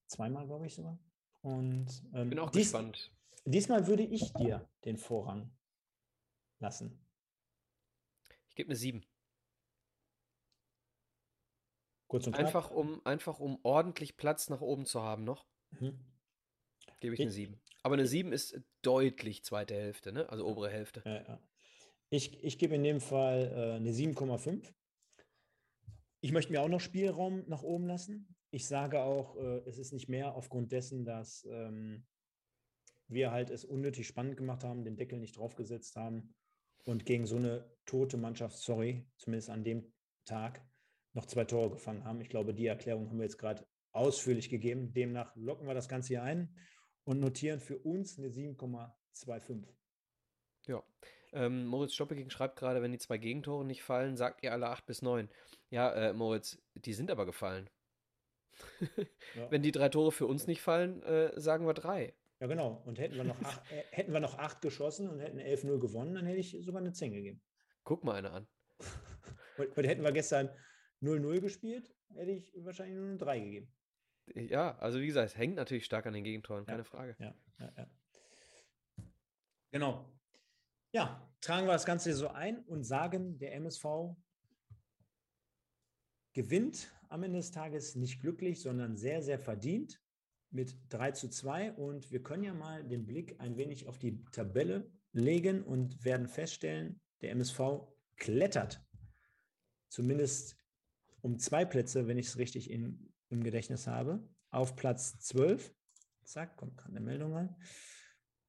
Zweimal, 0.08 0.48
glaube 0.48 0.66
ich 0.66 0.74
sogar. 0.74 0.98
Und 1.42 1.88
ähm, 2.14 2.30
bin 2.32 2.40
auch 2.40 2.50
dies, 2.50 2.72
gespannt. 2.72 3.12
Diesmal 3.46 3.88
würde 3.88 4.04
ich 4.04 4.34
dir 4.34 4.70
den 4.86 4.98
Vorrang 4.98 5.52
lassen. 6.60 7.00
Ich 8.50 8.56
gebe 8.56 8.70
eine 8.70 8.76
7. 8.76 9.06
Kurz 12.08 12.26
und 12.26 12.36
einfach 12.36 12.72
um, 12.72 13.06
einfach 13.06 13.40
um 13.40 13.60
ordentlich 13.64 14.18
Platz 14.18 14.50
nach 14.50 14.62
oben 14.62 14.86
zu 14.86 15.04
haben 15.04 15.24
noch. 15.24 15.46
Mhm. 15.72 16.00
Gebe 17.00 17.14
ich, 17.14 17.20
ich 17.20 17.26
eine 17.26 17.32
7. 17.32 17.62
Aber 17.84 17.94
eine 17.94 18.08
7 18.08 18.34
ist 18.34 18.60
deutlich 18.82 19.44
zweite 19.44 19.76
Hälfte, 19.76 20.12
ne? 20.12 20.28
also 20.30 20.46
obere 20.46 20.70
Hälfte. 20.70 21.04
Ja, 21.06 21.22
ja. 21.22 21.40
Ich, 22.10 22.44
ich 22.44 22.58
gebe 22.58 22.76
in 22.76 22.84
dem 22.84 23.00
Fall 23.00 23.52
äh, 23.56 23.76
eine 23.76 23.92
7,5. 23.92 24.74
Ich 26.22 26.32
möchte 26.32 26.52
mir 26.52 26.62
auch 26.62 26.68
noch 26.68 26.82
Spielraum 26.82 27.44
nach 27.48 27.62
oben 27.62 27.86
lassen. 27.86 28.36
Ich 28.52 28.68
sage 28.68 29.04
auch, 29.04 29.38
äh, 29.38 29.60
es 29.68 29.78
ist 29.78 29.94
nicht 29.94 30.10
mehr 30.10 30.34
aufgrund 30.36 30.72
dessen, 30.72 31.06
dass 31.06 31.46
ähm, 31.46 32.08
wir 33.10 33.32
halt 33.32 33.50
es 33.50 33.66
unnötig 33.66 34.08
spannend 34.08 34.38
gemacht 34.38 34.64
haben, 34.64 34.84
den 34.84 34.96
Deckel 34.96 35.20
nicht 35.20 35.38
draufgesetzt 35.38 35.96
haben 35.96 36.34
und 36.86 37.06
gegen 37.06 37.26
so 37.26 37.36
eine 37.36 37.70
tote 37.86 38.18
Mannschaft, 38.18 38.58
sorry, 38.58 39.08
zumindest 39.18 39.50
an 39.50 39.64
dem 39.64 39.92
Tag, 40.26 40.62
noch 41.14 41.26
zwei 41.26 41.44
Tore 41.44 41.72
gefangen 41.72 42.06
haben. 42.06 42.22
Ich 42.22 42.30
glaube, 42.30 42.54
die 42.54 42.68
Erklärung 42.68 43.10
haben 43.10 43.18
wir 43.18 43.26
jetzt 43.26 43.40
gerade 43.40 43.66
ausführlich 43.92 44.50
gegeben. 44.50 44.94
Demnach 44.94 45.36
locken 45.36 45.68
wir 45.68 45.74
das 45.74 45.90
Ganze 45.90 46.10
hier 46.10 46.24
ein 46.24 46.56
und 47.04 47.20
notieren 47.20 47.60
für 47.60 47.80
uns 47.80 48.18
eine 48.20 48.30
7,25. 48.30 49.66
Ja. 50.68 50.84
Ähm, 51.32 51.66
Moritz 51.66 51.94
Stoppelking 51.94 52.30
schreibt 52.30 52.58
gerade, 52.58 52.82
wenn 52.82 52.92
die 52.92 52.98
zwei 52.98 53.18
Gegentore 53.18 53.66
nicht 53.66 53.84
fallen, 53.84 54.18
sagt 54.18 54.44
ihr 54.44 54.52
alle 54.52 54.68
8 54.68 54.86
bis 54.86 55.02
9. 55.02 55.30
Ja, 55.70 55.92
äh, 55.94 56.14
Moritz, 56.14 56.62
die 56.76 56.94
sind 56.94 57.12
aber 57.12 57.26
gefallen. 57.26 57.70
ja. 59.36 59.52
Wenn 59.52 59.62
die 59.62 59.72
drei 59.72 59.90
Tore 59.90 60.12
für 60.12 60.26
uns 60.26 60.48
nicht 60.48 60.62
fallen, 60.62 61.02
äh, 61.04 61.40
sagen 61.40 61.66
wir 61.66 61.74
drei. 61.74 62.14
Ja, 62.40 62.48
genau. 62.48 62.82
Und 62.86 63.00
hätten 63.00 63.16
wir 63.16 63.24
noch 63.24 63.42
acht, 63.42 63.72
äh, 63.72 63.84
hätten 63.92 64.14
wir 64.14 64.20
noch 64.20 64.38
acht 64.38 64.62
geschossen 64.62 65.10
und 65.10 65.20
hätten 65.20 65.40
11-0 65.40 65.80
gewonnen, 65.80 66.16
dann 66.16 66.26
hätte 66.26 66.40
ich 66.40 66.58
sogar 66.62 66.82
eine 66.82 66.94
10 66.94 67.14
gegeben. 67.14 67.42
Guck 67.84 68.04
mal 68.04 68.16
eine 68.16 68.32
an. 68.32 68.48
Heute 69.58 69.88
hätten 69.88 70.04
wir 70.04 70.12
gestern 70.14 70.50
0-0 71.02 71.42
gespielt, 71.42 71.94
hätte 72.14 72.32
ich 72.32 72.54
wahrscheinlich 72.64 72.96
nur 72.96 73.08
eine 73.08 73.18
3 73.18 73.40
gegeben. 73.40 73.74
Ja, 74.36 74.78
also 74.78 75.00
wie 75.00 75.08
gesagt, 75.08 75.32
es 75.32 75.38
hängt 75.38 75.56
natürlich 75.56 75.86
stark 75.86 76.06
an 76.06 76.14
den 76.14 76.24
Gegentoren, 76.24 76.66
keine 76.66 76.80
ja, 76.80 76.84
Frage. 76.84 77.16
Ja, 77.20 77.36
ja, 77.60 77.74
ja. 77.76 77.88
Genau. 79.72 80.10
Ja, 80.92 81.30
tragen 81.42 81.68
wir 81.68 81.74
das 81.74 81.86
Ganze 81.86 82.14
so 82.14 82.30
ein 82.30 82.64
und 82.66 82.84
sagen, 82.84 83.38
der 83.38 83.54
MSV 83.56 84.16
gewinnt 86.34 86.92
am 87.10 87.24
Ende 87.24 87.40
des 87.40 87.52
Tages 87.52 87.96
nicht 87.96 88.22
glücklich, 88.22 88.62
sondern 88.62 88.96
sehr, 88.96 89.22
sehr 89.22 89.40
verdient 89.40 90.00
mit 90.52 90.76
3 90.90 91.12
zu 91.12 91.30
2. 91.30 91.74
Und 91.74 92.12
wir 92.12 92.24
können 92.24 92.44
ja 92.44 92.54
mal 92.54 92.84
den 92.84 93.06
Blick 93.06 93.40
ein 93.40 93.58
wenig 93.58 93.88
auf 93.88 94.00
die 94.00 94.24
Tabelle 94.32 94.92
legen 95.12 95.64
und 95.64 96.04
werden 96.04 96.28
feststellen, 96.28 97.00
der 97.22 97.32
MSV 97.32 97.60
klettert 98.16 98.82
zumindest 99.90 100.56
um 101.22 101.38
zwei 101.38 101.66
Plätze, 101.66 102.08
wenn 102.08 102.18
ich 102.18 102.28
es 102.28 102.38
richtig 102.38 102.72
in, 102.72 103.12
im 103.30 103.44
Gedächtnis 103.44 103.88
habe, 103.88 104.24
auf 104.52 104.76
Platz 104.76 105.20
12. 105.20 105.74
Zack, 106.24 106.56
kommt 106.58 106.78
gerade 106.78 106.96
eine 106.96 107.06
Meldung 107.06 107.34
rein. 107.34 107.56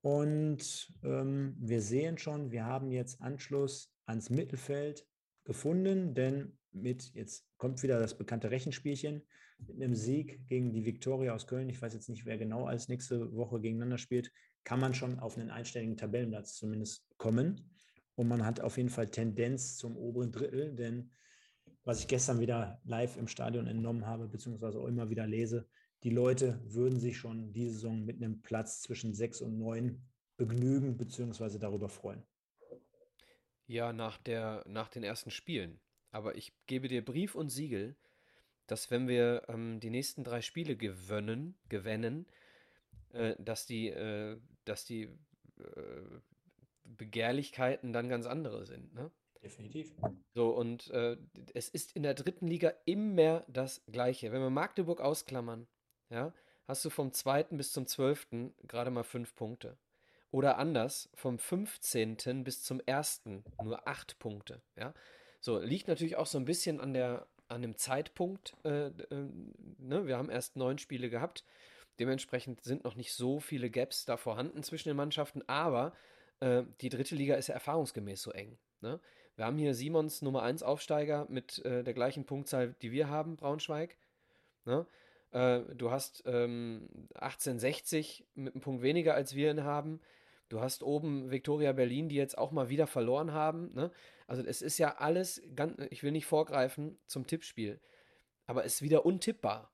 Und 0.03 0.95
ähm, 1.03 1.57
wir 1.59 1.83
sehen 1.83 2.19
schon, 2.19 2.53
wir 2.53 2.65
haben 2.65 2.91
jetzt 2.91 3.21
Anschluss 3.21 3.93
ans 4.07 4.31
Mittelfeld 4.31 5.07
gefunden, 5.45 6.15
denn 6.15 6.59
mit, 6.71 7.13
jetzt 7.15 7.47
kommt 7.57 7.83
wieder 7.83 7.99
das 7.99 8.17
bekannte 8.17 8.51
Rechenspielchen, 8.51 9.27
mit 9.67 9.77
einem 9.77 9.95
Sieg 9.95 10.47
gegen 10.49 10.73
die 10.73 10.85
Viktoria 10.85 11.35
aus 11.35 11.47
Köln, 11.47 11.69
ich 11.69 11.81
weiß 11.81 11.95
jetzt 11.95 12.09
nicht, 12.09 12.27
wer 12.27 12.39
genau 12.39 12.67
als 12.67 12.89
nächste 12.89 13.33
Woche 13.35 13.61
gegeneinander 13.61 13.99
spielt, 13.99 14.33
kann 14.65 14.81
man 14.81 14.95
schon 14.95 15.19
auf 15.19 15.37
einen 15.37 15.51
einstelligen 15.51 15.97
Tabellenplatz 15.97 16.57
zumindest 16.57 17.07
kommen. 17.17 17.71
Und 18.15 18.29
man 18.29 18.45
hat 18.45 18.61
auf 18.61 18.77
jeden 18.77 18.91
Fall 18.91 19.09
Tendenz 19.09 19.77
zum 19.77 19.97
oberen 19.97 20.33
Drittel, 20.33 20.75
denn 20.75 21.11
was 21.85 22.01
ich 22.01 22.09
gestern 22.09 22.41
wieder 22.41 22.81
live 22.85 23.17
im 23.17 23.29
Stadion 23.29 23.67
entnommen 23.67 24.07
habe, 24.07 24.29
beziehungsweise 24.29 24.79
auch 24.79 24.87
immer 24.87 25.09
wieder 25.09 25.27
lese, 25.27 25.67
die 26.03 26.11
Leute 26.11 26.61
würden 26.65 27.01
sich 27.01 27.19
schon 27.19 27.53
diese 27.53 27.75
Saison 27.75 28.05
mit 28.05 28.17
einem 28.17 28.43
Platz 28.43 28.81
zwischen 28.81 29.15
sechs 29.15 29.41
und 29.41 29.59
neun 29.59 30.03
begnügen, 30.37 30.97
beziehungsweise 30.97 31.59
darüber 31.59 31.89
freuen. 31.89 32.23
Ja, 33.67 33.93
nach, 33.93 34.19
der, 34.19 34.65
nach 34.67 34.89
den 34.89 35.03
ersten 35.03 35.31
Spielen. 35.31 35.81
Aber 36.11 36.37
ich 36.37 36.53
gebe 36.67 36.89
dir 36.89 37.05
Brief 37.05 37.35
und 37.35 37.51
Siegel, 37.51 37.97
dass 38.71 38.91
wenn 38.91 39.09
wir 39.09 39.43
ähm, 39.49 39.81
die 39.81 39.91
nächsten 39.91 40.25
drei 40.25 40.43
Spiele 40.43 40.77
gewinnen, 40.77 41.55
gewinnen 41.69 42.27
äh, 43.13 43.35
dass 43.39 43.67
die, 43.67 43.89
äh, 43.89 44.39
dass 44.65 44.85
die 44.85 45.03
äh, 45.59 46.21
Begehrlichkeiten 46.85 47.93
dann 47.93 48.09
ganz 48.09 48.27
andere 48.27 48.65
sind. 48.67 48.95
Ne? 48.95 49.11
Definitiv. 49.43 49.93
So, 50.35 50.51
und 50.51 50.91
äh, 50.91 51.17
es 51.55 51.69
ist 51.69 51.97
in 51.97 52.03
der 52.03 52.15
dritten 52.15 52.47
Liga 52.47 52.73
immer 52.85 53.45
das 53.49 53.83
Gleiche. 53.87 54.33
Wenn 54.33 54.43
wir 54.43 54.51
Magdeburg 54.51 55.01
ausklammern, 55.01 55.67
ja, 56.11 56.33
hast 56.67 56.85
du 56.85 56.91
vom 56.91 57.13
2. 57.13 57.45
bis 57.45 57.73
zum 57.73 57.87
12. 57.87 58.29
gerade 58.65 58.91
mal 58.91 59.03
5 59.03 59.35
Punkte. 59.35 59.77
Oder 60.31 60.59
anders, 60.59 61.09
vom 61.15 61.39
15. 61.39 62.45
bis 62.45 62.63
zum 62.63 62.81
1. 62.87 63.23
nur 63.63 63.89
8 63.89 64.19
Punkte. 64.19 64.63
Ja? 64.77 64.95
So, 65.41 65.59
liegt 65.59 65.89
natürlich 65.89 66.17
auch 66.17 66.27
so 66.27 66.39
ein 66.39 66.45
bisschen 66.45 66.81
an, 66.81 66.93
der, 66.93 67.27
an 67.51 67.63
dem 67.63 67.77
Zeitpunkt. 67.77 68.57
Äh, 68.65 68.87
äh, 68.87 68.93
ne? 69.79 70.07
Wir 70.07 70.17
haben 70.17 70.31
erst 70.31 70.57
neun 70.57 70.79
Spiele 70.79 71.11
gehabt. 71.11 71.45
Dementsprechend 71.99 72.63
sind 72.63 72.85
noch 72.85 72.95
nicht 72.95 73.13
so 73.13 73.41
viele 73.41 73.71
Gaps 73.71 74.05
da 74.07 74.17
vorhanden 74.17 74.63
zwischen 74.63 74.89
den 74.89 74.97
Mannschaften, 74.97 75.43
aber 75.47 75.93
äh, 76.41 76.63
die 76.81 76.89
dritte 76.89 77.15
Liga 77.15 77.35
ist 77.35 77.49
ja 77.49 77.55
erfahrungsgemäß 77.55 78.23
so 78.23 78.31
eng. 78.33 78.57
Ne? 78.81 79.01
Wir 79.37 79.45
haben 79.45 79.59
hier 79.59 79.75
Simons 79.75 80.23
Nummer 80.23 80.43
1 80.43 80.63
Aufsteiger 80.63 81.27
mit 81.29 81.65
äh, 81.65 81.83
der 81.83 81.95
gleichen 81.95 82.25
Punktzahl, 82.25 82.75
die 82.81 82.93
wir 82.93 83.09
haben, 83.09 83.37
Braunschweig. 83.37 83.97
Ne? 84.65 84.87
Äh, 85.33 85.61
du 85.75 85.91
hast 85.91 86.23
ähm, 86.27 86.89
1860 87.15 88.27
mit 88.35 88.55
einem 88.55 88.63
Punkt 88.63 88.83
weniger 88.83 89.15
als 89.15 89.35
wir 89.35 89.51
ihn 89.51 89.65
haben. 89.65 90.01
Du 90.51 90.61
hast 90.61 90.83
oben 90.83 91.31
Viktoria 91.31 91.73
Berlin, 91.73 92.09
die 92.09 92.17
jetzt 92.17 92.37
auch 92.37 92.51
mal 92.51 92.69
wieder 92.69 92.89
verloren 92.89 93.33
haben. 93.33 93.73
Ne? 93.73 93.93
Also 94.27 94.43
es 94.43 94.63
ist 94.63 94.79
ja 94.79 94.97
alles, 94.97 95.41
ganz, 95.55 95.81
ich 95.91 96.03
will 96.03 96.11
nicht 96.11 96.27
vorgreifen 96.27 96.99
zum 97.07 97.25
Tippspiel, 97.27 97.81
aber 98.47 98.65
es 98.65 98.75
ist 98.75 98.83
wieder 98.83 99.07
untippbar. 99.07 99.73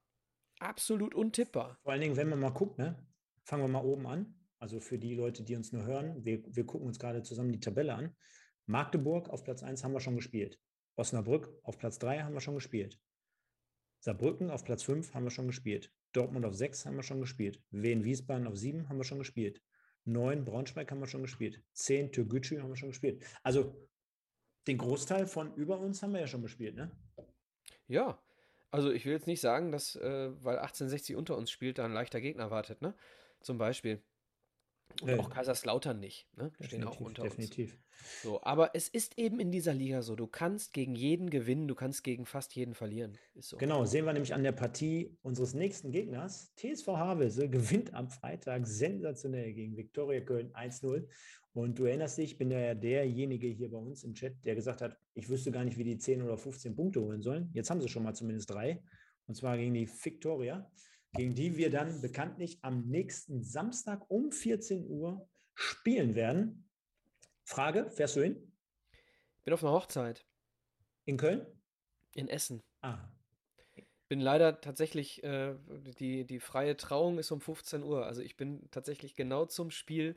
Absolut 0.58 1.14
untippbar. 1.14 1.78
Vor 1.82 1.92
allen 1.92 2.02
Dingen, 2.02 2.16
wenn 2.16 2.28
man 2.28 2.40
mal 2.40 2.50
guckt, 2.50 2.78
ne? 2.78 2.94
fangen 3.42 3.64
wir 3.64 3.68
mal 3.68 3.84
oben 3.84 4.06
an. 4.06 4.34
Also 4.58 4.78
für 4.78 4.98
die 4.98 5.14
Leute, 5.14 5.42
die 5.42 5.56
uns 5.56 5.72
nur 5.72 5.84
hören, 5.84 6.24
wir, 6.24 6.42
wir 6.46 6.66
gucken 6.66 6.86
uns 6.86 6.98
gerade 6.98 7.22
zusammen 7.22 7.52
die 7.52 7.60
Tabelle 7.60 7.94
an. 7.94 8.14
Magdeburg 8.66 9.30
auf 9.30 9.44
Platz 9.44 9.62
1 9.62 9.82
haben 9.82 9.92
wir 9.92 10.00
schon 10.00 10.16
gespielt. 10.16 10.60
Osnabrück 10.96 11.58
auf 11.62 11.78
Platz 11.78 11.98
3 11.98 12.22
haben 12.22 12.34
wir 12.34 12.40
schon 12.40 12.54
gespielt. 12.54 13.00
Saarbrücken 14.00 14.50
auf 14.50 14.62
Platz 14.62 14.82
5 14.82 15.14
haben 15.14 15.24
wir 15.24 15.30
schon 15.30 15.46
gespielt. 15.46 15.90
Dortmund 16.12 16.44
auf 16.44 16.54
6 16.54 16.84
haben 16.84 16.96
wir 16.96 17.02
schon 17.02 17.20
gespielt. 17.20 17.62
Wien 17.70 18.04
Wiesbaden 18.04 18.46
auf 18.46 18.56
7 18.56 18.88
haben 18.88 18.98
wir 18.98 19.04
schon 19.04 19.18
gespielt. 19.18 19.62
9 20.06 20.44
Braunschweig 20.44 20.90
haben 20.90 21.00
wir 21.00 21.06
schon 21.06 21.22
gespielt. 21.22 21.62
10 21.72 22.12
Türkgücü 22.12 22.60
haben 22.60 22.70
wir 22.70 22.76
schon 22.76 22.90
gespielt. 22.90 23.24
Also 23.42 23.74
den 24.66 24.78
Großteil 24.78 25.26
von 25.26 25.54
über 25.54 25.78
uns 25.78 26.02
haben 26.02 26.12
wir 26.12 26.20
ja 26.20 26.26
schon 26.26 26.42
gespielt, 26.42 26.76
ne? 26.76 26.90
Ja, 27.88 28.20
also 28.70 28.90
ich 28.90 29.04
will 29.04 29.12
jetzt 29.12 29.26
nicht 29.26 29.40
sagen, 29.40 29.70
dass, 29.72 29.96
äh, 29.96 30.30
weil 30.42 30.58
1860 30.58 31.16
unter 31.16 31.36
uns 31.36 31.50
spielt, 31.50 31.78
da 31.78 31.84
ein 31.84 31.92
leichter 31.92 32.20
Gegner 32.20 32.50
wartet, 32.50 32.82
ne? 32.82 32.94
Zum 33.40 33.58
Beispiel. 33.58 34.02
Und 35.02 35.08
äh, 35.08 35.18
auch 35.18 35.30
Kaiserslautern 35.30 36.00
nicht. 36.00 36.26
Ne? 36.36 36.52
Stehen 36.60 36.84
auch 36.84 37.00
unter 37.00 37.22
definitiv. 37.22 37.74
uns. 37.74 37.82
So, 38.22 38.42
aber 38.42 38.74
es 38.74 38.88
ist 38.88 39.18
eben 39.18 39.40
in 39.40 39.50
dieser 39.50 39.74
Liga 39.74 40.02
so. 40.02 40.16
Du 40.16 40.26
kannst 40.26 40.72
gegen 40.72 40.94
jeden 40.94 41.28
gewinnen, 41.28 41.68
du 41.68 41.74
kannst 41.74 42.04
gegen 42.04 42.24
fast 42.24 42.54
jeden 42.54 42.74
verlieren. 42.74 43.18
So. 43.34 43.56
Genau, 43.56 43.84
sehen 43.84 44.04
wir 44.04 44.12
nämlich 44.12 44.32
an 44.34 44.42
der 44.42 44.52
Partie 44.52 45.16
unseres 45.22 45.54
nächsten 45.54 45.90
Gegners. 45.90 46.52
TSV 46.56 46.88
Havelse 46.88 47.48
gewinnt 47.48 47.94
am 47.94 48.08
Freitag 48.08 48.66
sensationell 48.66 49.52
gegen 49.52 49.76
Viktoria 49.76 50.20
Köln 50.20 50.52
1-0. 50.52 51.06
Und 51.52 51.78
du 51.78 51.84
erinnerst 51.84 52.18
dich, 52.18 52.32
ich 52.32 52.38
bin 52.38 52.50
ja 52.50 52.74
derjenige 52.74 53.46
hier 53.48 53.70
bei 53.70 53.78
uns 53.78 54.04
im 54.04 54.14
Chat, 54.14 54.34
der 54.44 54.54
gesagt 54.54 54.82
hat, 54.82 54.98
ich 55.14 55.28
wüsste 55.28 55.50
gar 55.50 55.64
nicht, 55.64 55.78
wie 55.78 55.84
die 55.84 55.96
10 55.96 56.22
oder 56.22 56.36
15 56.36 56.76
Punkte 56.76 57.00
holen 57.00 57.22
sollen. 57.22 57.50
Jetzt 57.54 57.70
haben 57.70 57.80
sie 57.80 57.88
schon 57.88 58.02
mal 58.02 58.14
zumindest 58.14 58.50
drei. 58.50 58.82
Und 59.26 59.36
zwar 59.36 59.56
gegen 59.56 59.74
die 59.74 59.88
Viktoria 59.88 60.70
gegen 61.16 61.34
die 61.34 61.56
wir 61.56 61.70
dann 61.70 62.00
bekanntlich 62.00 62.58
am 62.62 62.86
nächsten 62.86 63.42
Samstag 63.42 64.10
um 64.10 64.32
14 64.32 64.86
Uhr 64.86 65.28
spielen 65.54 66.14
werden. 66.14 66.68
Frage, 67.44 67.90
fährst 67.90 68.16
du 68.16 68.22
hin? 68.22 68.52
Bin 69.44 69.54
auf 69.54 69.62
einer 69.62 69.72
Hochzeit. 69.72 70.26
In 71.04 71.16
Köln? 71.16 71.46
In 72.14 72.28
Essen. 72.28 72.62
Ah. 72.82 72.98
Bin 74.08 74.20
leider 74.20 74.60
tatsächlich, 74.60 75.22
äh, 75.24 75.54
die, 75.98 76.24
die 76.26 76.40
freie 76.40 76.76
Trauung 76.76 77.18
ist 77.18 77.30
um 77.30 77.40
15 77.40 77.82
Uhr. 77.82 78.06
Also 78.06 78.22
ich 78.22 78.36
bin 78.36 78.68
tatsächlich 78.70 79.16
genau 79.16 79.46
zum 79.46 79.70
Spiel 79.70 80.16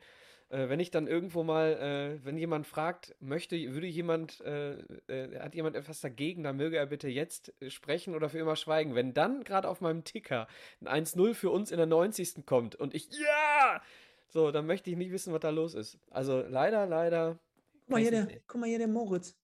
äh, 0.49 0.67
wenn 0.67 0.79
ich 0.79 0.91
dann 0.91 1.07
irgendwo 1.07 1.43
mal, 1.43 1.73
äh, 1.73 2.25
wenn 2.25 2.37
jemand 2.37 2.65
fragt, 2.65 3.15
möchte, 3.19 3.55
würde 3.73 3.87
jemand, 3.87 4.41
äh, 4.41 4.79
äh 5.07 5.39
hat 5.39 5.55
jemand 5.55 5.75
etwas 5.75 6.01
dagegen, 6.01 6.43
dann 6.43 6.57
möge 6.57 6.77
er 6.77 6.87
bitte 6.87 7.07
jetzt 7.07 7.53
sprechen 7.67 8.15
oder 8.15 8.29
für 8.29 8.39
immer 8.39 8.55
schweigen. 8.55 8.95
Wenn 8.95 9.13
dann 9.13 9.43
gerade 9.43 9.69
auf 9.69 9.81
meinem 9.81 10.03
Ticker 10.03 10.47
ein 10.81 11.05
1-0 11.05 11.33
für 11.35 11.51
uns 11.51 11.71
in 11.71 11.77
der 11.77 11.85
90. 11.85 12.45
kommt 12.45 12.75
und 12.75 12.93
ich, 12.93 13.09
ja! 13.11 13.81
So, 14.29 14.51
dann 14.51 14.67
möchte 14.67 14.89
ich 14.89 14.97
nicht 14.97 15.11
wissen, 15.11 15.33
was 15.33 15.39
da 15.39 15.49
los 15.49 15.73
ist. 15.73 15.99
Also 16.11 16.41
leider, 16.41 16.85
leider. 16.85 17.39
Guck 17.81 17.89
mal 17.89 18.01
hier, 18.01 18.11
der, 18.11 18.27
guck 18.47 18.61
mal 18.61 18.67
hier, 18.67 18.77
der 18.77 18.87
Moritz. 18.87 19.35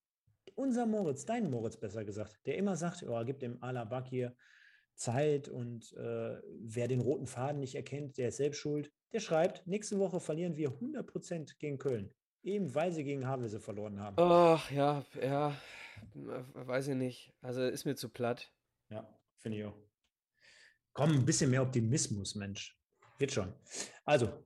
Unser 0.54 0.86
Moritz, 0.86 1.26
dein 1.26 1.50
Moritz 1.50 1.76
besser 1.78 2.06
gesagt, 2.06 2.40
der 2.46 2.58
immer 2.58 2.76
sagt, 2.76 3.04
oh, 3.04 3.22
gib 3.26 3.40
dem 3.40 3.62
Alabak 3.62 4.08
hier 4.08 4.36
Zeit 4.96 5.50
und 5.50 5.92
äh, 5.94 6.40
wer 6.62 6.88
den 6.88 7.02
roten 7.02 7.28
Faden 7.28 7.60
nicht 7.60 7.76
erkennt, 7.76 8.18
der 8.18 8.30
ist 8.30 8.38
selbst 8.38 8.60
schuld. 8.60 8.92
Der 9.14 9.20
schreibt, 9.20 9.66
nächste 9.66 10.00
Woche 10.00 10.20
verlieren 10.20 10.58
wir 10.58 10.70
100% 10.70 11.58
gegen 11.58 11.78
Köln. 11.78 12.14
Eben 12.44 12.76
weil 12.76 12.92
sie 12.92 13.04
gegen 13.04 13.28
Havelse 13.28 13.60
verloren 13.60 14.00
haben. 14.00 14.18
Ach, 14.20 14.70
ja, 14.72 15.04
ja, 15.22 15.56
weiß 16.14 16.90
ich 16.90 16.96
nicht. 16.96 17.34
Also 17.42 17.64
ist 17.64 17.86
mir 17.86 17.96
zu 17.96 18.10
platt. 18.10 18.54
Ja, 18.90 19.08
finde 19.38 19.58
ich 19.58 19.66
auch. 19.66 19.78
Komm, 20.94 21.12
ein 21.12 21.26
bisschen 21.26 21.50
mehr 21.50 21.62
Optimismus, 21.62 22.36
Mensch. 22.36 22.80
Wird 23.18 23.32
schon. 23.32 23.54
Also, 24.04 24.46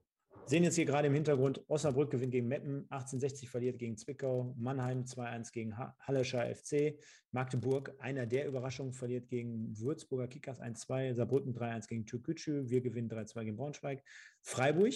Sehen 0.50 0.64
jetzt 0.64 0.74
hier 0.74 0.84
gerade 0.84 1.06
im 1.06 1.14
Hintergrund, 1.14 1.62
Osnabrück 1.68 2.10
gewinnt 2.10 2.32
gegen 2.32 2.48
Meppen, 2.48 2.78
1860 2.90 3.48
verliert 3.48 3.78
gegen 3.78 3.96
Zwickau, 3.96 4.52
Mannheim 4.58 5.04
2-1 5.04 5.52
gegen 5.52 5.78
Hallischer 5.78 6.52
FC, 6.52 6.98
Magdeburg, 7.30 7.94
einer 8.00 8.26
der 8.26 8.48
Überraschungen, 8.48 8.92
verliert 8.92 9.28
gegen 9.28 9.78
Würzburger 9.78 10.26
Kickers 10.26 10.60
1-2, 10.60 11.14
Saarbrücken 11.14 11.54
3-1 11.54 11.86
gegen 11.86 12.04
Türkgücü, 12.04 12.68
wir 12.68 12.80
gewinnen 12.80 13.08
3-2 13.08 13.44
gegen 13.44 13.56
Braunschweig, 13.58 14.02
Freiburg, 14.42 14.92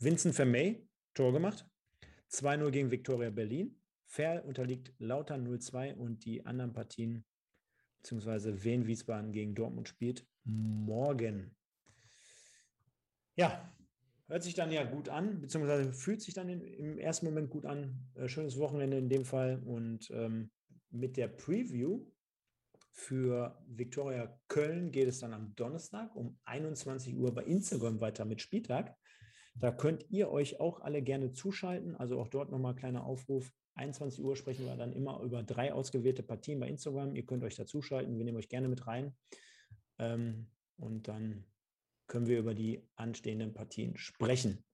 Vincent 0.00 0.34
Vermey, 0.34 0.84
Tor 1.14 1.32
gemacht, 1.32 1.64
2-0 2.32 2.70
gegen 2.72 2.90
Viktoria 2.90 3.30
Berlin, 3.30 3.80
Ferl 4.08 4.40
unterliegt 4.40 4.92
Lautern 4.98 5.46
0-2 5.46 5.94
und 5.94 6.24
die 6.24 6.44
anderen 6.44 6.72
Partien, 6.72 7.24
beziehungsweise 7.98 8.64
Wien 8.64 8.84
Wiesbaden 8.88 9.30
gegen 9.30 9.54
Dortmund 9.54 9.88
spielt 9.88 10.26
morgen. 10.42 11.54
Ja, 13.36 13.72
Hört 14.28 14.42
sich 14.42 14.54
dann 14.54 14.70
ja 14.70 14.84
gut 14.84 15.08
an, 15.08 15.40
beziehungsweise 15.40 15.92
fühlt 15.92 16.20
sich 16.20 16.34
dann 16.34 16.48
im 16.50 16.98
ersten 16.98 17.24
Moment 17.24 17.48
gut 17.48 17.64
an. 17.64 18.10
Äh, 18.14 18.28
schönes 18.28 18.58
Wochenende 18.58 18.98
in 18.98 19.08
dem 19.08 19.24
Fall. 19.24 19.62
Und 19.64 20.10
ähm, 20.10 20.50
mit 20.90 21.16
der 21.16 21.28
Preview 21.28 22.06
für 22.92 23.58
Viktoria 23.66 24.38
Köln 24.48 24.90
geht 24.90 25.08
es 25.08 25.20
dann 25.20 25.32
am 25.32 25.54
Donnerstag 25.54 26.14
um 26.14 26.38
21 26.44 27.16
Uhr 27.16 27.34
bei 27.34 27.44
Instagram 27.44 28.00
weiter 28.00 28.26
mit 28.26 28.42
Spieltag. 28.42 28.94
Da 29.54 29.72
könnt 29.72 30.04
ihr 30.10 30.30
euch 30.30 30.60
auch 30.60 30.80
alle 30.80 31.00
gerne 31.00 31.32
zuschalten. 31.32 31.96
Also 31.96 32.20
auch 32.20 32.28
dort 32.28 32.50
nochmal 32.50 32.74
kleiner 32.74 33.04
Aufruf. 33.04 33.50
21 33.76 34.22
Uhr 34.22 34.36
sprechen 34.36 34.66
wir 34.66 34.76
dann 34.76 34.92
immer 34.92 35.22
über 35.22 35.42
drei 35.42 35.72
ausgewählte 35.72 36.22
Partien 36.22 36.60
bei 36.60 36.68
Instagram. 36.68 37.14
Ihr 37.14 37.24
könnt 37.24 37.44
euch 37.44 37.56
dazuschalten. 37.56 38.18
Wir 38.18 38.24
nehmen 38.24 38.36
euch 38.36 38.48
gerne 38.48 38.68
mit 38.68 38.86
rein. 38.86 39.16
Ähm, 39.98 40.50
und 40.76 41.08
dann 41.08 41.44
können 42.08 42.26
wir 42.26 42.38
über 42.38 42.54
die 42.54 42.88
anstehenden 42.96 43.54
Partien 43.54 43.96
sprechen. 43.96 44.64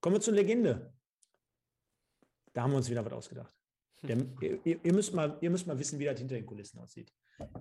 Kommen 0.00 0.16
wir 0.16 0.20
zur 0.20 0.34
Legende. 0.34 0.94
Da 2.52 2.62
haben 2.62 2.70
wir 2.70 2.78
uns 2.78 2.88
wieder 2.88 3.04
was 3.04 3.12
ausgedacht. 3.12 3.54
Der, 4.02 4.18
ihr, 4.40 4.84
ihr, 4.84 4.92
müsst 4.92 5.14
mal, 5.14 5.36
ihr 5.40 5.50
müsst 5.50 5.66
mal 5.66 5.78
wissen, 5.78 5.98
wie 5.98 6.04
das 6.04 6.18
hinter 6.18 6.34
den 6.34 6.46
Kulissen 6.46 6.78
aussieht. 6.78 7.12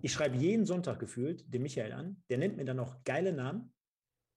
Ich 0.02 0.14
schreibe 0.14 0.38
jeden 0.38 0.66
Sonntag 0.66 1.00
gefühlt 1.00 1.54
den 1.54 1.64
Michael 1.64 1.94
an. 1.94 2.24
Der 2.30 2.38
nennt 2.38 2.58
mir 2.58 2.66
dann 2.66 2.78
noch 2.78 3.04
geile 3.04 3.34
Namen. 3.34 3.74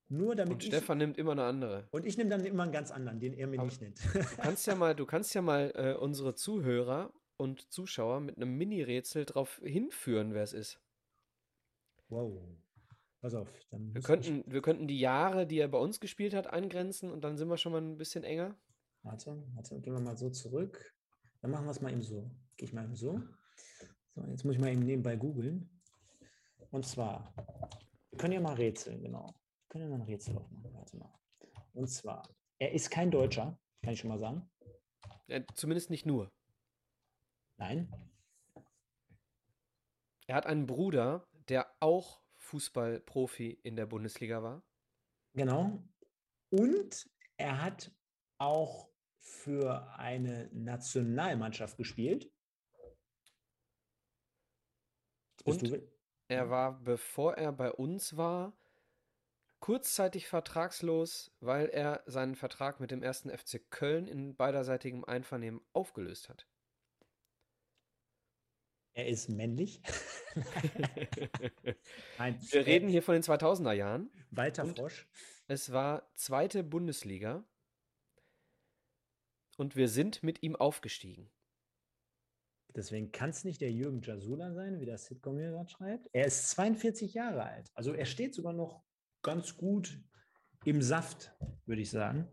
Nur 0.08 0.34
damit 0.34 0.54
und 0.54 0.62
ich, 0.62 0.68
Stefan 0.68 0.98
nimmt 0.98 1.18
immer 1.18 1.32
eine 1.32 1.44
andere. 1.44 1.86
Und 1.90 2.06
ich 2.06 2.16
nehme 2.16 2.30
dann 2.30 2.44
immer 2.44 2.62
einen 2.62 2.72
ganz 2.72 2.90
anderen, 2.90 3.20
den 3.20 3.34
er 3.34 3.46
mir 3.46 3.58
Aber 3.58 3.66
nicht 3.66 3.80
nennt. 3.80 4.00
Du 4.14 4.36
kannst 4.38 4.66
ja 4.66 4.74
mal, 4.74 4.94
du 4.94 5.04
kannst 5.04 5.34
ja 5.34 5.42
mal 5.42 5.70
äh, 5.74 5.94
unsere 5.94 6.34
Zuhörer 6.34 7.12
und 7.36 7.70
Zuschauer 7.70 8.20
mit 8.20 8.36
einem 8.36 8.56
Mini-Rätsel 8.56 9.26
darauf 9.26 9.60
hinführen, 9.62 10.32
wer 10.32 10.42
es 10.42 10.54
ist. 10.54 10.80
Wow. 12.08 12.40
Pass 13.20 13.34
auf. 13.34 13.48
wir, 13.70 14.00
könnten, 14.00 14.44
wir 14.46 14.62
könnten 14.62 14.86
die 14.86 15.00
Jahre, 15.00 15.46
die 15.46 15.58
er 15.58 15.68
bei 15.68 15.78
uns 15.78 15.98
gespielt 15.98 16.34
hat, 16.34 16.46
eingrenzen 16.46 17.10
und 17.10 17.22
dann 17.22 17.36
sind 17.36 17.48
wir 17.48 17.56
schon 17.56 17.72
mal 17.72 17.80
ein 17.80 17.96
bisschen 17.96 18.22
enger. 18.22 18.56
Warte, 19.02 19.42
warte, 19.54 19.80
gehen 19.80 19.92
wir 19.92 20.00
mal 20.00 20.16
so 20.16 20.30
zurück. 20.30 20.94
Dann 21.40 21.50
machen 21.50 21.66
wir 21.66 21.70
es 21.70 21.80
mal 21.80 21.92
eben 21.92 22.02
so. 22.02 22.30
Gehe 22.56 22.68
ich 22.68 22.72
mal 22.72 22.84
eben 22.84 22.94
so. 22.94 23.20
So, 24.14 24.24
jetzt 24.26 24.44
muss 24.44 24.54
ich 24.54 24.60
mal 24.60 24.70
eben 24.70 24.84
nebenbei 24.84 25.16
googeln. 25.16 25.68
Und 26.70 26.86
zwar, 26.86 27.32
wir 28.10 28.18
können 28.18 28.34
ja 28.34 28.40
mal 28.40 28.54
rätseln, 28.54 29.00
genau. 29.02 29.26
Wir 29.26 29.68
können 29.68 29.84
ja 29.84 29.90
mal 29.90 30.02
ein 30.02 30.08
Rätsel 30.08 30.36
aufmachen. 30.36 30.74
Warte 30.74 30.96
mal. 30.96 31.12
Und 31.74 31.88
zwar, 31.88 32.28
er 32.58 32.72
ist 32.72 32.90
kein 32.90 33.10
Deutscher, 33.10 33.58
kann 33.82 33.92
ich 33.92 34.00
schon 34.00 34.10
mal 34.10 34.18
sagen. 34.18 34.48
Ja, 35.26 35.40
zumindest 35.54 35.90
nicht 35.90 36.06
nur. 36.06 36.30
Nein. 37.56 37.92
Er 40.26 40.36
hat 40.36 40.46
einen 40.46 40.66
Bruder, 40.66 41.26
der 41.48 41.66
auch 41.80 42.20
Fußballprofi 42.48 43.60
in 43.62 43.76
der 43.76 43.86
Bundesliga 43.86 44.42
war. 44.42 44.62
Genau. 45.34 45.82
Und 46.50 47.10
er 47.36 47.62
hat 47.62 47.92
auch 48.38 48.88
für 49.20 49.86
eine 49.98 50.48
Nationalmannschaft 50.52 51.76
gespielt. 51.76 52.32
Und 55.44 55.82
er 56.28 56.50
war, 56.50 56.80
bevor 56.80 57.34
er 57.34 57.52
bei 57.52 57.70
uns 57.70 58.16
war, 58.16 58.56
kurzzeitig 59.60 60.26
vertragslos, 60.28 61.30
weil 61.40 61.68
er 61.68 62.02
seinen 62.06 62.34
Vertrag 62.34 62.80
mit 62.80 62.90
dem 62.90 63.02
ersten 63.02 63.30
FC 63.30 63.70
Köln 63.70 64.06
in 64.06 64.36
beiderseitigem 64.36 65.04
Einvernehmen 65.04 65.60
aufgelöst 65.72 66.28
hat. 66.28 66.46
Er 68.98 69.06
ist 69.06 69.28
männlich. 69.28 69.80
Nein. 72.18 72.36
Wir 72.50 72.66
reden 72.66 72.88
hier 72.88 73.00
von 73.00 73.12
den 73.12 73.22
2000er 73.22 73.72
Jahren. 73.72 74.10
Walter 74.32 74.66
Frosch. 74.66 75.06
Es 75.46 75.70
war 75.70 76.10
zweite 76.16 76.64
Bundesliga 76.64 77.44
und 79.56 79.76
wir 79.76 79.88
sind 79.88 80.24
mit 80.24 80.42
ihm 80.42 80.56
aufgestiegen. 80.56 81.30
Deswegen 82.74 83.12
kann 83.12 83.30
es 83.30 83.44
nicht 83.44 83.60
der 83.60 83.70
Jürgen 83.70 84.02
Jasula 84.02 84.52
sein, 84.52 84.80
wie 84.80 84.86
das 84.86 85.06
Sitcom 85.06 85.38
hier 85.38 85.52
gerade 85.52 85.70
schreibt. 85.70 86.08
Er 86.12 86.26
ist 86.26 86.50
42 86.50 87.14
Jahre 87.14 87.44
alt. 87.44 87.70
Also 87.74 87.92
er 87.92 88.04
steht 88.04 88.34
sogar 88.34 88.52
noch 88.52 88.82
ganz 89.22 89.56
gut 89.56 90.02
im 90.64 90.82
Saft, 90.82 91.32
würde 91.66 91.82
ich 91.82 91.90
sagen. 91.90 92.26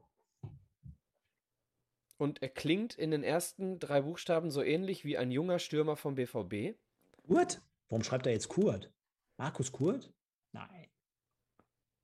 Und 2.17 2.41
er 2.41 2.49
klingt 2.49 2.95
in 2.95 3.11
den 3.11 3.23
ersten 3.23 3.79
drei 3.79 4.01
Buchstaben 4.01 4.49
so 4.49 4.61
ähnlich 4.61 5.03
wie 5.03 5.17
ein 5.17 5.31
junger 5.31 5.59
Stürmer 5.59 5.97
vom 5.97 6.15
BVB. 6.15 6.77
Kurt? 7.27 7.61
Warum 7.89 8.03
schreibt 8.03 8.25
er 8.25 8.33
jetzt 8.33 8.47
Kurt? 8.47 8.91
Markus 9.37 9.71
Kurt? 9.71 10.13
Nein. 10.53 10.89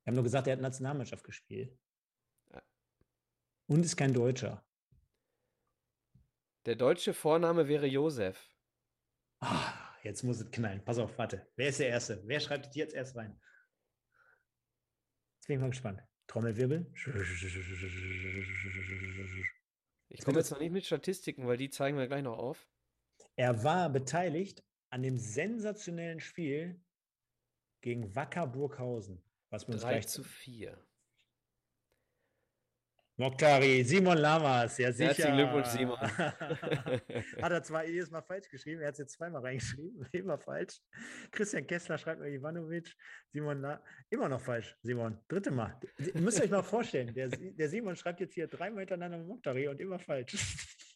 Wir 0.04 0.10
haben 0.10 0.14
nur 0.14 0.24
gesagt, 0.24 0.46
er 0.46 0.54
hat 0.54 0.60
Nationalmannschaft 0.60 1.24
gespielt. 1.24 1.78
Und 3.68 3.84
ist 3.84 3.96
kein 3.96 4.12
Deutscher. 4.12 4.62
Der 6.66 6.76
deutsche 6.76 7.14
Vorname 7.14 7.68
wäre 7.68 7.86
Josef. 7.86 8.50
Ah, 9.40 9.72
jetzt 10.02 10.22
muss 10.22 10.40
es 10.40 10.50
knallen. 10.50 10.84
Pass 10.84 10.98
auf, 10.98 11.16
warte. 11.16 11.50
Wer 11.56 11.68
ist 11.68 11.80
der 11.80 11.88
Erste? 11.88 12.22
Wer 12.26 12.40
schreibt 12.40 12.66
es 12.66 12.74
jetzt 12.76 12.94
erst 12.94 13.16
rein? 13.16 13.40
Jetzt 15.36 15.46
bin 15.46 15.56
ich 15.56 15.60
mal 15.60 15.70
gespannt. 15.70 16.02
Trommelwirbel. 16.26 16.92
Ich 20.14 20.24
komme 20.24 20.38
jetzt 20.38 20.50
noch 20.50 20.60
nicht 20.60 20.72
mit 20.72 20.84
Statistiken, 20.84 21.46
weil 21.46 21.56
die 21.56 21.70
zeigen 21.70 21.96
wir 21.96 22.06
gleich 22.06 22.22
noch 22.22 22.38
auf. 22.38 22.68
Er 23.34 23.64
war 23.64 23.88
beteiligt 23.88 24.62
an 24.90 25.02
dem 25.02 25.16
sensationellen 25.16 26.20
Spiel 26.20 26.78
gegen 27.80 28.14
Wacker 28.14 28.46
Burghausen. 28.46 29.22
Was 29.48 29.66
wir 29.66 29.74
uns 29.74 29.82
3 29.82 30.00
zu 30.00 30.22
4. 30.22 30.78
Mokhtari, 33.22 33.84
Simon 33.84 34.18
Lamas, 34.18 34.78
ja 34.78 34.90
sicher. 34.90 35.06
Herzlichen 35.10 35.36
Glückwunsch, 35.36 35.68
Simon. 35.68 35.96
Hat 37.42 37.52
er 37.52 37.62
zwar 37.62 37.84
jedes 37.86 38.10
Mal 38.10 38.20
falsch 38.20 38.48
geschrieben, 38.48 38.80
er 38.80 38.88
hat 38.88 38.94
es 38.94 38.98
jetzt 38.98 39.12
zweimal 39.12 39.42
reingeschrieben, 39.42 40.08
immer 40.12 40.38
falsch. 40.38 40.80
Christian 41.30 41.64
Kessler 41.64 41.98
schreibt 41.98 42.20
mir 42.20 42.30
Ivanovic, 42.30 42.92
Simon 43.32 43.60
La 43.60 43.80
immer 44.10 44.28
noch 44.28 44.40
falsch, 44.40 44.76
Simon, 44.82 45.20
dritte 45.28 45.52
Mal. 45.52 45.78
Ihr 45.98 46.20
müsst 46.20 46.42
euch 46.42 46.50
mal 46.50 46.64
vorstellen, 46.64 47.14
der, 47.14 47.28
der 47.28 47.68
Simon 47.68 47.94
schreibt 47.94 48.18
jetzt 48.18 48.34
hier 48.34 48.48
dreimal 48.48 48.80
hintereinander 48.80 49.18
Mokhtari 49.18 49.68
und 49.68 49.80
immer 49.80 50.00
falsch. 50.00 50.34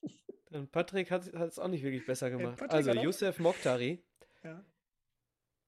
Dann 0.51 0.69
Patrick 0.69 1.13
hat 1.13 1.29
es 1.29 1.61
auch 1.61 1.69
nicht 1.69 1.85
wirklich 1.85 2.05
besser 2.07 2.29
gemacht. 2.29 2.61
Ja, 2.61 2.67
also 2.67 2.91
Youssef 2.91 3.39
Mokhtari. 3.39 4.05
Ja. 4.43 4.65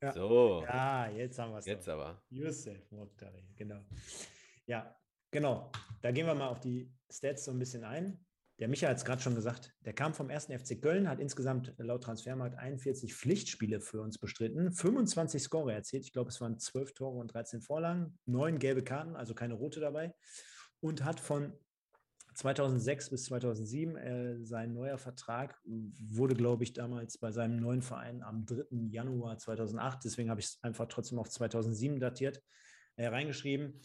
ja. 0.03 0.13
So. 0.13 0.65
Ja, 0.67 1.09
jetzt 1.09 1.39
haben 1.39 1.53
wir 1.53 1.59
es. 1.59 1.67
Jetzt 1.67 1.87
doch. 1.87 1.93
aber. 1.93 2.21
Youssef 2.31 2.91
Mokhtari, 2.91 3.45
genau. 3.57 3.85
Ja, 4.67 4.99
Genau, 5.31 5.71
da 6.01 6.11
gehen 6.11 6.27
wir 6.27 6.35
mal 6.35 6.49
auf 6.49 6.61
die 6.61 6.91
Stats 7.11 7.45
so 7.45 7.51
ein 7.51 7.59
bisschen 7.59 7.85
ein. 7.85 8.25
Der 8.59 8.67
Michael 8.67 8.91
hat 8.91 8.97
es 8.97 9.05
gerade 9.05 9.23
schon 9.23 9.37
gesagt, 9.37 9.73
der 9.85 9.93
kam 9.93 10.15
vom 10.15 10.31
1. 10.31 10.47
FC 10.47 10.81
Köln, 10.81 11.09
hat 11.09 11.21
insgesamt 11.21 11.75
laut 11.79 12.03
Transfermarkt 12.03 12.59
41 12.59 13.15
Pflichtspiele 13.15 13.81
für 13.81 14.01
uns 14.01 14.19
bestritten, 14.19 14.73
25 14.73 15.41
Score 15.41 15.73
erzielt. 15.73 16.05
Ich 16.05 16.13
glaube, 16.13 16.31
es 16.31 16.41
waren 16.41 16.59
12 16.59 16.95
Tore 16.95 17.19
und 17.19 17.33
13 17.33 17.61
Vorlagen, 17.61 18.19
9 18.27 18.59
gelbe 18.59 18.83
Karten, 18.83 19.15
also 19.15 19.35
keine 19.35 19.55
rote 19.55 19.79
dabei. 19.79 20.13
Und 20.81 21.05
hat 21.05 21.21
von 21.21 21.53
2006 22.35 23.11
bis 23.11 23.25
2007 23.27 23.97
äh, 23.97 24.45
sein 24.45 24.73
neuer 24.73 24.99
Vertrag 24.99 25.61
wurde, 25.65 26.35
glaube 26.35 26.65
ich, 26.65 26.73
damals 26.73 27.19
bei 27.19 27.31
seinem 27.31 27.57
neuen 27.57 27.83
Verein 27.83 28.23
am 28.23 28.45
3. 28.45 28.65
Januar 28.91 29.39
2008, 29.39 30.05
deswegen 30.05 30.31
habe 30.31 30.41
ich 30.41 30.47
es 30.47 30.59
einfach 30.63 30.87
trotzdem 30.87 31.19
auf 31.19 31.29
2007 31.29 32.01
datiert, 32.01 32.43
äh, 32.97 33.07
reingeschrieben. 33.07 33.81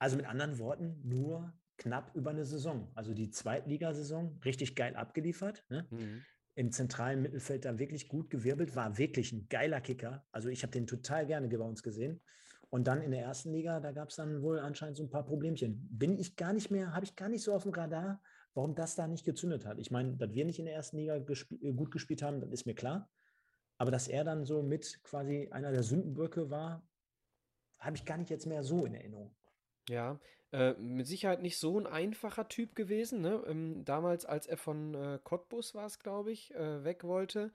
Also 0.00 0.16
mit 0.16 0.26
anderen 0.26 0.58
Worten, 0.58 0.98
nur 1.04 1.52
knapp 1.76 2.14
über 2.16 2.30
eine 2.30 2.44
Saison. 2.44 2.90
Also 2.94 3.14
die 3.14 3.30
Zweitligasaison 3.30 4.40
richtig 4.44 4.74
geil 4.74 4.96
abgeliefert. 4.96 5.64
Ne? 5.68 5.86
Mhm. 5.90 6.22
Im 6.54 6.72
zentralen 6.72 7.22
Mittelfeld 7.22 7.64
da 7.64 7.78
wirklich 7.78 8.08
gut 8.08 8.30
gewirbelt, 8.30 8.74
war 8.74 8.98
wirklich 8.98 9.32
ein 9.32 9.46
geiler 9.48 9.80
Kicker. 9.80 10.26
Also 10.32 10.48
ich 10.48 10.62
habe 10.62 10.72
den 10.72 10.86
total 10.86 11.26
gerne 11.26 11.48
bei 11.48 11.64
uns 11.64 11.82
gesehen. 11.82 12.20
Und 12.70 12.86
dann 12.86 13.02
in 13.02 13.10
der 13.10 13.22
ersten 13.22 13.52
Liga, 13.52 13.80
da 13.80 13.92
gab 13.92 14.08
es 14.08 14.16
dann 14.16 14.42
wohl 14.42 14.58
anscheinend 14.58 14.96
so 14.96 15.02
ein 15.02 15.10
paar 15.10 15.24
Problemchen. 15.24 15.86
Bin 15.90 16.18
ich 16.18 16.36
gar 16.36 16.54
nicht 16.54 16.70
mehr, 16.70 16.94
habe 16.94 17.04
ich 17.04 17.14
gar 17.14 17.28
nicht 17.28 17.42
so 17.42 17.52
auf 17.52 17.64
dem 17.64 17.72
Radar, 17.72 18.22
warum 18.54 18.74
das 18.74 18.96
da 18.96 19.06
nicht 19.06 19.24
gezündet 19.24 19.66
hat. 19.66 19.78
Ich 19.78 19.90
meine, 19.90 20.16
dass 20.16 20.32
wir 20.32 20.44
nicht 20.46 20.58
in 20.58 20.64
der 20.64 20.74
ersten 20.74 20.96
Liga 20.96 21.18
gesp 21.18 21.52
äh, 21.60 21.72
gut 21.72 21.90
gespielt 21.90 22.22
haben, 22.22 22.40
das 22.40 22.50
ist 22.50 22.66
mir 22.66 22.74
klar. 22.74 23.10
Aber 23.76 23.90
dass 23.90 24.08
er 24.08 24.24
dann 24.24 24.44
so 24.44 24.62
mit 24.62 25.02
quasi 25.02 25.48
einer 25.50 25.72
der 25.72 25.82
Sündenböcke 25.82 26.48
war, 26.48 26.86
habe 27.78 27.96
ich 27.96 28.04
gar 28.04 28.18
nicht 28.18 28.30
jetzt 28.30 28.46
mehr 28.46 28.62
so 28.62 28.86
in 28.86 28.94
Erinnerung. 28.94 29.34
Ja, 29.90 30.20
äh, 30.52 30.74
mit 30.74 31.08
Sicherheit 31.08 31.42
nicht 31.42 31.58
so 31.58 31.76
ein 31.76 31.88
einfacher 31.88 32.46
Typ 32.48 32.76
gewesen, 32.76 33.22
ne? 33.22 33.42
Ähm, 33.48 33.84
damals, 33.84 34.24
als 34.24 34.46
er 34.46 34.56
von 34.56 34.94
äh, 34.94 35.18
Cottbus 35.24 35.74
war 35.74 35.86
es, 35.86 35.98
glaube 35.98 36.30
ich, 36.30 36.54
äh, 36.54 36.84
weg 36.84 37.02
wollte, 37.02 37.50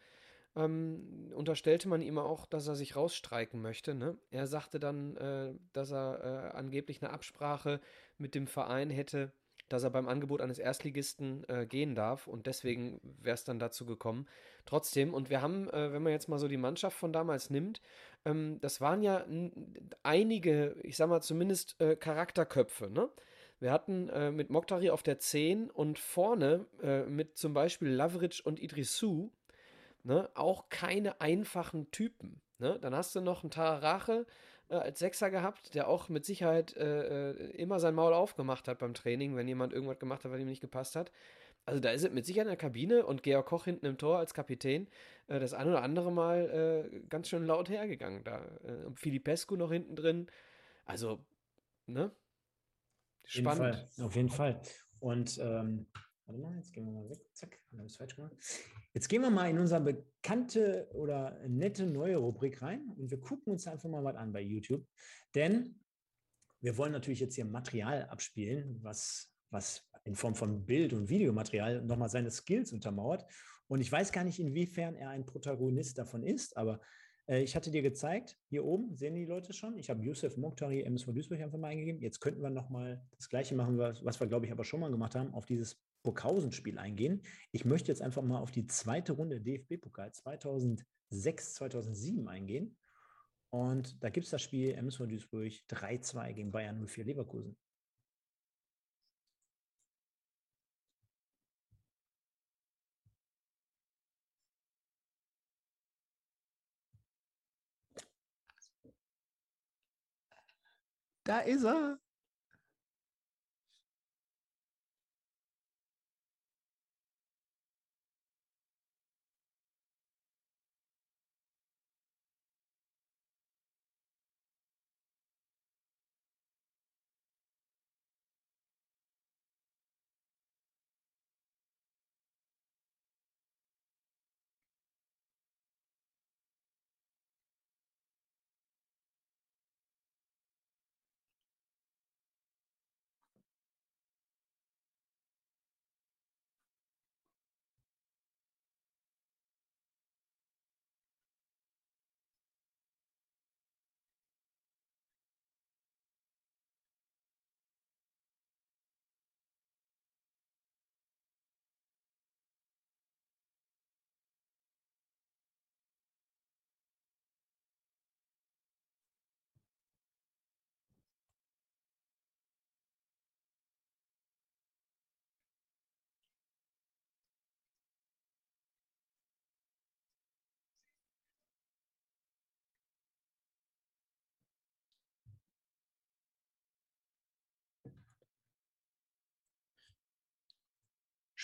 ähm, 0.58 1.32
unterstellte 1.34 1.88
man 1.88 2.02
ihm 2.02 2.18
auch, 2.18 2.46
dass 2.46 2.68
er 2.68 2.76
sich 2.76 2.98
rausstreiken 2.98 3.62
möchte. 3.62 3.96
Ne? 3.96 4.18
Er 4.32 4.48
sagte 4.48 4.80
dann, 4.82 5.16
äh, 5.18 5.54
dass 5.74 5.92
er 5.92 6.52
äh, 6.54 6.58
angeblich 6.58 7.02
eine 7.02 7.14
Absprache 7.14 7.80
mit 8.18 8.36
dem 8.36 8.48
Verein 8.48 8.90
hätte, 8.90 9.32
dass 9.70 9.84
er 9.84 9.90
beim 9.90 10.08
Angebot 10.08 10.42
eines 10.42 10.60
Erstligisten 10.60 11.44
äh, 11.48 11.66
gehen 11.66 11.96
darf 11.96 12.28
und 12.28 12.48
deswegen 12.48 13.00
wäre 13.22 13.34
es 13.34 13.44
dann 13.44 13.60
dazu 13.60 13.86
gekommen. 13.86 14.28
Trotzdem, 14.66 15.14
und 15.14 15.30
wir 15.30 15.42
haben, 15.42 15.70
äh, 15.70 15.92
wenn 15.92 16.04
man 16.04 16.12
jetzt 16.12 16.30
mal 16.30 16.40
so 16.40 16.48
die 16.48 16.58
Mannschaft 16.58 16.98
von 16.98 17.14
damals 17.14 17.50
nimmt, 17.50 17.82
ähm, 18.26 18.60
das 18.62 18.82
waren 18.82 19.02
ja 19.02 19.26
einige, 20.04 20.76
ich 20.84 20.98
sag 20.98 21.10
mal 21.10 21.22
zumindest 21.22 21.80
äh, 21.82 21.96
Charakterköpfe, 21.96 22.90
ne? 22.90 23.10
Wir 23.60 23.72
hatten 23.72 24.10
äh, 24.10 24.32
mit 24.32 24.50
Mokhtari 24.50 24.90
auf 24.90 25.02
der 25.02 25.18
10 25.18 25.72
und 25.72 25.98
vorne 25.98 26.66
äh, 26.84 27.04
mit 27.04 27.38
zum 27.38 27.54
Beispiel 27.54 27.88
Lavric 27.88 28.42
und 28.44 28.60
Idrissou 28.60 29.32
ne, 30.06 30.30
auch 30.36 30.70
keine 30.70 31.20
einfachen 31.20 31.90
Typen. 31.92 32.42
Ne? 32.60 32.78
Dann 32.80 32.96
hast 32.96 33.16
du 33.16 33.22
noch 33.22 33.44
einen 33.44 33.52
Tararache, 33.52 34.26
äh, 34.70 34.76
als 34.76 35.00
Sechser 35.00 35.30
gehabt, 35.30 35.76
der 35.76 35.88
auch 35.88 36.10
mit 36.10 36.26
Sicherheit 36.26 36.76
äh, 36.76 37.32
äh, 37.32 37.52
immer 37.52 37.80
sein 37.80 37.96
Maul 37.96 38.14
aufgemacht 38.14 38.68
hat 38.68 38.80
beim 38.80 38.94
Training, 38.94 39.36
wenn 39.36 39.48
jemand 39.48 39.74
irgendwas 39.74 40.00
gemacht 40.00 40.24
hat, 40.24 40.32
was 40.32 40.40
ihm 40.40 40.48
nicht 40.48 40.62
gepasst 40.62 40.96
hat. 40.96 41.12
Also 41.66 41.80
da 41.80 41.90
ist 41.92 42.04
es 42.04 42.12
mit 42.12 42.26
Sicherheit 42.26 42.46
in 42.46 42.52
der 42.52 42.58
Kabine 42.58 43.06
und 43.06 43.24
Georg 43.24 43.48
Koch 43.48 43.66
hinten 43.66 43.88
im 43.88 43.98
Tor 43.98 44.20
als 44.20 44.34
Kapitän 44.34 44.88
äh, 45.28 45.40
das 45.40 45.54
ein 45.54 45.68
oder 45.68 45.82
andere 45.82 46.12
Mal 46.12 46.90
äh, 46.94 47.00
ganz 47.10 47.30
schön 47.30 47.46
laut 47.46 47.70
hergegangen. 47.70 48.24
Da 48.24 48.46
äh, 48.64 48.92
Filipescu 48.94 49.56
noch 49.56 49.72
hinten 49.72 49.96
drin. 49.96 50.28
Also, 50.86 51.20
ne? 51.88 52.12
Spannend. 53.24 53.88
Auf 54.02 54.16
jeden 54.16 54.30
Fall. 54.30 54.56
Auf 54.56 54.62
jeden 54.62 54.62
Fall. 54.62 54.62
Und 55.00 55.40
ähm, 55.40 55.88
warte 56.26 56.40
mal, 56.40 56.56
jetzt 56.56 56.74
gehen 56.74 56.86
wir 56.86 56.92
mal 56.92 57.10
weg. 57.10 57.20
Zack, 57.34 57.60
haben 57.72 57.82
wir 57.82 57.90
falsch 57.90 58.16
gemacht. 58.16 58.36
Jetzt 58.94 59.08
gehen 59.10 59.22
wir 59.22 59.30
mal 59.30 59.50
in 59.50 59.60
unsere 59.60 59.82
bekannte 59.82 60.90
oder 60.94 61.40
nette 61.48 61.86
neue 61.86 62.18
Rubrik 62.18 62.62
rein 62.62 62.92
und 62.98 63.12
wir 63.12 63.20
gucken 63.20 63.54
uns 63.54 63.68
einfach 63.68 63.90
mal 63.90 64.04
was 64.04 64.16
an 64.16 64.34
bei 64.34 64.42
YouTube. 64.42 64.86
Denn 65.34 65.80
wir 66.62 66.78
wollen 66.78 66.92
natürlich 66.92 67.20
jetzt 67.20 67.36
hier 67.36 67.46
Material 67.46 68.06
abspielen, 68.06 68.80
was, 68.82 69.32
was 69.52 69.88
in 70.04 70.16
Form 70.16 70.36
von 70.36 70.66
Bild- 70.66 70.94
und 70.94 71.10
Videomaterial 71.10 71.82
nochmal 71.82 72.10
seine 72.10 72.32
Skills 72.32 72.72
untermauert. 72.72 73.26
Und 73.68 73.82
ich 73.82 73.92
weiß 73.92 74.12
gar 74.12 74.24
nicht, 74.24 74.40
inwiefern 74.40 74.96
er 74.96 75.10
ein 75.10 75.26
Protagonist 75.26 75.98
davon 75.98 76.24
ist, 76.24 76.56
aber 76.58 76.80
äh, 77.28 77.42
ich 77.42 77.56
hatte 77.56 77.72
dir 77.72 77.82
gezeigt, 77.82 78.38
hier 78.50 78.64
oben 78.64 78.96
sehen 78.96 79.16
die 79.16 79.26
Leute 79.26 79.54
schon. 79.54 79.78
Ich 79.78 79.90
habe 79.90 80.04
Yusuf 80.04 80.38
Mokhtari 80.38 80.84
MSV 80.84 81.08
Duisburg 81.08 81.42
einfach 81.42 81.58
mal 81.58 81.70
eingegeben. 81.70 82.02
Jetzt 82.02 82.20
könnten 82.20 82.42
wir 82.42 82.50
nochmal 82.50 83.04
das 83.18 83.30
Gleiche 83.30 83.56
machen, 83.56 83.78
was, 83.78 84.04
was 84.04 84.20
wir, 84.20 84.28
glaube 84.28 84.46
ich, 84.46 84.52
aber 84.52 84.64
schon 84.64 84.80
mal 84.80 84.92
gemacht 84.92 85.16
haben, 85.16 85.34
auf 85.34 85.46
dieses 85.46 85.82
Burghausen-Spiel 86.06 86.78
eingehen. 86.80 87.22
Ich 87.52 87.66
möchte 87.66 87.92
jetzt 87.92 88.02
einfach 88.02 88.22
mal 88.22 88.40
auf 88.40 88.52
die 88.52 88.68
zweite 88.68 89.14
Runde 89.14 89.42
DFB-Pokal 89.42 90.14
2006, 90.14 91.56
2007 91.56 92.28
eingehen. 92.30 92.78
Und 93.50 94.02
da 94.04 94.10
gibt 94.10 94.26
es 94.26 94.32
das 94.32 94.42
Spiel 94.42 94.72
MSV 94.74 95.08
Duisburg 95.08 95.52
3-2 95.70 96.34
gegen 96.34 96.52
Bayern 96.52 96.88
04 96.88 97.06
Leverkusen. 97.06 97.58
Da 111.26 111.40
ist 111.40 111.64
er. 111.64 112.00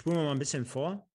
Spulen 0.02 0.18
wir 0.18 0.24
mal 0.24 0.32
ein 0.32 0.40
bisschen 0.40 0.66
vor. 0.66 1.08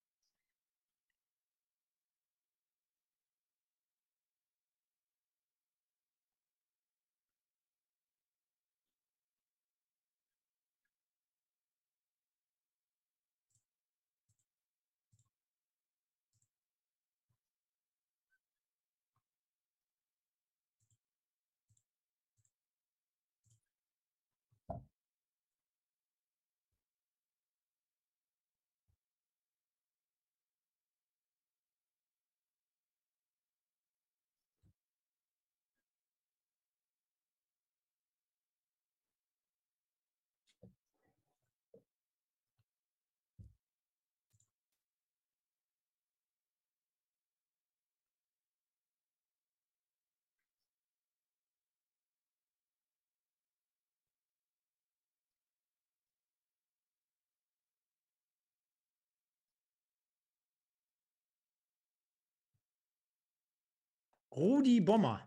Rudi 64.36 64.80
Bommer. 64.80 65.26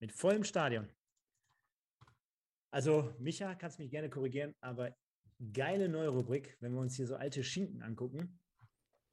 Mit 0.00 0.10
vollem 0.10 0.42
Stadion. 0.42 0.88
Also, 2.70 3.14
Micha, 3.18 3.54
kannst 3.54 3.78
mich 3.78 3.90
gerne 3.90 4.08
korrigieren, 4.08 4.54
aber 4.62 4.96
geile 5.52 5.88
neue 5.90 6.08
Rubrik, 6.08 6.56
wenn 6.60 6.72
wir 6.72 6.80
uns 6.80 6.96
hier 6.96 7.06
so 7.06 7.16
alte 7.16 7.44
Schinken 7.44 7.82
angucken. 7.82 8.40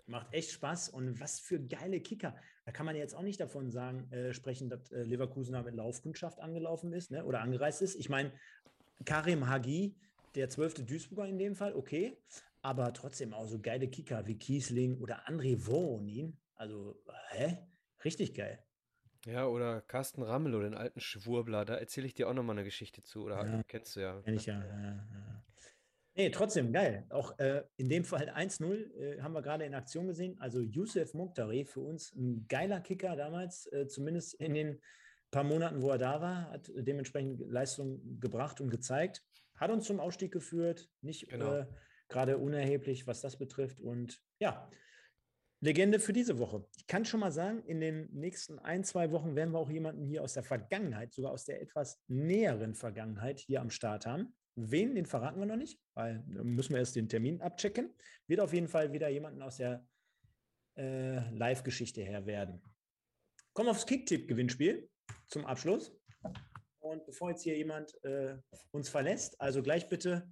Macht 0.06 0.34
echt 0.34 0.52
Spaß. 0.52 0.90
Und 0.90 1.20
was 1.20 1.42
für 1.42 1.60
geile 1.60 2.00
Kicker. 2.00 2.36
Da 2.66 2.72
kann 2.72 2.86
man 2.86 2.96
jetzt 2.96 3.14
auch 3.14 3.24
nicht 3.24 3.42
davon 3.42 3.70
sagen, 3.72 4.10
äh, 4.12 4.34
sprechen, 4.34 4.70
dass 4.70 4.90
äh, 4.92 5.04
Leverkusen 5.04 5.54
da 5.54 5.62
mit 5.64 5.76
Laufkundschaft 5.76 6.40
angelaufen 6.40 6.94
ist 6.94 7.12
ne? 7.12 7.26
oder 7.26 7.42
angereist 7.42 7.82
ist. 7.82 7.96
Ich 7.96 8.08
meine, 8.08 8.32
Karim 9.04 9.48
Hagi, 9.48 9.98
der 10.36 10.50
zwölfte 10.50 10.84
Duisburger 10.84 11.28
in 11.28 11.38
dem 11.38 11.56
Fall, 11.56 11.76
okay. 11.76 12.18
Aber 12.62 12.94
trotzdem 12.94 13.34
auch 13.34 13.48
so 13.48 13.60
geile 13.60 13.88
Kicker 13.88 14.28
wie 14.28 14.38
Kiesling 14.38 15.00
oder 15.00 15.28
André 15.28 15.66
Voronin. 15.66 16.38
Also, 16.56 17.02
hä? 17.30 17.58
Richtig 18.04 18.34
geil. 18.34 18.64
Ja, 19.26 19.48
oder 19.48 19.82
Carsten 19.82 20.24
Ramelow, 20.24 20.62
den 20.62 20.74
alten 20.74 21.00
Schwurbler, 21.00 21.66
da 21.66 21.76
erzähle 21.76 22.08
ich 22.08 22.14
dir 22.14 22.30
auch 22.30 22.34
nochmal 22.34 22.56
eine 22.56 22.64
Geschichte 22.64 23.04
zu. 23.04 23.24
Oder 23.24 23.46
Ja. 23.46 23.64
kennst 23.68 23.96
du 23.96 24.02
ja. 24.02 24.22
Kenn 24.22 24.36
ich 24.36 24.46
ja. 24.46 24.64
ja, 24.64 24.82
ja. 24.82 25.44
Nee, 26.16 26.32
trotzdem 26.32 26.74
geil. 26.74 27.06
Auch 27.10 27.38
äh, 27.40 27.64
in 27.78 27.88
dem 27.88 28.04
Fall 28.04 28.30
1-0 28.30 28.94
äh, 28.98 29.22
haben 29.22 29.34
wir 29.34 29.42
gerade 29.42 29.64
in 29.66 29.74
Aktion 29.74 30.08
gesehen. 30.08 30.38
Also 30.40 30.60
Youssef 30.60 31.14
Mokhtari, 31.14 31.64
für 31.66 31.80
uns 31.82 32.14
ein 32.14 32.46
geiler 32.50 32.82
Kicker 32.82 33.16
damals, 33.16 33.72
äh, 33.72 33.88
zumindest 33.88 34.34
in 34.34 34.54
den 34.54 34.82
paar 35.32 35.44
Monaten, 35.44 35.82
wo 35.82 35.92
er 35.92 35.98
da 35.98 36.22
war, 36.22 36.52
hat 36.52 36.70
dementsprechend 36.76 37.40
Leistung 37.40 38.20
gebracht 38.20 38.60
und 38.60 38.70
gezeigt. 38.70 39.24
Hat 39.56 39.70
uns 39.72 39.86
zum 39.86 40.00
Ausstieg 40.00 40.32
geführt, 40.34 40.90
nicht 41.02 41.30
Genau. 41.30 41.66
Gerade 42.10 42.38
unerheblich, 42.38 43.08
was 43.08 43.22
das 43.22 43.38
betrifft. 43.38 43.80
Und 43.80 44.22
ja, 44.40 44.70
Legende 45.62 46.00
für 46.00 46.14
diese 46.14 46.40
Woche. 46.40 46.66
Ich 46.78 46.88
kann 46.88 47.04
schon 47.04 47.20
mal 47.20 47.34
sagen, 47.34 47.64
in 47.66 47.82
den 47.82 48.10
nächsten 48.14 48.60
ein, 48.60 48.86
zwei 48.86 49.12
Wochen 49.12 49.36
werden 49.36 49.52
wir 49.52 49.60
auch 49.60 49.70
jemanden 49.70 50.06
hier 50.06 50.24
aus 50.24 50.34
der 50.34 50.44
Vergangenheit, 50.44 51.14
sogar 51.14 51.32
aus 51.32 51.44
der 51.44 51.62
etwas 51.62 52.02
näheren 52.08 52.76
Vergangenheit 52.76 53.42
hier 53.42 53.60
am 53.60 53.70
Start 53.70 54.06
haben. 54.06 54.34
Wen, 54.56 54.96
den 54.96 55.06
verraten 55.06 55.40
wir 55.40 55.46
noch 55.46 55.58
nicht, 55.58 55.78
weil 55.96 56.24
müssen 56.28 56.74
wir 56.74 56.80
erst 56.80 56.96
den 56.96 57.10
Termin 57.10 57.42
abchecken. 57.42 57.94
Wird 58.28 58.40
auf 58.40 58.54
jeden 58.54 58.70
Fall 58.70 58.94
wieder 58.94 59.10
jemanden 59.10 59.42
aus 59.42 59.58
der 59.58 59.86
äh, 60.78 61.30
Live-Geschichte 61.32 62.02
her 62.02 62.26
werden. 62.26 62.62
Kommen 63.54 63.68
wir 63.68 63.72
aufs 63.72 63.86
Kicktipp-Gewinnspiel 63.86 64.90
zum 65.28 65.46
Abschluss. 65.46 65.94
Und 66.80 67.06
bevor 67.06 67.32
jetzt 67.32 67.44
hier 67.44 67.58
jemand 67.58 68.02
äh, 68.06 68.38
uns 68.72 68.88
verlässt, 68.88 69.40
also 69.42 69.62
gleich 69.62 69.90
bitte 69.90 70.30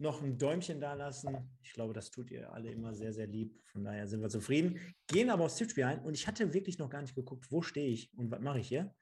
noch 0.00 0.22
ein 0.22 0.38
Däumchen 0.38 0.80
da 0.80 0.94
lassen. 0.94 1.58
Ich 1.62 1.72
glaube, 1.72 1.92
das 1.92 2.10
tut 2.10 2.30
ihr 2.30 2.52
alle 2.52 2.70
immer 2.70 2.94
sehr, 2.94 3.12
sehr 3.12 3.26
lieb. 3.26 3.60
Von 3.66 3.84
daher 3.84 4.08
sind 4.08 4.22
wir 4.22 4.30
zufrieden. 4.30 4.80
Gehen 5.06 5.30
aber 5.30 5.44
aufs 5.44 5.56
Tippspiel 5.56 5.84
ein. 5.84 6.00
Und 6.00 6.14
ich 6.14 6.26
hatte 6.26 6.52
wirklich 6.54 6.78
noch 6.78 6.88
gar 6.88 7.02
nicht 7.02 7.14
geguckt, 7.14 7.52
wo 7.52 7.60
stehe 7.60 7.88
ich 7.88 8.12
und 8.16 8.30
was 8.30 8.40
mache 8.40 8.60
ich 8.60 8.68
hier. 8.68 8.94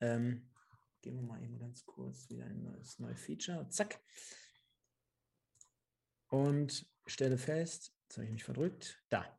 Ähm, 0.00 0.50
gehen 1.00 1.16
wir 1.16 1.22
mal 1.22 1.42
eben 1.42 1.58
ganz 1.58 1.84
kurz 1.84 2.28
wieder 2.28 2.46
in 2.46 2.64
das 2.64 2.98
neue 2.98 3.16
Feature. 3.16 3.68
Zack. 3.70 4.00
Und 6.28 6.86
stelle 7.06 7.38
fest, 7.38 7.94
jetzt 8.02 8.16
habe 8.16 8.26
ich 8.26 8.32
mich 8.32 8.44
verdrückt. 8.44 9.02
Da. 9.08 9.38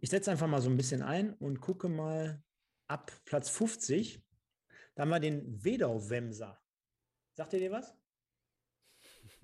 Ich 0.00 0.10
setze 0.10 0.30
einfach 0.30 0.46
mal 0.46 0.60
so 0.60 0.68
ein 0.68 0.76
bisschen 0.76 1.02
ein 1.02 1.32
und 1.34 1.60
gucke 1.60 1.88
mal 1.88 2.42
ab 2.86 3.12
Platz 3.24 3.48
50. 3.48 4.22
Da 4.94 5.02
haben 5.02 5.10
wir 5.10 5.20
den 5.20 5.64
Wedau-Wemser. 5.64 6.60
Sagt 7.32 7.52
ihr 7.54 7.60
dir 7.60 7.70
was? 7.70 7.96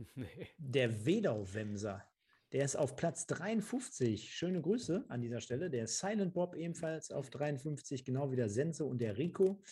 nee. 0.15 0.49
Der 0.59 1.05
Wedau-Wemser, 1.05 2.05
der 2.53 2.65
ist 2.65 2.77
auf 2.77 2.97
Platz 2.97 3.27
53. 3.27 4.35
Schöne 4.35 4.61
Grüße 4.61 5.05
an 5.09 5.21
dieser 5.21 5.41
Stelle. 5.41 5.71
Der 5.71 5.87
Silent 5.87 6.35
Bob 6.35 6.55
ebenfalls 6.55 7.11
auf 7.11 7.31
53, 7.31 8.05
genau 8.05 8.31
wie 8.33 8.37
der 8.37 8.49
Sense 8.49 8.85
und 8.85 9.01
der 9.01 9.19
Rico. 9.19 9.63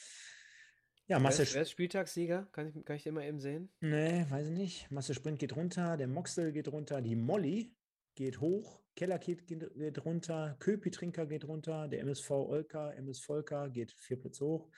Ja, 1.07 1.19
Masse, 1.19 1.47
wer 1.55 1.63
ist 1.63 1.71
Spieltagssieger? 1.71 2.49
Kann 2.53 2.69
ich, 2.69 2.85
kann 2.85 2.97
ich 2.97 3.03
den 3.03 3.15
mal 3.15 3.25
eben 3.25 3.41
sehen? 3.41 3.71
nee, 3.81 4.27
weiß 4.29 4.49
ich 4.49 4.53
nicht. 4.53 4.91
Masse 4.91 5.15
Sprint 5.15 5.39
geht 5.39 5.57
runter, 5.57 5.97
der 5.97 6.07
Moxel 6.07 6.53
geht 6.53 6.69
runter, 6.69 7.01
die 7.01 7.17
Molly 7.17 7.75
geht 8.15 8.41
hoch, 8.41 8.83
Kellerkit 8.95 9.47
geht, 9.47 9.75
geht 9.75 10.05
runter, 10.05 10.57
Köpi 10.59 10.91
Trinker 10.91 11.25
geht 11.25 11.47
runter, 11.47 11.89
der 11.89 12.01
MSV 12.01 12.31
Olka, 12.31 12.91
MS 12.91 13.21
Volker 13.21 13.71
geht 13.71 13.93
vier 13.93 14.19
Plätze 14.19 14.45
hoch, 14.45 14.69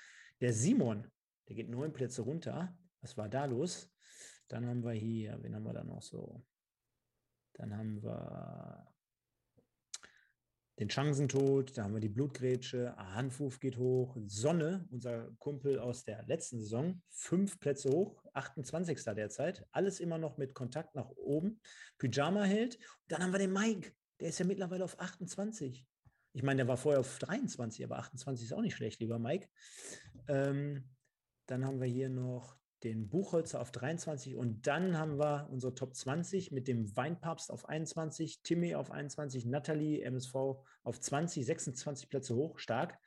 der 0.41 0.53
Simon, 0.53 1.11
der 1.49 1.57
geht 1.57 1.69
neun 1.69 1.93
Plätze 1.93 2.23
runter. 2.23 2.79
Was 3.01 3.17
war 3.17 3.29
da 3.29 3.47
los? 3.47 3.91
Dann 4.51 4.67
haben 4.67 4.83
wir 4.83 4.93
hier, 4.93 5.39
wen 5.43 5.55
haben 5.55 5.63
wir 5.63 5.73
da 5.73 5.85
noch 5.85 6.03
so? 6.03 6.45
Dann 7.55 7.77
haben 7.77 8.03
wir 8.03 8.85
den 10.81 10.89
Chancentod, 10.89 11.77
da 11.77 11.85
haben 11.85 11.95
wir 11.95 12.01
die 12.01 12.09
Blutgrätsche, 12.09 12.97
Hanfuf 12.97 13.61
geht 13.61 13.77
hoch, 13.77 14.17
Sonne, 14.27 14.89
unser 14.91 15.31
Kumpel 15.39 15.79
aus 15.79 16.05
der 16.05 16.25
letzten 16.25 16.59
Saison, 16.59 17.01
fünf 17.11 17.61
Plätze 17.61 17.91
hoch, 17.91 18.25
28. 18.33 19.05
derzeit, 19.15 19.65
alles 19.71 20.01
immer 20.01 20.19
noch 20.19 20.37
mit 20.37 20.55
Kontakt 20.55 20.97
nach 20.97 21.11
oben, 21.11 21.61
Pyjama 21.99 22.43
hält. 22.43 22.79
Dann 23.07 23.23
haben 23.23 23.33
wir 23.33 23.39
den 23.39 23.53
Mike, 23.53 23.93
der 24.19 24.31
ist 24.31 24.41
ja 24.41 24.47
mittlerweile 24.47 24.85
auf 24.85 24.99
28. 24.99 25.87
Ich 26.33 26.43
meine, 26.43 26.59
der 26.59 26.69
war 26.69 26.77
vorher 26.77 27.01
auf 27.01 27.19
23, 27.21 27.85
aber 27.85 27.99
28 27.99 28.47
ist 28.47 28.53
auch 28.53 28.63
nicht 28.63 28.75
schlecht, 28.75 29.01
lieber 29.01 29.21
Mike. 29.21 29.49
Ähm, 30.27 30.89
dann 31.47 31.65
haben 31.65 31.81
wir 31.81 31.89
hier 31.89 32.09
noch 32.09 32.60
den 32.83 33.09
Buchholzer 33.09 33.61
auf 33.61 33.73
23 33.73 34.37
und 34.37 34.67
dann 34.67 34.97
haben 34.97 35.19
wir 35.19 35.49
unsere 35.51 35.75
Top 35.75 35.95
20 35.95 36.51
mit 36.51 36.67
dem 36.67 36.97
Weinpapst 36.97 37.51
auf 37.51 37.69
21, 37.69 38.43
Timmy 38.43 38.75
auf 38.75 38.91
21, 38.91 39.45
Natalie, 39.47 40.03
MSV 40.03 40.35
auf 40.83 41.01
20, 41.01 41.45
26 41.45 42.09
Plätze 42.09 42.35
hoch, 42.35 42.59
stark. 42.59 42.99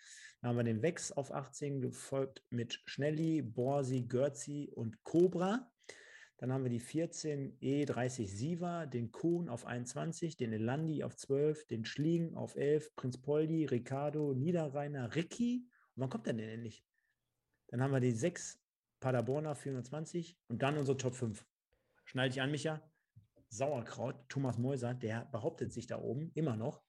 Dann 0.42 0.50
haben 0.50 0.58
wir 0.58 0.64
den 0.64 0.82
Wex 0.82 1.12
auf 1.12 1.32
18, 1.32 1.82
gefolgt 1.82 2.44
mit 2.50 2.82
Schnelli, 2.86 3.42
Borsi, 3.42 4.02
Görzi 4.02 4.72
und 4.76 5.04
Cobra. 5.04 5.72
Dann 6.38 6.52
haben 6.52 6.64
wir 6.64 6.70
die 6.70 6.82
14 6.82 7.58
E30 7.60 8.28
Siva, 8.28 8.86
den 8.86 9.12
Kuhn 9.12 9.48
auf 9.48 9.66
21, 9.66 10.36
den 10.36 10.52
Elandi 10.52 11.04
auf 11.04 11.16
12, 11.16 11.68
den 11.68 11.86
Schliegen 11.86 12.36
auf 12.36 12.56
11, 12.56 12.96
Prinz 12.96 13.18
Poldi, 13.22 13.66
Ricardo, 13.66 14.34
Niederrheiner, 14.34 15.16
Ricky. 15.16 15.66
Und 15.96 16.02
wann 16.02 16.10
kommt 16.10 16.26
der 16.28 16.34
denn 16.34 16.50
endlich? 16.50 16.84
Dann 17.68 17.82
haben 17.82 17.94
wir 17.94 18.02
die 18.02 18.12
6 18.12 18.63
Paderborner 19.04 19.54
420 19.54 20.40
und 20.48 20.62
dann 20.62 20.78
unsere 20.78 20.96
Top 20.96 21.14
5. 21.14 21.46
Schnall 22.06 22.30
dich 22.30 22.42
an, 22.42 22.52
Micha. 22.52 22.82
Sauerkraut, 23.50 24.16
Thomas 24.30 24.58
Mäuser, 24.58 24.94
der 24.94 25.26
behauptet 25.26 25.74
sich 25.74 25.88
da 25.88 26.00
oben 26.00 26.32
immer 26.36 26.56
noch. 26.56 26.82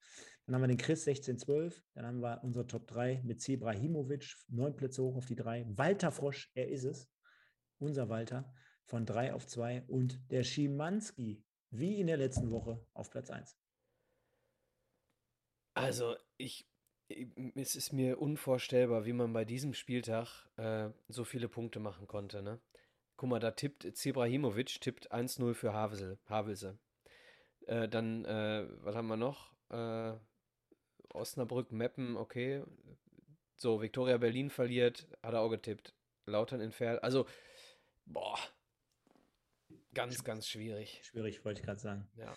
Dann 0.47 0.55
haben 0.55 0.62
wir 0.62 0.69
den 0.69 0.77
Chris 0.77 1.09
1612, 1.09 1.82
dann 1.95 2.07
haben 2.07 2.20
wir 2.20 2.41
unsere 2.45 2.69
Top 2.69 2.86
3 2.86 3.20
mit 3.24 3.43
Zebrahimovic, 3.43 4.36
neun 4.47 4.77
Plätze 4.77 5.03
hoch 5.03 5.16
auf 5.16 5.27
die 5.27 5.35
3. 5.35 5.66
Walter 5.77 6.12
Frosch, 6.12 6.53
er 6.55 6.69
ist 6.69 6.85
es, 6.85 7.11
unser 7.78 8.09
Walter, 8.09 8.55
von 8.85 9.05
3 9.05 9.35
auf 9.35 9.49
2 9.49 9.82
und 9.89 10.31
der 10.31 10.45
Schimanski, 10.45 11.43
wie 11.70 11.99
in 11.99 12.07
der 12.07 12.19
letzten 12.19 12.53
Woche, 12.53 12.86
auf 12.93 13.11
Platz 13.11 13.31
1. 13.31 13.59
Also, 15.74 16.15
ich 16.36 16.70
es 17.09 17.77
ist 17.77 17.93
mir 17.93 18.21
unvorstellbar, 18.21 19.05
wie 19.05 19.13
man 19.13 19.33
bei 19.33 19.45
diesem 19.45 19.75
Spieltag 19.75 20.49
äh, 20.57 20.91
so 21.09 21.25
viele 21.25 21.49
Punkte 21.49 21.81
machen 21.81 22.07
konnte. 22.07 22.43
Ne? 22.43 22.61
Guck 23.17 23.29
mal, 23.29 23.41
da 23.41 23.51
tippt 23.51 23.97
Zebrahimovic 23.97 24.81
tippt 24.81 25.13
1-0 25.13 25.55
für 25.55 25.73
Havelse. 25.73 26.19
Havelse. 26.27 26.79
Äh, 27.67 27.89
dann, 27.89 28.25
äh, 28.25 28.67
was 28.83 28.95
haben 28.95 29.09
wir 29.09 29.17
noch? 29.17 29.55
Äh, 29.71 30.15
Osnabrück, 31.13 31.73
Meppen, 31.73 32.17
okay. 32.17 32.63
So, 33.57 33.81
Viktoria 33.81 34.19
Berlin 34.19 34.51
verliert, 34.51 35.07
hat 35.23 35.35
er 35.35 35.41
auch 35.41 35.51
getippt. 35.51 35.95
Lautern 36.27 36.61
entfernt. 36.61 37.03
Also, 37.03 37.27
boah. 38.07 38.39
Ganz, 39.93 40.25
ganz 40.25 40.49
schwierig. 40.49 41.01
Schwierig, 41.05 41.45
wollte 41.45 41.61
ich 41.61 41.67
gerade 41.67 41.81
sagen. 41.81 42.09
Ja. 42.17 42.37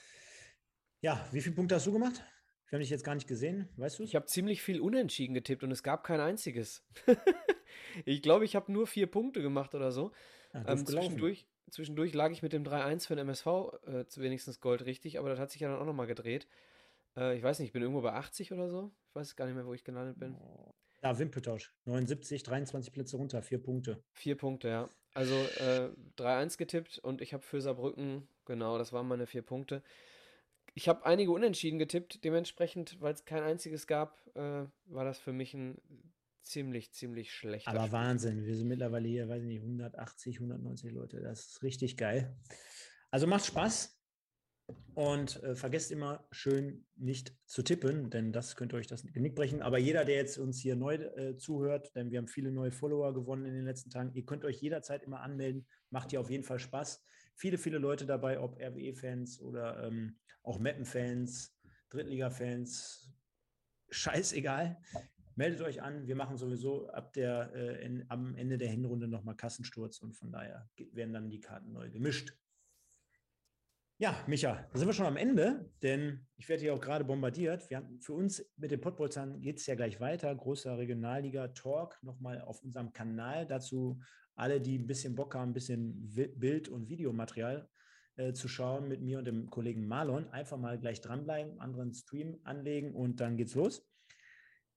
Ja, 1.02 1.28
wie 1.32 1.42
viele 1.42 1.56
Punkte 1.56 1.76
hast 1.76 1.88
du 1.88 1.92
gemacht? 1.92 2.24
Wir 2.70 2.78
haben 2.78 2.82
dich 2.82 2.90
jetzt 2.90 3.06
gar 3.06 3.16
nicht 3.16 3.28
gesehen, 3.28 3.70
weißt 3.78 4.00
du? 4.00 4.04
Ich 4.04 4.16
habe 4.16 4.26
ziemlich 4.26 4.62
viel 4.62 4.82
Unentschieden 4.82 5.34
getippt 5.34 5.64
und 5.64 5.72
es 5.72 5.84
gab 5.84 6.04
kein 6.04 6.20
einziges. 6.20 6.84
ich 8.06 8.22
glaube, 8.22 8.44
ich 8.44 8.56
habe 8.58 8.72
nur 8.72 8.88
vier 8.88 9.08
Punkte 9.08 9.42
gemacht 9.42 9.74
oder 9.74 9.92
so. 9.92 10.12
Ja, 10.54 10.66
ähm, 10.68 10.86
zwischendurch, 10.86 11.48
zwischendurch 11.70 12.14
lag 12.14 12.32
ich 12.32 12.42
mit 12.42 12.52
dem 12.52 12.64
3-1 12.64 13.08
für 13.08 13.16
den 13.16 13.28
MSV 13.28 13.48
äh, 13.86 14.06
wenigstens 14.18 14.60
Gold 14.60 14.86
richtig, 14.86 15.18
aber 15.18 15.30
das 15.30 15.40
hat 15.40 15.52
sich 15.52 15.62
ja 15.62 15.70
dann 15.70 15.80
auch 15.80 15.86
nochmal 15.86 16.08
gedreht. 16.08 16.48
Äh, 17.16 17.38
ich 17.38 17.44
weiß 17.44 17.60
nicht, 17.60 17.68
ich 17.68 17.74
bin 17.74 17.82
irgendwo 17.82 18.02
bei 18.02 18.14
80 18.14 18.52
oder 18.52 18.70
so. 18.70 18.92
Ich 19.10 19.16
weiß 19.16 19.36
gar 19.38 19.46
nicht 19.46 19.56
mehr, 19.56 19.66
wo 19.66 19.74
ich 19.74 19.86
gelandet 19.86 20.20
bin. 20.20 20.36
Ja, 21.02 21.18
Wimpeltausch. 21.18 21.74
79, 21.86 22.44
23 22.44 22.92
Plätze 22.92 23.16
runter, 23.16 23.42
vier 23.42 23.62
Punkte. 23.62 24.04
Vier 24.12 24.36
Punkte, 24.36 24.68
ja. 24.68 24.90
Also 25.14 25.36
äh, 25.36 25.90
3-1 26.18 26.58
getippt 26.58 27.00
und 27.00 27.22
ich 27.22 27.34
habe 27.34 27.44
für 27.44 27.62
Saarbrücken, 27.62 28.28
genau, 28.46 28.78
das 28.78 28.92
waren 28.92 29.08
meine 29.08 29.26
vier 29.26 29.42
Punkte. 29.42 29.84
Ich 30.78 30.88
habe 30.88 31.08
einige 31.08 31.32
Unentschieden 31.32 31.80
getippt, 31.80 32.24
dementsprechend, 32.24 33.02
weil 33.02 33.12
es 33.12 33.26
kein 33.26 33.42
einziges 33.42 33.88
gab, 33.88 34.16
äh, 34.36 34.66
war 34.86 35.06
das 35.06 35.18
für 35.18 35.34
mich 35.34 35.56
ein 35.56 35.82
ziemlich, 36.44 36.92
ziemlich 36.92 37.34
schlechter 37.34 37.72
Aber 37.72 37.88
Spiel. 37.88 37.94
Wahnsinn, 37.94 38.46
wir 38.46 38.56
sind 38.56 38.68
mittlerweile 38.68 39.08
hier, 39.08 39.28
weiß 39.28 39.42
ich 39.42 39.48
nicht, 39.48 39.62
180, 39.62 40.36
190 40.36 40.92
Leute. 40.92 41.20
Das 41.20 41.48
ist 41.48 41.64
richtig 41.64 41.98
geil. 41.98 42.38
Also 43.10 43.26
macht 43.26 43.48
Spaß 43.48 44.00
und 44.94 45.42
äh, 45.42 45.56
vergesst 45.56 45.90
immer 45.92 46.28
schön 46.30 46.86
nicht 46.96 47.34
zu 47.48 47.64
tippen, 47.64 48.12
denn 48.12 48.32
das 48.32 48.56
könnte 48.56 48.76
euch 48.76 48.86
das 48.86 49.02
Genick 49.02 49.34
brechen. 49.34 49.64
Aber 49.64 49.80
jeder, 49.80 50.06
der 50.06 50.18
jetzt 50.18 50.38
uns 50.38 50.60
hier 50.60 50.76
neu 50.76 50.94
äh, 50.94 51.38
zuhört, 51.38 51.96
denn 51.96 52.12
wir 52.12 52.20
haben 52.20 52.28
viele 52.28 52.52
neue 52.52 52.72
Follower 52.72 53.16
gewonnen 53.16 53.48
in 53.48 53.56
den 53.56 53.66
letzten 53.66 53.90
Tagen, 53.90 54.12
ihr 54.14 54.28
könnt 54.28 54.46
euch 54.46 54.62
jederzeit 54.62 55.02
immer 55.02 55.22
anmelden. 55.22 55.66
Macht 55.90 56.12
hier 56.12 56.22
auf 56.22 56.30
jeden 56.30 56.44
Fall 56.44 56.60
Spaß. 56.60 57.04
Viele, 57.38 57.60
viele 57.60 57.78
Leute 57.78 58.08
dabei, 58.08 58.40
ob 58.40 58.60
RWE-Fans 58.60 59.42
oder 59.42 59.84
ähm, 59.84 60.18
auch 60.42 60.58
Mappen-Fans, 60.58 61.56
Drittliga-Fans, 61.90 63.14
scheißegal. 63.90 64.82
Meldet 65.36 65.62
euch 65.62 65.84
an, 65.84 66.08
wir 66.08 66.16
machen 66.16 66.36
sowieso 66.36 66.90
ab 66.90 67.14
der, 67.14 67.52
äh, 67.54 67.86
in, 67.86 68.06
am 68.10 68.36
Ende 68.36 68.58
der 68.58 68.70
Hinrunde 68.70 69.08
nochmal 69.08 69.36
Kassensturz 69.36 70.00
und 70.00 70.18
von 70.18 70.32
daher 70.32 70.68
werden 70.94 71.14
dann 71.14 71.30
die 71.30 71.40
Karten 71.40 71.74
neu 71.74 71.92
gemischt. 71.92 72.36
Ja, 74.00 74.16
Micha, 74.26 74.68
da 74.72 74.78
sind 74.78 74.88
wir 74.88 74.94
schon 74.94 75.06
am 75.06 75.18
Ende, 75.18 75.72
denn 75.84 76.26
ich 76.38 76.50
werde 76.50 76.62
hier 76.64 76.74
auch 76.74 76.82
gerade 76.82 77.06
bombardiert. 77.06 77.70
Wir 77.70 77.78
haben, 77.78 78.00
für 78.00 78.14
uns 78.14 78.44
mit 78.56 78.72
den 78.72 78.82
Pottbolzern 78.82 79.42
geht 79.42 79.58
es 79.58 79.68
ja 79.68 79.76
gleich 79.76 80.00
weiter. 80.00 80.34
Großer 80.36 80.76
Regionalliga-Talk 80.78 82.00
nochmal 82.02 82.42
auf 82.42 82.64
unserem 82.64 82.94
Kanal. 82.94 83.46
Dazu 83.46 84.00
alle, 84.38 84.62
die 84.62 84.78
ein 84.78 84.88
bisschen 84.88 85.16
Bock 85.16 85.36
haben, 85.36 85.52
ein 85.52 85.54
bisschen 85.54 86.10
Bild- 86.38 86.70
und 86.70 86.90
Videomaterial 86.90 87.70
äh, 88.16 88.34
zu 88.34 88.48
schauen 88.48 88.88
mit 88.88 89.02
mir 89.02 89.20
und 89.20 89.26
dem 89.26 89.50
Kollegen 89.50 89.88
Marlon. 89.88 90.30
Einfach 90.30 90.58
mal 90.58 90.80
gleich 90.80 91.02
dranbleiben, 91.02 91.60
anderen 91.60 91.94
Stream 91.94 92.40
anlegen 92.44 92.94
und 92.94 93.20
dann 93.20 93.38
geht's 93.38 93.56
los. 93.56 93.86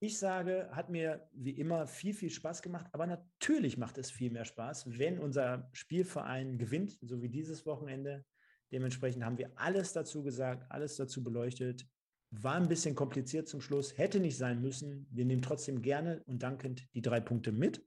Ich 0.03 0.19
sage, 0.19 0.71
hat 0.73 0.89
mir 0.89 1.29
wie 1.35 1.51
immer 1.51 1.87
viel, 1.87 2.15
viel 2.15 2.31
Spaß 2.31 2.63
gemacht, 2.63 2.87
aber 2.93 3.07
natürlich 3.07 3.77
macht 3.77 3.99
es 3.99 4.11
viel 4.11 4.31
mehr 4.31 4.47
Spaß, 4.47 4.99
wenn 4.99 5.19
unser 5.19 5.69
Spielverein 5.73 6.57
gewinnt, 6.57 6.99
so 7.03 7.21
wie 7.21 7.29
dieses 7.29 7.67
Wochenende. 7.67 8.25
Dementsprechend 8.73 9.25
haben 9.25 9.37
wir 9.37 9.51
alles 9.57 9.93
dazu 9.93 10.23
gesagt, 10.23 10.71
alles 10.71 10.97
dazu 10.97 11.23
beleuchtet. 11.23 11.87
War 12.31 12.55
ein 12.55 12.69
bisschen 12.69 12.95
kompliziert 12.95 13.49
zum 13.49 13.61
Schluss, 13.61 13.99
hätte 13.99 14.21
nicht 14.21 14.39
sein 14.39 14.63
müssen. 14.63 15.07
Wir 15.11 15.27
nehmen 15.27 15.43
trotzdem 15.43 15.83
gerne 15.83 16.23
und 16.27 16.43
dankend 16.43 16.89
die 16.95 17.03
drei 17.03 17.21
Punkte 17.21 17.53
mit. 17.53 17.87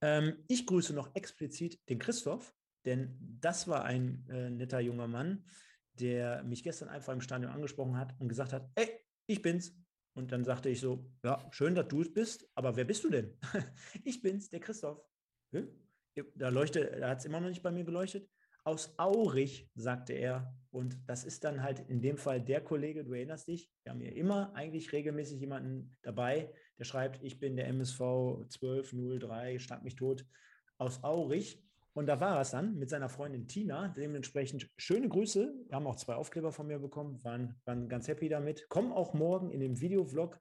Ähm, 0.00 0.44
ich 0.48 0.66
grüße 0.66 0.94
noch 0.94 1.14
explizit 1.14 1.78
den 1.88 1.98
Christoph, 1.98 2.54
denn 2.84 3.16
das 3.40 3.68
war 3.68 3.84
ein 3.84 4.26
äh, 4.30 4.50
netter 4.50 4.80
junger 4.80 5.08
Mann, 5.08 5.44
der 5.94 6.42
mich 6.42 6.62
gestern 6.62 6.88
einfach 6.88 7.12
im 7.12 7.20
Stadion 7.20 7.52
angesprochen 7.52 7.96
hat 7.96 8.14
und 8.18 8.28
gesagt 8.28 8.52
hat, 8.52 8.70
ey, 8.74 8.88
ich 9.26 9.42
bin's. 9.42 9.74
Und 10.14 10.32
dann 10.32 10.44
sagte 10.44 10.68
ich 10.68 10.80
so, 10.80 11.10
ja, 11.22 11.46
schön, 11.52 11.74
dass 11.74 11.88
du 11.88 12.00
es 12.02 12.12
bist, 12.12 12.50
aber 12.54 12.76
wer 12.76 12.84
bist 12.84 13.04
du 13.04 13.10
denn? 13.10 13.38
ich 14.04 14.22
bin's, 14.22 14.48
der 14.48 14.60
Christoph. 14.60 15.00
Da 16.34 16.48
leuchtet, 16.48 17.00
da 17.00 17.10
hat 17.10 17.18
es 17.18 17.24
immer 17.24 17.40
noch 17.40 17.48
nicht 17.48 17.62
bei 17.62 17.70
mir 17.70 17.84
geleuchtet. 17.84 18.28
Aus 18.64 18.94
Aurich, 18.98 19.68
sagte 19.74 20.12
er. 20.12 20.54
Und 20.70 20.98
das 21.06 21.24
ist 21.24 21.44
dann 21.44 21.62
halt 21.62 21.80
in 21.88 22.00
dem 22.00 22.16
Fall 22.16 22.40
der 22.40 22.60
Kollege, 22.60 23.04
du 23.04 23.12
erinnerst 23.12 23.48
dich, 23.48 23.70
wir 23.82 23.92
haben 23.92 24.00
hier 24.00 24.14
immer 24.14 24.54
eigentlich 24.54 24.92
regelmäßig 24.92 25.40
jemanden 25.40 25.96
dabei, 26.02 26.52
der 26.78 26.84
schreibt, 26.84 27.24
ich 27.24 27.40
bin 27.40 27.56
der 27.56 27.66
MSV 27.68 28.00
1203, 28.00 29.58
schlag 29.58 29.82
mich 29.82 29.96
tot, 29.96 30.24
aus 30.78 31.02
Aurich. 31.02 31.62
Und 31.92 32.06
da 32.06 32.20
war 32.20 32.40
es 32.40 32.52
dann 32.52 32.76
mit 32.78 32.88
seiner 32.88 33.08
Freundin 33.08 33.48
Tina. 33.48 33.88
Dementsprechend 33.88 34.70
schöne 34.76 35.08
Grüße. 35.08 35.52
Wir 35.66 35.74
haben 35.74 35.88
auch 35.88 35.96
zwei 35.96 36.14
Aufkleber 36.14 36.52
von 36.52 36.68
mir 36.68 36.78
bekommen, 36.78 37.22
waren, 37.24 37.60
waren 37.64 37.88
ganz 37.88 38.06
happy 38.06 38.28
damit. 38.28 38.68
Kommen 38.68 38.92
auch 38.92 39.12
morgen 39.12 39.50
in 39.50 39.58
dem 39.58 39.80
Videovlog, 39.80 40.40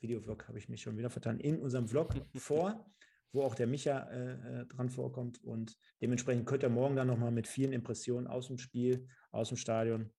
Videovlog 0.00 0.48
habe 0.48 0.58
ich 0.58 0.68
mich 0.68 0.82
schon 0.82 0.96
wieder 0.96 1.10
vertan, 1.10 1.40
in 1.40 1.60
unserem 1.60 1.88
Vlog 1.88 2.14
vor, 2.36 2.86
wo 3.32 3.42
auch 3.42 3.54
der 3.54 3.66
Micha 3.66 4.08
äh, 4.10 4.60
äh, 4.60 4.66
dran 4.66 4.90
vorkommt. 4.90 5.42
Und 5.42 5.76
dementsprechend 6.00 6.46
könnt 6.46 6.62
ihr 6.62 6.68
morgen 6.68 6.96
dann 6.96 7.06
nochmal 7.08 7.30
mit 7.30 7.46
vielen 7.46 7.72
Impressionen 7.72 8.26
aus 8.26 8.48
dem 8.48 8.58
Spiel, 8.58 9.08
aus 9.30 9.48
dem 9.48 9.56
Stadion 9.56 10.12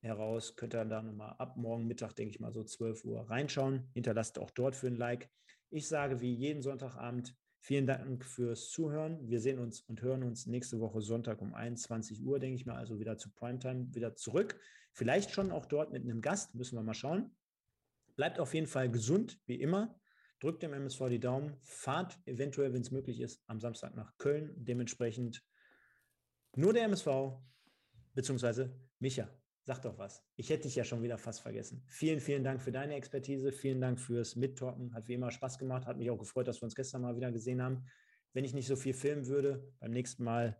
heraus, 0.00 0.56
könnt 0.56 0.74
ihr 0.74 0.84
dann 0.84 1.06
nochmal 1.06 1.34
ab 1.38 1.56
morgen 1.56 1.86
Mittag, 1.86 2.14
denke 2.14 2.34
ich 2.34 2.40
mal, 2.40 2.52
so 2.52 2.62
12 2.62 3.04
Uhr 3.04 3.28
reinschauen. 3.30 3.90
Hinterlasst 3.94 4.38
auch 4.38 4.50
dort 4.50 4.76
für 4.76 4.86
ein 4.86 4.96
Like. 4.96 5.28
Ich 5.70 5.88
sage 5.88 6.20
wie 6.20 6.32
jeden 6.32 6.62
Sonntagabend, 6.62 7.34
Vielen 7.60 7.86
Dank 7.86 8.24
fürs 8.24 8.70
Zuhören. 8.70 9.28
Wir 9.28 9.40
sehen 9.40 9.58
uns 9.58 9.80
und 9.82 10.00
hören 10.00 10.22
uns 10.22 10.46
nächste 10.46 10.80
Woche 10.80 11.00
Sonntag 11.00 11.42
um 11.42 11.54
21 11.54 12.24
Uhr, 12.24 12.38
denke 12.38 12.56
ich 12.56 12.66
mal, 12.66 12.76
also 12.76 12.98
wieder 12.98 13.18
zu 13.18 13.30
Primetime, 13.30 13.94
wieder 13.94 14.14
zurück. 14.14 14.58
Vielleicht 14.92 15.32
schon 15.32 15.50
auch 15.50 15.66
dort 15.66 15.92
mit 15.92 16.02
einem 16.02 16.20
Gast, 16.20 16.54
müssen 16.54 16.76
wir 16.76 16.82
mal 16.82 16.94
schauen. 16.94 17.34
Bleibt 18.16 18.40
auf 18.40 18.54
jeden 18.54 18.66
Fall 18.66 18.90
gesund, 18.90 19.40
wie 19.46 19.60
immer. 19.60 19.98
Drückt 20.40 20.62
dem 20.62 20.72
MSV 20.72 21.08
die 21.08 21.20
Daumen. 21.20 21.56
Fahrt 21.62 22.18
eventuell, 22.26 22.72
wenn 22.72 22.82
es 22.82 22.90
möglich 22.90 23.20
ist, 23.20 23.42
am 23.46 23.60
Samstag 23.60 23.96
nach 23.96 24.16
Köln. 24.18 24.52
Dementsprechend 24.56 25.44
nur 26.54 26.72
der 26.72 26.84
MSV, 26.84 27.08
beziehungsweise 28.14 28.74
Micha. 28.98 29.28
Sag 29.64 29.82
doch 29.82 29.98
was. 29.98 30.24
Ich 30.36 30.48
hätte 30.48 30.62
dich 30.62 30.76
ja 30.76 30.84
schon 30.84 31.02
wieder 31.02 31.18
fast 31.18 31.42
vergessen. 31.42 31.82
Vielen, 31.88 32.20
vielen 32.20 32.42
Dank 32.42 32.62
für 32.62 32.72
deine 32.72 32.94
Expertise. 32.94 33.52
Vielen 33.52 33.82
Dank 33.82 34.00
fürs 34.00 34.34
Mittalken. 34.34 34.94
Hat 34.94 35.08
wie 35.08 35.14
immer 35.14 35.30
Spaß 35.30 35.58
gemacht. 35.58 35.86
Hat 35.86 35.98
mich 35.98 36.10
auch 36.10 36.16
gefreut, 36.16 36.48
dass 36.48 36.62
wir 36.62 36.64
uns 36.64 36.74
gestern 36.74 37.02
mal 37.02 37.16
wieder 37.16 37.30
gesehen 37.32 37.60
haben. 37.60 37.84
Wenn 38.32 38.44
ich 38.44 38.54
nicht 38.54 38.66
so 38.66 38.76
viel 38.76 38.94
filmen 38.94 39.26
würde, 39.26 39.70
beim 39.78 39.90
nächsten 39.90 40.24
Mal 40.24 40.56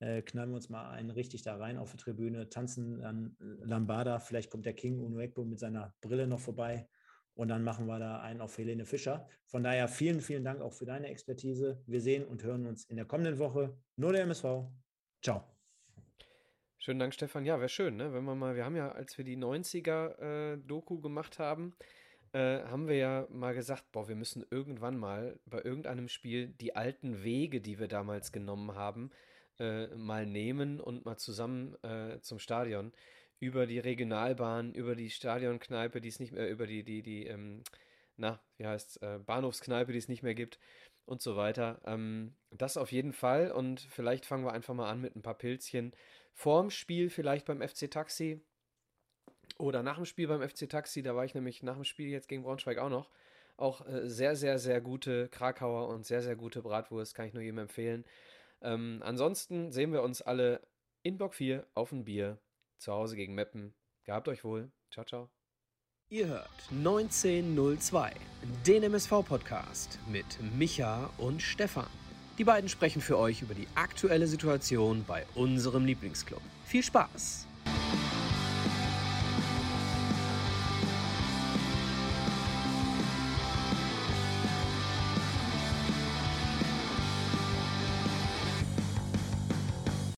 äh, 0.00 0.20
knallen 0.22 0.50
wir 0.50 0.56
uns 0.56 0.68
mal 0.68 0.90
einen 0.90 1.10
richtig 1.10 1.42
da 1.42 1.56
rein 1.56 1.78
auf 1.78 1.92
die 1.92 1.96
Tribüne, 1.96 2.50
tanzen 2.50 3.02
an 3.02 3.36
Lambada. 3.38 4.18
Vielleicht 4.18 4.50
kommt 4.50 4.66
der 4.66 4.74
King 4.74 5.00
Unuekbo 5.00 5.44
mit 5.44 5.58
seiner 5.58 5.94
Brille 6.00 6.26
noch 6.26 6.40
vorbei. 6.40 6.86
Und 7.34 7.48
dann 7.48 7.64
machen 7.64 7.86
wir 7.86 7.98
da 7.98 8.20
einen 8.20 8.40
auf 8.40 8.56
Helene 8.58 8.84
Fischer. 8.84 9.28
Von 9.46 9.62
daher 9.62 9.88
vielen, 9.88 10.20
vielen 10.20 10.44
Dank 10.44 10.60
auch 10.60 10.72
für 10.72 10.84
deine 10.84 11.08
Expertise. 11.08 11.82
Wir 11.86 12.00
sehen 12.00 12.24
und 12.24 12.42
hören 12.42 12.66
uns 12.66 12.84
in 12.84 12.96
der 12.96 13.06
kommenden 13.06 13.38
Woche. 13.38 13.76
Nur 13.96 14.12
der 14.12 14.22
MSV. 14.22 14.44
Ciao. 15.22 15.44
Schönen 16.78 16.98
Dank, 16.98 17.14
Stefan. 17.14 17.44
Ja, 17.44 17.58
wäre 17.58 17.68
schön, 17.68 17.96
ne? 17.96 18.12
Wenn 18.12 18.24
wir 18.24 18.34
mal, 18.34 18.56
wir 18.56 18.64
haben 18.64 18.76
ja, 18.76 18.92
als 18.92 19.18
wir 19.18 19.24
die 19.24 19.36
90er-Doku 19.36 20.98
äh, 20.98 21.00
gemacht 21.00 21.38
haben, 21.38 21.74
äh, 22.32 22.62
haben 22.62 22.88
wir 22.88 22.96
ja 22.96 23.26
mal 23.30 23.54
gesagt, 23.54 23.90
boah, 23.92 24.08
wir 24.08 24.16
müssen 24.16 24.44
irgendwann 24.50 24.96
mal 24.96 25.38
bei 25.46 25.62
irgendeinem 25.62 26.08
Spiel 26.08 26.48
die 26.48 26.76
alten 26.76 27.22
Wege, 27.22 27.60
die 27.60 27.78
wir 27.78 27.88
damals 27.88 28.32
genommen 28.32 28.74
haben, 28.74 29.10
äh, 29.58 29.88
mal 29.88 30.26
nehmen 30.26 30.80
und 30.80 31.04
mal 31.04 31.16
zusammen 31.16 31.74
äh, 31.82 32.20
zum 32.20 32.38
Stadion 32.38 32.92
über 33.40 33.66
die 33.66 33.78
Regionalbahn, 33.78 34.74
über 34.74 34.94
die 34.94 35.10
Stadionkneipe, 35.10 36.00
die 36.00 36.08
es 36.08 36.20
nicht 36.20 36.32
mehr, 36.32 36.48
über 36.48 36.66
die, 36.66 36.84
die, 36.84 37.02
die, 37.02 37.26
ähm, 37.26 37.62
na, 38.16 38.38
wie 38.58 38.66
heißt 38.66 39.02
äh, 39.02 39.18
Bahnhofskneipe, 39.18 39.92
die 39.92 39.98
es 39.98 40.08
nicht 40.08 40.22
mehr 40.22 40.34
gibt 40.34 40.58
und 41.06 41.22
so 41.22 41.36
weiter. 41.36 41.80
Ähm, 41.86 42.34
das 42.50 42.76
auf 42.76 42.92
jeden 42.92 43.12
Fall 43.12 43.50
und 43.50 43.80
vielleicht 43.80 44.26
fangen 44.26 44.44
wir 44.44 44.52
einfach 44.52 44.74
mal 44.74 44.90
an 44.90 45.00
mit 45.00 45.16
ein 45.16 45.22
paar 45.22 45.38
Pilzchen 45.38 45.92
vorm 46.34 46.70
Spiel 46.70 47.10
vielleicht 47.10 47.46
beim 47.46 47.66
FC 47.66 47.90
Taxi 47.90 48.40
oder 49.58 49.82
nach 49.82 49.96
dem 49.96 50.04
Spiel 50.04 50.28
beim 50.28 50.46
FC 50.46 50.68
Taxi, 50.68 51.02
da 51.02 51.16
war 51.16 51.24
ich 51.24 51.34
nämlich 51.34 51.62
nach 51.62 51.74
dem 51.74 51.84
Spiel 51.84 52.08
jetzt 52.08 52.28
gegen 52.28 52.42
Braunschweig 52.42 52.78
auch 52.78 52.90
noch. 52.90 53.10
Auch 53.56 53.86
äh, 53.86 54.08
sehr, 54.08 54.36
sehr, 54.36 54.58
sehr 54.58 54.80
gute 54.80 55.28
Krakauer 55.28 55.88
und 55.88 56.06
sehr, 56.06 56.22
sehr 56.22 56.36
gute 56.36 56.62
Bratwurst, 56.62 57.14
kann 57.14 57.26
ich 57.26 57.34
nur 57.34 57.42
jedem 57.42 57.58
empfehlen. 57.58 58.04
Ähm, 58.62 59.00
ansonsten 59.04 59.70
sehen 59.72 59.92
wir 59.92 60.02
uns 60.02 60.22
alle 60.22 60.60
in 61.02 61.16
Block 61.16 61.34
4 61.34 61.66
auf 61.74 61.92
ein 61.92 62.04
Bier 62.04 62.38
zu 62.80 62.92
Hause 62.92 63.16
gegen 63.16 63.34
Meppen. 63.34 63.74
Gehabt 64.04 64.28
euch 64.28 64.44
wohl. 64.44 64.72
Ciao, 64.90 65.04
ciao. 65.04 65.30
Ihr 66.08 66.26
hört 66.26 66.50
1902, 66.70 68.12
den 68.66 68.82
MSV-Podcast 68.82 70.00
mit 70.08 70.26
Micha 70.58 71.08
und 71.18 71.40
Stefan. 71.40 71.86
Die 72.36 72.44
beiden 72.44 72.68
sprechen 72.68 73.00
für 73.00 73.16
euch 73.16 73.42
über 73.42 73.54
die 73.54 73.68
aktuelle 73.76 74.26
Situation 74.26 75.04
bei 75.06 75.24
unserem 75.36 75.84
Lieblingsclub. 75.84 76.42
Viel 76.64 76.82
Spaß! 76.82 77.49